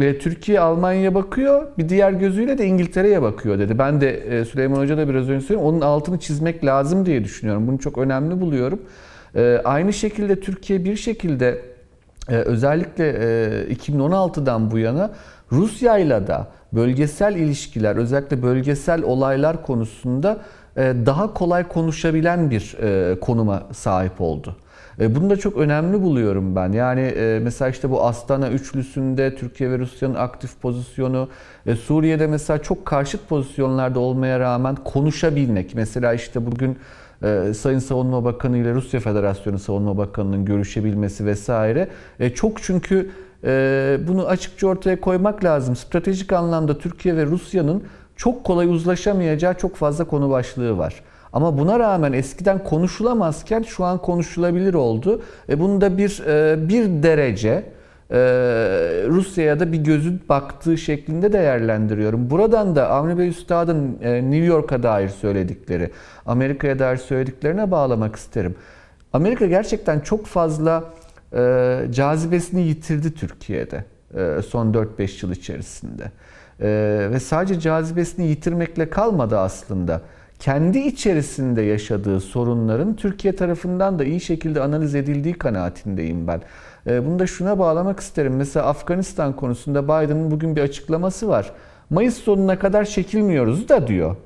E, 0.00 0.18
Türkiye 0.18 0.60
Almanya'ya 0.60 1.14
bakıyor, 1.14 1.66
bir 1.78 1.88
diğer 1.88 2.12
gözüyle 2.12 2.58
de 2.58 2.66
İngiltere'ye 2.66 3.22
bakıyor 3.22 3.58
dedi. 3.58 3.78
Ben 3.78 4.00
de 4.00 4.10
e, 4.40 4.44
Süleyman 4.44 4.80
Hoca 4.80 4.96
da 4.96 5.08
biraz 5.08 5.28
önce 5.30 5.46
söyledim. 5.46 5.66
Onun 5.66 5.80
altını 5.80 6.18
çizmek 6.18 6.64
lazım 6.64 7.06
diye 7.06 7.24
düşünüyorum. 7.24 7.66
Bunu 7.66 7.78
çok 7.78 7.98
önemli 7.98 8.40
buluyorum. 8.40 8.80
E, 9.36 9.60
Aynı 9.64 9.92
şekilde 9.92 10.40
Türkiye 10.40 10.84
bir 10.84 10.96
şekilde 10.96 11.58
e, 12.28 12.34
özellikle 12.36 13.08
e, 13.08 13.74
2016'dan 13.74 14.70
bu 14.70 14.78
yana 14.78 15.10
Rusya'yla 15.52 16.26
da 16.26 16.46
bölgesel 16.72 17.36
ilişkiler, 17.36 17.96
özellikle 17.96 18.42
bölgesel 18.42 19.02
olaylar 19.02 19.62
konusunda 19.62 20.38
e, 20.76 20.80
daha 21.06 21.34
kolay 21.34 21.68
konuşabilen 21.68 22.50
bir 22.50 22.76
e, 22.82 23.20
konuma 23.20 23.62
sahip 23.72 24.20
oldu. 24.20 24.56
E, 25.00 25.14
Bunu 25.16 25.30
da 25.30 25.36
çok 25.36 25.56
önemli 25.56 26.02
buluyorum 26.02 26.56
ben. 26.56 26.72
Yani 26.72 27.14
mesela 27.42 27.68
işte 27.68 27.90
bu 27.90 28.04
Astana 28.04 28.48
üçlüsünde 28.50 29.34
Türkiye 29.36 29.70
ve 29.70 29.78
Rusya'nın 29.78 30.14
aktif 30.14 30.60
pozisyonu, 30.60 31.28
Suriye'de 31.84 32.26
mesela 32.26 32.62
çok 32.62 32.86
karşıt 32.86 33.28
pozisyonlarda 33.28 34.00
olmaya 34.00 34.40
rağmen 34.40 34.74
konuşabilmek. 34.74 35.74
Mesela 35.74 36.14
işte 36.14 36.46
bugün 36.46 36.78
Sayın 37.54 37.78
Savunma 37.78 38.24
Bakanı 38.24 38.58
ile 38.58 38.74
Rusya 38.74 39.00
Federasyonu 39.00 39.58
Savunma 39.58 39.96
Bakanı'nın 39.98 40.44
görüşebilmesi 40.44 41.26
vesaire. 41.26 41.88
Çok 42.34 42.62
çünkü 42.62 43.10
bunu 44.08 44.26
açıkça 44.26 44.66
ortaya 44.66 45.00
koymak 45.00 45.44
lazım. 45.44 45.76
Stratejik 45.76 46.32
anlamda 46.32 46.78
Türkiye 46.78 47.16
ve 47.16 47.26
Rusya'nın 47.26 47.82
çok 48.16 48.44
kolay 48.44 48.66
uzlaşamayacağı 48.66 49.54
çok 49.54 49.76
fazla 49.76 50.04
konu 50.04 50.30
başlığı 50.30 50.78
var. 50.78 51.02
Ama 51.32 51.58
buna 51.58 51.78
rağmen 51.78 52.12
eskiden 52.12 52.64
konuşulamazken 52.64 53.62
şu 53.62 53.84
an 53.84 53.98
konuşulabilir 53.98 54.74
oldu. 54.74 55.22
E 55.48 55.60
bunu 55.60 55.80
da 55.80 55.98
bir 55.98 56.22
e, 56.26 56.68
bir 56.68 57.02
derece 57.02 57.64
e, 58.10 58.16
Rusya'ya 59.08 59.60
da 59.60 59.72
bir 59.72 59.78
gözün 59.78 60.20
baktığı 60.28 60.78
şeklinde 60.78 61.32
değerlendiriyorum. 61.32 62.30
Buradan 62.30 62.76
da 62.76 62.88
Avni 62.88 63.18
Bey 63.18 63.28
Üstad'ın 63.28 63.98
e, 64.02 64.14
New 64.14 64.46
York'a 64.46 64.82
dair 64.82 65.08
söyledikleri, 65.08 65.90
Amerika'ya 66.26 66.78
dair 66.78 66.96
söylediklerine 66.96 67.70
bağlamak 67.70 68.16
isterim. 68.16 68.54
Amerika 69.12 69.46
gerçekten 69.46 70.00
çok 70.00 70.26
fazla 70.26 70.84
e, 71.34 71.86
cazibesini 71.90 72.62
yitirdi 72.62 73.14
Türkiye'de 73.14 73.84
e, 74.14 74.42
son 74.42 74.72
4-5 74.72 75.26
yıl 75.26 75.32
içerisinde. 75.32 76.10
E, 76.60 76.68
ve 77.10 77.20
sadece 77.20 77.60
cazibesini 77.60 78.26
yitirmekle 78.26 78.90
kalmadı 78.90 79.38
aslında. 79.38 80.00
Kendi 80.38 80.78
içerisinde 80.78 81.62
yaşadığı 81.62 82.20
sorunların 82.20 82.96
Türkiye 82.96 83.36
tarafından 83.36 83.98
da 83.98 84.04
iyi 84.04 84.20
şekilde 84.20 84.60
analiz 84.60 84.94
edildiği 84.94 85.34
kanaatindeyim 85.34 86.26
ben. 86.26 86.40
E, 86.86 87.06
bunu 87.06 87.18
da 87.18 87.26
şuna 87.26 87.58
bağlamak 87.58 88.00
isterim. 88.00 88.36
Mesela 88.36 88.66
Afganistan 88.66 89.36
konusunda 89.36 89.84
Biden'ın 89.84 90.30
bugün 90.30 90.56
bir 90.56 90.60
açıklaması 90.60 91.28
var. 91.28 91.52
Mayıs 91.90 92.16
sonuna 92.16 92.58
kadar 92.58 92.84
çekilmiyoruz 92.84 93.68
da 93.68 93.86
diyor. 93.86 94.16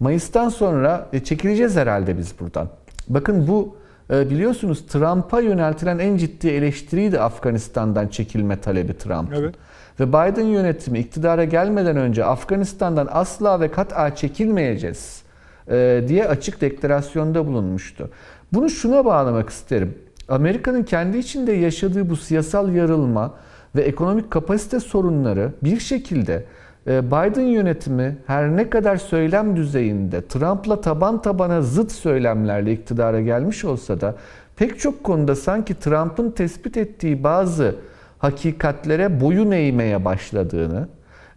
Mayıs'tan 0.00 0.48
sonra 0.48 1.08
e, 1.12 1.20
çekileceğiz 1.20 1.76
herhalde 1.76 2.18
biz 2.18 2.40
buradan. 2.40 2.68
Bakın 3.08 3.48
bu 3.48 3.76
biliyorsunuz 4.12 4.86
Trump'a 4.86 5.40
yöneltilen 5.40 5.98
en 5.98 6.16
ciddi 6.16 6.48
eleştiriydi 6.48 7.20
Afganistan'dan 7.20 8.08
çekilme 8.08 8.60
talebi 8.60 8.98
Trump'ın. 8.98 9.42
Evet. 9.42 9.54
Ve 10.00 10.08
Biden 10.08 10.46
yönetimi 10.46 10.98
iktidara 10.98 11.44
gelmeden 11.44 11.96
önce 11.96 12.24
Afganistan'dan 12.24 13.08
asla 13.10 13.60
ve 13.60 13.70
kat'a 13.70 14.14
çekilmeyeceğiz 14.14 15.22
e, 15.70 16.04
diye 16.08 16.28
açık 16.28 16.60
deklarasyonda 16.60 17.46
bulunmuştu. 17.46 18.10
Bunu 18.52 18.70
şuna 18.70 19.04
bağlamak 19.04 19.50
isterim. 19.50 19.94
Amerika'nın 20.28 20.82
kendi 20.82 21.18
içinde 21.18 21.52
yaşadığı 21.52 22.10
bu 22.10 22.16
siyasal 22.16 22.74
yarılma 22.74 23.34
ve 23.76 23.82
ekonomik 23.82 24.30
kapasite 24.30 24.80
sorunları 24.80 25.52
bir 25.62 25.80
şekilde 25.80 26.44
Biden 26.86 27.46
yönetimi 27.46 28.16
her 28.26 28.56
ne 28.56 28.70
kadar 28.70 28.96
söylem 28.96 29.56
düzeyinde 29.56 30.26
Trump'la 30.26 30.80
taban 30.80 31.22
tabana 31.22 31.62
zıt 31.62 31.92
söylemlerle 31.92 32.72
iktidara 32.72 33.20
gelmiş 33.20 33.64
olsa 33.64 34.00
da 34.00 34.14
pek 34.56 34.78
çok 34.78 35.04
konuda 35.04 35.36
sanki 35.36 35.74
Trump'ın 35.74 36.30
tespit 36.30 36.76
ettiği 36.76 37.24
bazı 37.24 37.74
hakikatlere 38.18 39.20
boyun 39.20 39.50
eğmeye 39.50 40.04
başladığını, 40.04 40.88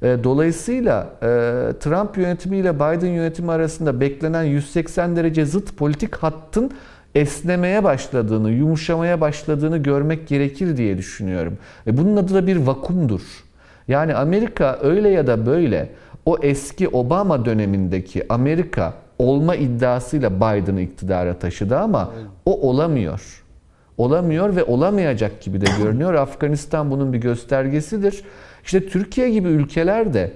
e, 0.01 0.17
dolayısıyla 0.23 1.09
e, 1.21 1.27
Trump 1.79 2.17
yönetimiyle 2.17 2.75
Biden 2.75 3.11
yönetimi 3.11 3.51
arasında 3.51 4.01
beklenen 4.01 4.43
180 4.43 5.15
derece 5.15 5.45
zıt 5.45 5.77
politik 5.77 6.15
hattın 6.15 6.71
esnemeye 7.15 7.83
başladığını, 7.83 8.51
yumuşamaya 8.51 9.21
başladığını 9.21 9.77
görmek 9.77 10.27
gerekir 10.27 10.77
diye 10.77 10.97
düşünüyorum. 10.97 11.57
Ve 11.87 11.97
bunun 11.97 12.17
adı 12.17 12.33
da 12.33 12.47
bir 12.47 12.57
vakumdur. 12.57 13.21
Yani 13.87 14.15
Amerika 14.15 14.79
öyle 14.81 15.09
ya 15.09 15.27
da 15.27 15.45
böyle 15.45 15.89
o 16.25 16.37
eski 16.41 16.87
Obama 16.87 17.45
dönemindeki 17.45 18.25
Amerika 18.33 18.93
olma 19.19 19.55
iddiasıyla 19.55 20.35
Biden'ı 20.35 20.81
iktidara 20.81 21.39
taşıdı 21.39 21.77
ama 21.77 22.11
o 22.45 22.69
olamıyor. 22.69 23.41
Olamıyor 23.97 24.55
ve 24.55 24.63
olamayacak 24.63 25.41
gibi 25.41 25.61
de 25.61 25.65
görünüyor. 25.83 26.13
Afganistan 26.25 26.91
bunun 26.91 27.13
bir 27.13 27.17
göstergesidir. 27.17 28.23
İşte 28.65 28.87
Türkiye 28.87 29.29
gibi 29.29 29.47
ülkelerde 29.47 30.31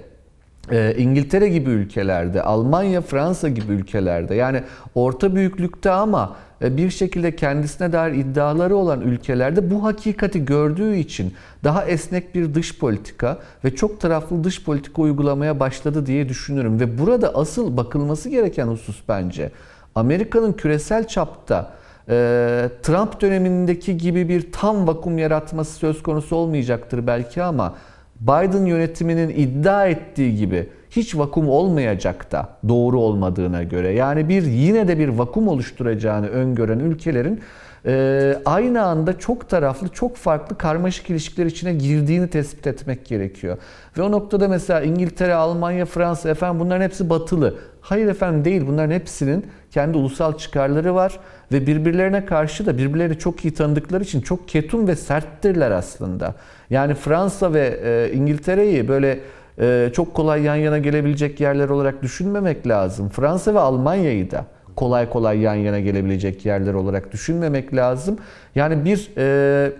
e, 0.70 0.94
İngiltere 0.98 1.48
gibi 1.48 1.70
ülkelerde, 1.70 2.42
Almanya, 2.42 3.00
Fransa 3.00 3.48
gibi 3.48 3.72
ülkelerde 3.72 4.34
yani 4.34 4.62
orta 4.94 5.34
büyüklükte 5.34 5.90
ama 5.90 6.36
bir 6.62 6.90
şekilde 6.90 7.36
kendisine 7.36 7.92
dair 7.92 8.12
iddiaları 8.12 8.76
olan 8.76 9.00
ülkelerde 9.00 9.70
bu 9.70 9.84
hakikati 9.84 10.44
gördüğü 10.44 10.96
için 10.96 11.34
daha 11.64 11.84
esnek 11.84 12.34
bir 12.34 12.54
dış 12.54 12.78
politika 12.78 13.38
ve 13.64 13.74
çok 13.74 14.00
taraflı 14.00 14.44
dış 14.44 14.64
politika 14.64 15.02
uygulamaya 15.02 15.60
başladı 15.60 16.06
diye 16.06 16.28
düşünürüm. 16.28 16.80
Ve 16.80 16.98
burada 16.98 17.34
asıl 17.34 17.76
bakılması 17.76 18.28
gereken 18.28 18.66
husus 18.66 19.02
bence 19.08 19.50
Amerika'nın 19.94 20.52
küresel 20.52 21.06
çapta 21.08 21.72
e, 22.08 22.68
Trump 22.82 23.20
dönemindeki 23.20 23.96
gibi 23.96 24.28
bir 24.28 24.52
tam 24.52 24.86
vakum 24.86 25.18
yaratması 25.18 25.72
söz 25.72 26.02
konusu 26.02 26.36
olmayacaktır 26.36 27.06
belki 27.06 27.42
ama 27.42 27.74
Biden 28.20 28.64
yönetiminin 28.64 29.28
iddia 29.28 29.86
ettiği 29.86 30.36
gibi 30.36 30.68
hiç 30.90 31.16
vakum 31.16 31.48
olmayacak 31.48 32.32
da 32.32 32.48
doğru 32.68 33.00
olmadığına 33.00 33.62
göre 33.62 33.92
yani 33.92 34.28
bir 34.28 34.42
yine 34.42 34.88
de 34.88 34.98
bir 34.98 35.08
vakum 35.08 35.48
oluşturacağını 35.48 36.28
öngören 36.28 36.78
ülkelerin 36.78 37.40
e, 37.86 38.36
aynı 38.44 38.82
anda 38.82 39.18
çok 39.18 39.48
taraflı, 39.48 39.88
çok 39.88 40.16
farklı 40.16 40.58
karmaşık 40.58 41.10
ilişkiler 41.10 41.46
içine 41.46 41.74
girdiğini 41.74 42.30
tespit 42.30 42.66
etmek 42.66 43.06
gerekiyor. 43.06 43.58
Ve 43.98 44.02
o 44.02 44.12
noktada 44.12 44.48
mesela 44.48 44.80
İngiltere, 44.80 45.34
Almanya, 45.34 45.86
Fransa 45.86 46.30
efendim 46.30 46.60
bunların 46.60 46.84
hepsi 46.84 47.10
batılı. 47.10 47.58
Hayır 47.80 48.06
efendim 48.06 48.44
değil. 48.44 48.66
Bunların 48.66 48.94
hepsinin 48.94 49.46
kendi 49.70 49.98
ulusal 49.98 50.38
çıkarları 50.38 50.94
var 50.94 51.20
ve 51.52 51.66
birbirlerine 51.66 52.24
karşı 52.24 52.66
da 52.66 52.78
birbirlerini 52.78 53.18
çok 53.18 53.44
iyi 53.44 53.54
tanıdıkları 53.54 54.02
için 54.02 54.20
çok 54.20 54.48
ketum 54.48 54.88
ve 54.88 54.96
serttirler 54.96 55.70
aslında. 55.70 56.34
Yani 56.70 56.94
Fransa 56.94 57.54
ve 57.54 57.80
e, 57.84 58.12
İngiltere'yi 58.14 58.88
böyle 58.88 59.20
e, 59.60 59.90
çok 59.92 60.14
kolay 60.14 60.42
yan 60.42 60.56
yana 60.56 60.78
gelebilecek 60.78 61.40
yerler 61.40 61.68
olarak 61.68 62.02
düşünmemek 62.02 62.66
lazım. 62.68 63.08
Fransa 63.08 63.54
ve 63.54 63.58
Almanya'yı 63.58 64.30
da 64.30 64.44
kolay 64.76 65.10
kolay 65.10 65.38
yan 65.38 65.54
yana 65.54 65.80
gelebilecek 65.80 66.46
yerler 66.46 66.74
olarak 66.74 67.12
düşünmemek 67.12 67.74
lazım. 67.74 68.18
Yani 68.54 68.84
bir 68.84 69.10
e, 69.16 69.72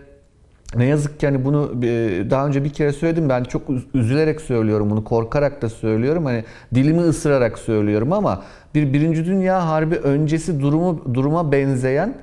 ne 0.76 0.84
yazık 0.84 1.20
ki 1.20 1.26
hani 1.26 1.44
bunu 1.44 1.72
e, 1.82 1.86
daha 2.30 2.46
önce 2.46 2.64
bir 2.64 2.70
kere 2.70 2.92
söyledim 2.92 3.28
ben 3.28 3.44
çok 3.44 3.62
üzülerek 3.94 4.40
söylüyorum 4.40 4.90
bunu 4.90 5.04
korkarak 5.04 5.62
da 5.62 5.68
söylüyorum 5.68 6.24
hani 6.24 6.44
dilimi 6.74 7.00
ısırarak 7.00 7.58
söylüyorum 7.58 8.12
ama 8.12 8.42
bir 8.74 8.92
birinci 8.92 9.24
dünya 9.24 9.68
harbi 9.68 9.96
öncesi 9.96 10.60
durumu 10.60 11.14
duruma 11.14 11.52
benzeyen 11.52 12.14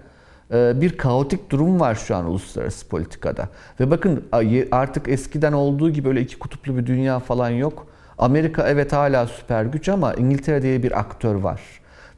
bir 0.52 0.98
kaotik 0.98 1.50
durum 1.50 1.80
var 1.80 1.96
şu 1.96 2.16
an 2.16 2.26
uluslararası 2.26 2.88
politikada. 2.88 3.50
Ve 3.80 3.92
bakın 3.92 4.24
artık 4.72 5.08
eskiden 5.08 5.54
olduğu 5.54 5.90
gibi 5.90 6.10
öyle 6.10 6.22
iki 6.22 6.40
kutuplu 6.40 6.78
bir 6.78 6.86
dünya 6.86 7.20
falan 7.20 7.50
yok. 7.50 7.88
Amerika 8.18 8.68
evet 8.68 8.94
hala 8.94 9.28
süper 9.28 9.66
güç 9.66 9.90
ama 9.90 10.14
İngiltere 10.14 10.62
diye 10.62 10.84
bir 10.84 11.00
aktör 11.00 11.36
var. 11.36 11.62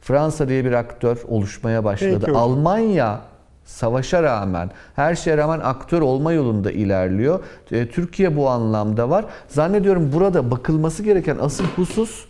Fransa 0.00 0.48
diye 0.48 0.64
bir 0.64 0.72
aktör 0.72 1.18
oluşmaya 1.28 1.84
başladı. 1.84 2.22
Peki. 2.26 2.38
Almanya 2.38 3.20
savaşa 3.64 4.22
rağmen, 4.22 4.70
her 4.96 5.14
şeye 5.14 5.36
rağmen 5.36 5.60
aktör 5.60 6.00
olma 6.00 6.32
yolunda 6.32 6.70
ilerliyor. 6.70 7.40
E, 7.72 7.88
Türkiye 7.88 8.36
bu 8.36 8.48
anlamda 8.48 9.10
var. 9.10 9.24
Zannediyorum 9.48 10.12
burada 10.12 10.50
bakılması 10.50 11.02
gereken 11.02 11.36
asıl 11.40 11.64
husus 11.64 12.24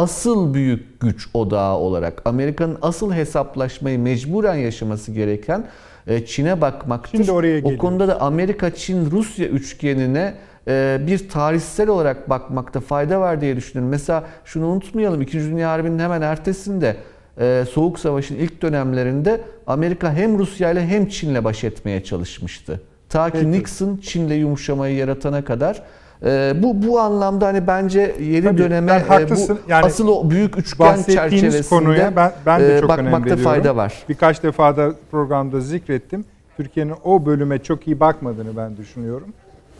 asıl 0.00 0.54
büyük 0.54 1.00
güç 1.00 1.28
odağı 1.34 1.76
olarak 1.76 2.22
Amerika'nın 2.24 2.78
asıl 2.82 3.12
hesaplaşmayı 3.12 3.98
mecburen 3.98 4.54
yaşaması 4.54 5.12
gereken 5.12 5.64
e, 6.06 6.26
Çin'e 6.26 6.60
bakmaktır. 6.60 7.18
Şimdi 7.18 7.32
oraya 7.32 7.52
o 7.52 7.56
geliyoruz. 7.56 7.78
konuda 7.78 8.08
da 8.08 8.20
Amerika, 8.20 8.74
Çin, 8.74 9.10
Rusya 9.10 9.46
üçgenine 9.46 10.34
e, 10.68 11.00
bir 11.06 11.28
tarihsel 11.28 11.88
olarak 11.88 12.30
bakmakta 12.30 12.80
fayda 12.80 13.20
var 13.20 13.40
diye 13.40 13.56
düşünüyorum. 13.56 13.90
Mesela 13.90 14.24
şunu 14.44 14.66
unutmayalım. 14.66 15.22
İkinci 15.22 15.50
Dünya 15.50 15.70
Harbi'nin 15.70 15.98
hemen 15.98 16.22
ertesinde 16.22 16.96
e, 17.40 17.64
Soğuk 17.72 17.98
Savaş'ın 17.98 18.36
ilk 18.36 18.62
dönemlerinde 18.62 19.40
Amerika 19.66 20.12
hem 20.12 20.38
Rusya 20.38 20.70
ile 20.70 20.86
hem 20.86 21.06
Çin'le 21.06 21.44
baş 21.44 21.64
etmeye 21.64 22.04
çalışmıştı. 22.04 22.80
Ta 23.08 23.30
ki 23.30 23.32
Peki. 23.32 23.52
Nixon 23.52 23.96
Çin'le 23.96 24.30
yumuşamayı 24.30 24.96
yaratana 24.96 25.44
kadar. 25.44 25.82
E, 26.24 26.52
bu 26.62 26.82
bu 26.86 27.00
anlamda 27.00 27.46
hani 27.46 27.66
bence 27.66 28.16
yeni 28.20 28.44
Tabii, 28.44 28.58
döneme 28.58 28.92
e, 28.92 28.98
haklısın. 28.98 29.58
bu 29.66 29.70
Yani 29.70 29.86
asıl 29.86 30.08
o 30.08 30.30
büyük 30.30 30.58
üçgen 30.58 31.02
çerçevesinde 31.02 31.68
konuya 31.68 32.16
ben, 32.16 32.32
ben 32.46 32.60
de 32.60 32.76
e, 32.76 32.80
çok 32.80 32.88
bakmakta 32.88 33.36
fayda 33.36 33.76
var. 33.76 34.04
Birkaç 34.08 34.42
defa 34.42 34.76
da 34.76 34.94
programda 35.10 35.60
zikrettim. 35.60 36.24
Türkiye'nin 36.56 36.94
o 37.04 37.26
bölüme 37.26 37.58
çok 37.58 37.86
iyi 37.86 38.00
bakmadığını 38.00 38.56
ben 38.56 38.76
düşünüyorum. 38.76 39.28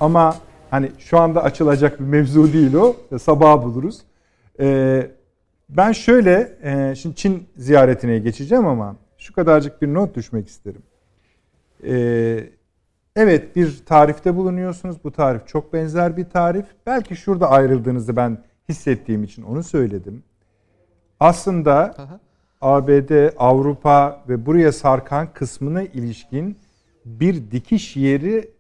Ama 0.01 0.35
hani 0.71 0.91
şu 0.99 1.19
anda 1.19 1.43
açılacak 1.43 2.01
bir 2.01 2.05
mevzu 2.05 2.53
değil 2.53 2.75
o. 2.75 2.97
Sabah 3.19 3.63
buluruz. 3.63 4.01
Ee, 4.61 5.11
ben 5.69 5.93
şöyle, 5.93 6.59
e, 6.63 6.95
şimdi 6.95 7.17
Çin 7.17 7.49
ziyaretine 7.57 8.19
geçeceğim 8.19 8.67
ama 8.67 8.97
şu 9.19 9.35
kadarcık 9.35 9.83
bir 9.83 9.95
not 9.95 10.15
düşmek 10.15 10.49
isterim. 10.49 10.83
Ee, 11.87 12.45
evet 13.17 13.57
bir 13.57 13.85
tarifte 13.87 14.37
bulunuyorsunuz. 14.37 14.97
Bu 15.05 15.13
tarif 15.13 15.47
çok 15.47 15.73
benzer 15.73 16.17
bir 16.17 16.25
tarif. 16.25 16.67
Belki 16.87 17.17
şurada 17.17 17.51
ayrıldığınızı 17.51 18.17
ben 18.17 18.39
hissettiğim 18.69 19.25
için 19.25 19.43
onu 19.43 19.63
söyledim. 19.63 20.23
Aslında 21.21 21.75
Aha. 21.75 22.21
ABD, 22.61 23.33
Avrupa 23.39 24.25
ve 24.29 24.47
buraya 24.47 24.73
sarkan 24.73 25.33
kısmına 25.33 25.83
ilişkin 25.83 26.57
bir 27.05 27.51
dikiş 27.51 27.97
yeri 27.97 28.51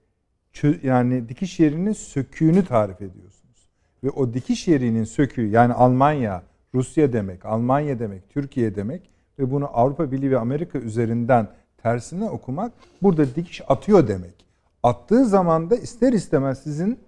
yani 0.82 1.28
dikiş 1.28 1.60
yerinin 1.60 1.93
söküğünü 1.93 2.64
tarif 2.64 2.97
ediyorsunuz. 3.02 3.68
Ve 4.05 4.10
o 4.10 4.35
dikiş 4.35 4.68
yerinin 4.68 5.05
söküğü 5.05 5.47
yani 5.47 5.72
Almanya, 5.72 6.43
Rusya 6.74 7.12
demek, 7.12 7.44
Almanya 7.44 7.98
demek, 7.98 8.31
Türkiye 8.31 8.74
demek 8.74 9.10
ve 9.39 9.51
bunu 9.51 9.68
Avrupa 9.72 10.12
Birliği 10.12 10.31
ve 10.31 10.39
Amerika 10.39 10.78
üzerinden 10.78 11.48
tersine 11.82 12.31
okumak 12.31 12.72
burada 13.02 13.35
dikiş 13.35 13.60
atıyor 13.68 14.09
demek. 14.09 14.40
Attığı 14.82 15.24
zaman 15.24 15.70
da 15.70 15.77
ister 15.77 16.12
istemez 16.12 16.62
sizin 16.62 16.98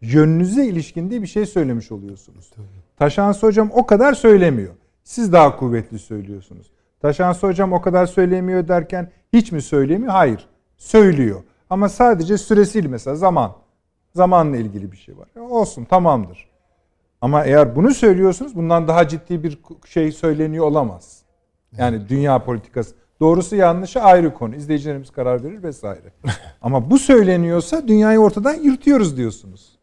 yönünüze 0.00 0.66
ilişkin 0.66 1.10
diye 1.10 1.22
bir 1.22 1.26
şey 1.26 1.46
söylemiş 1.46 1.92
oluyorsunuz. 1.92 2.50
Taşansı 2.96 3.46
hocam 3.46 3.70
o 3.72 3.86
kadar 3.86 4.14
söylemiyor. 4.14 4.74
Siz 5.04 5.32
daha 5.32 5.56
kuvvetli 5.56 5.98
söylüyorsunuz. 5.98 6.70
Taşansı 7.00 7.46
hocam 7.46 7.72
o 7.72 7.80
kadar 7.80 8.06
söylemiyor 8.06 8.68
derken 8.68 9.10
hiç 9.32 9.52
mi 9.52 9.62
söylemiyor? 9.62 10.12
Hayır. 10.12 10.48
Söylüyor. 10.76 11.42
Ama 11.70 11.88
sadece 11.88 12.38
süresiyle 12.38 12.88
mesela 12.88 13.16
zaman. 13.16 13.52
Zamanla 14.14 14.56
ilgili 14.56 14.92
bir 14.92 14.96
şey 14.96 15.18
var. 15.18 15.28
Olsun 15.40 15.84
tamamdır. 15.84 16.48
Ama 17.20 17.44
eğer 17.44 17.76
bunu 17.76 17.94
söylüyorsunuz 17.94 18.56
bundan 18.56 18.88
daha 18.88 19.08
ciddi 19.08 19.42
bir 19.42 19.58
şey 19.86 20.12
söyleniyor 20.12 20.64
olamaz. 20.66 21.22
Yani 21.78 22.08
dünya 22.08 22.44
politikası. 22.44 22.94
Doğrusu 23.20 23.56
yanlışı 23.56 24.00
ayrı 24.00 24.34
konu. 24.34 24.54
İzleyicilerimiz 24.56 25.10
karar 25.10 25.44
verir 25.44 25.62
vesaire. 25.62 26.12
Ama 26.62 26.90
bu 26.90 26.98
söyleniyorsa 26.98 27.88
dünyayı 27.88 28.18
ortadan 28.18 28.54
yırtıyoruz 28.54 29.16
diyorsunuz. 29.16 29.78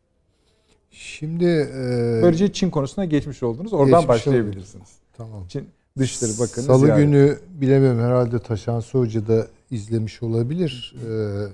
Şimdi 0.92 1.46
e, 1.46 2.20
Böylece 2.24 2.54
Çin 2.54 2.70
konusuna 2.70 3.06
geçmiş 3.06 3.44
oldunuz. 3.44 3.74
Oradan 3.74 3.88
Geçmiş 4.02 4.08
başlayabilirsiniz. 4.08 4.90
tamam. 5.18 5.44
Çin 5.48 5.68
Dışişleri 5.98 6.32
Bakanı 6.40 6.66
Salı 6.66 6.80
ziyaret. 6.86 7.06
günü 7.06 7.38
bilemem 7.50 8.00
herhalde 8.00 8.40
Taşansı 8.40 8.98
Hoca 8.98 9.28
da 9.28 9.48
izlemiş 9.72 10.24
olabilir. 10.24 10.96
Ee, 11.10 11.48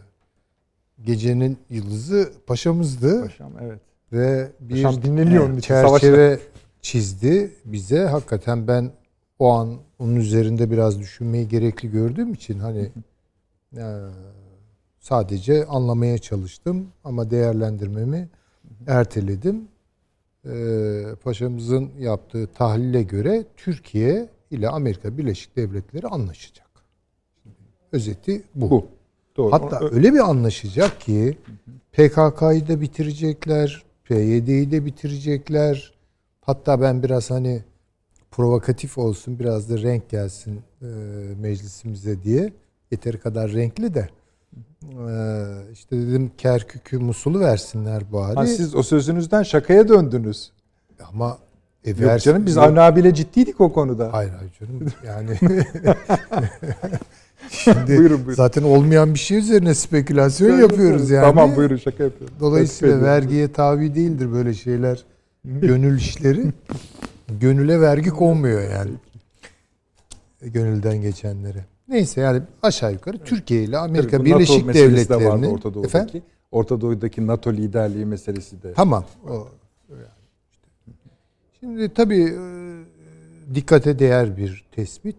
gecenin 1.05 1.57
yıldızı 1.69 2.29
paşamızdı 2.47 3.21
Paşam 3.23 3.51
evet. 3.61 3.79
ve 4.13 4.51
bir 4.59 4.83
Paşam 4.83 5.03
dinleniyor 5.03 5.49
için. 5.49 5.59
çerçeve 5.59 6.39
çizdi 6.81 7.51
bize. 7.65 8.05
Hakikaten 8.05 8.67
ben 8.67 8.91
o 9.41 9.51
an 9.51 9.77
onun 9.99 10.15
üzerinde 10.15 10.71
biraz 10.71 10.99
düşünmeyi 10.99 11.47
gerekli 11.47 11.91
gördüğüm 11.91 12.33
için 12.33 12.59
hani 12.59 12.91
e, 13.77 13.85
sadece 14.99 15.65
anlamaya 15.65 16.17
çalıştım 16.17 16.87
ama 17.03 17.31
değerlendirmemi 17.31 18.29
erteledim. 18.87 19.67
Ee, 20.45 21.03
paşamızın 21.23 21.91
yaptığı 21.99 22.47
tahlile 22.47 23.03
göre 23.03 23.45
Türkiye 23.57 24.29
ile 24.51 24.69
Amerika 24.69 25.17
Birleşik 25.17 25.55
Devletleri 25.55 26.07
anlaşacak. 26.07 26.69
Özeti 27.91 28.43
bu. 28.55 28.69
Bu. 28.69 28.87
Doğru. 29.37 29.51
Hatta 29.51 29.79
Onu- 29.79 29.89
öyle 29.91 30.13
bir 30.13 30.29
anlaşacak 30.29 31.01
ki 31.01 31.37
PKK'yı 31.91 32.67
da 32.67 32.81
bitirecekler, 32.81 33.83
PYD'yi 34.03 34.71
de 34.71 34.85
bitirecekler. 34.85 35.93
Hatta 36.41 36.81
ben 36.81 37.03
biraz 37.03 37.31
hani 37.31 37.63
provokatif 38.31 38.97
olsun, 38.97 39.39
biraz 39.39 39.69
da 39.69 39.77
renk 39.81 40.09
gelsin 40.09 40.61
e, 40.81 40.85
meclisimize 41.41 42.23
diye. 42.23 42.53
Yeteri 42.91 43.19
kadar 43.19 43.51
renkli 43.51 43.93
de. 43.93 44.09
E, 44.83 45.13
işte 45.73 45.97
dedim 45.97 46.31
Kerkük'ü 46.37 46.99
Musul'u 46.99 47.39
versinler 47.39 48.13
bari. 48.13 48.35
Ha, 48.35 48.47
siz 48.47 48.75
o 48.75 48.83
sözünüzden 48.83 49.43
şakaya 49.43 49.87
döndünüz. 49.87 50.51
Ama 51.09 51.37
e, 51.85 51.89
Yok 51.89 51.99
vers- 51.99 52.23
canım 52.23 52.45
biz. 52.45 52.57
Avni 52.57 52.79
abiyle 52.81 53.13
ciddiydik 53.13 53.61
o 53.61 53.73
konuda. 53.73 54.13
Hayır 54.13 54.31
hayır 54.31 54.51
canım. 54.59 54.87
Yani 55.05 55.37
şimdi 57.49 57.87
Buyurun, 57.97 58.17
buyurun. 58.17 58.33
zaten 58.33 58.63
olmayan 58.63 59.13
bir 59.13 59.19
şey 59.19 59.37
üzerine 59.37 59.73
spekülasyon 59.75 60.59
yapıyoruz 60.59 61.09
yani. 61.09 61.23
Tamam 61.25 61.55
buyurun 61.55 61.77
şaka 61.77 62.03
yapıyorum. 62.03 62.35
Dolayısıyla 62.39 63.01
vergiye 63.01 63.51
tabi 63.51 63.95
değildir 63.95 64.31
böyle 64.33 64.53
şeyler. 64.53 65.03
Gönül 65.45 65.97
işleri. 65.97 66.45
Gönüle 67.39 67.81
vergi 67.81 68.09
konmuyor 68.09 68.71
yani. 68.71 68.91
Gönülden 70.41 71.01
geçenlere. 71.01 71.65
Neyse 71.87 72.21
yani 72.21 72.41
aşağı 72.61 72.93
yukarı 72.93 73.17
Türkiye 73.17 73.63
ile 73.63 73.77
Amerika 73.77 74.17
Tabii 74.17 74.29
NATO 74.29 74.39
Birleşik 74.39 74.63
de 74.63 74.67
vardı 74.67 74.73
Devletleri'nin 74.73 75.53
Orta 75.53 75.73
Doğu'daki. 75.73 75.87
efendim 75.87 76.23
Orta 76.51 76.81
Doğu'daki 76.81 77.27
NATO 77.27 77.53
liderliği 77.53 78.05
meselesi 78.05 78.63
de. 78.63 78.73
tamam. 78.73 79.05
O, 79.29 79.47
yani 79.89 80.01
işte. 80.51 80.67
Şimdi 81.59 81.93
tabii 81.93 82.23
e, 82.23 83.55
dikkate 83.55 83.99
değer 83.99 84.37
bir 84.37 84.65
tespit. 84.71 85.17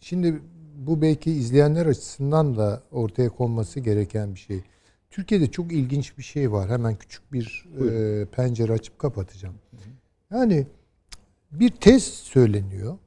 Şimdi 0.00 0.40
bu 0.76 1.02
belki 1.02 1.30
izleyenler 1.30 1.86
açısından 1.86 2.56
da 2.56 2.82
ortaya 2.92 3.28
konması 3.28 3.80
gereken 3.80 4.34
bir 4.34 4.40
şey. 4.40 4.62
Türkiye'de 5.10 5.50
çok 5.50 5.72
ilginç 5.72 6.18
bir 6.18 6.22
şey 6.22 6.52
var. 6.52 6.70
Hemen 6.70 6.96
küçük 6.96 7.32
bir 7.32 7.66
e, 7.80 8.24
pencere 8.24 8.72
açıp 8.72 8.98
kapatacağım. 8.98 9.54
Yani 10.30 10.66
bir 11.52 11.68
tez 11.70 12.04
söyleniyor. 12.04 12.98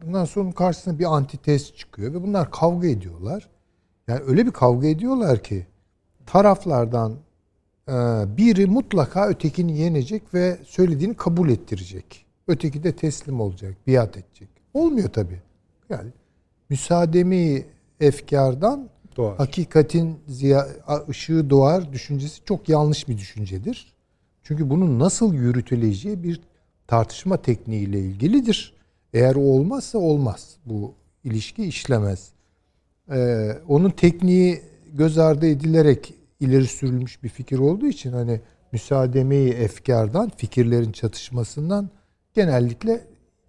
Bundan 0.00 0.24
sonra 0.24 0.52
karşısına 0.52 0.98
bir 0.98 1.04
antitez 1.04 1.74
çıkıyor 1.74 2.14
ve 2.14 2.22
bunlar 2.22 2.50
kavga 2.50 2.88
ediyorlar. 2.88 3.48
Yani 4.08 4.20
öyle 4.26 4.46
bir 4.46 4.50
kavga 4.50 4.86
ediyorlar 4.86 5.42
ki 5.42 5.66
taraflardan 6.26 7.16
e, 7.88 7.92
biri 8.36 8.66
mutlaka 8.66 9.28
ötekini 9.28 9.78
yenecek 9.78 10.34
ve 10.34 10.58
söylediğini 10.64 11.14
kabul 11.14 11.48
ettirecek. 11.48 12.26
Öteki 12.48 12.82
de 12.82 12.96
teslim 12.96 13.40
olacak, 13.40 13.76
biat 13.86 14.16
edecek. 14.16 14.48
Olmuyor 14.74 15.08
tabii. 15.08 15.42
Yani 15.90 16.10
müsaademi 16.70 17.66
efkardan 18.00 18.88
Doğar. 19.16 19.36
hakikatin 19.36 20.18
ziya, 20.28 20.68
ışığı 21.08 21.50
doğar 21.50 21.92
düşüncesi 21.92 22.44
çok 22.44 22.68
yanlış 22.68 23.08
bir 23.08 23.18
düşüncedir. 23.18 23.92
Çünkü 24.42 24.70
bunun 24.70 24.98
nasıl 24.98 25.34
yürütüleceği 25.34 26.22
bir 26.22 26.40
tartışma 26.88 27.36
tekniğiyle 27.36 28.00
ilgilidir. 28.00 28.74
Eğer 29.14 29.34
o 29.34 29.40
olmazsa 29.40 29.98
olmaz. 29.98 30.56
Bu 30.66 30.94
ilişki 31.24 31.64
işlemez. 31.64 32.28
Ee, 33.10 33.52
onun 33.68 33.90
tekniği 33.90 34.62
göz 34.92 35.18
ardı 35.18 35.46
edilerek 35.46 36.14
ileri 36.40 36.66
sürülmüş 36.66 37.22
bir 37.22 37.28
fikir 37.28 37.58
olduğu 37.58 37.86
için 37.86 38.12
hani 38.12 38.40
müsaademeyi 38.72 39.52
efkardan, 39.52 40.32
fikirlerin 40.36 40.92
çatışmasından 40.92 41.90
genellikle 42.34 43.00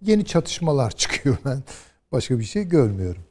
yeni 0.02 0.24
çatışmalar 0.24 0.90
çıkıyor 0.96 1.36
ben. 1.44 1.62
Başka 2.12 2.38
bir 2.38 2.44
şey 2.44 2.64
görmüyorum. 2.64 3.22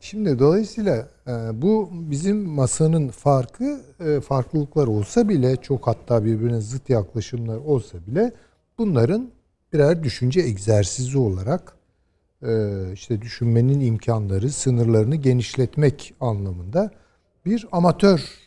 Şimdi 0.00 0.38
dolayısıyla 0.38 1.08
e, 1.26 1.32
bu 1.62 1.88
bizim 1.92 2.44
masanın 2.44 3.08
farkı 3.08 3.80
e, 4.00 4.20
farklılıklar 4.20 4.86
olsa 4.86 5.28
bile 5.28 5.56
çok 5.56 5.86
hatta 5.86 6.24
birbirine 6.24 6.60
zıt 6.60 6.90
yaklaşımlar 6.90 7.56
olsa 7.56 7.98
bile 8.06 8.32
bunların 8.78 9.30
birer 9.74 10.02
düşünce 10.02 10.40
egzersizi 10.40 11.18
olarak 11.18 11.76
e, 12.42 12.82
işte 12.92 13.22
düşünmenin 13.22 13.80
imkanları, 13.80 14.50
sınırlarını 14.50 15.16
genişletmek 15.16 16.14
anlamında 16.20 16.90
bir 17.46 17.66
amatör 17.72 18.38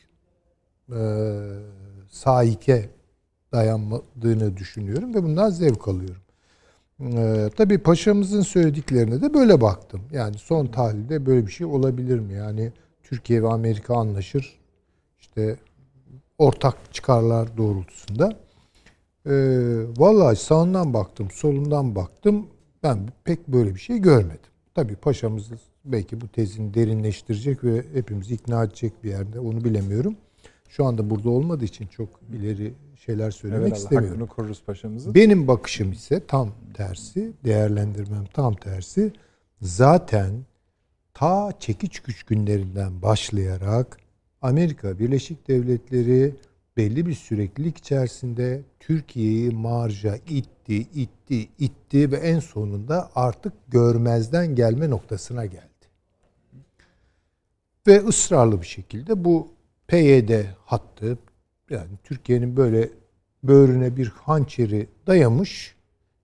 e, 0.90 1.00
sahike 2.10 2.90
dayanmadığını 3.52 4.58
düşünüyorum 4.58 5.16
ve 5.16 5.24
bundan 5.24 5.50
zevk 5.50 5.88
alıyorum. 5.88 6.22
Ee, 7.02 7.50
tabii 7.58 7.78
paşamızın 7.78 8.42
söylediklerine 8.42 9.22
de 9.22 9.34
böyle 9.34 9.62
baktım. 9.62 10.02
Yani 10.12 10.38
son 10.38 10.66
tahlilde 10.66 11.26
böyle 11.26 11.48
bir 11.48 11.52
şey 11.52 11.68
olabilir 11.68 12.20
mi? 12.20 12.34
Yani 12.34 12.72
Türkiye 13.04 13.44
ve 13.44 13.48
Amerika 13.48 13.96
anlaşır. 13.96 14.60
İşte 15.20 15.58
ortak 16.38 16.76
çıkarlar 16.94 17.58
doğrultusunda. 17.58 18.47
Ee, 19.28 19.84
vallahi 19.98 20.36
sağından 20.36 20.94
baktım, 20.94 21.28
solundan 21.32 21.96
baktım. 21.96 22.48
Ben 22.84 23.00
pek 23.24 23.48
böyle 23.48 23.76
bir 23.76 23.80
şey 23.80 23.98
görmedim. 24.00 24.40
Tabii 24.76 24.96
paşamız 24.96 25.50
belki 25.86 26.22
bu 26.22 26.28
tezini 26.28 26.74
derinleştirecek 26.74 27.64
ve 27.64 27.84
hepimizi 27.94 28.34
ikna 28.34 28.64
edecek 28.64 28.94
bir 29.04 29.10
yerde. 29.10 29.40
Onu 29.40 29.64
bilemiyorum. 29.64 30.16
Şu 30.70 30.86
anda 30.86 31.10
burada 31.10 31.30
olmadığı 31.30 31.66
için 31.66 31.88
çok 31.88 32.10
ileri 32.34 32.74
şeyler 33.06 33.32
söylemek 33.32 33.68
Evet, 33.68 33.78
istemiyorum. 33.78 34.10
hakkını 34.20 34.28
koruruz 34.28 34.64
paşamızın. 34.66 35.16
Benim 35.16 35.48
bakışım 35.48 35.92
ise 35.92 36.22
tam 36.28 36.52
tersi, 36.74 37.32
değerlendirmem 37.44 38.26
tam 38.34 38.54
tersi. 38.56 39.12
Zaten 39.62 40.32
ta 41.14 41.52
çekiç 41.60 42.00
güç 42.00 42.24
günlerinden 42.24 43.02
başlayarak 43.02 43.98
Amerika 44.42 45.00
Birleşik 45.00 45.48
Devletleri 45.48 46.36
belli 46.78 47.06
bir 47.06 47.14
süreklilik 47.14 47.78
içerisinde 47.78 48.62
Türkiye'yi 48.80 49.52
marja 49.52 50.16
itti, 50.16 50.78
itti, 50.78 51.50
itti 51.60 52.12
ve 52.12 52.16
en 52.16 52.40
sonunda 52.40 53.10
artık 53.16 53.54
görmezden 53.68 54.56
gelme 54.56 54.90
noktasına 54.90 55.46
geldi. 55.46 55.68
Ve 57.88 58.06
ısrarlı 58.06 58.62
bir 58.62 58.68
şekilde 58.68 59.26
bu 59.26 59.48
PYD 59.88 60.46
hattı 60.66 61.18
yani 61.70 61.92
Türkiye'nin 62.04 62.58
böyle 62.58 62.90
böğrüne 63.44 63.98
bir 63.98 64.08
hançeri 64.08 64.88
dayamış 65.08 65.76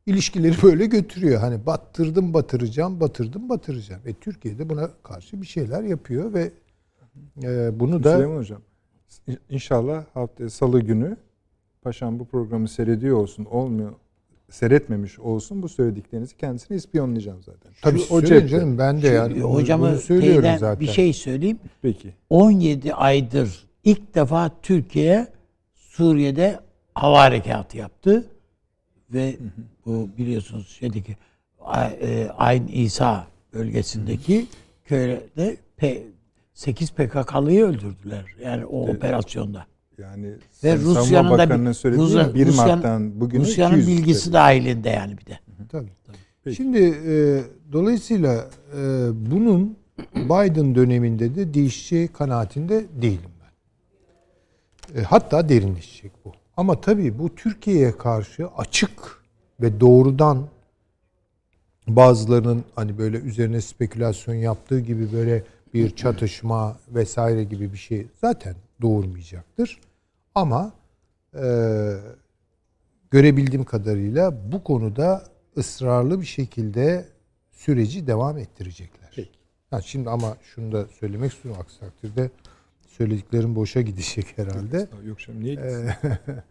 ilişkileri 0.06 0.56
böyle 0.64 0.86
götürüyor. 0.86 1.40
Hani 1.40 1.66
battırdım 1.66 2.34
batıracağım, 2.34 3.00
batırdım 3.00 3.50
batıracağım. 3.50 4.02
E 4.06 4.14
Türkiye 4.14 4.60
de 4.60 4.70
buna 4.70 4.90
karşı 5.04 5.42
bir 5.42 5.48
şeyler 5.48 5.84
yapıyor 5.84 6.34
ve 6.34 6.52
e, 7.44 7.80
bunu 7.80 8.04
da 8.04 8.14
Süleyman 8.14 8.38
Hocam 8.38 8.62
inşallah 9.50 10.06
hafta 10.14 10.50
salı 10.50 10.80
günü 10.80 11.18
paşam 11.82 12.20
bu 12.20 12.26
programı 12.26 12.68
seyrediyor 12.68 13.18
olsun 13.18 13.46
olmuyor 13.46 13.94
seyretmemiş 14.50 15.20
olsun 15.20 15.62
bu 15.64 15.70
söylediklerinizi 15.70 16.38
kendisine 16.38 16.78
ispiyonlayacağım 16.78 17.44
zaten. 17.44 17.72
tabii 17.82 18.00
Şu- 18.00 18.14
o 18.14 18.20
söyleyin 18.20 18.42
cepte. 18.42 18.58
canım 18.60 18.78
ben 18.78 19.02
de 19.02 19.08
yani 19.08 19.34
söylüyorum 19.98 20.42
teyiden 20.42 20.58
zaten. 20.58 20.80
bir 20.80 20.88
şey 20.88 21.14
söyleyeyim. 21.14 21.60
Peki. 21.82 22.14
17 22.30 22.94
aydır 22.94 23.68
ilk 23.84 24.16
defa 24.16 24.52
Türkiye 24.62 25.28
Suriye'de 25.74 26.60
hava 26.96 27.20
harekatı 27.20 27.78
yaptı 27.78 28.26
ve 29.14 29.36
bu 29.86 30.10
biliyorsunuz 30.18 30.68
şeydeki 30.80 31.18
e, 32.02 32.28
Ayn 32.38 32.68
İsa 32.68 33.28
bölgesindeki 33.54 34.46
köyde 34.86 35.58
P- 35.78 36.04
8 36.54 36.92
PKK'lıyı 36.92 37.66
öldürdüler. 37.66 38.26
Yani 38.44 38.66
o 38.66 38.88
operasyonda. 38.90 39.66
Yani 39.98 40.28
Ve 40.64 40.78
Rusya'nın 40.78 41.38
da 41.38 41.44
Rusya- 41.48 42.34
1 42.34 42.46
Rusya'nın- 42.48 42.56
Mart'tan 42.56 43.22
bugüne 43.22 43.42
Rusya'nın 43.42 43.78
200 43.78 43.88
bilgisi 43.88 44.26
dedi. 44.26 44.34
dahilinde 44.34 44.90
yani 44.90 45.18
bir 45.18 45.26
de. 45.26 45.40
Tabii. 45.70 45.90
Peki. 46.44 46.56
Şimdi 46.56 46.78
e, 47.08 47.42
dolayısıyla 47.72 48.34
e, 48.78 49.10
bunun 49.32 49.78
Biden 50.16 50.76
döneminde 50.76 51.36
de 51.36 51.54
değişeceği 51.54 52.08
kanaatinde 52.08 52.86
değilim 53.02 53.30
ben. 54.96 55.02
E, 55.02 55.04
hatta 55.04 55.50
derinleşecek 55.50 56.12
bu. 56.26 56.32
Ama 56.58 56.82
tabii 56.82 57.20
bu 57.20 57.36
Türkiye'ye 57.36 57.98
karşı 57.98 58.48
açık 58.58 58.92
ve 59.62 59.80
doğrudan 59.80 60.48
bazılarının 61.88 62.64
hani 62.76 62.98
böyle 62.98 63.18
üzerine 63.18 63.62
spekülasyon 63.62 64.36
yaptığı 64.36 64.80
gibi 64.80 65.12
böyle 65.14 65.44
bir 65.74 65.96
çatışma 65.96 66.78
vesaire 66.88 67.44
gibi 67.44 67.74
bir 67.74 67.78
şey 67.78 68.08
zaten 68.22 68.56
doğurmayacaktır. 68.82 69.80
Ama 70.36 70.74
e, 71.36 71.46
görebildiğim 73.12 73.66
kadarıyla 73.66 74.52
bu 74.52 74.64
konuda 74.64 75.24
ısrarlı 75.58 76.22
bir 76.22 76.26
şekilde 76.26 77.06
süreci 77.52 78.08
devam 78.08 78.38
ettirecekler. 78.38 79.10
Peki. 79.16 79.30
Ha, 79.70 79.82
şimdi 79.82 80.10
ama 80.10 80.38
şunu 80.42 80.72
da 80.72 80.86
söylemek 81.00 81.34
istiyorum 81.34 81.62
aksi 81.64 81.80
takdirde 81.80 82.30
söylediklerim 82.88 83.56
boşa 83.56 83.82
gidecek 83.82 84.38
herhalde. 84.38 84.88
Yok 85.06 85.20
canım 85.20 85.44
niye 85.44 85.56
gitsin? 85.56 85.88
Ee, 85.88 86.20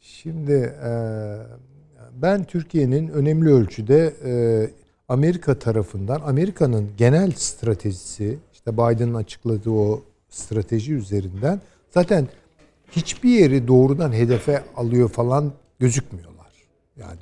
Şimdi 0.00 0.52
e, 0.84 0.92
ben 2.12 2.44
Türkiye'nin 2.44 3.08
önemli 3.08 3.48
ölçüde 3.48 4.14
e, 4.24 4.32
Amerika 5.08 5.58
tarafından 5.58 6.20
Amerika'nın 6.20 6.90
genel 6.96 7.30
stratejisi 7.30 8.38
Biden'ın 8.72 9.14
açıkladığı 9.14 9.70
o 9.70 10.02
strateji 10.28 10.94
üzerinden 10.94 11.60
zaten 11.90 12.28
hiçbir 12.90 13.30
yeri 13.30 13.68
doğrudan 13.68 14.12
hedefe 14.12 14.64
alıyor 14.76 15.08
falan 15.08 15.52
gözükmüyorlar. 15.78 16.52
Yani 16.96 17.20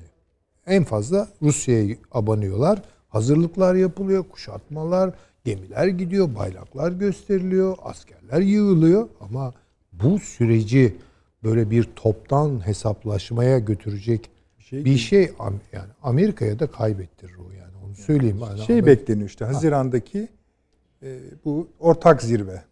en 0.66 0.84
fazla 0.84 1.28
Rusya'ya 1.42 1.96
abanıyorlar. 2.12 2.82
Hazırlıklar 3.08 3.74
yapılıyor, 3.74 4.24
kuşatmalar, 4.24 5.14
gemiler 5.44 5.86
gidiyor, 5.86 6.34
bayraklar 6.34 6.92
gösteriliyor, 6.92 7.76
askerler 7.82 8.40
yığılıyor 8.40 9.08
ama 9.20 9.54
bu 9.92 10.18
süreci 10.18 10.96
böyle 11.42 11.70
bir 11.70 11.84
toptan 11.96 12.66
hesaplaşmaya 12.66 13.58
götürecek 13.58 14.30
şey 14.58 14.84
bir 14.84 14.96
şey 14.96 15.32
yani 15.72 15.88
Amerika'ya 16.02 16.58
da 16.58 16.66
kaybettirir 16.66 17.36
o 17.36 17.50
yani 17.52 17.72
onu 17.86 17.94
söyleyeyim. 17.94 18.38
Yani 18.48 18.60
Şey 18.60 18.86
bekleniyor 18.86 19.28
işte 19.28 19.44
Haziran'daki 19.44 20.28
bu 21.44 21.68
ortak 21.80 22.22
zirve. 22.22 22.62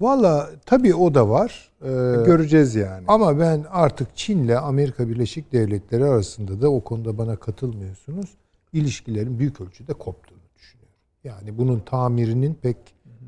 Valla 0.00 0.50
tabii 0.66 0.94
o 0.94 1.14
da 1.14 1.28
var. 1.28 1.70
Ee, 1.82 1.88
Göreceğiz 2.26 2.74
yani. 2.74 3.04
Ama 3.08 3.38
ben 3.38 3.64
artık 3.70 4.16
Çin'le 4.16 4.56
Amerika 4.56 5.08
Birleşik 5.08 5.52
Devletleri 5.52 6.04
arasında 6.04 6.62
da 6.62 6.70
o 6.70 6.80
konuda 6.80 7.18
bana 7.18 7.36
katılmıyorsunuz. 7.36 8.30
İlişkilerin 8.72 9.38
büyük 9.38 9.60
ölçüde 9.60 9.92
koptuğunu 9.92 10.38
düşünüyorum. 10.56 10.94
Yani 11.24 11.58
bunun 11.58 11.80
tamirinin 11.80 12.54
pek 12.54 12.76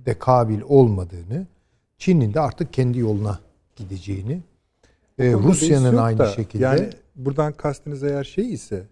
de 0.06 0.18
kabil 0.18 0.60
olmadığını, 0.60 1.46
Çin'in 1.98 2.34
de 2.34 2.40
artık 2.40 2.72
kendi 2.72 2.98
yoluna 2.98 3.38
gideceğini, 3.76 4.42
e, 5.18 5.32
Rusya'nın 5.32 5.92
yok 5.92 6.00
aynı 6.00 6.18
da, 6.18 6.26
şekilde 6.26 6.64
Yani 6.64 6.90
buradan 7.16 7.52
kastınız 7.52 8.02
eğer 8.02 8.24
şey 8.24 8.52
ise 8.52 8.82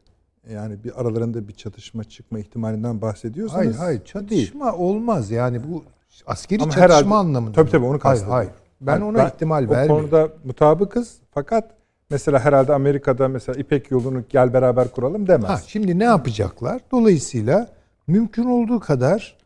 yani 0.53 0.85
bir 0.85 1.01
aralarında 1.01 1.49
bir 1.49 1.53
çatışma 1.53 2.05
çıkma 2.05 2.39
ihtimalinden 2.39 3.01
bahsediyorsanız. 3.03 3.65
hayır 3.67 3.75
hayır 3.75 4.05
çatışma 4.05 4.73
olmaz. 4.73 5.31
Yani 5.31 5.61
bu 5.69 5.85
askeri 6.27 6.63
Ama 6.63 6.73
çatışma 6.73 6.97
herhalde- 6.97 7.15
anlamında. 7.15 7.53
Tabii 7.53 7.71
tabii 7.71 7.85
onu 7.85 7.91
Hayır 7.91 8.01
kastediyorum. 8.01 8.35
hayır. 8.37 8.51
Ben 8.81 8.93
Hayır, 9.01 9.03
ona 9.03 9.29
ihtimal 9.29 9.65
o 9.67 9.71
vermiyorum. 9.71 10.11
konuda 10.11 10.29
mutabıkız 10.45 11.15
fakat 11.31 11.71
mesela 12.11 12.39
herhalde 12.45 12.75
Amerika'da 12.75 13.29
mesela 13.29 13.61
İpek 13.61 13.91
yolunu 13.91 14.23
gel 14.29 14.53
beraber 14.53 14.91
kuralım 14.91 15.27
demez. 15.27 15.51
Ha, 15.51 15.61
şimdi 15.67 15.99
ne 15.99 16.05
yapacaklar? 16.05 16.81
Dolayısıyla 16.93 17.69
mümkün 18.07 18.45
olduğu 18.45 18.81
kadar 18.81 19.37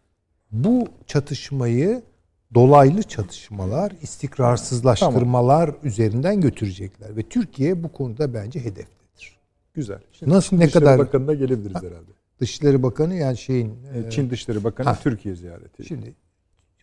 bu 0.52 0.84
çatışmayı 1.06 2.02
dolaylı 2.54 3.02
çatışmalar, 3.02 3.92
istikrarsızlaştırmalar 4.02 5.70
üzerinden 5.82 6.40
götürecekler 6.40 7.16
ve 7.16 7.22
Türkiye 7.22 7.82
bu 7.82 7.92
konuda 7.92 8.34
bence 8.34 8.60
hedeftedir. 8.60 8.97
Güzel. 9.78 9.98
Nasıl 10.26 10.56
ne 10.56 10.62
Dışişleri 10.62 10.84
kadar 10.84 10.98
Bakanı'na 10.98 11.34
gelebiliriz 11.34 11.82
herhalde. 11.82 12.10
Dışişleri 12.40 12.82
Bakanı 12.82 13.14
yani 13.14 13.36
şeyin 13.36 13.74
E, 13.94 13.98
e, 13.98 14.10
Çin 14.10 14.30
Dışişleri 14.30 14.64
Bakanı 14.64 14.88
ha. 14.88 14.98
Türkiye 15.02 15.34
ziyareti. 15.34 15.84
Şimdi 15.84 16.14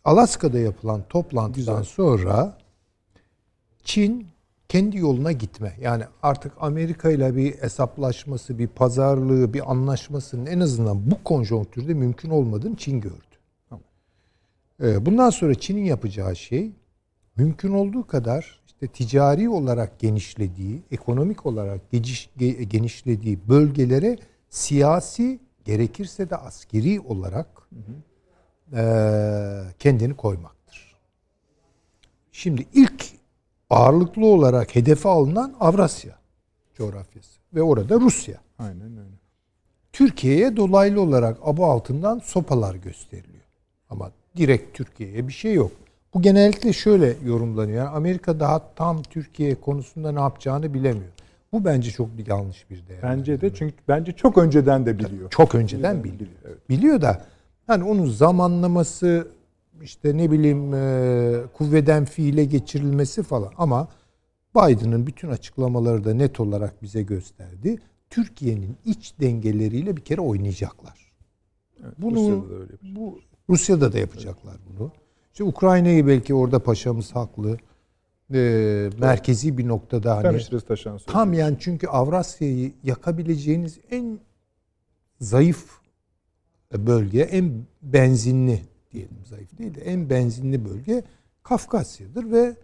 Alaska'da 0.05 0.59
yapılan 0.59 1.01
toplantıdan 1.09 1.79
Güzel. 1.79 1.93
sonra 1.93 2.57
Çin 3.83 4.27
kendi 4.69 4.97
yoluna 4.97 5.31
gitme. 5.31 5.73
Yani 5.81 6.03
artık 6.23 6.53
Amerika 6.59 7.11
ile 7.11 7.35
bir 7.35 7.53
hesaplaşması, 7.57 8.59
bir 8.59 8.67
pazarlığı, 8.67 9.53
bir 9.53 9.71
anlaşmasının 9.71 10.45
en 10.45 10.59
azından 10.59 11.11
bu 11.11 11.23
konjonktürde 11.23 11.93
mümkün 11.93 12.29
olmadığını 12.29 12.75
Çin 12.75 13.01
gördü. 13.01 13.35
Tamam. 13.69 13.83
Ee, 14.83 15.05
Bundan 15.05 15.29
sonra 15.29 15.55
Çin'in 15.55 15.85
yapacağı 15.85 16.35
şey 16.35 16.71
mümkün 17.35 17.71
olduğu 17.71 18.07
kadar 18.07 18.59
işte 18.75 18.87
ticari 18.87 19.49
olarak 19.49 19.99
genişlediği, 19.99 20.81
ekonomik 20.91 21.45
olarak 21.45 21.81
genişlediği 22.69 23.39
bölgelere 23.49 24.17
siyasi 24.49 25.39
gerekirse 25.65 26.29
de 26.29 26.35
askeri 26.35 26.99
olarak 26.99 27.47
eee, 28.73 29.63
kendini 29.79 30.13
koymaktır. 30.15 30.95
Şimdi 32.31 32.65
ilk 32.73 33.05
ağırlıklı 33.69 34.25
olarak 34.25 34.75
hedefe 34.75 35.09
alınan 35.09 35.55
Avrasya 35.59 36.19
coğrafyası 36.73 37.39
ve 37.53 37.61
orada 37.61 37.99
Rusya. 37.99 38.37
Aynen 38.59 38.97
öyle. 38.97 39.15
Türkiye'ye 39.93 40.57
dolaylı 40.57 41.01
olarak 41.01 41.37
aba 41.43 41.71
altından 41.71 42.19
sopalar 42.19 42.75
gösteriliyor. 42.75 43.43
Ama 43.89 44.11
direkt 44.37 44.77
Türkiye'ye 44.77 45.27
bir 45.27 45.33
şey 45.33 45.53
yok. 45.53 45.71
Bu 46.15 46.21
genellikle 46.21 46.73
şöyle 46.73 47.15
yorumlanıyor. 47.25 47.77
Yani 47.77 47.89
Amerika 47.89 48.39
daha 48.39 48.73
tam 48.75 49.03
Türkiye 49.03 49.55
konusunda 49.55 50.11
ne 50.11 50.19
yapacağını 50.19 50.73
bilemiyor. 50.73 51.11
Bu 51.51 51.65
bence 51.65 51.91
çok 51.91 52.09
yanlış 52.27 52.69
bir 52.69 52.87
değer. 52.87 53.03
Bence 53.03 53.41
de 53.41 53.53
çünkü 53.53 53.75
bence 53.87 54.11
çok 54.11 54.37
önceden 54.37 54.85
de 54.85 54.99
biliyor. 54.99 55.29
Çok 55.29 55.55
önceden 55.55 56.03
biliyor. 56.03 56.29
Biliyor 56.69 57.01
da 57.01 57.25
hani 57.67 57.83
onun 57.83 58.05
zamanlaması 58.05 59.27
işte 59.81 60.17
ne 60.17 60.31
bileyim 60.31 60.73
e, 60.73 61.47
kuvveden 61.53 62.05
fiile 62.05 62.45
geçirilmesi 62.45 63.23
falan 63.23 63.51
ama 63.57 63.87
Biden'ın 64.55 65.07
bütün 65.07 65.29
açıklamaları 65.29 66.03
da 66.03 66.13
net 66.13 66.39
olarak 66.39 66.83
bize 66.83 67.01
gösterdi. 67.03 67.79
Türkiye'nin 68.09 68.77
iç 68.85 69.13
dengeleriyle 69.19 69.97
bir 69.97 70.01
kere 70.01 70.21
oynayacaklar. 70.21 71.11
Bunu 71.97 72.15
Rusya'da 72.15 72.49
da 72.49 72.55
öyle 72.55 72.73
bu 72.95 73.19
Rusya'da 73.49 73.93
da 73.93 73.99
yapacaklar 73.99 74.55
bunu. 74.69 74.91
İşte 75.35 75.43
Ukrayna'yı 75.43 76.07
belki 76.07 76.33
orada 76.33 76.59
paşamız 76.59 77.15
haklı. 77.15 77.57
E, 78.33 78.89
merkezi 78.99 79.57
bir 79.57 79.67
noktada 79.67 80.17
hani. 80.17 80.23
Tam 81.05 81.33
yani 81.33 81.57
çünkü 81.59 81.87
Avrasya'yı 81.87 82.73
yakabileceğiniz 82.83 83.79
en 83.91 84.19
zayıf 85.19 85.79
bölge, 86.73 87.21
en 87.21 87.65
benzinli 87.81 88.61
diyelim 88.91 89.17
zayıf 89.25 89.57
değil 89.57 89.75
de 89.75 89.81
en 89.81 90.09
benzinli 90.09 90.65
bölge 90.65 91.03
Kafkasya'dır 91.43 92.31
ve 92.31 92.55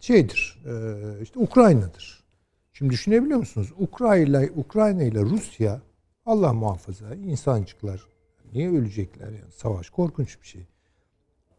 şeydir 0.00 0.62
e, 0.66 1.22
işte 1.22 1.38
Ukrayna'dır. 1.38 2.24
Şimdi 2.72 2.92
düşünebiliyor 2.92 3.38
musunuz? 3.38 3.72
Ukrayna 3.78 4.42
Ukrayna 4.56 5.02
ile 5.02 5.20
Rusya 5.20 5.80
Allah 6.26 6.52
muhafaza 6.52 7.14
insancıklar 7.14 8.06
niye 8.52 8.70
ölecekler 8.70 9.26
yani 9.26 9.52
savaş 9.56 9.90
korkunç 9.90 10.42
bir 10.42 10.46
şey. 10.46 10.66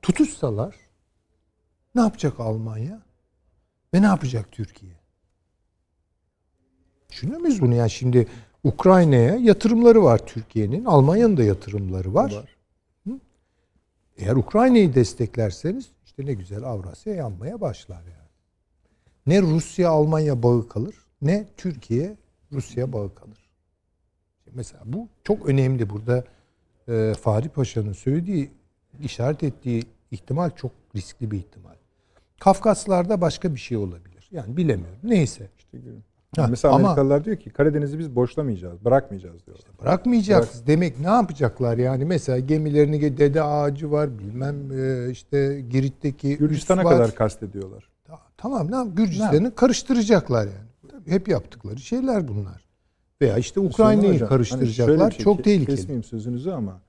Tutuşsalar 0.01 0.75
ne 1.95 2.01
yapacak 2.01 2.39
Almanya? 2.39 3.01
Ve 3.93 4.01
ne 4.01 4.05
yapacak 4.05 4.51
Türkiye? 4.51 4.93
Düşünüyor 7.09 7.39
muyuz 7.39 7.61
bunu? 7.61 7.75
Yani 7.75 7.89
şimdi 7.89 8.27
Ukrayna'ya 8.63 9.35
yatırımları 9.35 10.03
var 10.03 10.25
Türkiye'nin. 10.25 10.85
Almanya'nın 10.85 11.37
da 11.37 11.43
yatırımları 11.43 12.13
var. 12.13 12.33
Var. 12.33 12.57
Hı? 13.07 13.19
Eğer 14.17 14.35
Ukrayna'yı 14.35 14.95
desteklerseniz 14.95 15.89
işte 16.05 16.25
ne 16.25 16.33
güzel 16.33 16.63
Avrasya 16.63 17.13
yanmaya 17.13 17.61
başlar 17.61 18.01
yani. 18.01 18.29
Ne 19.27 19.41
Rusya 19.41 19.89
Almanya 19.89 20.43
bağı 20.43 20.67
kalır 20.67 20.95
ne 21.21 21.47
Türkiye 21.57 22.17
Rusya 22.51 22.93
bağı 22.93 23.15
kalır. 23.15 23.49
Mesela 24.53 24.81
bu 24.85 25.07
çok 25.23 25.45
önemli 25.45 25.89
burada 25.89 26.23
e, 26.87 27.13
Fahri 27.21 27.49
Paşa'nın 27.49 27.93
söylediği 27.93 28.51
işaret 29.03 29.43
ettiği 29.43 29.83
ihtimal 30.11 30.49
çok 30.49 30.71
riskli 30.95 31.31
bir 31.31 31.37
ihtimal. 31.37 31.73
Kafkaslar'da 32.39 33.21
başka 33.21 33.55
bir 33.55 33.59
şey 33.59 33.77
olabilir. 33.77 34.27
Yani 34.31 34.57
bilemiyorum. 34.57 34.97
Neyse. 35.03 35.49
Ha, 36.35 36.47
Mesela 36.49 36.73
ama- 36.75 36.83
Amerikalılar 36.87 37.25
diyor 37.25 37.37
ki 37.37 37.49
Karadeniz'i 37.49 37.99
biz 37.99 38.15
boşlamayacağız, 38.15 38.85
bırakmayacağız 38.85 39.45
diyorlar. 39.45 39.65
Bırakmayacağız 39.81 40.63
demek 40.67 40.99
ne 40.99 41.07
yapacaklar 41.07 41.77
yani 41.77 42.05
mesela 42.05 42.39
gemilerini 42.39 43.17
dede 43.17 43.43
ağacı 43.43 43.91
var 43.91 44.19
bilmem 44.19 44.71
e, 44.71 45.11
işte 45.11 45.61
Girit'teki 45.69 46.37
Gürcistan'a 46.37 46.83
kadar 46.83 47.15
kastediyorlar. 47.15 47.89
Ta- 48.05 48.19
Tamam 48.37 48.71
ne 48.71 48.75
yap- 48.75 48.87
Gürcistan'ı 48.97 49.55
karıştıracaklar 49.55 50.45
yani. 50.45 50.69
Tabii 50.91 51.11
hep 51.11 51.27
yaptıkları 51.27 51.77
şeyler 51.79 52.27
bunlar. 52.27 52.65
Veya 53.21 53.37
işte 53.37 53.59
Ukrayna'yı 53.59 54.19
hani 54.19 54.29
karıştıracaklar. 54.29 55.11
şey, 55.11 55.23
Çok 55.23 55.39
ke- 55.39 55.43
tehlikeli. 55.43 55.75
Kesmeyeyim 55.75 56.03
sözünüzü 56.03 56.51
ama 56.51 56.81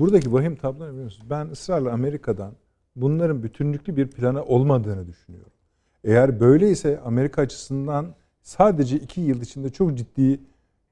buradaki 0.00 0.32
vahim 0.32 0.56
tablo 0.56 0.88
biliyor 0.88 1.04
musunuz? 1.04 1.26
Ben 1.30 1.46
ısrarla 1.46 1.92
Amerika'dan 1.92 2.52
bunların 2.96 3.42
bütünlüklü 3.42 3.96
bir 3.96 4.08
planı 4.08 4.44
olmadığını 4.44 5.06
düşünüyorum. 5.06 5.52
Eğer 6.04 6.40
böyleyse 6.40 7.00
Amerika 7.04 7.42
açısından 7.42 8.06
sadece 8.42 8.96
iki 8.96 9.20
yıl 9.20 9.40
içinde 9.40 9.70
çok 9.70 9.94
ciddi 9.98 10.40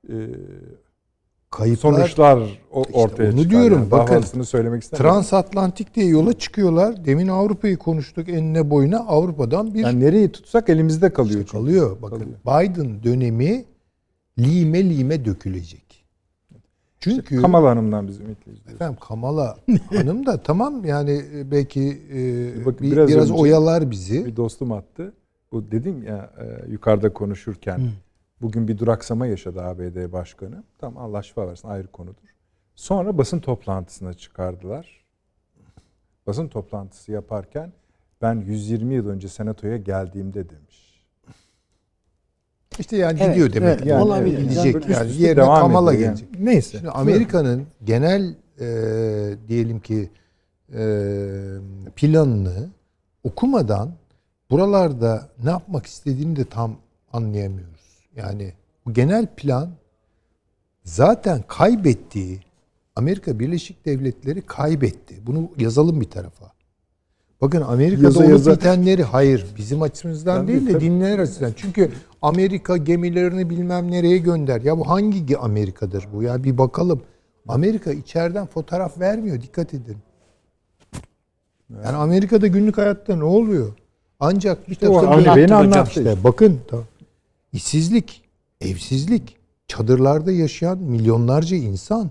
e, 0.09 0.15
Kayıplar 1.51 1.93
sonuçlar 1.93 2.43
İşte 2.43 2.61
ortaya 2.93 3.33
onu 3.33 3.43
çıkar. 3.43 3.51
diyorum, 3.51 3.79
Yani. 3.79 3.91
Bakın, 3.91 4.43
söylemek 4.43 4.83
istemiyorum. 4.83 5.13
transatlantik 5.15 5.95
diye 5.95 6.07
yola 6.07 6.33
çıkıyorlar. 6.33 7.05
Demin 7.05 7.29
Avrupa'yı 7.29 7.77
konuştuk 7.77 8.29
enine 8.29 8.71
boyuna 8.71 8.99
Avrupa'dan 8.99 9.75
bir 9.75 9.81
yani 9.81 10.01
nereyi 10.01 10.33
tutsak 10.33 10.69
elimizde 10.69 11.13
kalıyor. 11.13 11.41
işte 11.41 11.59
kalıyor. 11.59 11.97
Bakın 12.03 12.19
Kalıyor. 12.19 12.39
Biden 12.75 13.03
dönemi 13.03 13.65
lime 14.39 14.91
lime 14.91 15.25
dökülecek. 15.25 16.02
Çünkü 17.03 17.43
Kamala 17.43 17.71
Hanım'dan 17.71 18.09
biz 18.09 18.21
ümitliyiz. 18.21 18.61
Efendim 18.75 18.97
Kamala 19.01 19.57
Hanım 19.91 20.27
da 20.27 20.43
tamam 20.43 20.85
yani 20.85 21.23
e, 21.35 21.51
belki 21.51 22.03
e, 22.13 22.67
Bakın 22.67 22.87
bir- 22.87 22.93
biraz 22.93 23.09
biraz, 23.09 23.31
oyalar 23.31 23.91
bizi. 23.91 24.27
Bir 24.27 24.37
dostum 24.37 24.73
attı. 24.73 25.13
Bu 25.53 25.71
dedim 25.71 26.03
ya 26.03 26.31
e, 26.39 26.71
yukarıda 26.71 27.13
konuşurken 27.13 27.91
bugün 28.43 28.69
bir 28.69 28.79
duraksama 28.79 29.27
yaşadı 29.27 29.63
ABD 29.63 30.13
Başkanı. 30.13 30.63
Tam 30.79 30.97
Allah 30.97 31.23
şifa 31.23 31.49
versin 31.49 31.69
ayrı 31.69 31.87
konudur. 31.89 32.35
Sonra 32.75 33.19
basın 33.19 33.39
toplantısına 33.41 34.15
çıkardılar. 34.15 35.03
Basın 36.27 36.49
toplantısı 36.49 37.13
yaparken 37.13 37.73
ben 38.23 38.35
120 38.41 38.95
yıl 38.95 39.09
önce 39.09 39.29
senatoya 39.29 39.77
geldiğimde 39.77 40.49
demiş. 40.51 40.92
İşte 42.79 42.97
yani 42.97 43.19
Evet, 43.23 43.35
gidiyor 43.35 43.53
demek. 43.53 43.69
evet, 43.79 43.87
Yani 43.87 44.03
olabilir. 44.03 44.39
Gidecek 44.39 44.75
yani 44.75 45.11
üste 45.11 45.23
yerine 45.25 45.45
Kamala 45.45 45.95
ediyor 45.95 46.09
yani. 46.09 46.19
gelecek. 46.21 46.41
Neyse. 46.41 46.79
Şimdi 46.79 46.91
Amerika'nın 46.91 47.67
genel 47.85 48.35
e, 48.61 48.67
diyelim 49.49 49.81
ki 49.81 50.11
e, 50.75 50.83
planını 51.97 52.69
okumadan 53.25 53.91
buralarda 54.51 55.29
ne 55.45 55.51
yapmak 55.51 55.87
istediğini 55.87 56.37
de 56.37 56.45
tam 56.45 56.77
anlayamıyoruz. 57.13 58.09
Yani 58.17 58.53
bu 58.87 58.93
genel 58.93 59.27
plan 59.27 59.71
zaten 60.85 61.43
kaybettiği 61.49 62.41
Amerika 62.97 63.39
Birleşik 63.39 63.87
Devletleri 63.87 64.43
kaybetti. 64.43 65.15
Bunu 65.27 65.51
yazalım 65.59 66.01
bir 66.01 66.11
tarafa. 66.11 66.52
Bakın 67.43 67.61
Amerika'da 67.63 68.05
Yaza 68.07 68.21
olup 68.21 68.31
yaza- 68.31 68.55
bitenleri 68.57 69.03
hayır 69.03 69.47
bizim 69.57 69.83
açımızdan 69.83 70.41
Ben 70.41 70.49
değil 70.49 70.67
de 70.67 70.81
dinleyenler 70.81 71.19
açısından. 71.19 71.53
Çünkü 71.57 71.91
Amerika 72.23 72.77
gemilerini 72.77 73.51
bilmem 73.51 73.91
nereye 73.91 74.19
gönder. 74.19 74.61
Ya 74.61 74.79
bu 74.79 74.89
hangi 74.89 75.39
Amerika'dır 75.39 76.09
bu? 76.15 76.23
Ya 76.23 76.45
bir 76.45 76.59
bakalım. 76.59 77.03
Amerika 77.49 77.93
içeriden 77.93 78.47
fotoğraf 78.47 79.01
vermiyor. 79.01 79.43
Dikkat 79.43 79.75
edin. 79.75 79.97
Yani 81.85 81.97
Amerika'da 81.97 82.47
günlük 82.47 82.79
hayatta 82.79 83.17
ne 83.17 83.25
oluyor? 83.25 83.73
Ancak 84.21 84.67
bir 84.69 84.73
İşte 84.73 84.89
o 84.89 85.01
takım 85.01 85.37
Bey'in 85.37 85.47
hocam 85.49 85.61
anlattı. 85.61 85.89
işte 86.01 86.17
bakın 86.25 86.61
tamam. 86.69 86.85
işsizlik, 87.53 88.23
evsizlik, 88.61 89.37
çadırlarda 89.69 90.33
yaşayan 90.33 90.79
milyonlarca 90.79 91.57
insan, 91.57 92.11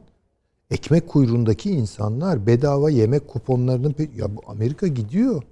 ekmek 0.71 1.07
kuyruğundaki 1.07 1.71
insanlar 1.71 2.47
bedava 2.47 2.89
yemek 2.89 3.27
kuponlarının 3.27 3.95
ya 4.15 4.35
bu 4.35 4.41
Amerika 4.47 4.87
gidiyor. 4.87 5.43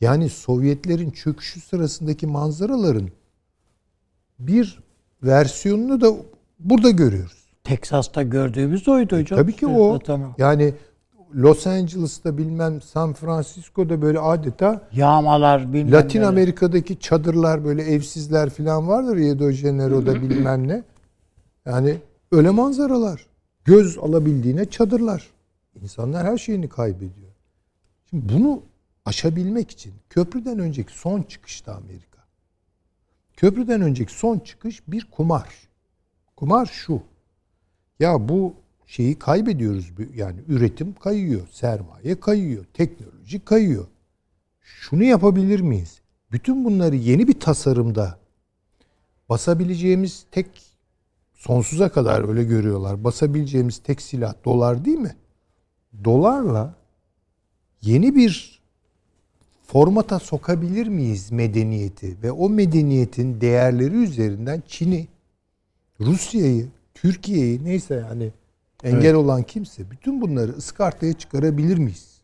Yani 0.00 0.28
Sovyetlerin 0.28 1.10
çöküşü 1.10 1.60
sırasındaki 1.60 2.26
manzaraların 2.26 3.08
bir 4.38 4.78
versiyonunu 5.22 6.00
da 6.00 6.12
burada 6.60 6.90
görüyoruz. 6.90 7.48
Teksas'ta 7.64 8.22
gördüğümüz 8.22 8.88
oydu 8.88 9.16
hocam. 9.16 9.38
Tabii 9.38 9.56
ki 9.56 9.66
o. 9.66 9.98
Yani 10.38 10.74
Los 11.34 11.66
Angeles'ta 11.66 12.38
bilmem 12.38 12.80
San 12.80 13.12
Francisco'da 13.12 14.02
böyle 14.02 14.18
adeta 14.18 14.88
Yağmalar 14.92 15.72
bilmem 15.72 15.92
Latin 15.92 16.18
neler. 16.18 16.28
Amerika'daki 16.28 17.00
çadırlar 17.00 17.64
böyle 17.64 17.82
evsizler 17.82 18.50
falan 18.50 18.88
vardır 18.88 19.16
Rio 19.16 19.38
de 19.38 19.52
Janeiro'da 19.52 20.14
bilmem 20.14 20.68
ne. 20.68 20.82
Yani 21.66 21.96
öyle 22.32 22.50
manzaralar. 22.50 23.26
Göz 23.68 23.98
alabildiğine 23.98 24.64
çadırlar. 24.64 25.30
İnsanlar 25.82 26.26
her 26.26 26.38
şeyini 26.38 26.68
kaybediyor. 26.68 27.32
Şimdi 28.10 28.32
bunu 28.34 28.62
aşabilmek 29.04 29.70
için 29.70 29.92
köprüden 30.10 30.58
önceki 30.58 30.92
son 30.92 31.22
çıkışta 31.22 31.74
Amerika. 31.74 32.24
Köprüden 33.36 33.80
önceki 33.80 34.12
son 34.12 34.38
çıkış 34.38 34.82
bir 34.88 35.04
kumar. 35.10 35.48
Kumar 36.36 36.66
şu. 36.66 37.02
Ya 38.00 38.28
bu 38.28 38.54
şeyi 38.86 39.18
kaybediyoruz. 39.18 39.92
Yani 40.14 40.40
üretim 40.48 40.94
kayıyor, 40.94 41.48
sermaye 41.52 42.20
kayıyor, 42.20 42.64
teknoloji 42.74 43.44
kayıyor 43.44 43.86
şunu 44.60 45.04
yapabilir 45.04 45.60
miyiz? 45.60 46.00
Bütün 46.32 46.64
bunları 46.64 46.96
yeni 46.96 47.28
bir 47.28 47.40
tasarımda 47.40 48.18
basabileceğimiz 49.28 50.26
tek 50.30 50.67
sonsuza 51.38 51.88
kadar 51.88 52.28
öyle 52.28 52.44
görüyorlar. 52.44 53.04
Basabileceğimiz 53.04 53.78
tek 53.78 54.02
silah 54.02 54.34
dolar 54.44 54.84
değil 54.84 54.98
mi? 54.98 55.16
Dolarla 56.04 56.74
yeni 57.82 58.14
bir 58.14 58.60
formata 59.66 60.18
sokabilir 60.18 60.86
miyiz 60.86 61.32
medeniyeti 61.32 62.22
ve 62.22 62.32
o 62.32 62.48
medeniyetin 62.48 63.40
değerleri 63.40 63.94
üzerinden 63.94 64.62
Çin'i, 64.66 65.08
Rusya'yı, 66.00 66.68
Türkiye'yi 66.94 67.64
neyse 67.64 68.04
yani 68.08 68.32
engel 68.84 69.14
olan 69.14 69.42
kimse 69.42 69.90
bütün 69.90 70.20
bunları 70.20 70.52
ıskartaya 70.52 71.12
çıkarabilir 71.12 71.78
miyiz? 71.78 72.20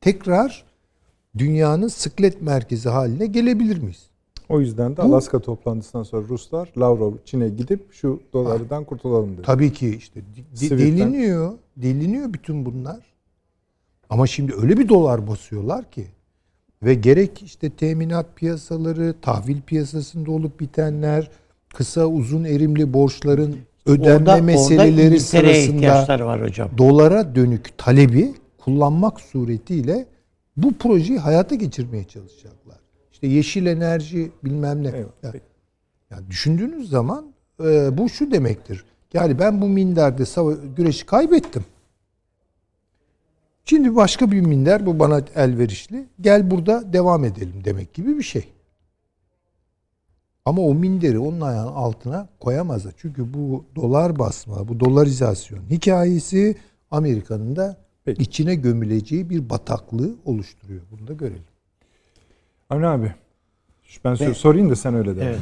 Tekrar 0.00 0.64
dünyanın 1.38 1.88
sıklet 1.88 2.42
merkezi 2.42 2.88
haline 2.88 3.26
gelebilir 3.26 3.78
miyiz? 3.78 4.09
O 4.50 4.60
yüzden 4.60 4.92
de 4.92 4.96
Bu- 4.96 5.02
Alaska 5.02 5.38
toplantısından 5.38 6.02
sonra 6.02 6.28
Ruslar 6.28 6.68
Lavrov 6.78 7.12
Çin'e 7.24 7.48
gidip 7.48 7.92
şu 7.92 8.20
dolardan 8.32 8.84
kurtulalım 8.84 9.32
dedi. 9.32 9.42
Tabii 9.42 9.72
ki 9.72 9.96
işte 9.96 10.20
de- 10.20 10.78
deliniyor, 10.78 11.52
deliniyor 11.76 12.32
bütün 12.32 12.64
bunlar. 12.66 13.00
Ama 14.10 14.26
şimdi 14.26 14.54
öyle 14.62 14.76
bir 14.78 14.88
dolar 14.88 15.26
basıyorlar 15.28 15.90
ki 15.90 16.06
ve 16.82 16.94
gerek 16.94 17.42
işte 17.42 17.70
teminat 17.70 18.36
piyasaları, 18.36 19.14
tahvil 19.22 19.60
piyasasında 19.62 20.30
olup 20.30 20.60
bitenler, 20.60 21.30
kısa 21.74 22.06
uzun 22.06 22.44
erimli 22.44 22.92
borçların 22.92 23.56
ödenme 23.86 24.10
Orada, 24.18 24.30
orada 24.32 24.42
meseleleri 24.42 25.14
İngiltere'ye 25.14 25.66
sırasında 25.66 26.26
var 26.26 26.42
hocam. 26.42 26.68
dolara 26.78 27.34
dönük 27.34 27.78
talebi 27.78 28.34
kullanmak 28.58 29.20
suretiyle 29.20 30.06
bu 30.56 30.72
projeyi 30.72 31.18
hayata 31.18 31.54
geçirmeye 31.54 32.04
çalışacaklar. 32.04 32.79
İşte 33.22 33.26
yeşil 33.34 33.66
enerji 33.66 34.32
bilmem 34.44 34.82
ne. 34.82 34.88
Eyvallah, 34.88 35.12
Ya- 35.22 35.32
peki. 35.32 35.44
yani 36.10 36.30
düşündüğünüz 36.30 36.88
zaman 36.90 37.32
e, 37.64 37.98
bu 37.98 38.08
şu 38.08 38.30
demektir. 38.32 38.84
Yani 39.12 39.38
ben 39.38 39.60
bu 39.60 39.68
minderde 39.68 40.22
sava- 40.26 40.74
güreşi 40.76 41.06
kaybettim. 41.06 41.64
Şimdi 43.64 43.96
başka 43.96 44.30
bir 44.30 44.40
minder 44.40 44.86
bu 44.86 44.98
bana 44.98 45.22
elverişli. 45.34 46.06
Gel 46.20 46.50
burada 46.50 46.92
devam 46.92 47.24
edelim 47.24 47.62
demek 47.64 47.94
gibi 47.94 48.18
bir 48.18 48.22
şey. 48.22 48.48
Ama 50.44 50.62
o 50.62 50.74
minderi 50.74 51.18
onun 51.18 51.40
ayağının 51.40 51.72
altına 51.72 52.28
koyamazlar. 52.40 52.94
Çünkü 52.96 53.34
bu 53.34 53.64
dolar 53.76 54.18
basma, 54.18 54.68
bu 54.68 54.80
dolarizasyon 54.80 55.70
hikayesi 55.70 56.56
Amerika'nın 56.90 57.56
da 57.56 57.76
Peki. 58.04 58.22
içine 58.22 58.54
gömüleceği 58.54 59.30
bir 59.30 59.50
bataklığı 59.50 60.14
oluşturuyor. 60.24 60.82
Bunu 60.90 61.06
da 61.06 61.12
görelim. 61.12 61.44
Avni 62.70 62.86
abi 62.86 63.14
ben 64.04 64.20
Ve- 64.20 64.34
sorayım 64.34 64.70
da 64.70 64.76
sen 64.76 64.94
öyle 64.94 65.16
de. 65.16 65.24
Evet. 65.24 65.40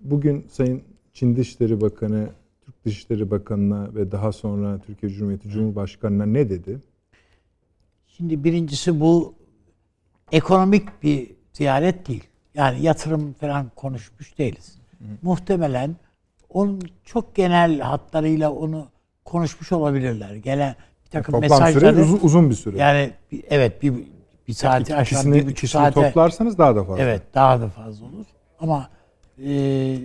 Bugün 0.00 0.46
Sayın 0.50 0.82
Çin 1.12 1.36
Dışişleri 1.36 1.80
Bakanı 1.80 2.28
Türk 2.64 2.84
Dışişleri 2.84 3.30
Bakanı'na 3.30 3.94
ve 3.94 4.12
daha 4.12 4.32
sonra 4.32 4.78
Türkiye 4.86 5.12
Cumhuriyeti 5.12 5.48
Cumhurbaşkanı'na 5.48 6.26
ne 6.26 6.50
dedi? 6.50 6.80
Şimdi 8.06 8.44
birincisi 8.44 9.00
bu 9.00 9.34
ekonomik 10.32 11.02
bir 11.02 11.30
ziyaret 11.52 12.08
değil. 12.08 12.24
Yani 12.54 12.82
yatırım 12.82 13.32
falan 13.32 13.70
konuşmuş 13.76 14.38
değiliz. 14.38 14.78
Muhtemelen 15.22 15.96
onun 16.48 16.80
çok 17.04 17.34
genel 17.34 17.80
hatlarıyla 17.80 18.52
onu 18.52 18.88
konuşmuş 19.24 19.72
olabilirler. 19.72 20.34
Gelen 20.34 20.76
bir 21.04 21.10
takım 21.10 21.34
süre 21.34 21.40
mesajları 21.40 22.02
uzun, 22.02 22.18
uzun 22.22 22.50
bir 22.50 22.54
süre. 22.54 22.78
yani 22.78 23.10
evet 23.48 23.82
bir, 23.82 23.94
bir 24.52 24.56
saati 24.56 24.96
aşan 24.96 25.16
İkisini, 25.16 25.34
bir 25.34 25.46
buçuk 25.46 25.70
saate 25.70 25.94
toplarsanız 25.94 26.58
daha 26.58 26.76
da 26.76 26.84
fazla. 26.84 27.02
Evet 27.02 27.22
daha 27.34 27.60
da 27.60 27.68
fazla 27.68 28.06
olur. 28.06 28.26
Ama 28.60 28.90
e, 29.44 29.98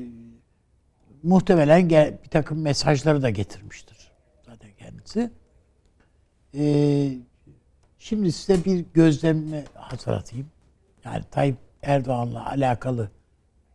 muhtemelen 1.23 1.89
gel, 1.89 2.17
bir 2.23 2.29
takım 2.29 2.61
mesajları 2.61 3.21
da 3.21 3.29
getirmiştir 3.29 4.11
zaten 4.45 4.69
kendisi. 4.77 5.31
E, 6.57 6.63
şimdi 7.99 8.31
size 8.31 8.65
bir 8.65 8.85
gözlemimi 8.93 9.63
hatırlatayım. 9.73 10.47
Yani 11.05 11.23
Tayyip 11.31 11.57
Erdoğan'la 11.81 12.49
alakalı 12.49 13.11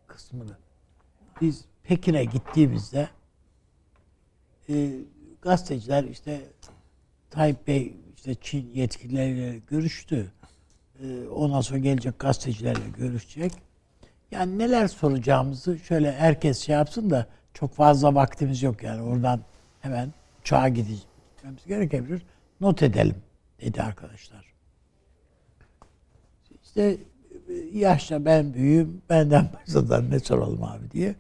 kısmını. 0.07 0.57
Biz 1.41 1.65
Pekin'e 1.83 2.25
gittiğimizde 2.25 3.09
e, 4.69 4.91
gazeteciler 5.43 6.05
işte 6.05 6.41
Tayyip 7.31 7.67
Bey 7.67 7.97
işte 8.17 8.35
Çin 8.35 8.71
yetkilileriyle 8.75 9.59
görüştü. 9.59 10.33
E, 11.03 11.29
ondan 11.29 11.61
sonra 11.61 11.79
gelecek 11.79 12.19
gazetecilerle 12.19 12.89
görüşecek. 12.99 13.53
Yani 14.31 14.59
neler 14.59 14.89
soracağımızı 14.89 15.79
şöyle 15.79 16.13
herkes 16.13 16.59
şey 16.59 16.75
yapsın 16.75 17.11
da 17.11 17.27
çok 17.55 17.75
fazla 17.75 18.15
vaktimiz 18.15 18.63
yok 18.63 18.83
yani 18.83 19.03
oradan 19.03 19.41
hemen 19.81 20.13
uçağa 20.41 20.69
gideceğimiz 20.69 21.67
gerekebilir. 21.67 22.23
Not 22.61 22.83
edelim 22.83 23.17
dedi 23.61 23.83
arkadaşlar. 23.83 24.53
İşte 26.63 26.97
e, 27.49 27.53
yaşta 27.79 28.25
ben 28.25 28.55
büyüğüm 28.55 29.03
benden 29.11 29.49
başladan 29.53 30.11
ne 30.11 30.21
soralım 30.21 30.63
abi 30.63 30.91
diye. 30.91 31.15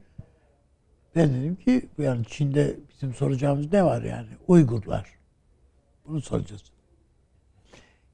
Ben 1.16 1.34
dedim 1.34 1.56
ki 1.56 1.88
yani 1.98 2.24
Çin'de 2.24 2.76
bizim 2.90 3.14
soracağımız 3.14 3.72
ne 3.72 3.84
var 3.84 4.02
yani? 4.02 4.28
Uygurlar. 4.48 5.06
Bunu 6.06 6.20
soracağız. 6.20 6.62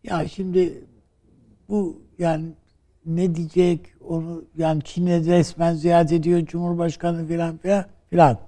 Ya 0.05 0.29
şimdi 0.29 0.85
bu 1.69 2.03
yani 2.19 2.45
ne 3.07 3.35
diyecek 3.35 3.81
onu 4.09 4.45
yani 4.57 4.83
Çin'e 4.83 5.21
resmen 5.21 5.75
ziyaret 5.75 6.13
ediyor 6.13 6.47
Cumhurbaşkanı 6.47 7.27
filan 7.27 7.57
filan 7.57 7.85
filan. 8.11 8.39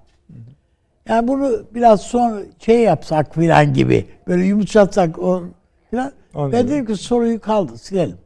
Yani 1.09 1.29
bunu 1.29 1.65
biraz 1.75 2.01
sonra 2.01 2.43
şey 2.59 2.81
yapsak 2.81 3.35
filan 3.35 3.75
gibi 3.75 4.07
böyle 4.27 4.45
yumuşatsak 4.45 5.19
o 5.19 5.45
filan. 5.91 6.13
Anladım. 6.35 6.53
Ben 6.53 6.69
dedim 6.69 6.87
ki 6.87 6.97
soruyu 6.97 7.41
kaldı 7.41 7.79
silelim. 7.79 8.19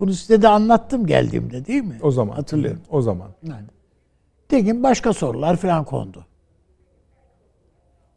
Bunu 0.00 0.12
size 0.12 0.42
de 0.42 0.48
anlattım 0.48 1.06
geldiğimde 1.06 1.66
değil 1.66 1.82
mi? 1.82 1.98
O 2.02 2.10
zaman. 2.10 2.34
Hatırlıyorum. 2.34 2.82
O 2.90 3.02
zaman. 3.02 3.30
Yani. 3.42 3.66
Tekin 4.48 4.82
başka 4.82 5.12
sorular 5.12 5.56
falan 5.56 5.84
kondu. 5.84 6.26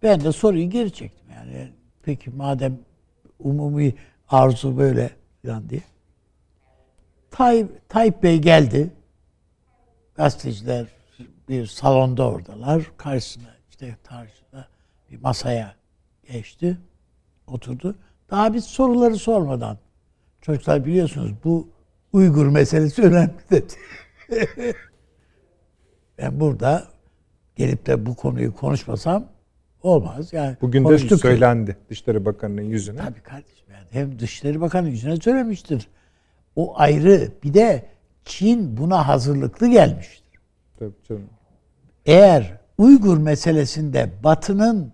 Ben 0.04 0.24
de 0.24 0.32
soruyu 0.32 0.70
geri 0.70 0.92
çektim 0.92 1.28
yani. 1.36 1.72
Peki 2.04 2.30
madem 2.30 2.78
umumi 3.40 3.94
arzu 4.30 4.78
böyle 4.78 5.10
falan 5.46 5.70
diye. 5.70 5.82
Tayyip, 7.32 7.90
Tayyip 7.90 8.24
Bey 8.24 8.42
geldi. 8.42 8.90
Gazeteciler 10.16 10.86
bir 11.50 11.66
salonda 11.66 12.30
oradalar. 12.30 12.92
Karşısına 12.98 13.50
işte 13.70 13.98
karşısına 14.04 14.68
bir 15.12 15.22
masaya 15.22 15.76
geçti. 16.32 16.78
Oturdu. 17.48 17.96
Daha 18.30 18.54
biz 18.54 18.66
soruları 18.66 19.16
sormadan. 19.16 19.78
Çocuklar 20.42 20.86
biliyorsunuz 20.86 21.32
bu 21.44 21.70
Uygur 22.14 22.48
meselesi 22.48 23.02
önemli 23.02 23.34
dedi. 23.52 23.74
ben 26.18 26.40
burada 26.40 26.88
gelip 27.56 27.86
de 27.86 28.06
bu 28.06 28.16
konuyu 28.16 28.56
konuşmasam 28.56 29.26
olmaz. 29.84 30.34
Yani 30.34 30.58
Bugün 30.62 30.90
de 30.90 31.18
söylendi 31.18 31.78
Dışişleri 31.90 32.26
Bakanı'nın 32.26 32.62
yüzüne. 32.62 32.98
Tabii 32.98 33.22
kardeşim 33.22 33.68
yani 33.72 33.88
hem 33.92 34.20
Dışişleri 34.20 34.62
Bakanı 34.62 34.90
yüzüne 34.90 35.18
söylemiştir. 35.18 35.88
O 36.60 36.74
ayrı. 36.80 37.32
Bir 37.44 37.54
de 37.54 37.86
Çin 38.26 38.78
buna 38.78 39.08
hazırlıklı 39.08 39.68
gelmiştir. 39.68 40.40
Tabii 40.80 40.94
canım. 41.10 41.30
Eğer 42.06 42.58
Uygur 42.78 43.18
meselesinde 43.18 44.10
Batı'nın 44.24 44.92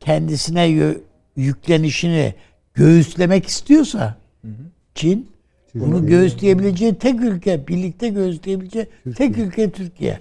kendisine 0.00 0.94
yüklenişini 1.36 2.34
göğüslemek 2.74 3.46
istiyorsa 3.46 4.16
Çin 4.94 5.30
bunu 5.74 6.06
göğüsleyebileceği 6.06 6.94
tek 6.94 7.20
ülke, 7.20 7.68
birlikte 7.68 8.08
göğüsleyebileceği 8.08 8.86
tek 9.16 9.38
ülke 9.38 9.70
Türkiye. 9.70 10.20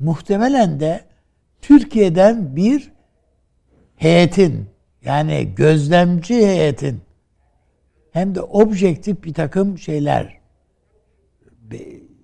Muhtemelen 0.00 0.80
de 0.80 1.04
Türkiye'den 1.62 2.56
bir 2.56 2.92
heyetin 3.96 4.66
yani 5.04 5.52
gözlemci 5.56 6.34
heyetin 6.46 7.00
hem 8.12 8.34
de 8.34 8.42
objektif 8.42 9.24
bir 9.24 9.34
takım 9.34 9.78
şeyler 9.78 10.40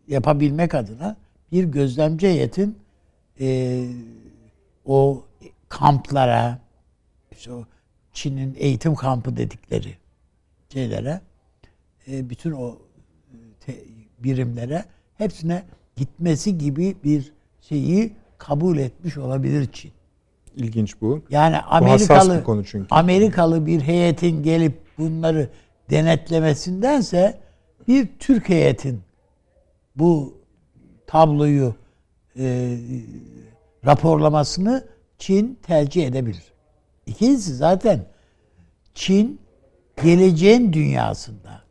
yapabilmek 0.08 0.74
adına 0.74 1.16
bir 1.52 1.64
gözlemci 1.64 2.28
heyetin 2.28 2.78
e, 3.40 3.88
o 4.84 5.24
kamplara 5.68 6.58
işte 7.32 7.52
o 7.52 7.64
Çin'in 8.12 8.54
eğitim 8.58 8.94
kampı 8.94 9.36
dedikleri 9.36 9.94
şeylere 10.72 11.20
e, 12.08 12.30
bütün 12.30 12.52
o 12.52 12.68
e, 12.68 13.36
te- 13.60 13.84
birimlere 14.18 14.84
hepsine 15.18 15.62
gitmesi 15.96 16.58
gibi 16.58 16.96
bir 17.04 17.32
şeyi 17.60 18.12
kabul 18.38 18.78
etmiş 18.78 19.18
olabilir 19.18 19.68
Çin. 19.72 19.92
İlginç 20.56 21.00
bu. 21.00 21.22
Yani 21.30 21.56
Bu 21.56 21.74
Amerikalı 21.74 22.38
bir 22.38 22.44
konu 22.44 22.64
çünkü. 22.64 22.86
Amerikalı 22.90 23.66
bir 23.66 23.80
heyetin 23.80 24.42
gelip 24.42 24.78
bunları 24.98 25.50
denetlemesindense 25.90 27.40
bir 27.88 28.08
Türk 28.18 28.48
heyetin 28.48 29.02
bu 29.96 30.38
tabloyu 31.06 31.74
e, 32.38 32.78
raporlamasını 33.86 34.84
Çin 35.18 35.58
tercih 35.62 36.06
edebilir. 36.06 36.52
İkincisi 37.06 37.54
zaten 37.54 38.04
Çin 38.94 39.40
geleceğin 40.02 40.72
dünyasında. 40.72 41.62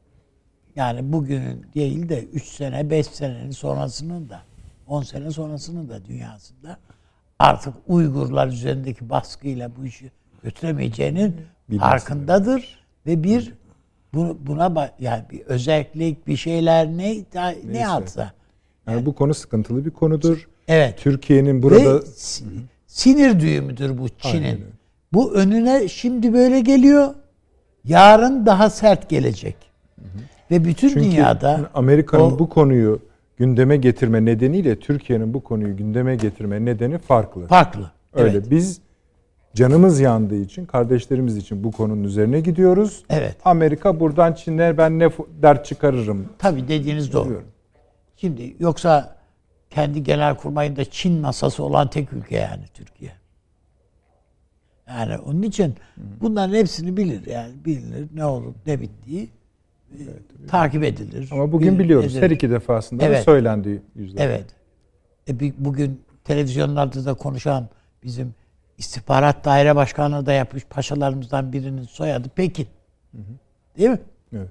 Yani 0.75 1.13
bugünün 1.13 1.65
değil 1.75 2.09
de 2.09 2.23
3 2.23 2.43
sene 2.43 2.89
5 2.89 3.07
senenin 3.07 3.51
sonrasının 3.51 4.29
da 4.29 4.41
10 4.87 5.01
sene 5.01 5.31
sonrasının 5.31 5.89
da 5.89 6.05
dünyasında 6.05 6.77
artık 7.39 7.73
Uygurlar 7.87 8.47
üzerindeki 8.47 9.09
baskıyla 9.09 9.75
bu 9.75 9.85
işi 9.85 10.11
götüremeyeceğinin 10.43 11.35
Bilmesi 11.69 11.89
farkındadır 11.89 12.79
ve 13.05 13.23
bir 13.23 13.53
bu- 14.15 14.37
buna 14.47 14.91
yani 14.99 15.23
bir 15.31 15.41
özellik 15.41 16.27
bir 16.27 16.35
şeyler 16.37 16.87
ne 16.87 16.93
ne 16.93 17.55
Neyse. 17.65 17.79
yapsa 17.79 18.31
Yani 18.87 19.05
bu 19.05 19.15
konu 19.15 19.33
sıkıntılı 19.33 19.85
bir 19.85 19.91
konudur. 19.91 20.47
evet 20.67 20.97
Türkiye'nin 20.97 21.63
burada 21.63 21.95
ve 21.95 22.01
si- 22.01 22.43
sinir 22.87 23.39
düğümüdür 23.39 23.97
bu 23.97 24.09
Çin'in. 24.09 24.65
Bu 25.13 25.33
önüne 25.33 25.87
şimdi 25.87 26.33
böyle 26.33 26.59
geliyor. 26.59 27.13
Yarın 27.83 28.45
daha 28.45 28.69
sert 28.69 29.09
gelecek. 29.09 29.55
Ve 30.51 30.65
bütün 30.65 30.89
çünkü 30.89 31.01
dünyada 31.05 31.69
Amerika'nın 31.73 32.39
bu 32.39 32.49
konuyu 32.49 32.99
gündeme 33.37 33.77
getirme 33.77 34.25
nedeniyle 34.25 34.79
Türkiye'nin 34.79 35.33
bu 35.33 35.43
konuyu 35.43 35.77
gündeme 35.77 36.15
getirme 36.15 36.65
nedeni 36.65 36.97
farklı. 36.97 37.47
farklı. 37.47 37.91
Öyle. 38.13 38.29
Evet. 38.31 38.49
Biz 38.51 38.79
canımız 39.55 39.99
yandığı 39.99 40.35
için, 40.35 40.65
kardeşlerimiz 40.65 41.37
için 41.37 41.63
bu 41.63 41.71
konunun 41.71 42.03
üzerine 42.03 42.39
gidiyoruz. 42.39 43.03
Evet. 43.09 43.37
Amerika 43.45 43.99
buradan 43.99 44.33
Çin'e 44.33 44.77
ben 44.77 44.99
ne 44.99 45.09
dert 45.41 45.65
çıkarırım. 45.65 46.29
Tabii 46.37 46.67
dediğiniz 46.67 47.13
doğru. 47.13 47.25
Biliyorum. 47.25 47.47
Şimdi 48.17 48.55
yoksa 48.59 49.15
kendi 49.69 50.03
genelkurmayında 50.03 50.85
Çin 50.85 51.21
masası 51.21 51.63
olan 51.63 51.89
tek 51.89 52.13
ülke 52.13 52.35
yani 52.35 52.63
Türkiye. 52.73 53.11
Yani 54.87 55.17
onun 55.17 55.41
için 55.41 55.75
bunların 56.21 56.53
hepsini 56.55 56.97
bilir 56.97 57.27
yani 57.27 57.51
bilinir 57.65 58.07
ne 58.13 58.25
olur 58.25 58.53
ne 58.65 58.81
bittiği 58.81 59.29
e, 59.91 59.99
takip 60.47 60.83
edilir. 60.83 61.29
Ama 61.31 61.51
bugün 61.51 61.73
bilir- 61.73 61.79
biliyoruz. 61.83 62.05
edilir. 62.11 62.21
Her 62.21 62.29
iki 62.29 62.49
defasında 62.49 63.01
da 63.01 63.05
Evet. 63.05 63.23
söylendi 63.23 63.81
yüzler. 63.95 64.25
Evet. 64.25 64.45
E, 65.29 65.65
bugün 65.65 66.01
televizyonlarda 66.23 67.05
da 67.05 67.13
konuşan 67.13 67.67
bizim 68.03 68.33
istihbarat 68.77 69.45
daire 69.45 69.75
başkanlığı 69.75 70.25
da 70.25 70.33
yapmış 70.33 70.63
paşalarımızdan 70.65 71.53
birinin 71.53 71.83
soyadı 71.83 72.29
Pekin. 72.29 72.67
Değil 73.77 73.89
mi? 73.89 73.99
Evet. 74.33 74.49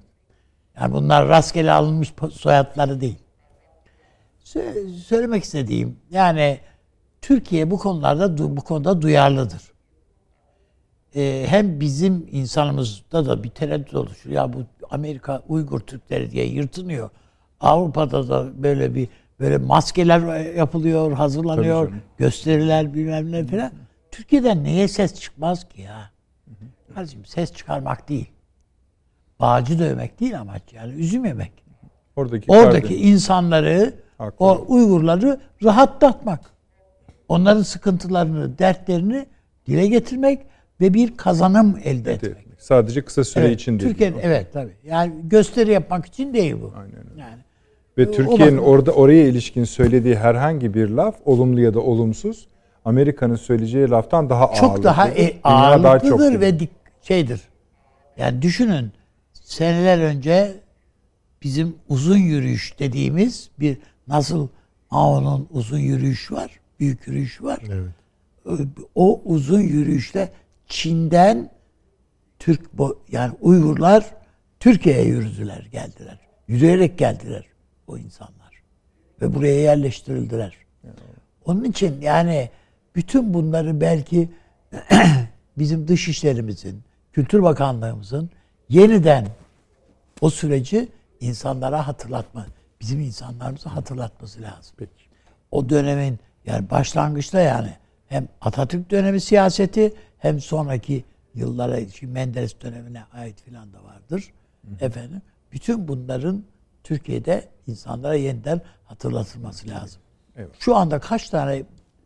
Yani 0.79 0.93
bunlar 0.93 1.27
rastgele 1.27 1.71
alınmış 1.71 2.13
soyadları 2.31 3.01
değil. 3.01 3.17
Sö- 4.45 4.89
Söylemek 4.89 5.43
istediğim 5.43 5.97
yani 6.11 6.59
Türkiye 7.21 7.71
bu 7.71 7.77
konularda 7.77 8.37
bu 8.57 8.61
konuda 8.61 9.01
duyarlıdır. 9.01 9.61
Ee, 11.15 11.45
hem 11.47 11.79
bizim 11.79 12.27
insanımızda 12.31 13.25
da 13.25 13.43
bir 13.43 13.49
tereddüt 13.49 13.93
oluşur. 13.95 14.29
Ya 14.29 14.53
bu 14.53 14.57
Amerika 14.89 15.41
Uygur 15.47 15.79
Türkleri 15.79 16.31
diye 16.31 16.45
yırtınıyor. 16.45 17.09
Avrupa'da 17.59 18.27
da 18.29 18.63
böyle 18.63 18.95
bir 18.95 19.07
böyle 19.39 19.57
maskeler 19.57 20.45
yapılıyor, 20.55 21.11
hazırlanıyor, 21.11 21.91
gösteriler 22.17 22.93
bilmem 22.93 23.31
ne 23.31 23.47
falan. 23.47 23.71
Türkiye'den 24.15 24.63
neye 24.63 24.87
ses 24.87 25.19
çıkmaz 25.21 25.69
ki 25.69 25.81
ya? 25.81 26.09
Kardeşim 26.95 27.25
ses 27.25 27.53
çıkarmak 27.53 28.09
değil. 28.09 28.29
bağcı 29.39 29.79
dövmek 29.79 30.19
değil 30.19 30.39
amaç 30.39 30.61
yani 30.73 30.93
üzüm 30.93 31.25
yemek. 31.25 31.51
Oradaki, 32.15 32.51
Oradaki 32.51 32.87
kardeş- 32.87 33.01
insanları, 33.01 33.93
Haklı. 34.17 34.45
o 34.45 34.65
Uygurları 34.67 35.39
rahatlatmak. 35.63 36.39
Onların 37.29 37.61
sıkıntılarını, 37.61 38.57
dertlerini 38.59 39.25
dile 39.67 39.87
getirmek 39.87 40.39
ve 40.81 40.93
bir 40.93 41.17
kazanım 41.17 41.79
elde 41.83 42.13
etmek. 42.13 42.45
Sadece 42.57 43.01
kısa 43.05 43.23
süre 43.23 43.45
Evet, 43.45 43.55
için 43.61 43.79
değil. 43.79 43.89
Türkiye'nin 43.91 44.17
evet 44.21 44.53
tabii. 44.53 44.73
Yani 44.83 45.13
gösteri 45.23 45.71
yapmak 45.71 46.05
için 46.05 46.33
değil 46.33 46.55
bu. 46.61 46.73
Aynen 46.77 47.11
öyle. 47.11 47.21
Yani 47.21 47.37
Ve 47.97 48.11
Türkiye'nin 48.11 48.57
orada 48.57 48.91
oraya 48.91 49.23
ilişkin 49.27 49.63
söylediği 49.63 50.15
herhangi 50.15 50.73
bir 50.73 50.89
laf 50.89 51.15
olumlu 51.25 51.61
ya 51.61 51.73
da 51.73 51.79
olumsuz 51.79 52.47
Amerika'nın 52.85 53.35
söyleyeceği 53.35 53.89
laftan 53.89 54.29
daha 54.29 54.53
çok 54.53 54.63
ağırlıklıdır. 54.63 54.83
daha 54.83 55.09
e, 55.09 55.43
daha 55.43 55.53
ağırlıklıdır 55.53 56.41
ve 56.41 56.59
dik, 56.59 56.69
şeydir. 57.01 57.41
Yani 58.17 58.41
düşünün 58.41 58.91
seneler 59.33 59.99
önce 59.99 60.53
bizim 61.43 61.75
uzun 61.89 62.17
yürüyüş 62.17 62.79
dediğimiz 62.79 63.49
bir 63.59 63.77
nasıl 64.07 64.47
Mao'nun 64.91 65.47
uzun 65.51 65.79
yürüyüş 65.79 66.31
var, 66.31 66.59
büyük 66.79 67.07
yürüyüş 67.07 67.43
var. 67.43 67.59
Evet. 67.69 68.67
O 68.95 69.21
uzun 69.25 69.59
yürüyüşle 69.59 70.31
Çin'den 70.67 71.51
Türk 72.39 72.61
yani 73.11 73.33
Uygurlar 73.41 74.05
Türkiye'ye 74.59 75.05
yürüdüler, 75.05 75.67
geldiler. 75.71 76.19
Yürüyerek 76.47 76.97
geldiler 76.97 77.45
o 77.87 77.97
insanlar. 77.97 78.61
Ve 79.21 79.35
buraya 79.35 79.61
yerleştirildiler. 79.61 80.57
Onun 81.45 81.63
için 81.63 82.01
yani 82.01 82.49
bütün 82.95 83.33
bunları 83.33 83.81
belki 83.81 84.29
bizim 85.57 85.87
dış 85.87 86.07
işlerimizin, 86.07 86.83
Kültür 87.13 87.43
Bakanlığımızın 87.43 88.29
yeniden 88.69 89.27
o 90.21 90.29
süreci 90.29 90.89
insanlara 91.19 91.87
hatırlatma, 91.87 92.45
bizim 92.81 92.99
insanlarımıza 92.99 93.75
hatırlatması 93.75 94.41
lazım. 94.41 94.75
O 95.51 95.69
dönemin 95.69 96.19
yani 96.45 96.69
başlangıçta 96.69 97.39
yani 97.39 97.73
hem 98.07 98.27
Atatürk 98.41 98.91
dönemi 98.91 99.21
siyaseti 99.21 99.93
hem 100.17 100.39
sonraki 100.39 101.03
yıllara 101.35 101.89
şimdi 101.89 102.13
Menderes 102.13 102.61
dönemine 102.61 103.03
ait 103.13 103.41
filan 103.41 103.73
da 103.73 103.83
vardır. 103.83 104.31
Efendim 104.79 105.21
bütün 105.51 105.87
bunların 105.87 106.43
Türkiye'de 106.83 107.49
insanlara 107.67 108.15
yeniden 108.15 108.61
hatırlatılması 108.85 109.69
lazım. 109.69 110.01
Evet. 110.35 110.49
Şu 110.59 110.75
anda 110.75 110.99
kaç 110.99 111.29
tane 111.29 111.63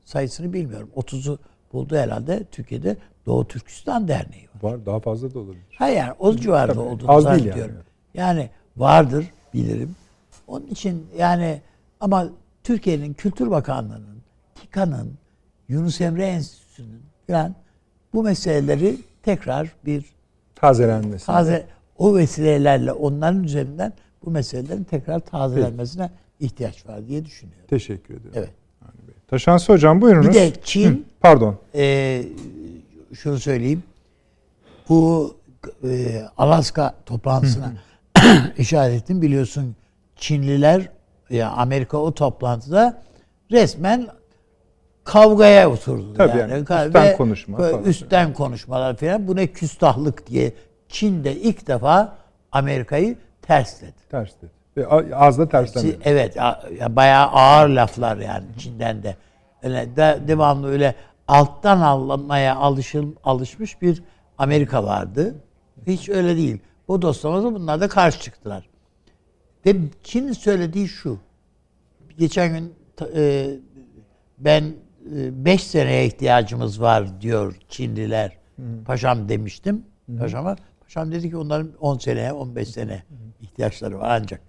sayısını 0.09 0.53
bilmiyorum. 0.53 0.89
30'u 0.95 1.39
buldu 1.73 1.95
herhalde 1.95 2.43
Türkiye'de 2.51 2.97
Doğu 3.25 3.47
Türkistan 3.47 4.07
Derneği 4.07 4.47
var. 4.61 4.71
var 4.71 4.85
daha 4.85 4.99
fazla 4.99 5.33
da 5.33 5.39
olabilir. 5.39 5.63
Hayır 5.75 5.97
yani 5.97 6.13
o 6.19 6.35
civarda 6.35 6.73
Tabii, 6.73 6.83
olduğunu 6.83 7.11
az 7.11 7.25
değil 7.25 7.45
yani. 7.45 7.71
Yani. 8.13 8.49
vardır 8.77 9.25
bilirim. 9.53 9.95
Onun 10.47 10.67
için 10.67 11.05
yani 11.17 11.61
ama 11.99 12.27
Türkiye'nin 12.63 13.13
Kültür 13.13 13.51
Bakanlığı'nın, 13.51 14.17
TİKA'nın, 14.55 15.13
Yunus 15.67 16.01
Emre 16.01 16.25
Enstitüsü'nün 16.27 17.01
falan 17.27 17.55
bu 18.13 18.23
meseleleri 18.23 18.97
tekrar 19.23 19.75
bir 19.85 20.05
Tazelenmesi. 20.55 21.25
taze 21.25 21.65
o 21.97 22.15
vesilelerle 22.15 22.91
onların 22.91 23.43
üzerinden 23.43 23.93
bu 24.25 24.31
meselelerin 24.31 24.83
tekrar 24.83 25.19
tazelenmesine 25.19 26.11
ihtiyaç 26.39 26.85
var 26.87 27.07
diye 27.07 27.25
düşünüyorum. 27.25 27.65
Teşekkür 27.67 28.13
ederim. 28.13 28.31
Evet. 28.35 28.49
Taşansı 29.29 29.73
hocam 29.73 30.01
buyurunuz. 30.01 30.27
Bir 30.27 30.33
de 30.33 30.51
Çin 30.63 31.07
Pardon. 31.21 31.55
e, 31.75 32.23
şunu 33.13 33.39
söyleyeyim. 33.39 33.83
Bu 34.89 35.35
e, 35.83 36.21
Alaska 36.37 36.95
toplantısına 37.05 37.73
işaret 38.57 39.01
ettim. 39.01 39.21
Biliyorsun 39.21 39.75
Çinliler 40.15 40.89
ya 41.29 41.49
Amerika 41.49 41.97
o 41.97 42.11
toplantıda 42.13 43.01
resmen 43.51 44.07
kavgaya 45.03 45.69
oturdu. 45.71 46.13
Tabii 46.13 46.37
yani, 46.37 46.53
Ka- 46.53 46.87
üstten 46.87 47.17
konuşma 47.17 47.57
falan. 47.57 47.83
Üstten 47.83 48.33
konuşmalar 48.33 48.95
falan. 48.97 49.27
Bu 49.27 49.35
ne 49.35 49.47
küstahlık 49.47 50.27
diye 50.27 50.53
Çin'de 50.89 51.35
ilk 51.35 51.67
defa 51.67 52.17
Amerika'yı 52.51 53.17
tersledi. 53.41 53.93
Ters 54.11 54.29
dedi. 54.41 54.51
Ve 54.51 54.57
a- 54.57 54.58
ağızda 54.87 55.43
Si- 55.45 55.49
terslenmedi. 55.51 55.99
Evet, 56.03 56.35
bayağı 56.89 57.27
ağır 57.27 57.69
laflar 57.69 58.17
yani 58.17 58.45
Çin'den 58.57 59.03
de. 59.03 59.15
Öyle 59.63 59.95
de, 59.95 60.19
devamlı 60.27 60.67
öyle 60.69 60.95
alttan 61.27 61.81
almaya 61.81 62.55
alışıl, 62.55 63.15
alışmış 63.23 63.81
bir 63.81 64.03
Amerika 64.37 64.83
vardı. 64.83 65.35
Hiç 65.87 66.09
öyle 66.09 66.35
değil. 66.37 66.59
Bu 66.87 67.01
dostlarımız 67.01 67.43
bunlar 67.45 67.81
da 67.81 67.87
karşı 67.87 68.19
çıktılar. 68.19 68.69
Ve 69.65 69.75
Çin'in 70.03 70.33
söylediği 70.33 70.87
şu. 70.87 71.17
Geçen 72.17 72.53
gün 72.53 72.73
e, 73.15 73.49
ben 74.37 74.73
5 75.05 75.63
seneye 75.63 76.05
ihtiyacımız 76.05 76.81
var 76.81 77.21
diyor 77.21 77.55
Çinliler. 77.69 78.37
Paşam 78.85 79.29
demiştim. 79.29 79.85
Paşama. 80.19 80.55
Paşam 80.81 81.11
dedi 81.11 81.29
ki 81.29 81.37
onların 81.37 81.71
10 81.79 81.97
seneye 81.97 82.33
15 82.33 82.67
sene 82.69 83.03
ihtiyaçları 83.41 83.99
var 83.99 84.19
ancak. 84.21 84.41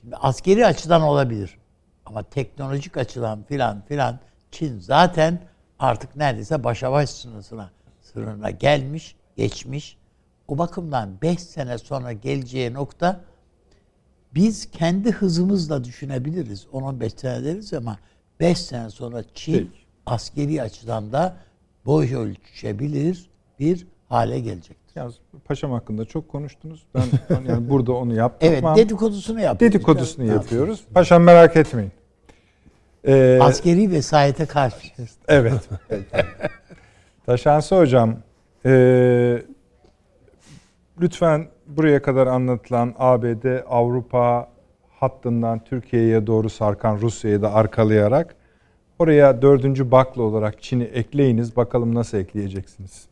Şimdi 0.00 0.16
askeri 0.16 0.66
açıdan 0.66 1.02
olabilir. 1.02 1.58
Ama 2.06 2.22
teknolojik 2.22 2.96
açıdan 2.96 3.42
filan 3.42 3.82
filan 3.82 4.18
Çin 4.50 4.78
zaten 4.78 5.40
artık 5.78 6.16
neredeyse 6.16 6.64
başa 6.64 6.92
baş 6.92 7.10
sınırına, 7.10 7.70
sınırına 8.00 8.50
gelmiş, 8.50 9.16
geçmiş. 9.36 9.96
O 10.48 10.58
bakımdan 10.58 11.20
5 11.22 11.40
sene 11.40 11.78
sonra 11.78 12.12
geleceği 12.12 12.74
nokta 12.74 13.20
biz 14.34 14.70
kendi 14.70 15.10
hızımızla 15.12 15.84
düşünebiliriz. 15.84 16.66
10-15 16.72 17.20
sene 17.20 17.44
deriz 17.44 17.72
ama 17.72 17.98
5 18.40 18.58
sene 18.58 18.90
sonra 18.90 19.24
Çin 19.34 19.52
Peki. 19.52 19.70
askeri 20.06 20.62
açıdan 20.62 21.12
da 21.12 21.36
boy 21.86 22.14
ölçebilir 22.14 23.30
bir 23.58 23.86
hale 24.08 24.40
gelecektir. 24.40 24.79
Yalnız 24.94 25.14
paşam 25.44 25.70
hakkında 25.72 26.04
çok 26.04 26.28
konuştunuz. 26.28 26.86
Ben 26.94 27.02
yani 27.48 27.70
burada 27.70 27.92
onu 27.92 28.14
yaptım. 28.14 28.48
Evet 28.52 28.64
dedikodusunu 28.76 29.40
yapıyoruz. 29.40 29.74
Dedikodusunu 29.74 30.26
yapıyoruz. 30.26 30.84
Paşam 30.94 31.22
merak 31.22 31.56
etmeyin. 31.56 31.92
Ee, 33.06 33.38
Askeri 33.42 33.90
vesayete 33.90 34.46
karşı. 34.46 34.92
Evet. 35.28 35.68
Taşansı 37.26 37.78
hocam, 37.78 38.16
eee, 38.64 39.42
lütfen 41.00 41.48
buraya 41.66 42.02
kadar 42.02 42.26
anlatılan 42.26 42.94
ABD, 42.98 43.62
Avrupa 43.68 44.48
hattından 45.00 45.64
Türkiye'ye 45.64 46.26
doğru 46.26 46.50
sarkan 46.50 46.96
Rusya'yı 47.00 47.42
da 47.42 47.54
arkalayarak 47.54 48.36
oraya 48.98 49.42
dördüncü 49.42 49.90
baklı 49.90 50.22
olarak 50.22 50.62
Çin'i 50.62 50.84
ekleyiniz. 50.84 51.56
Bakalım 51.56 51.94
nasıl 51.94 52.18
ekleyeceksiniz? 52.18 53.09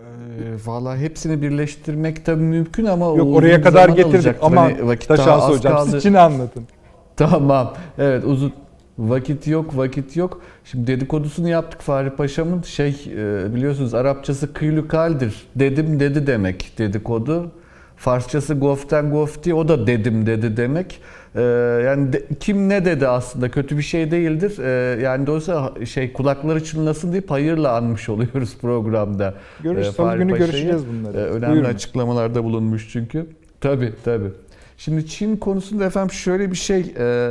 Ee, 0.00 0.66
Valla 0.66 0.96
hepsini 0.96 1.42
birleştirmek 1.42 2.26
de 2.26 2.34
mümkün 2.34 2.84
ama 2.84 3.06
Yok 3.06 3.36
oraya 3.36 3.62
kadar 3.62 3.88
getirdik 3.88 4.14
alacaktır. 4.14 4.46
ama 4.46 4.62
Hani 4.62 4.86
vakit 4.86 5.08
daha 5.08 5.16
Taşansı 5.16 5.44
az 5.46 5.58
hocam 5.58 5.72
kaldı. 5.76 5.90
siz 5.90 6.02
Çin'i 6.02 6.18
anlatın. 6.18 6.62
Tamam. 7.16 7.74
Evet 7.98 8.24
uzun 8.26 8.52
vakit 8.98 9.46
yok 9.46 9.76
vakit 9.76 10.16
yok. 10.16 10.40
Şimdi 10.64 10.86
dedikodusunu 10.86 11.48
yaptık 11.48 11.80
Fahri 11.80 12.10
Paşa'mın 12.10 12.62
şey 12.62 12.88
e, 13.16 13.54
biliyorsunuz 13.54 13.94
Arapçası 13.94 14.52
kıylükaldir. 14.52 15.46
Dedim 15.56 16.00
dedi 16.00 16.26
demek 16.26 16.72
dedikodu. 16.78 17.50
Farsçası 17.96 18.54
goften 18.54 19.10
gofti 19.10 19.54
o 19.54 19.68
da 19.68 19.86
dedim 19.86 20.26
dedi 20.26 20.56
demek. 20.56 21.00
Ee, 21.36 21.40
yani 21.84 22.12
de- 22.12 22.24
kim 22.40 22.68
ne 22.68 22.84
dedi 22.84 23.08
aslında 23.08 23.50
kötü 23.50 23.76
bir 23.78 23.82
şey 23.82 24.10
değildir. 24.10 24.58
Ee, 24.58 25.00
yani 25.02 25.26
dolayısıyla 25.26 25.72
şey 25.86 26.12
kulakları 26.12 26.64
çınlasın 26.64 27.12
deyip 27.12 27.30
hayırla 27.30 27.72
anmış 27.76 28.08
oluyoruz 28.08 28.56
programda. 28.60 29.34
Görüş, 29.62 29.86
Ee, 29.86 29.92
salı 29.92 30.16
günü 30.16 30.30
Paşa'yı. 30.30 30.50
görüşeceğiz 30.50 30.82
bunları. 30.88 31.16
Ee, 31.18 31.20
önemli 31.20 31.52
Buyurun. 31.52 31.68
açıklamalarda 31.68 32.44
bulunmuş 32.44 32.88
çünkü. 32.92 33.26
Tabii 33.60 33.92
tabii. 34.04 34.28
Şimdi 34.76 35.06
Çin 35.06 35.36
konusunda 35.36 35.84
efendim 35.84 36.10
şöyle 36.12 36.50
bir 36.50 36.56
şey 36.56 36.94
e, 36.98 37.30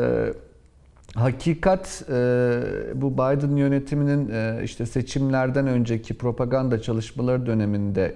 hakikat 1.16 2.04
e, 2.10 2.14
bu 2.96 3.14
Biden 3.14 3.56
yönetiminin 3.56 4.30
e, 4.30 4.60
işte 4.64 4.86
seçimlerden 4.86 5.68
önceki 5.68 6.14
propaganda 6.14 6.82
çalışmaları 6.82 7.46
döneminde 7.46 8.16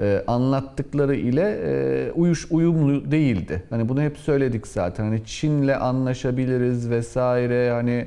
e, 0.00 0.24
anlattıkları 0.26 1.14
ile 1.14 1.60
e, 1.64 2.12
uyuş 2.12 2.46
uyumlu 2.50 3.10
değildi. 3.10 3.62
Hani 3.70 3.88
bunu 3.88 4.02
hep 4.02 4.18
söyledik 4.18 4.66
zaten. 4.66 5.04
Hani 5.04 5.24
Çin'le 5.24 5.74
anlaşabiliriz 5.80 6.90
vesaire 6.90 7.70
hani 7.70 8.06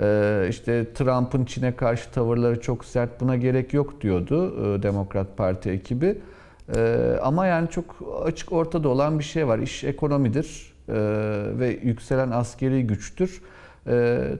e, 0.00 0.46
işte 0.50 0.92
Trump'ın 0.94 1.44
Çin'e 1.44 1.76
karşı 1.76 2.10
tavırları 2.10 2.60
çok 2.60 2.84
sert 2.84 3.20
buna 3.20 3.36
gerek 3.36 3.74
yok 3.74 4.00
diyordu 4.00 4.54
e, 4.74 4.82
Demokrat 4.82 5.36
Parti 5.36 5.70
ekibi. 5.70 6.18
E, 6.76 7.12
ama 7.22 7.46
yani 7.46 7.70
çok 7.70 7.96
açık 8.24 8.52
ortada 8.52 8.88
olan 8.88 9.18
bir 9.18 9.24
şey 9.24 9.48
var. 9.48 9.58
İş 9.58 9.84
ekonomidir 9.84 10.72
e, 10.88 10.94
ve 11.58 11.78
yükselen 11.82 12.30
askeri 12.30 12.86
güçtür. 12.86 13.42
E, 13.86 13.92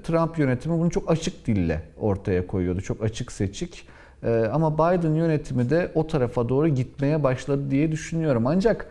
Trump 0.04 0.38
yönetimi 0.38 0.78
bunu 0.78 0.90
çok 0.90 1.10
açık 1.10 1.46
dille 1.46 1.82
ortaya 2.00 2.46
koyuyordu. 2.46 2.80
Çok 2.80 3.02
açık 3.02 3.32
seçik. 3.32 3.86
E, 4.22 4.44
ama 4.52 4.74
Biden 4.74 5.14
yönetimi 5.14 5.70
de 5.70 5.90
o 5.94 6.06
tarafa 6.06 6.48
doğru 6.48 6.68
gitmeye 6.68 7.22
başladı 7.22 7.70
diye 7.70 7.92
düşünüyorum. 7.92 8.46
Ancak 8.46 8.86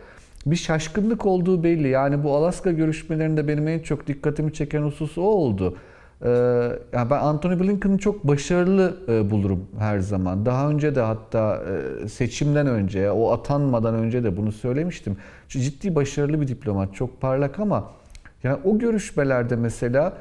bir 0.46 0.56
şaşkınlık 0.56 1.26
olduğu 1.26 1.62
belli. 1.62 1.88
Yani 1.88 2.24
bu 2.24 2.36
Alaska 2.36 2.72
görüşmelerinde 2.72 3.48
benim 3.48 3.68
en 3.68 3.78
çok 3.78 4.06
dikkatimi 4.06 4.52
çeken 4.52 4.82
husus 4.82 5.18
o 5.18 5.22
oldu. 5.22 5.76
Ee, 6.24 6.28
yani 6.92 7.10
ben 7.10 7.18
Anthony 7.18 7.60
Blinken'ı 7.60 7.98
çok 7.98 8.24
başarılı 8.24 8.96
e, 9.08 9.30
bulurum 9.30 9.66
her 9.78 9.98
zaman. 9.98 10.46
Daha 10.46 10.68
önce 10.68 10.94
de 10.94 11.00
hatta 11.00 11.62
e, 12.04 12.08
seçimden 12.08 12.66
önce, 12.66 13.10
o 13.10 13.32
atanmadan 13.32 13.94
önce 13.94 14.24
de 14.24 14.36
bunu 14.36 14.52
söylemiştim. 14.52 15.16
Ciddi 15.48 15.94
başarılı 15.94 16.40
bir 16.40 16.48
diplomat, 16.48 16.94
çok 16.94 17.20
parlak 17.20 17.58
ama 17.58 17.90
yani 18.42 18.58
o 18.64 18.78
görüşmelerde 18.78 19.56
mesela 19.56 20.12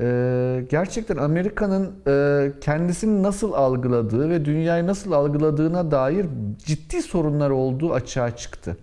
e, 0.00 0.64
gerçekten 0.70 1.16
Amerika'nın 1.16 1.92
e, 2.06 2.52
kendisini 2.60 3.22
nasıl 3.22 3.52
algıladığı 3.52 4.30
ve 4.30 4.44
dünyayı 4.44 4.86
nasıl 4.86 5.12
algıladığına 5.12 5.90
dair 5.90 6.26
ciddi 6.58 7.02
sorunlar 7.02 7.50
olduğu 7.50 7.92
açığa 7.92 8.36
çıktı. 8.36 8.76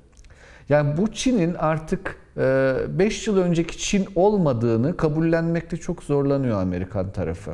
Yani 0.69 0.98
bu 0.98 1.11
Çin'in 1.11 1.53
artık 1.53 2.18
5 2.38 3.27
yıl 3.27 3.38
önceki 3.38 3.77
Çin 3.77 4.07
olmadığını 4.15 4.98
kabullenmekte 4.98 5.77
çok 5.77 6.03
zorlanıyor 6.03 6.61
Amerikan 6.61 7.11
tarafı. 7.11 7.52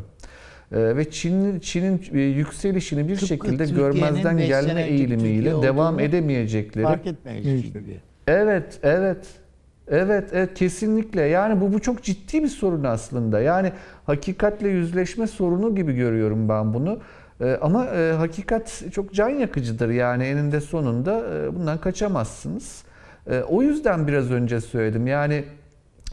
Ve 0.71 1.11
Çin'in 1.11 1.59
Çin'in 1.59 2.01
yükselişini 2.13 3.07
bir 3.07 3.13
Tıpkı 3.13 3.27
şekilde 3.27 3.65
Türkiye'nin 3.65 3.93
görmezden 3.93 4.37
gelme 4.37 4.81
eğilimiyle 4.81 5.61
devam 5.61 5.99
edemeyecekleri. 5.99 6.83
Fark 6.83 7.03
gibi. 7.03 7.99
Evet, 8.27 8.79
evet. 8.83 9.38
Evet, 9.89 10.29
evet 10.33 10.53
kesinlikle. 10.53 11.21
Yani 11.21 11.61
bu 11.61 11.73
bu 11.73 11.79
çok 11.79 12.03
ciddi 12.03 12.43
bir 12.43 12.47
sorun 12.47 12.83
aslında. 12.83 13.39
Yani 13.39 13.71
hakikatle 14.05 14.69
yüzleşme 14.69 15.27
sorunu 15.27 15.75
gibi 15.75 15.95
görüyorum 15.95 16.49
ben 16.49 16.73
bunu. 16.73 16.99
Ee, 17.41 17.57
ama 17.61 17.85
e, 17.85 18.13
hakikat 18.13 18.83
çok 18.93 19.13
can 19.13 19.29
yakıcıdır. 19.29 19.89
Yani 19.89 20.23
eninde 20.23 20.61
sonunda 20.61 21.23
e, 21.35 21.55
bundan 21.55 21.77
kaçamazsınız. 21.77 22.83
E, 23.27 23.39
o 23.39 23.61
yüzden 23.61 24.07
biraz 24.07 24.31
önce 24.31 24.61
söyledim. 24.61 25.07
Yani 25.07 25.43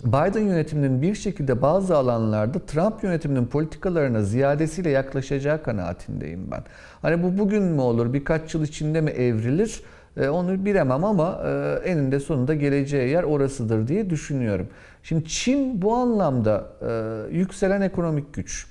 Biden 0.05 0.41
yönetiminin 0.41 1.03
bir 1.03 1.15
şekilde 1.15 1.63
bazı 1.63 1.97
alanlarda 1.97 2.59
Trump 2.59 3.03
yönetiminin 3.05 3.47
politikalarına 3.47 4.23
ziyadesiyle 4.23 4.91
yaklaşacağı 4.91 5.63
kanaatindeyim 5.63 6.51
ben. 6.51 6.63
Hani 7.03 7.23
bu 7.23 7.39
bugün 7.39 7.63
mü 7.63 7.81
olur, 7.81 8.13
birkaç 8.13 8.55
yıl 8.55 8.65
içinde 8.65 9.01
mi 9.01 9.11
evrilir? 9.11 9.83
E, 10.17 10.29
onu 10.29 10.65
bilemem 10.65 11.05
ama 11.05 11.43
e, 11.45 11.81
eninde 11.91 12.21
sonunda 12.21 12.55
geleceği 12.55 13.11
yer 13.11 13.23
orasıdır 13.23 13.89
diye 13.89 14.11
düşünüyorum. 14.11 14.69
Şimdi 15.03 15.25
Çin 15.25 15.83
bu 15.83 15.95
anlamda 15.95 16.67
e, 16.83 17.37
yükselen 17.37 17.81
ekonomik 17.81 18.35
güç, 18.35 18.67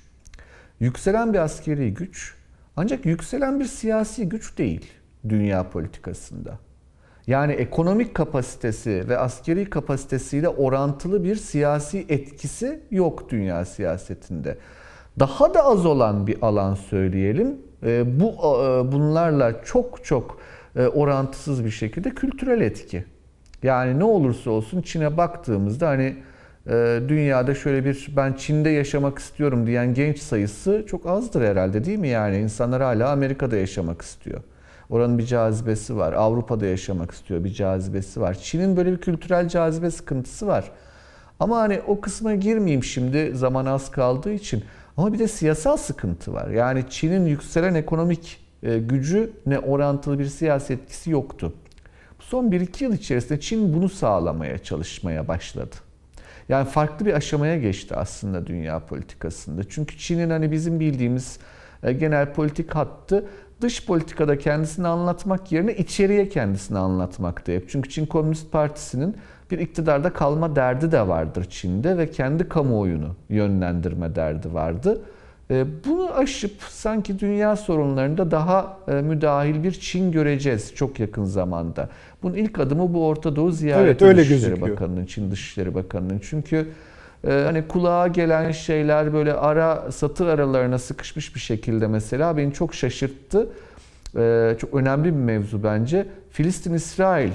yükselen 0.80 1.34
bir 1.34 1.40
askeri 1.40 1.94
güç 1.94 2.34
ancak 2.78 3.06
yükselen 3.06 3.60
bir 3.60 3.66
siyasi 3.66 4.30
güç 4.30 4.58
değil 4.58 4.92
dünya 5.30 5.70
politikasında. 5.70 6.60
Yani 7.28 7.54
ekonomik 7.54 8.14
kapasitesi 8.14 9.10
ve 9.10 9.18
askeri 9.18 9.70
kapasitesiyle 9.70 10.50
orantılı 10.50 11.24
bir 11.24 11.36
siyasi 11.36 12.06
etkisi 12.10 12.80
yok 12.92 13.30
dünya 13.30 13.66
siyasetinde. 13.66 14.58
Daha 15.20 15.54
da 15.54 15.66
az 15.66 15.86
olan 15.86 16.28
bir 16.28 16.38
alan 16.42 16.76
söyleyelim. 16.76 17.58
Bu 18.06 18.34
bunlarla 18.92 19.64
çok 19.64 20.06
çok 20.06 20.38
orantısız 20.82 21.66
bir 21.66 21.72
şekilde 21.72 22.10
kültürel 22.10 22.62
etki. 22.62 23.06
Yani 23.64 24.00
ne 24.00 24.04
olursa 24.04 24.52
olsun 24.52 24.82
Çin'e 24.82 25.18
baktığımızda 25.18 25.88
hani 25.88 26.16
e, 26.70 27.00
dünyada 27.08 27.56
şöyle 27.56 27.86
bir 27.86 28.08
ben 28.16 28.34
Çin'de 28.34 28.70
yaşamak 28.70 29.20
istiyorum 29.20 29.68
diyen 29.68 29.94
genç 29.94 30.20
sayısı 30.20 30.86
çok 30.88 31.06
azdır 31.06 31.42
herhalde 31.42 31.86
değil 31.86 32.00
mi? 32.00 32.08
Yani 32.08 32.38
insanlar 32.38 32.82
hala 32.82 33.12
Amerika'da 33.12 33.58
yaşamak 33.58 34.02
istiyor. 34.02 34.42
Oranın 34.90 35.18
bir 35.18 35.26
cazibesi 35.26 35.98
var. 35.98 36.14
Avrupa'da 36.14 36.66
yaşamak 36.66 37.12
istiyor 37.12 37.44
bir 37.44 37.54
cazibesi 37.54 38.22
var. 38.22 38.34
Çin'in 38.34 38.78
böyle 38.78 38.92
bir 38.92 38.98
kültürel 38.98 39.48
cazibe 39.48 39.92
sıkıntısı 39.92 40.48
var. 40.48 40.72
Ama 41.40 41.58
hani 41.58 41.82
o 41.88 42.02
kısma 42.02 42.36
girmeyeyim 42.36 42.84
şimdi 42.84 43.36
zaman 43.36 43.66
az 43.66 43.92
kaldığı 43.92 44.34
için. 44.34 44.64
Ama 44.98 45.14
bir 45.14 45.20
de 45.20 45.28
siyasal 45.28 45.78
sıkıntı 45.78 46.34
var. 46.34 46.48
Yani 46.50 46.84
Çin'in 46.90 47.26
yükselen 47.26 47.76
ekonomik 47.76 48.45
e, 48.64 48.78
gücü 48.78 49.32
ne 49.46 49.60
orantılı 49.60 50.20
bir 50.20 50.26
siyasi 50.26 50.74
etkisi 50.74 51.12
yoktu. 51.12 51.54
Son 52.20 52.46
1-2 52.46 52.84
yıl 52.84 52.94
içerisinde 52.94 53.40
Çin 53.40 53.74
bunu 53.74 53.90
sağlamaya 53.90 54.58
çalışmaya 54.58 55.28
başladı. 55.28 55.76
Yani 56.50 56.70
farklı 56.70 57.06
bir 57.06 57.14
aşamaya 57.14 57.58
geçti 57.58 57.96
aslında 57.96 58.48
dünya 58.48 58.80
politikasında. 58.80 59.62
Çünkü 59.70 59.98
Çin'in 59.98 60.30
hani 60.30 60.52
bizim 60.52 60.80
bildiğimiz 60.80 61.40
e, 61.84 61.94
genel 61.94 62.34
politik 62.34 62.76
hattı 62.76 63.26
dış 63.62 63.86
politikada 63.86 64.38
kendisini 64.38 64.88
anlatmak 64.88 65.52
yerine 65.52 65.76
içeriye 65.76 66.30
kendisini 66.30 66.78
anlatmakta 66.78 67.52
hep. 67.52 67.70
Çünkü 67.70 67.90
Çin 67.90 68.06
Komünist 68.06 68.52
Partisi'nin 68.52 69.16
bir 69.52 69.60
iktidarda 69.60 70.14
kalma 70.14 70.56
derdi 70.56 70.92
de 70.92 71.08
vardır 71.08 71.46
Çin'de 71.50 71.98
ve 71.98 72.12
kendi 72.12 72.50
kamuoyunu 72.50 73.16
yönlendirme 73.30 74.16
derdi 74.16 74.54
vardı. 74.54 75.02
Ee, 75.52 75.66
bunu 75.86 76.14
aşıp 76.14 76.62
sanki 76.70 77.20
dünya 77.20 77.56
sorunlarında 77.56 78.32
daha 78.32 78.78
e, 78.88 78.92
müdahil 78.94 79.64
bir 79.64 79.72
Çin 79.72 80.12
göreceğiz 80.12 80.76
çok 80.76 81.00
yakın 81.00 81.26
zamanda. 81.26 81.90
Bunun 82.24 82.34
ilk 82.34 82.60
adımı 82.60 82.94
bu 82.94 83.08
Orta 83.08 83.36
Doğu 83.36 83.52
ziyareti 83.52 83.86
evet, 83.86 84.02
öyle 84.02 84.22
Dışişleri 84.22 84.50
gözüküyor. 84.50 84.70
Bakanı'nın, 84.70 85.06
Çin 85.06 85.32
Dışişleri 85.32 85.76
Bakanı'nın. 85.76 86.20
Çünkü 86.24 86.68
e, 87.28 87.32
hani 87.46 87.68
kulağa 87.68 88.08
gelen 88.08 88.52
şeyler 88.52 89.14
böyle 89.14 89.34
ara 89.34 89.92
satır 89.92 90.28
aralarına 90.28 90.80
sıkışmış 90.80 91.36
bir 91.36 91.40
şekilde 91.40 91.88
mesela 91.88 92.38
beni 92.38 92.54
çok 92.54 92.76
şaşırttı. 92.76 93.48
E, 94.18 94.56
çok 94.60 94.74
önemli 94.74 95.06
bir 95.06 95.20
mevzu 95.20 95.64
bence. 95.64 96.08
Filistin-İsrail 96.32 97.32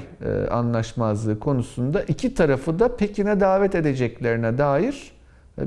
anlaşmazlığı 0.51 1.39
konusunda 1.39 2.03
iki 2.03 2.35
tarafı 2.35 2.78
da 2.78 2.97
Pekin'e 2.97 3.41
davet 3.41 3.74
edeceklerine 3.74 4.59
dair 4.59 5.12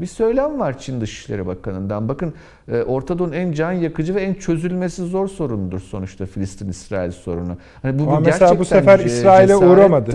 bir 0.02 0.06
söylem 0.06 0.60
var 0.60 0.80
Çin 0.80 1.02
Dışişleri 1.02 1.48
Bakanı'ndan. 1.48 2.10
Bakın 2.10 2.34
e, 2.72 2.82
Orta 2.82 3.20
Doğu'nun 3.20 3.34
en 3.34 3.52
can 3.52 3.72
yakıcı 3.72 4.15
ve 4.15 4.22
en 4.22 4.34
çözülmesi 4.34 5.06
zor 5.06 5.28
sorunudur 5.28 5.80
sonuçta 5.80 6.26
Filistin-İsrail 6.26 7.11
sorunu. 7.11 7.57
Hani 7.82 7.99
bu 7.99 8.03
Ama 8.03 8.20
mesela 8.20 8.60
bu 8.60 8.65
sefer 8.65 8.99
İsrail'e 8.99 9.56
uğramadı. 9.56 10.11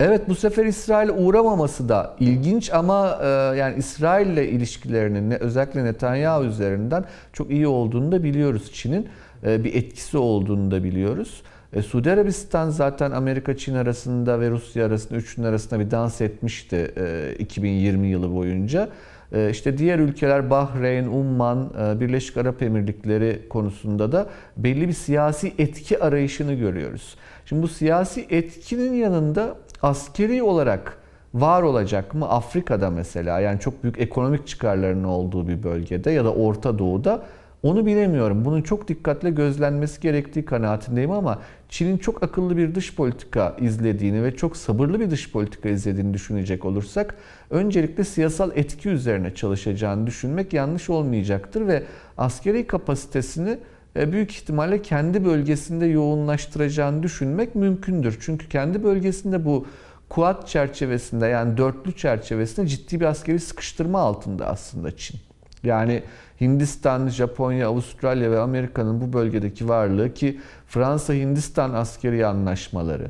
Evet 0.00 0.28
bu 0.28 0.34
sefer 0.34 0.64
İsrail'e 0.64 1.12
uğramaması 1.12 1.88
da 1.88 2.16
ilginç 2.20 2.72
ama 2.72 3.18
e, 3.22 3.26
yani 3.56 3.78
İsrail 3.78 4.26
ile 4.26 4.48
ilişkilerinin 4.48 5.30
özellikle 5.30 5.84
Netanyahu 5.84 6.44
üzerinden 6.44 7.04
çok 7.32 7.50
iyi 7.50 7.66
olduğunu 7.66 8.12
da 8.12 8.22
biliyoruz 8.22 8.72
Çin'in. 8.72 9.08
E, 9.46 9.64
bir 9.64 9.74
etkisi 9.74 10.18
olduğunu 10.18 10.70
da 10.70 10.84
biliyoruz. 10.84 11.42
E, 11.72 11.82
Suudi 11.82 12.10
Arabistan 12.10 12.70
zaten 12.70 13.10
Amerika-Çin 13.10 13.74
arasında 13.74 14.40
ve 14.40 14.50
Rusya 14.50 14.86
arasında 14.86 15.18
üçünün 15.18 15.46
arasında 15.46 15.80
bir 15.80 15.90
dans 15.90 16.20
etmişti 16.20 16.94
e, 16.96 17.34
2020 17.38 18.06
yılı 18.08 18.34
boyunca. 18.34 18.88
E, 19.32 19.50
işte 19.50 19.78
diğer 19.78 19.98
ülkeler 19.98 20.50
Bahreyn, 20.50 21.04
Umman, 21.04 21.70
e, 21.80 22.00
Birleşik 22.00 22.36
Arap 22.36 22.62
Emirlikleri 22.62 23.48
konusunda 23.48 24.12
da 24.12 24.26
belli 24.56 24.88
bir 24.88 24.92
siyasi 24.92 25.52
etki 25.58 26.02
arayışını 26.02 26.54
görüyoruz. 26.54 27.16
Şimdi 27.46 27.62
bu 27.62 27.68
siyasi 27.68 28.26
etkinin 28.30 28.94
yanında 28.94 29.54
askeri 29.82 30.42
olarak 30.42 30.96
var 31.34 31.62
olacak 31.62 32.14
mı 32.14 32.28
Afrika'da 32.28 32.90
mesela 32.90 33.40
yani 33.40 33.60
çok 33.60 33.82
büyük 33.82 33.98
ekonomik 33.98 34.46
çıkarlarının 34.46 35.04
olduğu 35.04 35.48
bir 35.48 35.62
bölgede 35.62 36.10
ya 36.10 36.24
da 36.24 36.34
Orta 36.34 36.78
Doğu'da 36.78 37.22
onu 37.62 37.86
bilemiyorum. 37.86 38.44
Bunun 38.44 38.62
çok 38.62 38.88
dikkatle 38.88 39.30
gözlenmesi 39.30 40.00
gerektiği 40.00 40.44
kanaatindeyim 40.44 41.10
ama 41.10 41.38
Çin'in 41.68 41.98
çok 41.98 42.22
akıllı 42.22 42.56
bir 42.56 42.74
dış 42.74 42.94
politika 42.94 43.56
izlediğini 43.60 44.22
ve 44.22 44.36
çok 44.36 44.56
sabırlı 44.56 45.00
bir 45.00 45.10
dış 45.10 45.32
politika 45.32 45.68
izlediğini 45.68 46.14
düşünecek 46.14 46.64
olursak 46.64 47.14
öncelikle 47.50 48.04
siyasal 48.04 48.50
etki 48.54 48.88
üzerine 48.88 49.34
çalışacağını 49.34 50.06
düşünmek 50.06 50.52
yanlış 50.52 50.90
olmayacaktır 50.90 51.66
ve 51.66 51.82
askeri 52.18 52.66
kapasitesini 52.66 53.58
e, 53.96 54.12
büyük 54.12 54.32
ihtimalle 54.32 54.82
kendi 54.82 55.24
bölgesinde 55.24 55.86
yoğunlaştıracağını 55.86 57.02
düşünmek 57.02 57.54
mümkündür. 57.54 58.18
Çünkü 58.20 58.48
kendi 58.48 58.82
bölgesinde 58.82 59.44
bu 59.44 59.66
Kuat 60.08 60.48
çerçevesinde 60.48 61.26
yani 61.26 61.56
dörtlü 61.56 61.96
çerçevesinde 61.96 62.66
ciddi 62.66 63.00
bir 63.00 63.04
askeri 63.04 63.40
sıkıştırma 63.40 64.00
altında 64.00 64.46
aslında 64.46 64.96
Çin. 64.96 65.20
Yani 65.64 66.02
Hindistan, 66.40 67.08
Japonya, 67.08 67.68
Avustralya 67.68 68.30
ve 68.30 68.38
Amerika'nın 68.38 69.00
bu 69.00 69.12
bölgedeki 69.12 69.68
varlığı 69.68 70.14
ki 70.14 70.40
Fransa-Hindistan 70.66 71.72
askeri 71.72 72.26
anlaşmaları 72.26 73.06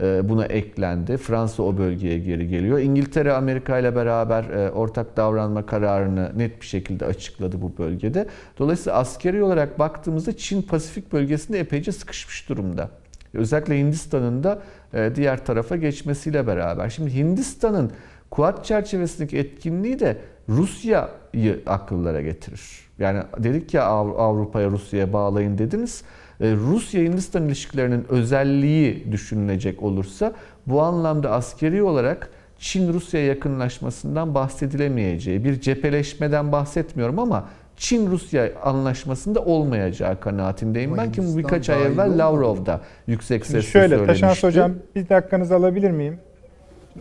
e, 0.00 0.28
buna 0.28 0.44
eklendi. 0.44 1.16
Fransa 1.16 1.62
o 1.62 1.78
bölgeye 1.78 2.18
geri 2.18 2.48
geliyor. 2.48 2.78
İngiltere 2.78 3.32
Amerika 3.32 3.78
ile 3.78 3.96
beraber 3.96 4.44
e, 4.44 4.70
ortak 4.70 5.16
davranma 5.16 5.66
kararını 5.66 6.32
net 6.36 6.60
bir 6.60 6.66
şekilde 6.66 7.06
açıkladı 7.06 7.62
bu 7.62 7.78
bölgede. 7.78 8.26
Dolayısıyla 8.58 8.98
askeri 8.98 9.42
olarak 9.42 9.78
baktığımızda 9.78 10.36
Çin 10.36 10.62
Pasifik 10.62 11.12
bölgesinde 11.12 11.60
epeyce 11.60 11.92
sıkışmış 11.92 12.48
durumda. 12.48 12.90
Özellikle 13.34 13.78
Hindistan'ın 13.78 14.44
da 14.44 14.62
e, 14.94 15.12
diğer 15.14 15.44
tarafa 15.44 15.76
geçmesiyle 15.76 16.46
beraber. 16.46 16.90
Şimdi 16.90 17.14
Hindistan'ın 17.14 17.92
Kuat 18.34 18.64
çerçevesindeki 18.64 19.38
etkinliği 19.38 20.00
de 20.00 20.16
Rusya'yı 20.48 21.60
akıllara 21.66 22.20
getirir. 22.20 22.60
Yani 22.98 23.20
dedik 23.38 23.74
ya 23.74 23.84
Av- 23.84 24.18
Avrupa'ya 24.18 24.68
Rusya'ya 24.70 25.12
bağlayın 25.12 25.58
dediniz. 25.58 26.02
E, 26.40 26.52
Rusya-Hindistan 26.52 27.46
ilişkilerinin 27.46 28.04
özelliği 28.08 29.12
düşünülecek 29.12 29.82
olursa 29.82 30.32
bu 30.66 30.82
anlamda 30.82 31.30
askeri 31.30 31.82
olarak 31.82 32.30
Çin-Rusya 32.58 33.26
yakınlaşmasından 33.26 34.34
bahsedilemeyeceği, 34.34 35.44
bir 35.44 35.60
cepheleşmeden 35.60 36.52
bahsetmiyorum 36.52 37.18
ama 37.18 37.48
Çin-Rusya 37.76 38.50
anlaşmasında 38.62 39.40
olmayacağı 39.40 40.20
kanaatindeyim. 40.20 40.92
Ama 40.92 41.02
ben 41.02 41.12
ki 41.12 41.22
bu 41.22 41.38
birkaç 41.38 41.70
ay 41.70 41.82
evvel. 41.82 42.18
Lavrov'da 42.18 42.80
yüksek 43.06 43.46
sesle 43.46 43.62
şöyle 43.62 43.88
söylemişti. 43.88 44.20
Taşans 44.20 44.42
Hocam 44.42 44.72
bir 44.94 45.08
dakikanızı 45.08 45.54
alabilir 45.54 45.90
miyim? 45.90 46.18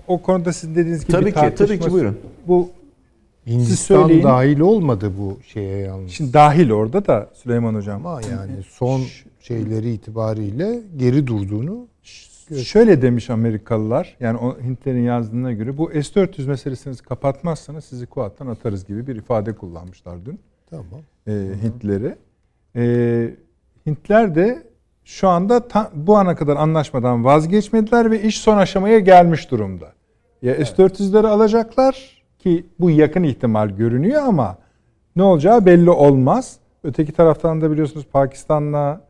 O 0.08 0.22
konuda 0.22 0.54
sizin 0.54 0.76
dediğiniz 0.76 1.02
gibi 1.02 1.12
Tabii 1.12 1.34
ki, 1.34 1.56
tabii 1.58 1.80
ki, 1.80 1.92
buyurun. 1.92 2.18
Bu 2.48 2.70
Hindistan 3.48 4.02
söyleyin. 4.02 4.24
dahil 4.24 4.60
olmadı 4.60 5.12
bu 5.20 5.40
şeye 5.48 5.78
yalnız. 5.78 6.12
şimdi 6.12 6.34
dahil 6.34 6.72
orada 6.72 7.06
da 7.06 7.30
Süleyman 7.34 7.76
Hocam. 7.76 8.06
Ama 8.08 8.22
yani 8.32 8.52
son 8.70 9.02
şeyleri 9.40 9.94
itibariyle 9.94 10.80
geri 10.98 11.28
durduğunu 11.28 11.88
Şöyle 12.64 13.02
demiş 13.02 13.30
Amerikalılar, 13.30 14.16
yani 14.20 14.38
o 14.38 14.58
Hintlerin 14.62 15.04
yazdığına 15.04 15.52
göre 15.52 15.78
bu 15.78 15.90
S-400 15.92 16.48
meselesini 16.48 16.96
kapatmazsanız 16.98 17.86
sizi 17.86 18.06
Kuat'tan 18.06 18.48
atarız 18.48 18.86
gibi 18.88 19.08
bir 19.08 19.16
ifade 19.16 19.56
kullanmışlar 19.56 20.26
dün 20.26 20.40
tamam. 20.70 20.86
e, 21.28 21.32
Hintleri. 21.64 22.16
E, 22.76 23.36
Hintler 23.86 24.36
de 24.36 24.64
şu 25.06 25.28
anda 25.28 25.68
ta- 25.68 25.92
bu 25.94 26.18
ana 26.18 26.36
kadar 26.36 26.56
anlaşmadan 26.56 27.26
vazgeçmediler 27.26 28.12
ve 28.12 28.22
iş 28.22 28.42
son 28.42 28.58
aşamaya 28.58 29.00
gelmiş 29.00 29.52
durumda. 29.52 29.94
Ya 30.42 30.66
S-400'leri 30.66 31.28
alacaklar 31.28 32.24
ki 32.40 32.66
bu 32.80 32.90
yakın 32.90 33.24
ihtimal 33.24 33.70
görünüyor 33.70 34.22
ama 34.22 34.58
ne 35.16 35.24
olacağı 35.24 35.66
belli 35.66 35.90
olmaz. 35.90 36.58
Öteki 36.84 37.12
taraftan 37.12 37.62
da 37.62 37.72
biliyorsunuz 37.72 38.06
Pakistan'la 38.14 39.02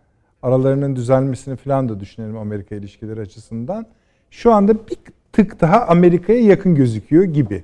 aralarının 0.43 0.95
düzelmesini 0.95 1.55
falan 1.55 1.89
da 1.89 1.99
düşünelim 1.99 2.37
Amerika 2.37 2.75
ilişkileri 2.75 3.21
açısından. 3.21 3.85
Şu 4.31 4.53
anda 4.53 4.73
bir 4.73 4.97
tık 5.31 5.61
daha 5.61 5.85
Amerika'ya 5.85 6.41
yakın 6.41 6.75
gözüküyor 6.75 7.23
gibi. 7.23 7.63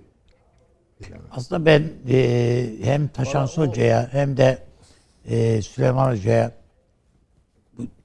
Aslında 1.31 1.65
ben 1.65 1.83
e, 2.09 2.69
hem 2.83 3.07
Taşans 3.07 3.57
Hoca'ya 3.57 4.07
hem 4.11 4.37
de 4.37 4.57
e, 5.25 5.61
Süleyman 5.61 6.11
Hoca'ya 6.11 6.51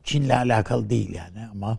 Çin'le 0.04 0.30
alakalı 0.30 0.90
değil 0.90 1.14
yani 1.14 1.46
ama 1.52 1.78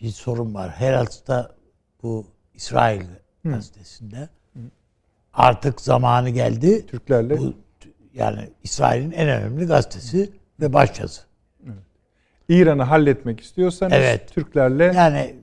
bir 0.00 0.10
sorun 0.10 0.54
var. 0.54 0.70
Herald'da 0.70 1.54
bu 2.02 2.26
İsrail 2.54 3.02
gazetesinde 3.44 4.28
artık 5.32 5.80
zamanı 5.80 6.30
geldi. 6.30 6.86
Türklerle 6.86 7.38
Bu, 7.38 7.54
yani 8.14 8.50
İsrail'in 8.62 9.10
en 9.10 9.28
önemli 9.28 9.66
gazetesi 9.66 10.32
ve 10.60 10.72
başyazı. 10.72 11.20
İran'ı 12.48 12.82
halletmek 12.82 13.40
istiyorsanız 13.40 13.92
Evet. 13.92 14.32
Türklerle 14.34 14.84
Yani 14.84 15.36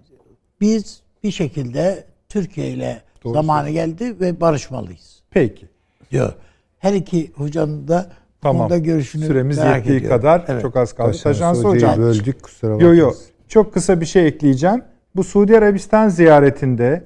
biz 0.61 1.01
bir 1.23 1.31
şekilde 1.31 2.05
Türkiye 2.29 2.69
ile 2.69 3.01
Doğru 3.23 3.33
zamanı 3.33 3.69
geldi 3.69 4.19
ve 4.19 4.41
barışmalıyız 4.41 5.23
peki. 5.29 5.69
diyor. 6.11 6.33
Her 6.79 6.93
iki 6.93 7.31
hocanın 7.31 7.87
da 7.87 8.11
Tamam. 8.41 8.57
konuda 8.67 8.77
görüşünü 8.77 9.25
Süremiz 9.25 9.57
merak 9.57 9.75
yettiği 9.77 9.97
ediyorum. 9.97 10.17
kadar 10.17 10.45
Evet. 10.47 10.61
çok 10.61 10.75
az 10.75 10.93
kaldı. 10.93 11.07
Taşans 11.11 11.23
Taşans 11.23 11.57
Hoca'yı 11.57 11.75
Hocam. 11.93 11.97
böldük 12.05 12.43
kusura 12.43 12.71
Yo 12.71 12.75
bakmayın. 12.77 12.95
yo. 12.95 13.11
Çok 13.47 13.73
kısa 13.73 14.01
bir 14.01 14.05
şey 14.05 14.27
ekleyeceğim. 14.27 14.83
Bu 15.15 15.23
Suudi 15.23 15.57
Arabistan 15.57 16.09
ziyaretinde 16.09 17.03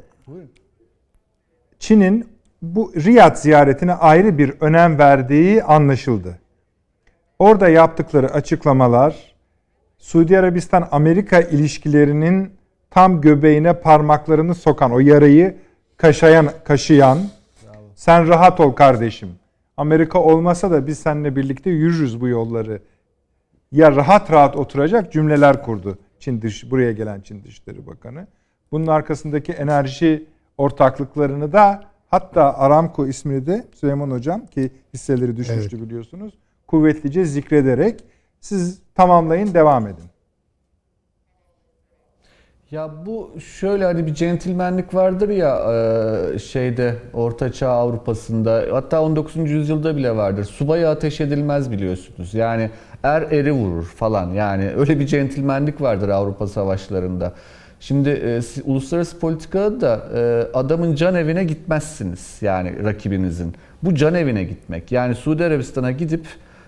Çin'in 1.80 2.28
bu 2.62 2.94
Riyad 2.95 3.36
ziyaretine 3.36 3.94
ayrı 3.94 4.38
bir 4.38 4.53
önem 4.62 4.98
verdiği 4.98 5.64
anlaşıldı. 5.64 6.40
Orada 7.40 7.70
yaptıkları 7.70 8.32
açıklamalar 8.32 9.36
Suudi 9.98 10.40
Arabistan 10.40 10.88
Amerika 10.91 11.41
ilişkilerinin 11.41 12.52
tam 12.91 13.22
göbeğine 13.22 13.74
parmaklarını 13.74 14.56
sokan 14.56 14.91
o 14.91 14.99
yarayı 14.99 15.56
kaşayan 15.98 16.49
kaşıyan 16.64 17.18
sen 17.95 18.28
rahat 18.28 18.60
ol 18.60 18.72
kardeşim. 18.72 19.30
Amerika 19.77 20.19
olmasa 20.19 20.72
da 20.72 20.88
biz 20.88 20.99
seninle 20.99 21.35
birlikte 21.35 21.69
yürürüz 21.69 22.22
bu 22.22 22.27
yolları 22.27 22.81
ya 23.72 23.95
rahat 23.95 24.31
rahat 24.31 24.56
oturacak 24.56 25.11
cümleler 25.11 25.64
kurdu 25.64 25.97
Çin 26.19 26.41
dış 26.41 26.72
buraya 26.72 26.91
gelen 26.91 27.22
Çin 27.22 27.43
Dışişleri 27.43 27.88
Bakanı. 27.88 28.27
Bunun 28.72 28.88
arkasındaki 28.88 29.52
enerji 29.52 30.26
ortaklıklarını 30.57 31.53
da 31.53 31.84
hatta 32.07 32.57
Aramco 32.57 33.07
ismini 33.07 33.45
de 33.45 33.65
Süleyman 33.76 34.11
Hocam 34.11 34.45
ki 34.45 34.72
hisseleri 34.93 35.38
düşmüştü 35.38 35.81
biliyorsunuz. 35.81 36.34
Kuvvetlice 36.68 37.26
zikrederek 37.26 38.03
siz 38.39 38.81
tamamlayın 38.95 39.53
devam 39.53 39.88
edin. 39.88 40.06
Ya 42.72 42.92
bu 43.06 43.32
şöyle 43.60 43.86
hani 43.86 44.08
bir 44.08 44.14
centilmenlik 44.14 44.94
vardır 44.94 45.30
ya 45.30 45.74
e, 46.34 46.40
şeyde 46.40 46.96
Orta 47.14 47.52
Çağ 47.52 47.70
Avrupa'sında 47.70 48.66
hatta 48.72 49.02
19. 49.02 49.36
yüzyılda 49.36 49.98
bile 49.98 50.16
vardır. 50.16 50.44
Subaya 50.44 50.92
ateş 50.92 51.22
edilmez 51.22 51.72
biliyorsunuz. 51.72 52.34
Yani 52.34 52.70
er 53.04 53.22
eri 53.22 53.52
vurur 53.52 53.84
falan. 53.86 54.32
Yani 54.32 54.72
öyle 54.78 55.00
bir 55.00 55.08
centilmenlik 55.08 55.82
vardır 55.82 56.10
Avrupa 56.10 56.48
savaşlarında. 56.48 57.34
Şimdi 57.80 58.10
e, 58.10 58.42
uluslararası 58.64 59.20
politikada 59.20 59.82
da 59.82 60.08
e, 60.16 60.48
adamın 60.58 60.96
can 60.96 61.16
evine 61.16 61.44
gitmezsiniz 61.44 62.38
yani 62.42 62.84
rakibinizin. 62.84 63.56
Bu 63.84 63.96
can 63.96 64.16
evine 64.16 64.44
gitmek. 64.44 64.92
Yani 64.92 65.16
Suudi 65.16 65.44
Arabistan'a 65.44 65.92
gidip 65.92 66.26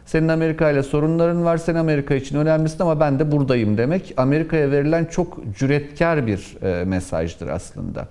senin 0.07 0.27
Amerika 0.27 0.71
ile 0.71 0.84
sorunların 0.84 1.45
var, 1.45 1.57
sen 1.57 1.75
Amerika 1.75 2.15
için 2.15 2.38
önemlisin 2.38 2.79
ama 2.84 2.99
ben 2.99 3.19
de 3.19 3.31
buradayım 3.31 3.77
demek 3.77 4.13
Amerika'ya 4.17 4.71
verilen 4.71 5.05
çok 5.05 5.38
cüretkar 5.57 6.27
bir 6.27 6.57
e, 6.63 6.84
mesajdır 6.85 7.47
aslında. 7.47 8.07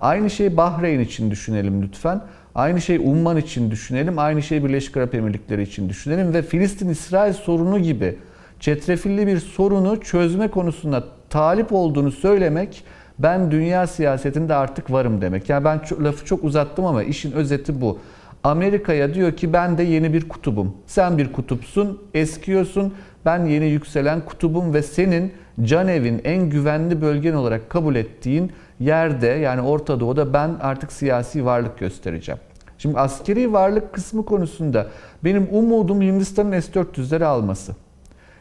Aynı 0.00 0.30
şeyi 0.30 0.56
Bahreyn 0.56 1.00
için 1.00 1.30
düşünelim 1.30 1.82
lütfen. 1.82 2.20
Aynı 2.54 2.80
şey 2.80 2.96
Umman 2.96 3.36
için 3.36 3.70
düşünelim. 3.70 4.18
Aynı 4.18 4.42
şeyi 4.42 4.64
Birleşik 4.64 4.96
Arap 4.96 5.14
Emirlikleri 5.14 5.62
için 5.62 5.88
düşünelim 5.88 6.34
ve 6.34 6.42
Filistin-İsrail 6.42 7.32
sorunu 7.32 7.78
gibi 7.78 8.16
çetrefilli 8.60 9.26
bir 9.26 9.38
sorunu 9.38 10.00
çözme 10.00 10.48
konusunda 10.48 11.04
talip 11.30 11.72
olduğunu 11.72 12.12
söylemek 12.12 12.84
ben 13.18 13.50
dünya 13.50 13.86
siyasetinde 13.86 14.54
artık 14.54 14.92
varım 14.92 15.20
demek. 15.20 15.48
Yani 15.48 15.64
ben 15.64 15.80
lafı 16.00 16.24
çok 16.24 16.44
uzattım 16.44 16.84
ama 16.84 17.02
işin 17.02 17.32
özeti 17.32 17.80
bu. 17.80 17.98
Amerika'ya 18.44 19.14
diyor 19.14 19.32
ki 19.32 19.52
ben 19.52 19.78
de 19.78 19.82
yeni 19.82 20.12
bir 20.12 20.28
kutubum. 20.28 20.74
Sen 20.86 21.18
bir 21.18 21.32
kutupsun, 21.32 22.02
eskiyorsun. 22.14 22.94
Ben 23.24 23.44
yeni 23.44 23.66
yükselen 23.66 24.20
kutubum 24.24 24.74
ve 24.74 24.82
senin 24.82 25.32
can 25.62 25.88
evin 25.88 26.20
en 26.24 26.50
güvenli 26.50 27.02
bölgen 27.02 27.32
olarak 27.34 27.70
kabul 27.70 27.94
ettiğin 27.94 28.52
yerde 28.80 29.26
yani 29.26 29.60
Orta 29.60 30.00
Doğu'da 30.00 30.32
ben 30.32 30.50
artık 30.60 30.92
siyasi 30.92 31.44
varlık 31.44 31.78
göstereceğim. 31.78 32.40
Şimdi 32.78 32.98
askeri 32.98 33.52
varlık 33.52 33.92
kısmı 33.92 34.24
konusunda 34.24 34.86
benim 35.24 35.48
umudum 35.52 36.02
Hindistan'ın 36.02 36.60
S-400'leri 36.60 37.24
alması. 37.24 37.72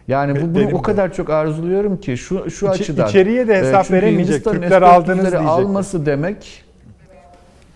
Yani 0.08 0.36
bu 0.42 0.42
bunu 0.46 0.56
Benim 0.56 0.74
o 0.76 0.78
de. 0.78 0.82
kadar 0.82 1.14
çok 1.14 1.30
arzuluyorum 1.30 1.98
ki 1.98 2.18
şu 2.18 2.50
şu 2.50 2.66
İçi- 2.66 2.70
açıdan. 2.70 3.08
içeriye 3.08 3.48
de 3.48 3.56
hesap 3.58 3.86
Ee, 3.86 3.88
çünkü 3.88 3.94
veremeyecek. 4.06 4.44
Türkler 4.44 4.70
S-400'leri 4.70 4.86
aldınız 4.86 5.18
diyecekler. 5.22 5.46
alması 5.46 6.06
demek 6.06 6.64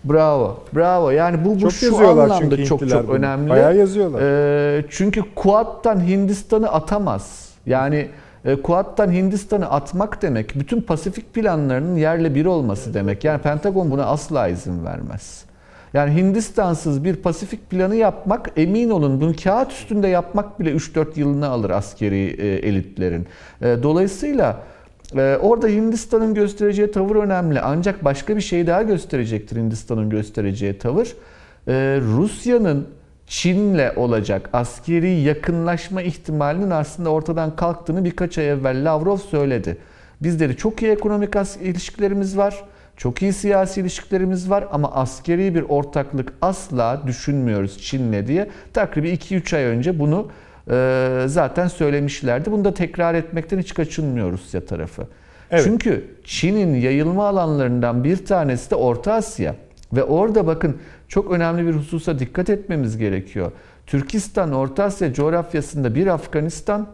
Bravo. 0.04 0.60
Bravo. 0.74 1.10
Yani 1.10 1.44
bu, 1.44 1.54
bu 1.54 1.60
Çok 1.60 1.72
şu 1.72 2.08
anlamda 2.08 2.38
çünkü 2.38 2.64
çok 2.64 2.88
çok 2.88 3.08
bunu. 3.08 3.16
önemli. 3.16 3.50
Bayağı 3.50 3.76
yazıyorlar. 3.76 4.20
Ee, 4.22 4.84
çünkü 4.90 5.22
Kuat'tan 5.34 6.00
Hindistan'ı 6.00 6.72
atamaz. 6.72 7.48
Yani 7.66 8.08
e, 8.44 8.62
Kuat'tan 8.62 9.12
Hindistan'ı 9.12 9.70
atmak 9.70 10.22
demek 10.22 10.54
bütün 10.54 10.80
Pasifik 10.80 11.34
planlarının 11.34 11.96
yerle 11.96 12.34
bir 12.34 12.46
olması 12.46 12.94
demek. 12.94 13.24
Yani 13.24 13.42
Pentagon 13.42 13.90
buna 13.90 14.04
asla 14.04 14.48
izin 14.48 14.84
vermez. 14.84 15.44
Yani 15.94 16.14
Hindistan'sız 16.14 17.04
bir 17.04 17.16
Pasifik 17.16 17.70
planı 17.70 17.96
yapmak 17.96 18.50
emin 18.56 18.90
olun 18.90 19.20
bunu 19.20 19.32
kağıt 19.44 19.72
üstünde 19.72 20.08
yapmak 20.08 20.60
bile 20.60 20.72
3-4 20.72 21.06
yılını 21.20 21.48
alır 21.48 21.70
askeri 21.70 22.36
e, 22.38 22.68
elitlerin. 22.68 23.26
E, 23.62 23.82
dolayısıyla 23.82 24.60
orada 25.42 25.68
Hindistan'ın 25.68 26.34
göstereceği 26.34 26.90
tavır 26.90 27.16
önemli. 27.16 27.60
Ancak 27.60 28.04
başka 28.04 28.36
bir 28.36 28.40
şey 28.40 28.66
daha 28.66 28.82
gösterecektir 28.82 29.56
Hindistan'ın 29.56 30.10
göstereceği 30.10 30.78
tavır. 30.78 31.14
Ee, 31.68 31.98
Rusya'nın 32.02 32.88
Çin'le 33.26 33.96
olacak 33.96 34.50
askeri 34.52 35.10
yakınlaşma 35.10 36.02
ihtimalinin 36.02 36.70
aslında 36.70 37.10
ortadan 37.10 37.56
kalktığını 37.56 38.04
birkaç 38.04 38.38
ay 38.38 38.48
evvel 38.48 38.92
Lavrov 38.92 39.16
söyledi. 39.16 39.76
Bizleri 40.22 40.56
çok 40.56 40.82
iyi 40.82 40.90
ekonomik 40.90 41.34
ilişkilerimiz 41.62 42.36
var. 42.36 42.64
Çok 42.96 43.22
iyi 43.22 43.32
siyasi 43.32 43.80
ilişkilerimiz 43.80 44.50
var 44.50 44.68
ama 44.72 44.92
askeri 44.92 45.54
bir 45.54 45.62
ortaklık 45.62 46.32
asla 46.42 47.02
düşünmüyoruz 47.06 47.82
Çin'le 47.82 48.26
diye. 48.26 48.50
Takribi 48.72 49.10
2-3 49.10 49.56
ay 49.56 49.62
önce 49.64 49.98
bunu 49.98 50.28
zaten 51.26 51.68
söylemişlerdi. 51.68 52.52
Bunu 52.52 52.64
da 52.64 52.74
tekrar 52.74 53.14
etmekten 53.14 53.58
hiç 53.58 53.74
kaçınmıyor 53.74 54.32
Rusya 54.32 54.66
tarafı. 54.66 55.06
Evet. 55.50 55.64
Çünkü 55.64 56.04
Çin'in 56.24 56.74
yayılma 56.74 57.28
alanlarından 57.28 58.04
bir 58.04 58.26
tanesi 58.26 58.70
de 58.70 58.74
Orta 58.74 59.12
Asya. 59.12 59.54
Ve 59.92 60.04
orada 60.04 60.46
bakın 60.46 60.76
çok 61.08 61.30
önemli 61.30 61.66
bir 61.66 61.72
hususa 61.72 62.18
dikkat 62.18 62.50
etmemiz 62.50 62.98
gerekiyor. 62.98 63.52
Türkistan, 63.86 64.52
Orta 64.52 64.84
Asya 64.84 65.12
coğrafyasında 65.12 65.94
bir 65.94 66.06
Afganistan, 66.06 66.86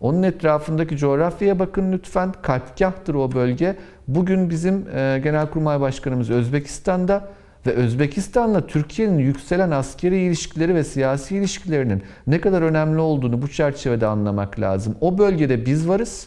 onun 0.00 0.22
etrafındaki 0.22 0.96
coğrafyaya 0.96 1.58
bakın 1.58 1.92
lütfen. 1.92 2.32
Kalpkahtır 2.42 3.14
o 3.14 3.32
bölge. 3.32 3.76
Bugün 4.08 4.50
bizim 4.50 4.84
e, 4.96 5.20
Genelkurmay 5.24 5.80
Başkanımız 5.80 6.30
Özbekistan'da 6.30 7.28
ve 7.66 7.70
Özbekistan'la 7.70 8.66
Türkiye'nin 8.66 9.18
yükselen 9.18 9.70
askeri 9.70 10.18
ilişkileri 10.18 10.74
ve 10.74 10.84
siyasi 10.84 11.36
ilişkilerinin 11.36 12.02
ne 12.26 12.40
kadar 12.40 12.62
önemli 12.62 13.00
olduğunu 13.00 13.42
bu 13.42 13.48
çerçevede 13.48 14.06
anlamak 14.06 14.60
lazım. 14.60 14.96
O 15.00 15.18
bölgede 15.18 15.66
biz 15.66 15.88
varız, 15.88 16.26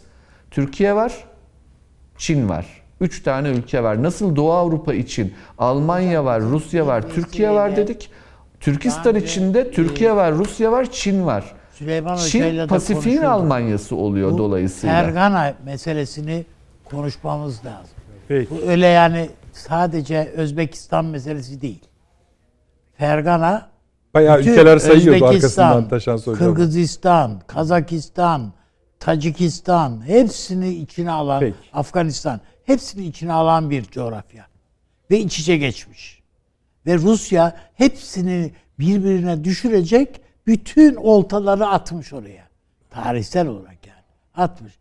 Türkiye 0.52 0.96
var, 0.96 1.24
Çin 2.18 2.50
var. 2.50 2.66
Üç 3.02 3.24
tane 3.24 3.50
ülke 3.50 3.84
var. 3.84 4.04
Nasıl 4.04 4.36
Doğu 4.36 4.52
Avrupa 4.52 4.94
için 4.94 5.34
Almanya 5.58 6.26
var, 6.26 6.42
Rusya 6.42 6.88
var, 6.88 7.10
Türkiye 7.10 7.52
var 7.52 7.76
dedik. 7.76 8.10
Türkistan 8.60 9.16
içinde 9.16 9.72
Türkiye 9.72 10.16
var, 10.16 10.34
Rusya 10.34 10.72
var, 10.72 10.92
Çin 10.92 11.26
var. 11.26 11.56
Süleyman 11.72 12.16
Çin 12.16 12.68
Pasifik'in. 12.68 13.22
Almanyası 13.22 13.96
oluyor 13.96 14.32
Bu 14.32 14.38
dolayısıyla. 14.38 15.04
Fergana 15.04 15.54
meselesini 15.66 16.46
konuşmamız 16.86 17.66
lazım. 17.66 17.96
Peki. 18.28 18.50
Bu 18.52 18.70
öyle 18.70 18.88
yani 18.88 19.30
sadece 19.58 20.32
Özbekistan 20.36 21.06
meselesi 21.06 21.62
değil. 21.62 21.86
Fergana 22.98 23.70
Bayağı 24.14 24.40
ülkeler 24.40 24.80
sayıyordu 24.80 25.26
Özbekistan, 25.26 25.64
arkasından 25.66 25.90
Taşan. 25.90 26.36
Kırgızistan, 26.36 27.42
Kazakistan, 27.48 28.54
Tacikistan 29.00 30.08
hepsini 30.08 30.70
içine 30.70 31.12
alan 31.12 31.40
Peki. 31.40 31.56
Afganistan 31.74 32.40
hepsini 32.64 33.06
içine 33.06 33.34
alan 33.34 33.70
bir 33.70 33.84
coğrafya. 33.84 34.48
Ve 35.12 35.20
iç 35.20 35.40
içe 35.40 35.58
geçmiş. 35.58 36.24
Ve 36.86 36.98
Rusya 36.98 37.58
hepsini 37.74 38.52
birbirine 38.80 39.44
düşürecek 39.44 40.22
bütün 40.48 40.96
oltaları 40.96 41.68
atmış 41.68 42.14
oraya. 42.14 42.48
Tarihsel 42.90 43.48
olarak 43.48 43.88
yani. 43.88 44.04
Atmış. 44.36 44.74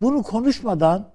Bunu 0.00 0.22
konuşmadan. 0.22 1.11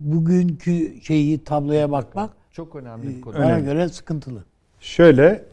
Bugünkü 0.00 1.00
şeyi 1.02 1.44
tabloya 1.44 1.90
bakmak 1.90 2.30
Çok 2.52 2.76
önemli 2.76 3.08
bir 3.08 3.20
konu. 3.20 3.34
bana 3.34 3.44
Önemli. 3.44 3.64
göre 3.64 3.88
sıkıntılı. 3.88 4.44
Şöyle 4.80 5.44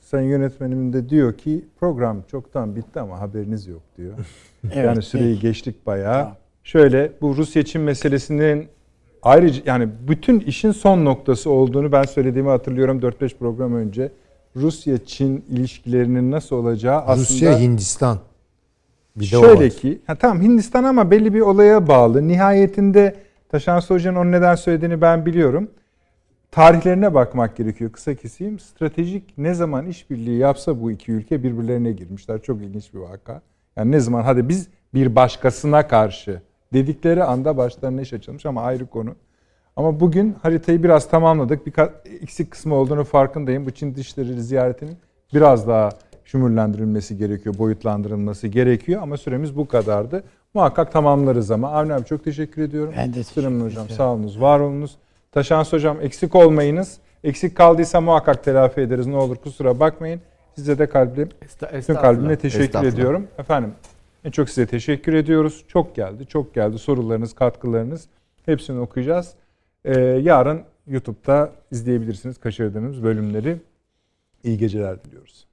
Sayın 0.00 0.28
yönetmenim 0.28 0.92
de 0.92 1.08
diyor 1.08 1.38
ki 1.38 1.64
program 1.80 2.22
çoktan 2.30 2.76
bitti 2.76 3.00
ama 3.00 3.20
haberiniz 3.20 3.66
yok 3.66 3.82
diyor. 3.98 4.14
Evet, 4.64 4.76
yani 4.76 5.02
süreyi 5.02 5.34
peki. 5.34 5.40
geçtik 5.46 5.86
bayağı. 5.86 6.18
Tamam. 6.22 6.36
Şöyle 6.64 7.12
bu 7.20 7.36
Rusya-Çin 7.36 7.80
meselesinin 7.82 8.68
ayrıca 9.22 9.62
yani 9.66 9.88
bütün 10.08 10.40
işin 10.40 10.72
son 10.72 11.04
noktası 11.04 11.50
olduğunu 11.50 11.92
ben 11.92 12.02
söylediğimi 12.02 12.48
hatırlıyorum 12.50 13.00
4-5 13.00 13.36
program 13.38 13.74
önce. 13.74 14.12
Rusya-Çin 14.56 15.44
ilişkilerinin 15.48 16.30
nasıl 16.30 16.56
olacağı 16.56 17.00
aslında 17.00 17.20
Rusya 17.20 17.58
Hindistan. 17.58 18.18
Bir 19.16 19.20
de 19.24 19.26
Şöyle 19.26 19.68
ki, 19.68 19.98
ha, 20.06 20.14
tamam 20.14 20.42
Hindistan 20.42 20.84
ama 20.84 21.10
belli 21.10 21.34
bir 21.34 21.40
olaya 21.40 21.88
bağlı. 21.88 22.28
Nihayetinde 22.28 23.16
Taşan 23.52 23.80
Hoca'nın 23.80 24.16
onu 24.16 24.32
neden 24.32 24.54
söylediğini 24.54 25.00
ben 25.00 25.26
biliyorum. 25.26 25.70
Tarihlerine 26.50 27.14
bakmak 27.14 27.56
gerekiyor. 27.56 27.92
Kısa 27.92 28.14
keseyim. 28.14 28.58
Stratejik 28.58 29.38
ne 29.38 29.54
zaman 29.54 29.86
işbirliği 29.86 30.38
yapsa 30.38 30.80
bu 30.80 30.90
iki 30.90 31.12
ülke 31.12 31.42
birbirlerine 31.42 31.92
girmişler. 31.92 32.42
Çok 32.42 32.62
ilginç 32.62 32.94
bir 32.94 32.98
vaka. 32.98 33.42
Yani 33.76 33.92
ne 33.92 34.00
zaman 34.00 34.22
hadi 34.22 34.48
biz 34.48 34.68
bir 34.94 35.16
başkasına 35.16 35.88
karşı 35.88 36.42
dedikleri 36.72 37.24
anda 37.24 37.56
başlarına 37.56 38.00
iş 38.00 38.12
açılmış 38.12 38.46
ama 38.46 38.62
ayrı 38.62 38.86
konu. 38.86 39.14
Ama 39.76 40.00
bugün 40.00 40.36
haritayı 40.42 40.82
biraz 40.82 41.10
tamamladık. 41.10 41.66
Birkaç 41.66 41.90
eksik 42.22 42.50
kısmı 42.50 42.74
olduğunu 42.74 43.04
farkındayım. 43.04 43.66
Bu 43.66 43.70
Çin 43.70 43.94
dışları 43.94 44.42
ziyaretinin 44.42 44.96
biraz 45.34 45.68
daha 45.68 45.90
şumurlandırılması 46.24 47.14
gerekiyor, 47.14 47.58
boyutlandırılması 47.58 48.48
gerekiyor. 48.48 49.02
Ama 49.02 49.16
süremiz 49.16 49.56
bu 49.56 49.68
kadardı. 49.68 50.24
Muhakkak 50.54 50.92
tamamlarız 50.92 51.50
ama. 51.50 51.72
Avni 51.72 51.94
abi 51.94 52.04
çok 52.04 52.24
teşekkür 52.24 52.62
ediyorum. 52.62 52.94
Ben 52.96 53.08
de 53.08 53.12
teşekkür 53.12 53.32
Süleyman 53.42 53.64
hocam 53.66 53.88
sağ 53.88 54.12
olunuz, 54.12 54.40
var 54.40 54.60
olunuz. 54.60 54.96
Taşans 55.32 55.72
hocam 55.72 55.96
eksik 56.00 56.34
olmayınız. 56.34 56.98
Eksik 57.24 57.56
kaldıysa 57.56 58.00
muhakkak 58.00 58.44
telafi 58.44 58.80
ederiz. 58.80 59.06
Ne 59.06 59.16
olur 59.16 59.36
kusura 59.36 59.80
bakmayın. 59.80 60.20
Size 60.54 60.78
de 60.78 60.86
kalbim, 60.88 61.28
Esta- 61.42 61.78
bütün 61.78 61.94
kalbimle 61.94 62.36
teşekkür 62.36 62.82
ediyorum. 62.84 63.26
Efendim 63.38 63.74
en 64.24 64.30
çok 64.30 64.48
size 64.48 64.66
teşekkür 64.66 65.14
ediyoruz. 65.14 65.64
Çok 65.68 65.94
geldi, 65.96 66.26
çok 66.26 66.54
geldi 66.54 66.78
sorularınız, 66.78 67.32
katkılarınız. 67.32 68.08
Hepsini 68.46 68.80
okuyacağız. 68.80 69.34
Ee, 69.84 70.00
yarın 70.00 70.62
YouTube'da 70.86 71.50
izleyebilirsiniz 71.70 72.38
kaçırdığınız 72.38 73.02
bölümleri. 73.02 73.56
İyi 74.44 74.58
geceler 74.58 75.04
diliyoruz. 75.04 75.46